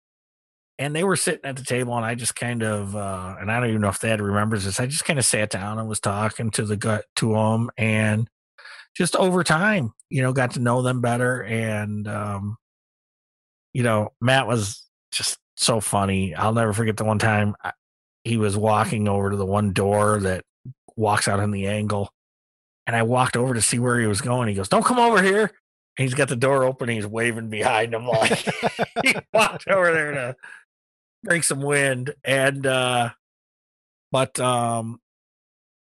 And 0.77 0.95
they 0.95 1.03
were 1.03 1.15
sitting 1.15 1.45
at 1.45 1.55
the 1.55 1.63
table, 1.63 1.97
and 1.97 2.05
I 2.05 2.13
just 2.13 2.35
kind 2.35 2.61
of, 2.61 2.95
uh, 2.95 3.37
and 3.39 3.51
I 3.51 3.59
don't 3.59 3.69
even 3.69 3.81
know 3.81 3.89
if 3.89 3.95
Thad 3.95 4.21
remembers 4.21 4.65
this. 4.65 4.79
I 4.79 4.85
just 4.85 5.03
kind 5.03 5.17
of 5.17 5.25
sat 5.25 5.49
down 5.49 5.79
and 5.79 5.89
was 5.89 5.99
talking 5.99 6.51
to 6.51 6.63
the 6.63 6.77
gut 6.77 7.05
to 7.15 7.33
them, 7.33 7.71
and 7.75 8.29
just 8.95 9.15
over 9.15 9.43
time, 9.43 9.93
you 10.11 10.21
know, 10.21 10.31
got 10.31 10.51
to 10.51 10.59
know 10.59 10.83
them 10.83 11.01
better. 11.01 11.41
And, 11.41 12.07
um, 12.07 12.57
you 13.73 13.81
know, 13.81 14.13
Matt 14.21 14.45
was 14.45 14.87
just 15.11 15.39
so 15.57 15.79
funny. 15.79 16.35
I'll 16.35 16.53
never 16.53 16.73
forget 16.73 16.97
the 16.97 17.03
one 17.05 17.17
time 17.17 17.55
I, 17.63 17.71
he 18.25 18.37
was 18.37 18.55
walking 18.55 19.07
over 19.07 19.31
to 19.31 19.37
the 19.37 19.45
one 19.45 19.73
door 19.73 20.19
that 20.19 20.43
walks 20.95 21.27
out 21.27 21.39
on 21.39 21.49
the 21.49 21.65
angle. 21.65 22.13
And 22.87 22.95
I 22.95 23.03
walked 23.03 23.37
over 23.37 23.53
to 23.53 23.61
see 23.61 23.79
where 23.79 23.99
he 23.99 24.07
was 24.07 24.21
going. 24.21 24.47
He 24.47 24.53
goes, 24.55 24.69
Don't 24.69 24.85
come 24.85 24.99
over 24.99 25.21
here. 25.21 25.51
And 25.97 26.03
he's 26.07 26.13
got 26.13 26.29
the 26.29 26.35
door 26.35 26.63
open. 26.63 26.89
And 26.89 26.95
he's 26.97 27.07
waving 27.07 27.49
behind 27.49 27.93
him 27.93 28.07
like 28.07 28.37
he 29.03 29.15
walked 29.33 29.67
over 29.67 29.91
there 29.93 30.11
to 30.11 30.35
bring 31.23 31.41
some 31.41 31.61
wind. 31.61 32.13
And, 32.23 32.65
uh, 32.65 33.09
but, 34.11 34.39
um, 34.39 34.99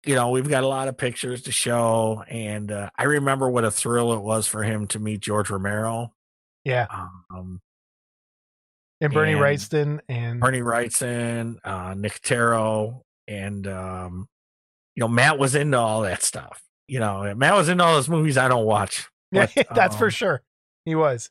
you 0.05 0.15
know, 0.15 0.29
we've 0.29 0.47
got 0.49 0.63
a 0.63 0.67
lot 0.67 0.87
of 0.87 0.97
pictures 0.97 1.43
to 1.43 1.51
show. 1.51 2.23
And 2.27 2.71
uh, 2.71 2.89
I 2.97 3.03
remember 3.03 3.49
what 3.49 3.63
a 3.65 3.71
thrill 3.71 4.13
it 4.13 4.21
was 4.21 4.47
for 4.47 4.63
him 4.63 4.87
to 4.87 4.99
meet 4.99 5.19
George 5.21 5.49
Romero. 5.49 6.13
Yeah, 6.63 6.87
Um, 7.33 7.61
and 8.99 9.13
Bernie 9.13 9.33
and- 9.33 9.41
Wrightson 9.41 9.99
and 10.09 10.39
Bernie 10.41 10.59
Wrightson, 10.61 11.57
uh, 11.63 11.93
Nick 11.93 12.19
Taro, 12.21 13.03
and 13.27 13.65
um, 13.67 14.27
you 14.95 15.01
know 15.01 15.07
Matt 15.07 15.37
was 15.39 15.55
into 15.55 15.77
all 15.77 16.01
that 16.01 16.23
stuff. 16.23 16.61
You 16.87 16.99
know, 16.99 17.33
Matt 17.35 17.55
was 17.55 17.69
in 17.69 17.81
all 17.81 17.95
those 17.95 18.09
movies 18.09 18.37
I 18.37 18.47
don't 18.47 18.65
watch. 18.65 19.09
yeah, 19.31 19.47
but, 19.55 19.67
that's 19.75 19.95
for 19.95 20.05
um, 20.05 20.11
sure. 20.11 20.41
He 20.85 20.95
was, 20.95 21.29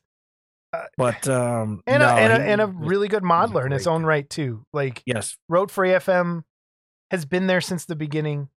But 0.97 1.27
um, 1.27 1.81
and 1.87 2.01
no, 2.01 2.09
a, 2.09 2.13
and, 2.13 2.33
a, 2.33 2.45
and 2.45 2.61
a 2.61 2.67
really 2.67 3.07
good 3.07 3.23
modeler 3.23 3.65
in 3.65 3.71
his 3.71 3.87
own 3.87 4.03
right 4.03 4.29
too. 4.29 4.63
Like 4.71 5.01
yes, 5.05 5.35
wrote 5.49 5.71
for 5.71 5.83
AFM, 5.83 6.43
has 7.09 7.25
been 7.25 7.47
there 7.47 7.61
since 7.61 7.85
the 7.85 7.95
beginning. 7.95 8.49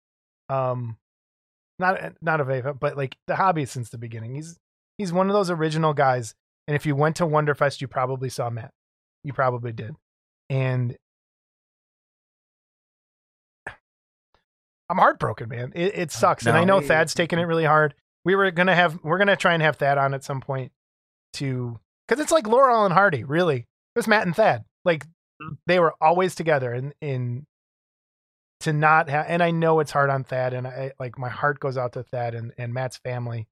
Um, 0.49 0.99
not 1.79 2.13
not 2.21 2.41
of 2.41 2.49
AFM, 2.49 2.79
but 2.79 2.97
like 2.97 3.17
the 3.27 3.37
hobby 3.37 3.65
since 3.65 3.89
the 3.91 3.99
beginning. 3.99 4.35
He's 4.35 4.59
he's 4.99 5.13
one 5.13 5.29
of 5.29 5.33
those 5.33 5.51
original 5.51 5.95
guys. 5.95 6.35
And 6.69 6.77
if 6.77 6.87
you 6.87 6.95
went 6.95 7.17
to 7.17 7.27
Wonderfest, 7.27 7.81
you 7.81 7.89
probably 7.89 8.29
saw 8.29 8.51
Matt. 8.51 8.73
You 9.25 9.33
probably 9.33 9.73
did. 9.73 9.97
And 10.51 10.97
I'm 14.91 14.99
heartbroken, 14.99 15.49
man. 15.49 15.73
It, 15.75 15.93
it 15.95 16.13
sucks. 16.13 16.47
and 16.47 16.57
I 16.57 16.65
know 16.65 16.79
it- 16.79 16.87
Thad's 16.87 17.15
taking 17.15 17.39
it 17.39 17.45
really 17.45 17.65
hard. 17.65 17.95
We 18.25 18.35
were 18.35 18.51
gonna 18.51 18.75
have 18.75 18.99
we're 19.03 19.19
gonna 19.19 19.37
try 19.37 19.55
and 19.55 19.63
have 19.63 19.77
Thad 19.77 19.97
on 19.97 20.13
at 20.15 20.25
some 20.25 20.41
point 20.41 20.73
to 21.35 21.79
because 22.07 22.21
it's 22.23 22.33
like 22.33 22.47
Laurel 22.47 22.85
and 22.85 22.93
Hardy, 22.93 23.25
really. 23.25 23.59
It 23.61 23.99
was 23.99 24.09
Matt 24.09 24.27
and 24.27 24.35
Thad. 24.37 24.65
Like 24.85 25.07
they 25.67 25.79
were 25.81 25.95
always 26.01 26.35
together 26.35 26.73
and 26.73 26.93
in 27.01 27.47
to 28.61 28.73
not 28.75 29.09
have 29.09 29.25
and 29.29 29.43
I 29.43 29.53
know 29.53 29.81
it's 29.81 29.91
hard 29.93 30.11
on 30.11 30.25
Thad 30.25 30.53
and 30.53 30.67
I 30.67 30.93
like 31.01 31.19
my 31.19 31.31
heart 31.31 31.61
goes 31.61 31.79
out 31.79 31.93
to 31.95 32.03
Thad 32.03 32.35
and, 32.35 32.53
and 32.59 32.75
Matt's 32.75 32.99
family. 32.99 33.47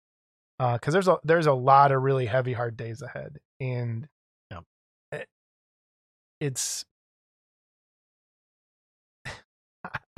Uh 0.61 0.75
because 0.75 0.93
there's 0.93 1.09
a 1.09 1.19
there's 1.25 1.47
a 1.47 1.55
lot 1.55 1.93
of 1.93 2.03
really 2.03 2.27
heavy 2.27 2.53
hard 2.53 2.77
days 2.77 3.01
ahead. 3.01 3.39
And 3.61 4.07
Yep. 4.51 4.65
it- 5.13 5.29
it's 6.41 6.85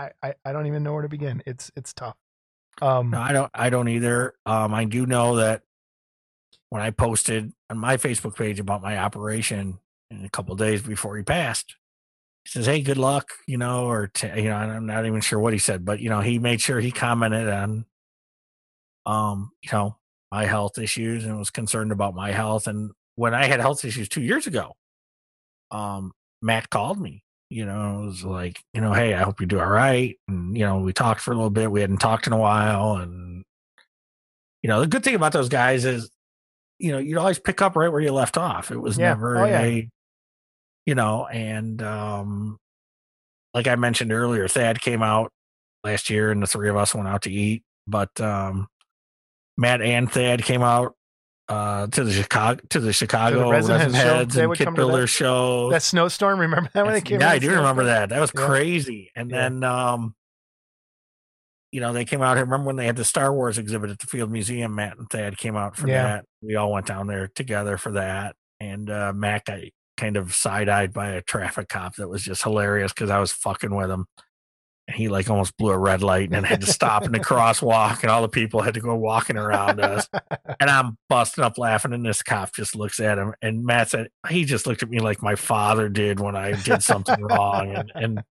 I, 0.01 0.11
I 0.23 0.35
I 0.45 0.53
don't 0.53 0.67
even 0.67 0.83
know 0.83 0.93
where 0.93 1.03
to 1.03 1.09
begin. 1.09 1.43
It's 1.47 1.71
it's 1.77 1.93
tough. 1.93 2.17
Um 2.81 3.11
No, 3.11 3.21
I 3.21 3.33
don't. 3.33 3.51
I 3.55 3.71
don't 3.71 3.89
either. 3.89 4.35
Um, 4.47 4.73
I 4.75 4.85
do 4.85 5.07
know 5.07 5.37
that 5.37 5.63
when 6.71 6.83
I 6.83 6.91
posted 6.91 7.53
on 7.69 7.79
my 7.79 7.97
Facebook 7.97 8.37
page 8.37 8.61
about 8.61 8.83
my 8.83 8.99
operation 8.99 9.79
in 10.11 10.25
a 10.25 10.31
couple 10.31 10.55
days 10.57 10.83
before 10.83 11.17
he 11.17 11.23
passed, 11.23 11.77
he 12.45 12.51
says, 12.51 12.67
"Hey, 12.67 12.81
good 12.83 12.97
luck," 12.97 13.31
you 13.47 13.59
know, 13.59 13.87
or 13.87 14.09
t- 14.09 14.29
you 14.37 14.49
know, 14.49 14.57
I'm 14.57 14.87
not 14.87 15.05
even 15.07 15.21
sure 15.21 15.39
what 15.39 15.53
he 15.53 15.59
said, 15.59 15.85
but 15.85 16.01
you 16.01 16.09
know, 16.09 16.21
he 16.21 16.39
made 16.39 16.61
sure 16.61 16.81
he 16.81 16.91
commented 16.93 17.49
on, 17.49 17.85
um, 19.07 19.51
you 19.63 19.71
know, 19.73 19.97
my 20.31 20.47
health 20.47 20.79
issues 20.79 21.25
and 21.25 21.39
was 21.39 21.51
concerned 21.51 21.93
about 21.93 22.15
my 22.15 22.31
health. 22.33 22.67
And 22.67 22.93
when 23.17 23.35
I 23.35 23.47
had 23.47 23.61
health 23.61 23.85
issues 23.85 24.09
two 24.09 24.23
years 24.23 24.47
ago, 24.47 24.75
um, 25.71 26.13
Matt 26.41 26.71
called 26.71 27.01
me. 27.01 27.23
You 27.53 27.67
know, 27.67 28.03
it 28.03 28.07
was 28.07 28.25
like, 28.25 28.63
you 28.73 28.81
know, 28.81 28.93
hey, 28.93 29.13
I 29.13 29.23
hope 29.23 29.41
you 29.41 29.47
do 29.47 29.59
all 29.59 29.67
right. 29.67 30.17
And 30.29 30.57
you 30.57 30.65
know, 30.65 30.79
we 30.79 30.93
talked 30.93 31.21
for 31.21 31.33
a 31.33 31.35
little 31.35 31.51
bit. 31.51 31.71
We 31.71 31.81
hadn't 31.81 31.99
talked 31.99 32.27
in 32.29 32.33
a 32.33 32.39
while, 32.39 32.97
and 32.97 33.45
you 34.63 34.69
know, 34.69 34.81
the 34.81 34.87
good 34.87 35.03
thing 35.03 35.15
about 35.17 35.33
those 35.33 35.49
guys 35.49 35.85
is, 35.85 36.11
you 36.79 36.93
know, 36.93 36.99
you'd 36.99 37.19
always 37.19 37.39
pick 37.41 37.61
up 37.61 37.75
right 37.77 37.91
where 37.91 38.01
you 38.01 38.13
left 38.13 38.37
off. 38.39 38.71
It 38.71 38.79
was 38.79 38.97
Yeah. 38.99 39.09
never 39.09 39.39
Oh, 39.39 39.47
yeah. 39.47 39.61
a, 39.63 39.89
you 40.87 40.95
know, 40.95 41.27
and 41.27 41.83
um, 41.83 42.57
like 43.53 43.67
I 43.67 43.75
mentioned 43.75 44.13
earlier, 44.13 44.47
Thad 44.49 44.81
came 44.81 45.03
out 45.03 45.33
last 45.83 46.09
year, 46.09 46.31
and 46.31 46.43
the 46.43 46.47
three 46.47 46.69
of 46.69 46.77
us 46.77 46.95
went 46.95 47.09
out 47.09 47.23
to 47.23 47.33
eat. 47.33 47.65
But 47.87 48.21
um, 48.21 48.69
Matt 49.57 49.83
and 49.83 50.11
Thad 50.11 50.45
came 50.45 50.63
out 50.63 50.95
uh, 51.51 51.87
to 51.89 52.05
the 52.05 52.13
Chicago 52.13 52.61
to 52.71 52.81
the 52.81 52.93
Chicago 52.93 53.51
Resin 53.51 53.73
Resin 53.77 53.93
Heads 53.93 54.35
show. 54.35 54.41
And 54.43 54.57
Kit 54.57 54.69
to 54.75 54.87
that. 54.87 55.07
Show. 55.09 55.71
that 55.71 55.83
snowstorm, 55.83 56.39
remember 56.41 56.71
that 56.75 56.87
when 56.87 56.95
it 56.95 57.05
came 57.05 57.21
yeah. 57.21 57.31
I 57.31 57.39
do 57.39 57.51
remember 57.51 57.85
that. 57.85 58.09
That 58.11 58.21
was 58.21 58.33
Yeah. 58.35 58.47
crazy. 58.47 59.11
And 59.17 59.31
Yeah. 59.31 59.37
then, 59.49 59.65
um, 59.65 60.15
you 61.73 61.81
know, 61.81 61.93
they 61.93 62.05
came 62.05 62.23
out 62.23 62.37
here. 62.37 62.45
Remember 62.45 62.67
when 62.67 62.77
they 62.77 62.87
had 62.87 62.97
the 62.97 63.05
Star 63.05 63.33
Wars 63.33 63.59
exhibit 63.59 63.91
at 63.91 63.99
the 63.99 64.07
Field 64.07 64.31
Museum? 64.31 64.75
Matt 64.75 64.99
and 64.99 65.09
Thad 65.11 65.39
came 65.39 65.57
out 65.57 65.77
for 65.77 65.89
Yeah. 65.89 66.03
that. 66.05 66.25
We 66.41 66.57
all 66.57 66.73
went 66.73 66.87
down 66.87 67.07
there 67.07 67.29
together 67.29 67.77
for 67.77 67.93
that. 67.93 68.37
And 68.61 68.91
uh, 68.91 69.13
Matt 69.15 69.45
got 69.47 69.59
kind 69.97 70.17
of 70.17 70.35
side 70.35 70.69
eyed 70.69 70.93
by 70.93 71.09
a 71.11 71.23
traffic 71.23 71.69
cop 71.69 71.97
that 71.97 72.09
was 72.09 72.23
just 72.23 72.43
hilarious 72.43 72.93
because 72.93 73.11
I 73.11 73.19
was 73.19 73.33
fucking 73.33 73.75
with 73.75 73.91
him. 73.91 74.07
And 74.91 74.99
he 74.99 75.09
like 75.09 75.31
almost 75.31 75.57
blew 75.57 75.71
a 75.71 75.79
red 75.79 76.03
light 76.03 76.25
and 76.25 76.33
then 76.33 76.43
had 76.43 76.63
to 76.63 76.67
stop 76.67 77.05
in 77.05 77.13
the 77.13 77.21
crosswalk, 77.21 78.03
and 78.03 78.11
all 78.11 78.23
the 78.23 78.29
people 78.29 78.61
had 78.61 78.75
to 78.75 78.81
go 78.81 78.97
walking 78.97 79.37
around 79.37 79.79
us. 79.79 80.09
And 80.59 80.69
I'm 80.69 80.99
busting 81.09 81.45
up 81.45 81.59
laughing, 81.59 81.93
and 81.93 82.05
this 82.05 82.25
cop 82.25 82.53
just 82.53 82.75
looks 82.75 82.99
at 82.99 83.17
him. 83.17 83.33
And 83.41 83.65
Matt 83.65 83.91
said, 83.91 84.09
he 84.29 84.45
just 84.45 84.67
looked 84.67 84.83
at 84.83 84.91
me 84.91 84.99
like 84.99 85.23
my 85.23 85.37
father 85.37 85.89
did 85.89 86.19
when 86.19 86.35
I 86.35 86.61
did 86.61 86.83
something 86.83 87.23
wrong. 87.23 87.73
And, 87.77 87.93
and 87.95 88.23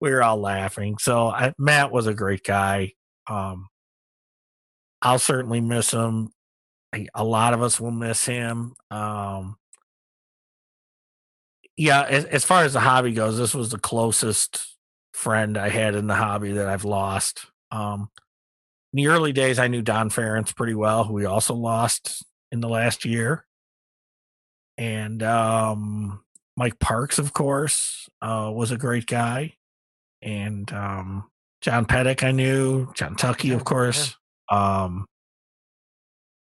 we 0.00 0.10
were 0.12 0.22
all 0.22 0.38
laughing. 0.38 0.96
So 0.98 1.28
I, 1.28 1.52
Matt 1.58 1.92
was 1.92 2.06
a 2.06 2.14
great 2.14 2.42
guy. 2.42 2.92
Um, 3.26 3.68
I'll 5.02 5.18
certainly 5.18 5.60
miss 5.60 5.90
him. 5.90 6.30
A 7.14 7.22
lot 7.22 7.52
of 7.52 7.60
us 7.60 7.78
will 7.78 7.90
miss 7.90 8.24
him. 8.24 8.76
Um, 8.90 9.56
yeah, 11.76 12.04
as, 12.04 12.24
as 12.24 12.44
far 12.44 12.64
as 12.64 12.72
the 12.72 12.80
hobby 12.80 13.12
goes, 13.12 13.36
this 13.36 13.54
was 13.54 13.70
the 13.70 13.78
closest 13.78 14.71
friend 15.12 15.56
I 15.56 15.68
had 15.68 15.94
in 15.94 16.06
the 16.06 16.14
hobby 16.14 16.52
that 16.52 16.68
I've 16.68 16.84
lost. 16.84 17.46
Um, 17.70 18.10
in 18.92 18.98
the 18.98 19.08
early 19.08 19.32
days, 19.32 19.58
I 19.58 19.68
knew 19.68 19.82
Don 19.82 20.10
Ferentz 20.10 20.54
pretty 20.54 20.74
well, 20.74 21.04
who 21.04 21.14
we 21.14 21.24
also 21.24 21.54
lost 21.54 22.24
in 22.50 22.60
the 22.60 22.68
last 22.68 23.04
year. 23.04 23.46
And 24.76 25.22
um, 25.22 26.22
Mike 26.56 26.78
Parks, 26.78 27.18
of 27.18 27.32
course, 27.32 28.08
uh, 28.20 28.50
was 28.52 28.70
a 28.70 28.76
great 28.76 29.06
guy. 29.06 29.54
And 30.20 30.70
um, 30.72 31.30
John 31.60 31.86
Pettick, 31.86 32.22
I 32.22 32.32
knew. 32.32 32.92
John 32.94 33.16
Tucky, 33.16 33.52
of 33.52 33.64
course. 33.64 34.16
Um, 34.50 35.06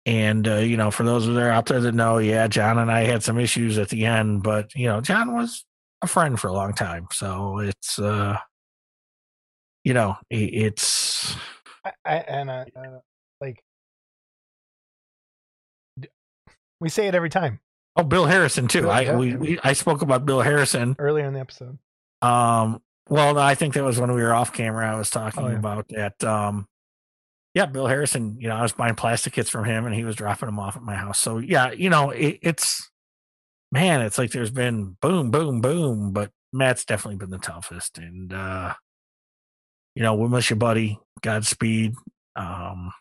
and, 0.06 0.46
uh, 0.48 0.56
you 0.56 0.76
know, 0.76 0.90
for 0.90 1.02
those 1.02 1.26
of 1.26 1.34
there 1.34 1.50
out 1.50 1.66
there 1.66 1.80
that 1.80 1.94
know, 1.94 2.18
yeah, 2.18 2.46
John 2.46 2.78
and 2.78 2.90
I 2.90 3.00
had 3.00 3.22
some 3.22 3.38
issues 3.38 3.76
at 3.78 3.88
the 3.88 4.06
end, 4.06 4.42
but, 4.42 4.74
you 4.74 4.86
know, 4.86 5.00
John 5.00 5.34
was 5.34 5.64
a 6.00 6.06
friend 6.06 6.38
for 6.38 6.48
a 6.48 6.52
long 6.52 6.72
time. 6.72 7.08
So 7.12 7.58
it's, 7.58 7.98
uh, 7.98 8.38
you 9.88 9.94
know, 9.94 10.18
it's, 10.28 11.34
I, 11.82 11.92
I, 12.04 12.16
and 12.16 12.50
I, 12.50 12.66
I 12.76 12.86
like 13.40 13.64
we 16.78 16.90
say 16.90 17.06
it 17.08 17.14
every 17.14 17.30
time 17.30 17.60
oh, 17.96 18.02
Bill 18.02 18.26
Harrison 18.26 18.68
too. 18.68 18.82
Bill- 18.82 18.90
I, 18.90 19.00
yeah. 19.00 19.16
we, 19.16 19.34
we, 19.34 19.58
I 19.64 19.72
spoke 19.72 20.02
about 20.02 20.26
Bill 20.26 20.42
Harrison. 20.42 20.94
earlier 20.98 21.24
in 21.24 21.32
the 21.32 21.40
episode. 21.40 21.78
Um, 22.20 22.82
well, 23.08 23.32
no, 23.32 23.40
I 23.40 23.54
think 23.54 23.72
that 23.74 23.82
was 23.82 23.98
when 23.98 24.12
we 24.12 24.20
were 24.22 24.34
off 24.34 24.52
camera. 24.52 24.92
I 24.94 24.98
was 24.98 25.08
talking 25.08 25.42
Oh, 25.42 25.48
yeah. 25.48 25.56
about 25.56 25.88
that. 25.88 26.22
Um, 26.22 26.66
yeah, 27.54 27.64
Bill 27.64 27.86
Harrison. 27.86 28.36
You 28.38 28.48
know, 28.48 28.56
I 28.56 28.60
was 28.60 28.72
buying 28.72 28.94
plastic 28.94 29.32
kits 29.32 29.48
from 29.48 29.64
him, 29.64 29.86
and 29.86 29.94
he 29.94 30.04
was 30.04 30.16
dropping 30.16 30.48
them 30.48 30.58
off 30.58 30.76
at 30.76 30.82
my 30.82 30.96
house. 30.96 31.18
So 31.18 31.38
yeah, 31.38 31.70
you 31.72 31.88
know, 31.88 32.10
it, 32.10 32.40
it's 32.42 32.90
man, 33.72 34.02
it's 34.02 34.18
like 34.18 34.32
there's 34.32 34.50
been 34.50 34.98
boom, 35.00 35.30
boom, 35.30 35.62
boom, 35.62 36.12
but 36.12 36.30
Matt's 36.52 36.84
definitely 36.84 37.16
been 37.16 37.30
the 37.30 37.38
toughest, 37.38 37.96
and 37.96 38.34
uh, 38.34 38.74
you 39.98 40.04
know, 40.04 40.14
we 40.14 40.28
miss 40.28 40.48
your 40.48 40.56
buddy. 40.58 40.96
Godspeed. 41.22 41.94
Um, 42.36 42.92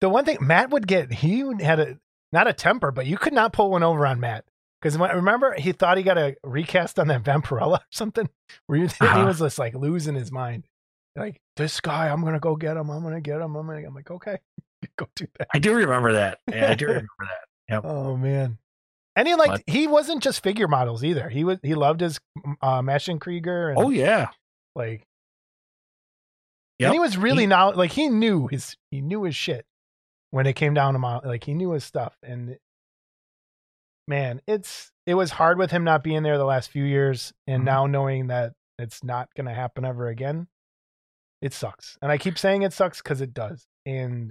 The 0.00 0.08
one 0.08 0.24
thing 0.24 0.38
Matt 0.40 0.70
would 0.70 0.86
get, 0.86 1.12
he 1.12 1.40
had 1.60 1.80
a 1.80 1.98
not 2.32 2.46
a 2.46 2.52
temper, 2.52 2.90
but 2.92 3.06
you 3.06 3.16
could 3.18 3.32
not 3.32 3.52
pull 3.52 3.70
one 3.70 3.82
over 3.82 4.06
on 4.06 4.20
Matt 4.20 4.44
because 4.80 4.96
remember 4.98 5.54
he 5.58 5.72
thought 5.72 5.96
he 5.96 6.02
got 6.02 6.18
a 6.18 6.36
recast 6.44 6.98
on 6.98 7.08
that 7.08 7.22
Vampirella 7.24 7.78
or 7.78 7.84
something. 7.90 8.28
Where 8.66 8.78
you, 8.78 8.86
he 8.86 9.06
Uh-huh. 9.06 9.26
was 9.26 9.38
just 9.40 9.58
like 9.58 9.74
losing 9.74 10.14
his 10.14 10.30
mind, 10.30 10.66
like 11.16 11.40
this 11.56 11.80
guy, 11.80 12.08
I'm 12.10 12.22
gonna 12.22 12.38
go 12.40 12.54
get 12.56 12.76
him. 12.76 12.90
I'm 12.90 13.02
gonna 13.02 13.20
get 13.20 13.40
him. 13.40 13.56
I'm 13.56 13.66
gonna. 13.66 13.86
I'm 13.86 13.94
like, 13.94 14.10
okay, 14.10 14.38
go 14.98 15.06
do 15.16 15.26
that. 15.38 15.48
I 15.54 15.58
do 15.58 15.74
remember 15.74 16.12
that. 16.12 16.38
Yeah, 16.48 16.70
I 16.70 16.74
do 16.74 16.86
remember 16.88 17.08
that. 17.68 17.84
Oh 17.84 18.16
man. 18.16 18.58
And 19.16 19.26
he 19.26 19.34
liked 19.34 19.64
he 19.66 19.86
wasn't 19.86 20.22
just 20.22 20.42
figure 20.42 20.68
models 20.68 21.02
either. 21.02 21.28
He 21.30 21.42
was 21.42 21.58
he 21.62 21.74
loved 21.74 22.00
his 22.02 22.20
uh 22.60 22.82
Maschinen 22.82 23.18
Krieger 23.20 23.70
and 23.70 23.78
Oh 23.78 23.88
yeah, 23.90 24.28
like 24.74 25.06
Yep. 26.78 26.86
and 26.88 26.94
he 26.94 26.98
was 27.00 27.16
really 27.16 27.44
He- 27.44 27.46
now 27.46 27.72
like 27.72 27.92
he 27.92 28.08
knew 28.08 28.46
his 28.48 28.76
he 28.90 29.00
knew 29.00 29.22
his 29.24 29.34
shit 29.36 29.64
when 30.30 30.46
it 30.46 30.52
came 30.54 30.74
down 30.74 30.92
to 30.92 30.98
model 30.98 31.28
like 31.30 31.44
he 31.44 31.54
knew 31.54 31.70
his 31.72 31.84
stuff 31.84 32.16
and 32.22 32.58
man 34.08 34.40
it's 34.46 34.92
it 35.06 35.14
was 35.14 35.30
hard 35.30 35.58
with 35.58 35.70
him 35.70 35.84
not 35.84 36.04
being 36.04 36.22
there 36.22 36.38
the 36.38 36.44
last 36.44 36.70
few 36.70 36.84
years 36.84 37.32
and 37.46 37.62
Mhm. 37.62 37.66
now 37.66 37.86
knowing 37.86 38.26
that 38.28 38.52
it's 38.78 39.02
not 39.02 39.28
going 39.34 39.46
to 39.46 39.54
happen 39.54 39.84
ever 39.84 40.08
again 40.08 40.48
it 41.40 41.52
sucks 41.52 41.96
and 42.02 42.12
i 42.12 42.18
keep 42.18 42.38
saying 42.38 42.62
it 42.62 42.72
sucks 42.72 43.00
because 43.02 43.20
it 43.20 43.32
does 43.34 43.66
and 43.84 44.30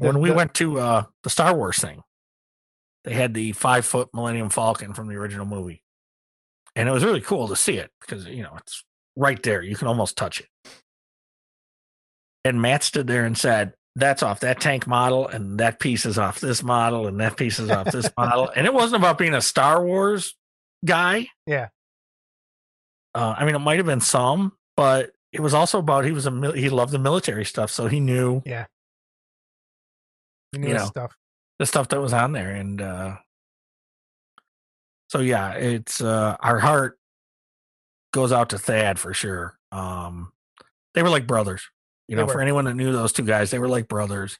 the- 0.00 0.06
when 0.06 0.20
we 0.20 0.30
the- 0.30 0.34
went 0.34 0.54
to 0.54 0.78
uh 0.80 1.04
the 1.22 1.30
Star 1.30 1.54
Wars 1.56 1.78
thing, 1.78 2.02
they 3.04 3.14
had 3.14 3.32
the 3.34 3.52
five 3.52 3.86
foot 3.86 4.08
Millennium 4.12 4.50
Falcon 4.50 4.92
from 4.92 5.08
the 5.08 5.14
original 5.14 5.46
movie. 5.46 5.82
And 6.74 6.86
it 6.86 6.92
was 6.92 7.02
really 7.02 7.22
cool 7.22 7.48
to 7.48 7.56
see 7.56 7.78
it 7.78 7.90
because 8.02 8.26
you 8.26 8.42
know 8.42 8.54
it's 8.58 8.84
right 9.16 9.42
there. 9.42 9.62
You 9.62 9.74
can 9.74 9.88
almost 9.88 10.16
touch 10.18 10.40
it. 10.40 10.48
And 12.46 12.62
Matt 12.62 12.82
stood 12.82 13.06
there 13.06 13.24
and 13.24 13.36
said, 13.36 13.74
That's 13.94 14.22
off 14.22 14.40
that 14.40 14.60
tank 14.60 14.86
model, 14.86 15.28
and 15.28 15.58
that 15.58 15.80
piece 15.80 16.06
is 16.06 16.18
off 16.18 16.40
this 16.40 16.62
model, 16.62 17.06
and 17.06 17.20
that 17.20 17.36
piece 17.36 17.58
is 17.58 17.70
off 17.70 17.90
this 17.90 18.10
model. 18.16 18.50
And 18.56 18.66
it 18.66 18.74
wasn't 18.74 19.02
about 19.02 19.18
being 19.18 19.34
a 19.34 19.40
Star 19.40 19.84
Wars 19.84 20.34
guy. 20.84 21.28
Yeah. 21.46 21.68
Uh, 23.14 23.34
I 23.38 23.44
mean, 23.44 23.54
it 23.54 23.60
might 23.60 23.78
have 23.78 23.86
been 23.86 24.00
some, 24.00 24.52
but 24.76 25.12
it 25.32 25.40
was 25.40 25.54
also 25.54 25.78
about 25.78 26.04
he 26.04 26.12
was 26.12 26.26
a 26.26 26.52
he 26.54 26.68
loved 26.68 26.92
the 26.92 26.98
military 26.98 27.44
stuff, 27.44 27.70
so 27.70 27.86
he 27.86 28.00
knew 28.00 28.42
he 30.52 30.58
knew 30.58 30.68
you 30.68 30.74
know, 30.74 30.86
stuff 30.86 31.16
the 31.58 31.66
stuff 31.66 31.88
that 31.88 32.00
was 32.00 32.12
on 32.12 32.32
there 32.32 32.50
and 32.52 32.80
uh 32.80 33.16
so 35.08 35.20
yeah 35.20 35.52
it's 35.52 36.00
uh 36.00 36.36
our 36.40 36.58
heart 36.58 36.98
goes 38.12 38.32
out 38.32 38.50
to 38.50 38.58
thad 38.58 38.98
for 38.98 39.14
sure 39.14 39.58
um 39.72 40.32
they 40.94 41.02
were 41.02 41.08
like 41.08 41.26
brothers 41.26 41.68
you 42.08 42.16
They 42.16 42.22
know 42.22 42.28
for 42.28 42.40
anyone 42.40 42.66
that 42.66 42.74
knew 42.74 42.92
those 42.92 43.12
two 43.12 43.24
guys 43.24 43.50
they 43.50 43.58
were 43.58 43.68
like 43.68 43.88
brothers 43.88 44.38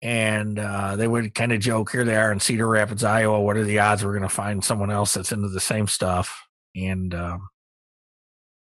and 0.00 0.58
uh, 0.58 0.96
they 0.96 1.08
would 1.08 1.34
kind 1.34 1.52
of 1.52 1.60
joke, 1.60 1.90
"Here 1.90 2.04
they 2.04 2.16
are 2.16 2.30
in 2.30 2.40
Cedar 2.40 2.68
Rapids, 2.68 3.04
Iowa. 3.04 3.40
What 3.40 3.56
are 3.56 3.64
the 3.64 3.80
odds 3.80 4.04
we're 4.04 4.12
going 4.12 4.22
to 4.22 4.28
find 4.28 4.64
someone 4.64 4.90
else 4.90 5.14
that's 5.14 5.32
into 5.32 5.48
the 5.48 5.60
same 5.60 5.86
stuff?" 5.86 6.46
And 6.76 7.14
um, 7.14 7.48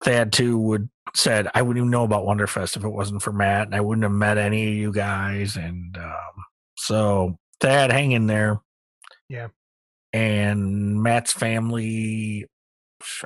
Thad 0.04 0.32
too 0.32 0.58
would 0.58 0.90
said, 1.14 1.50
"I 1.54 1.62
wouldn't 1.62 1.78
even 1.78 1.92
know 1.92 2.04
about 2.04 2.26
Wonderfest 2.26 2.78
if 2.78 2.84
it 2.84 2.90
wasn't 2.90 3.22
for 3.22 3.34
Matt, 3.34 3.68
and 3.68 3.76
I 3.76 3.82
wouldn't 3.82 4.04
have 4.04 4.12
met 4.14 4.38
any 4.38 4.68
of 4.68 4.74
you 4.76 4.92
guys." 4.94 5.58
And 5.58 5.98
um, 5.98 6.46
so 6.78 7.38
Thad, 7.60 7.92
hang 7.92 8.14
in 8.14 8.28
there. 8.28 8.62
Yeah. 9.28 9.50
And 10.14 11.04
Matt's 11.04 11.34
family, 11.34 12.46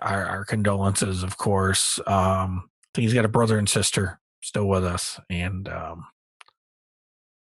our, 0.02 0.26
our 0.26 0.46
condolences, 0.46 1.22
of 1.22 1.38
course. 1.38 2.00
Um, 2.08 2.64
I 2.66 2.90
think 2.96 3.04
he's 3.04 3.14
got 3.14 3.26
a 3.26 3.30
brother 3.30 3.60
and 3.60 3.70
sister 3.70 4.20
still 4.42 4.68
with 4.68 4.86
us, 4.86 5.20
and 5.30 5.68
um, 5.68 6.06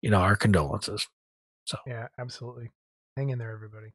you 0.02 0.10
know 0.10 0.20
our 0.20 0.36
condolences. 0.36 1.08
So 1.66 1.78
Yeah, 1.86 2.08
absolutely. 2.18 2.72
Hang 3.16 3.30
in 3.30 3.40
there, 3.40 3.52
everybody. 3.52 3.94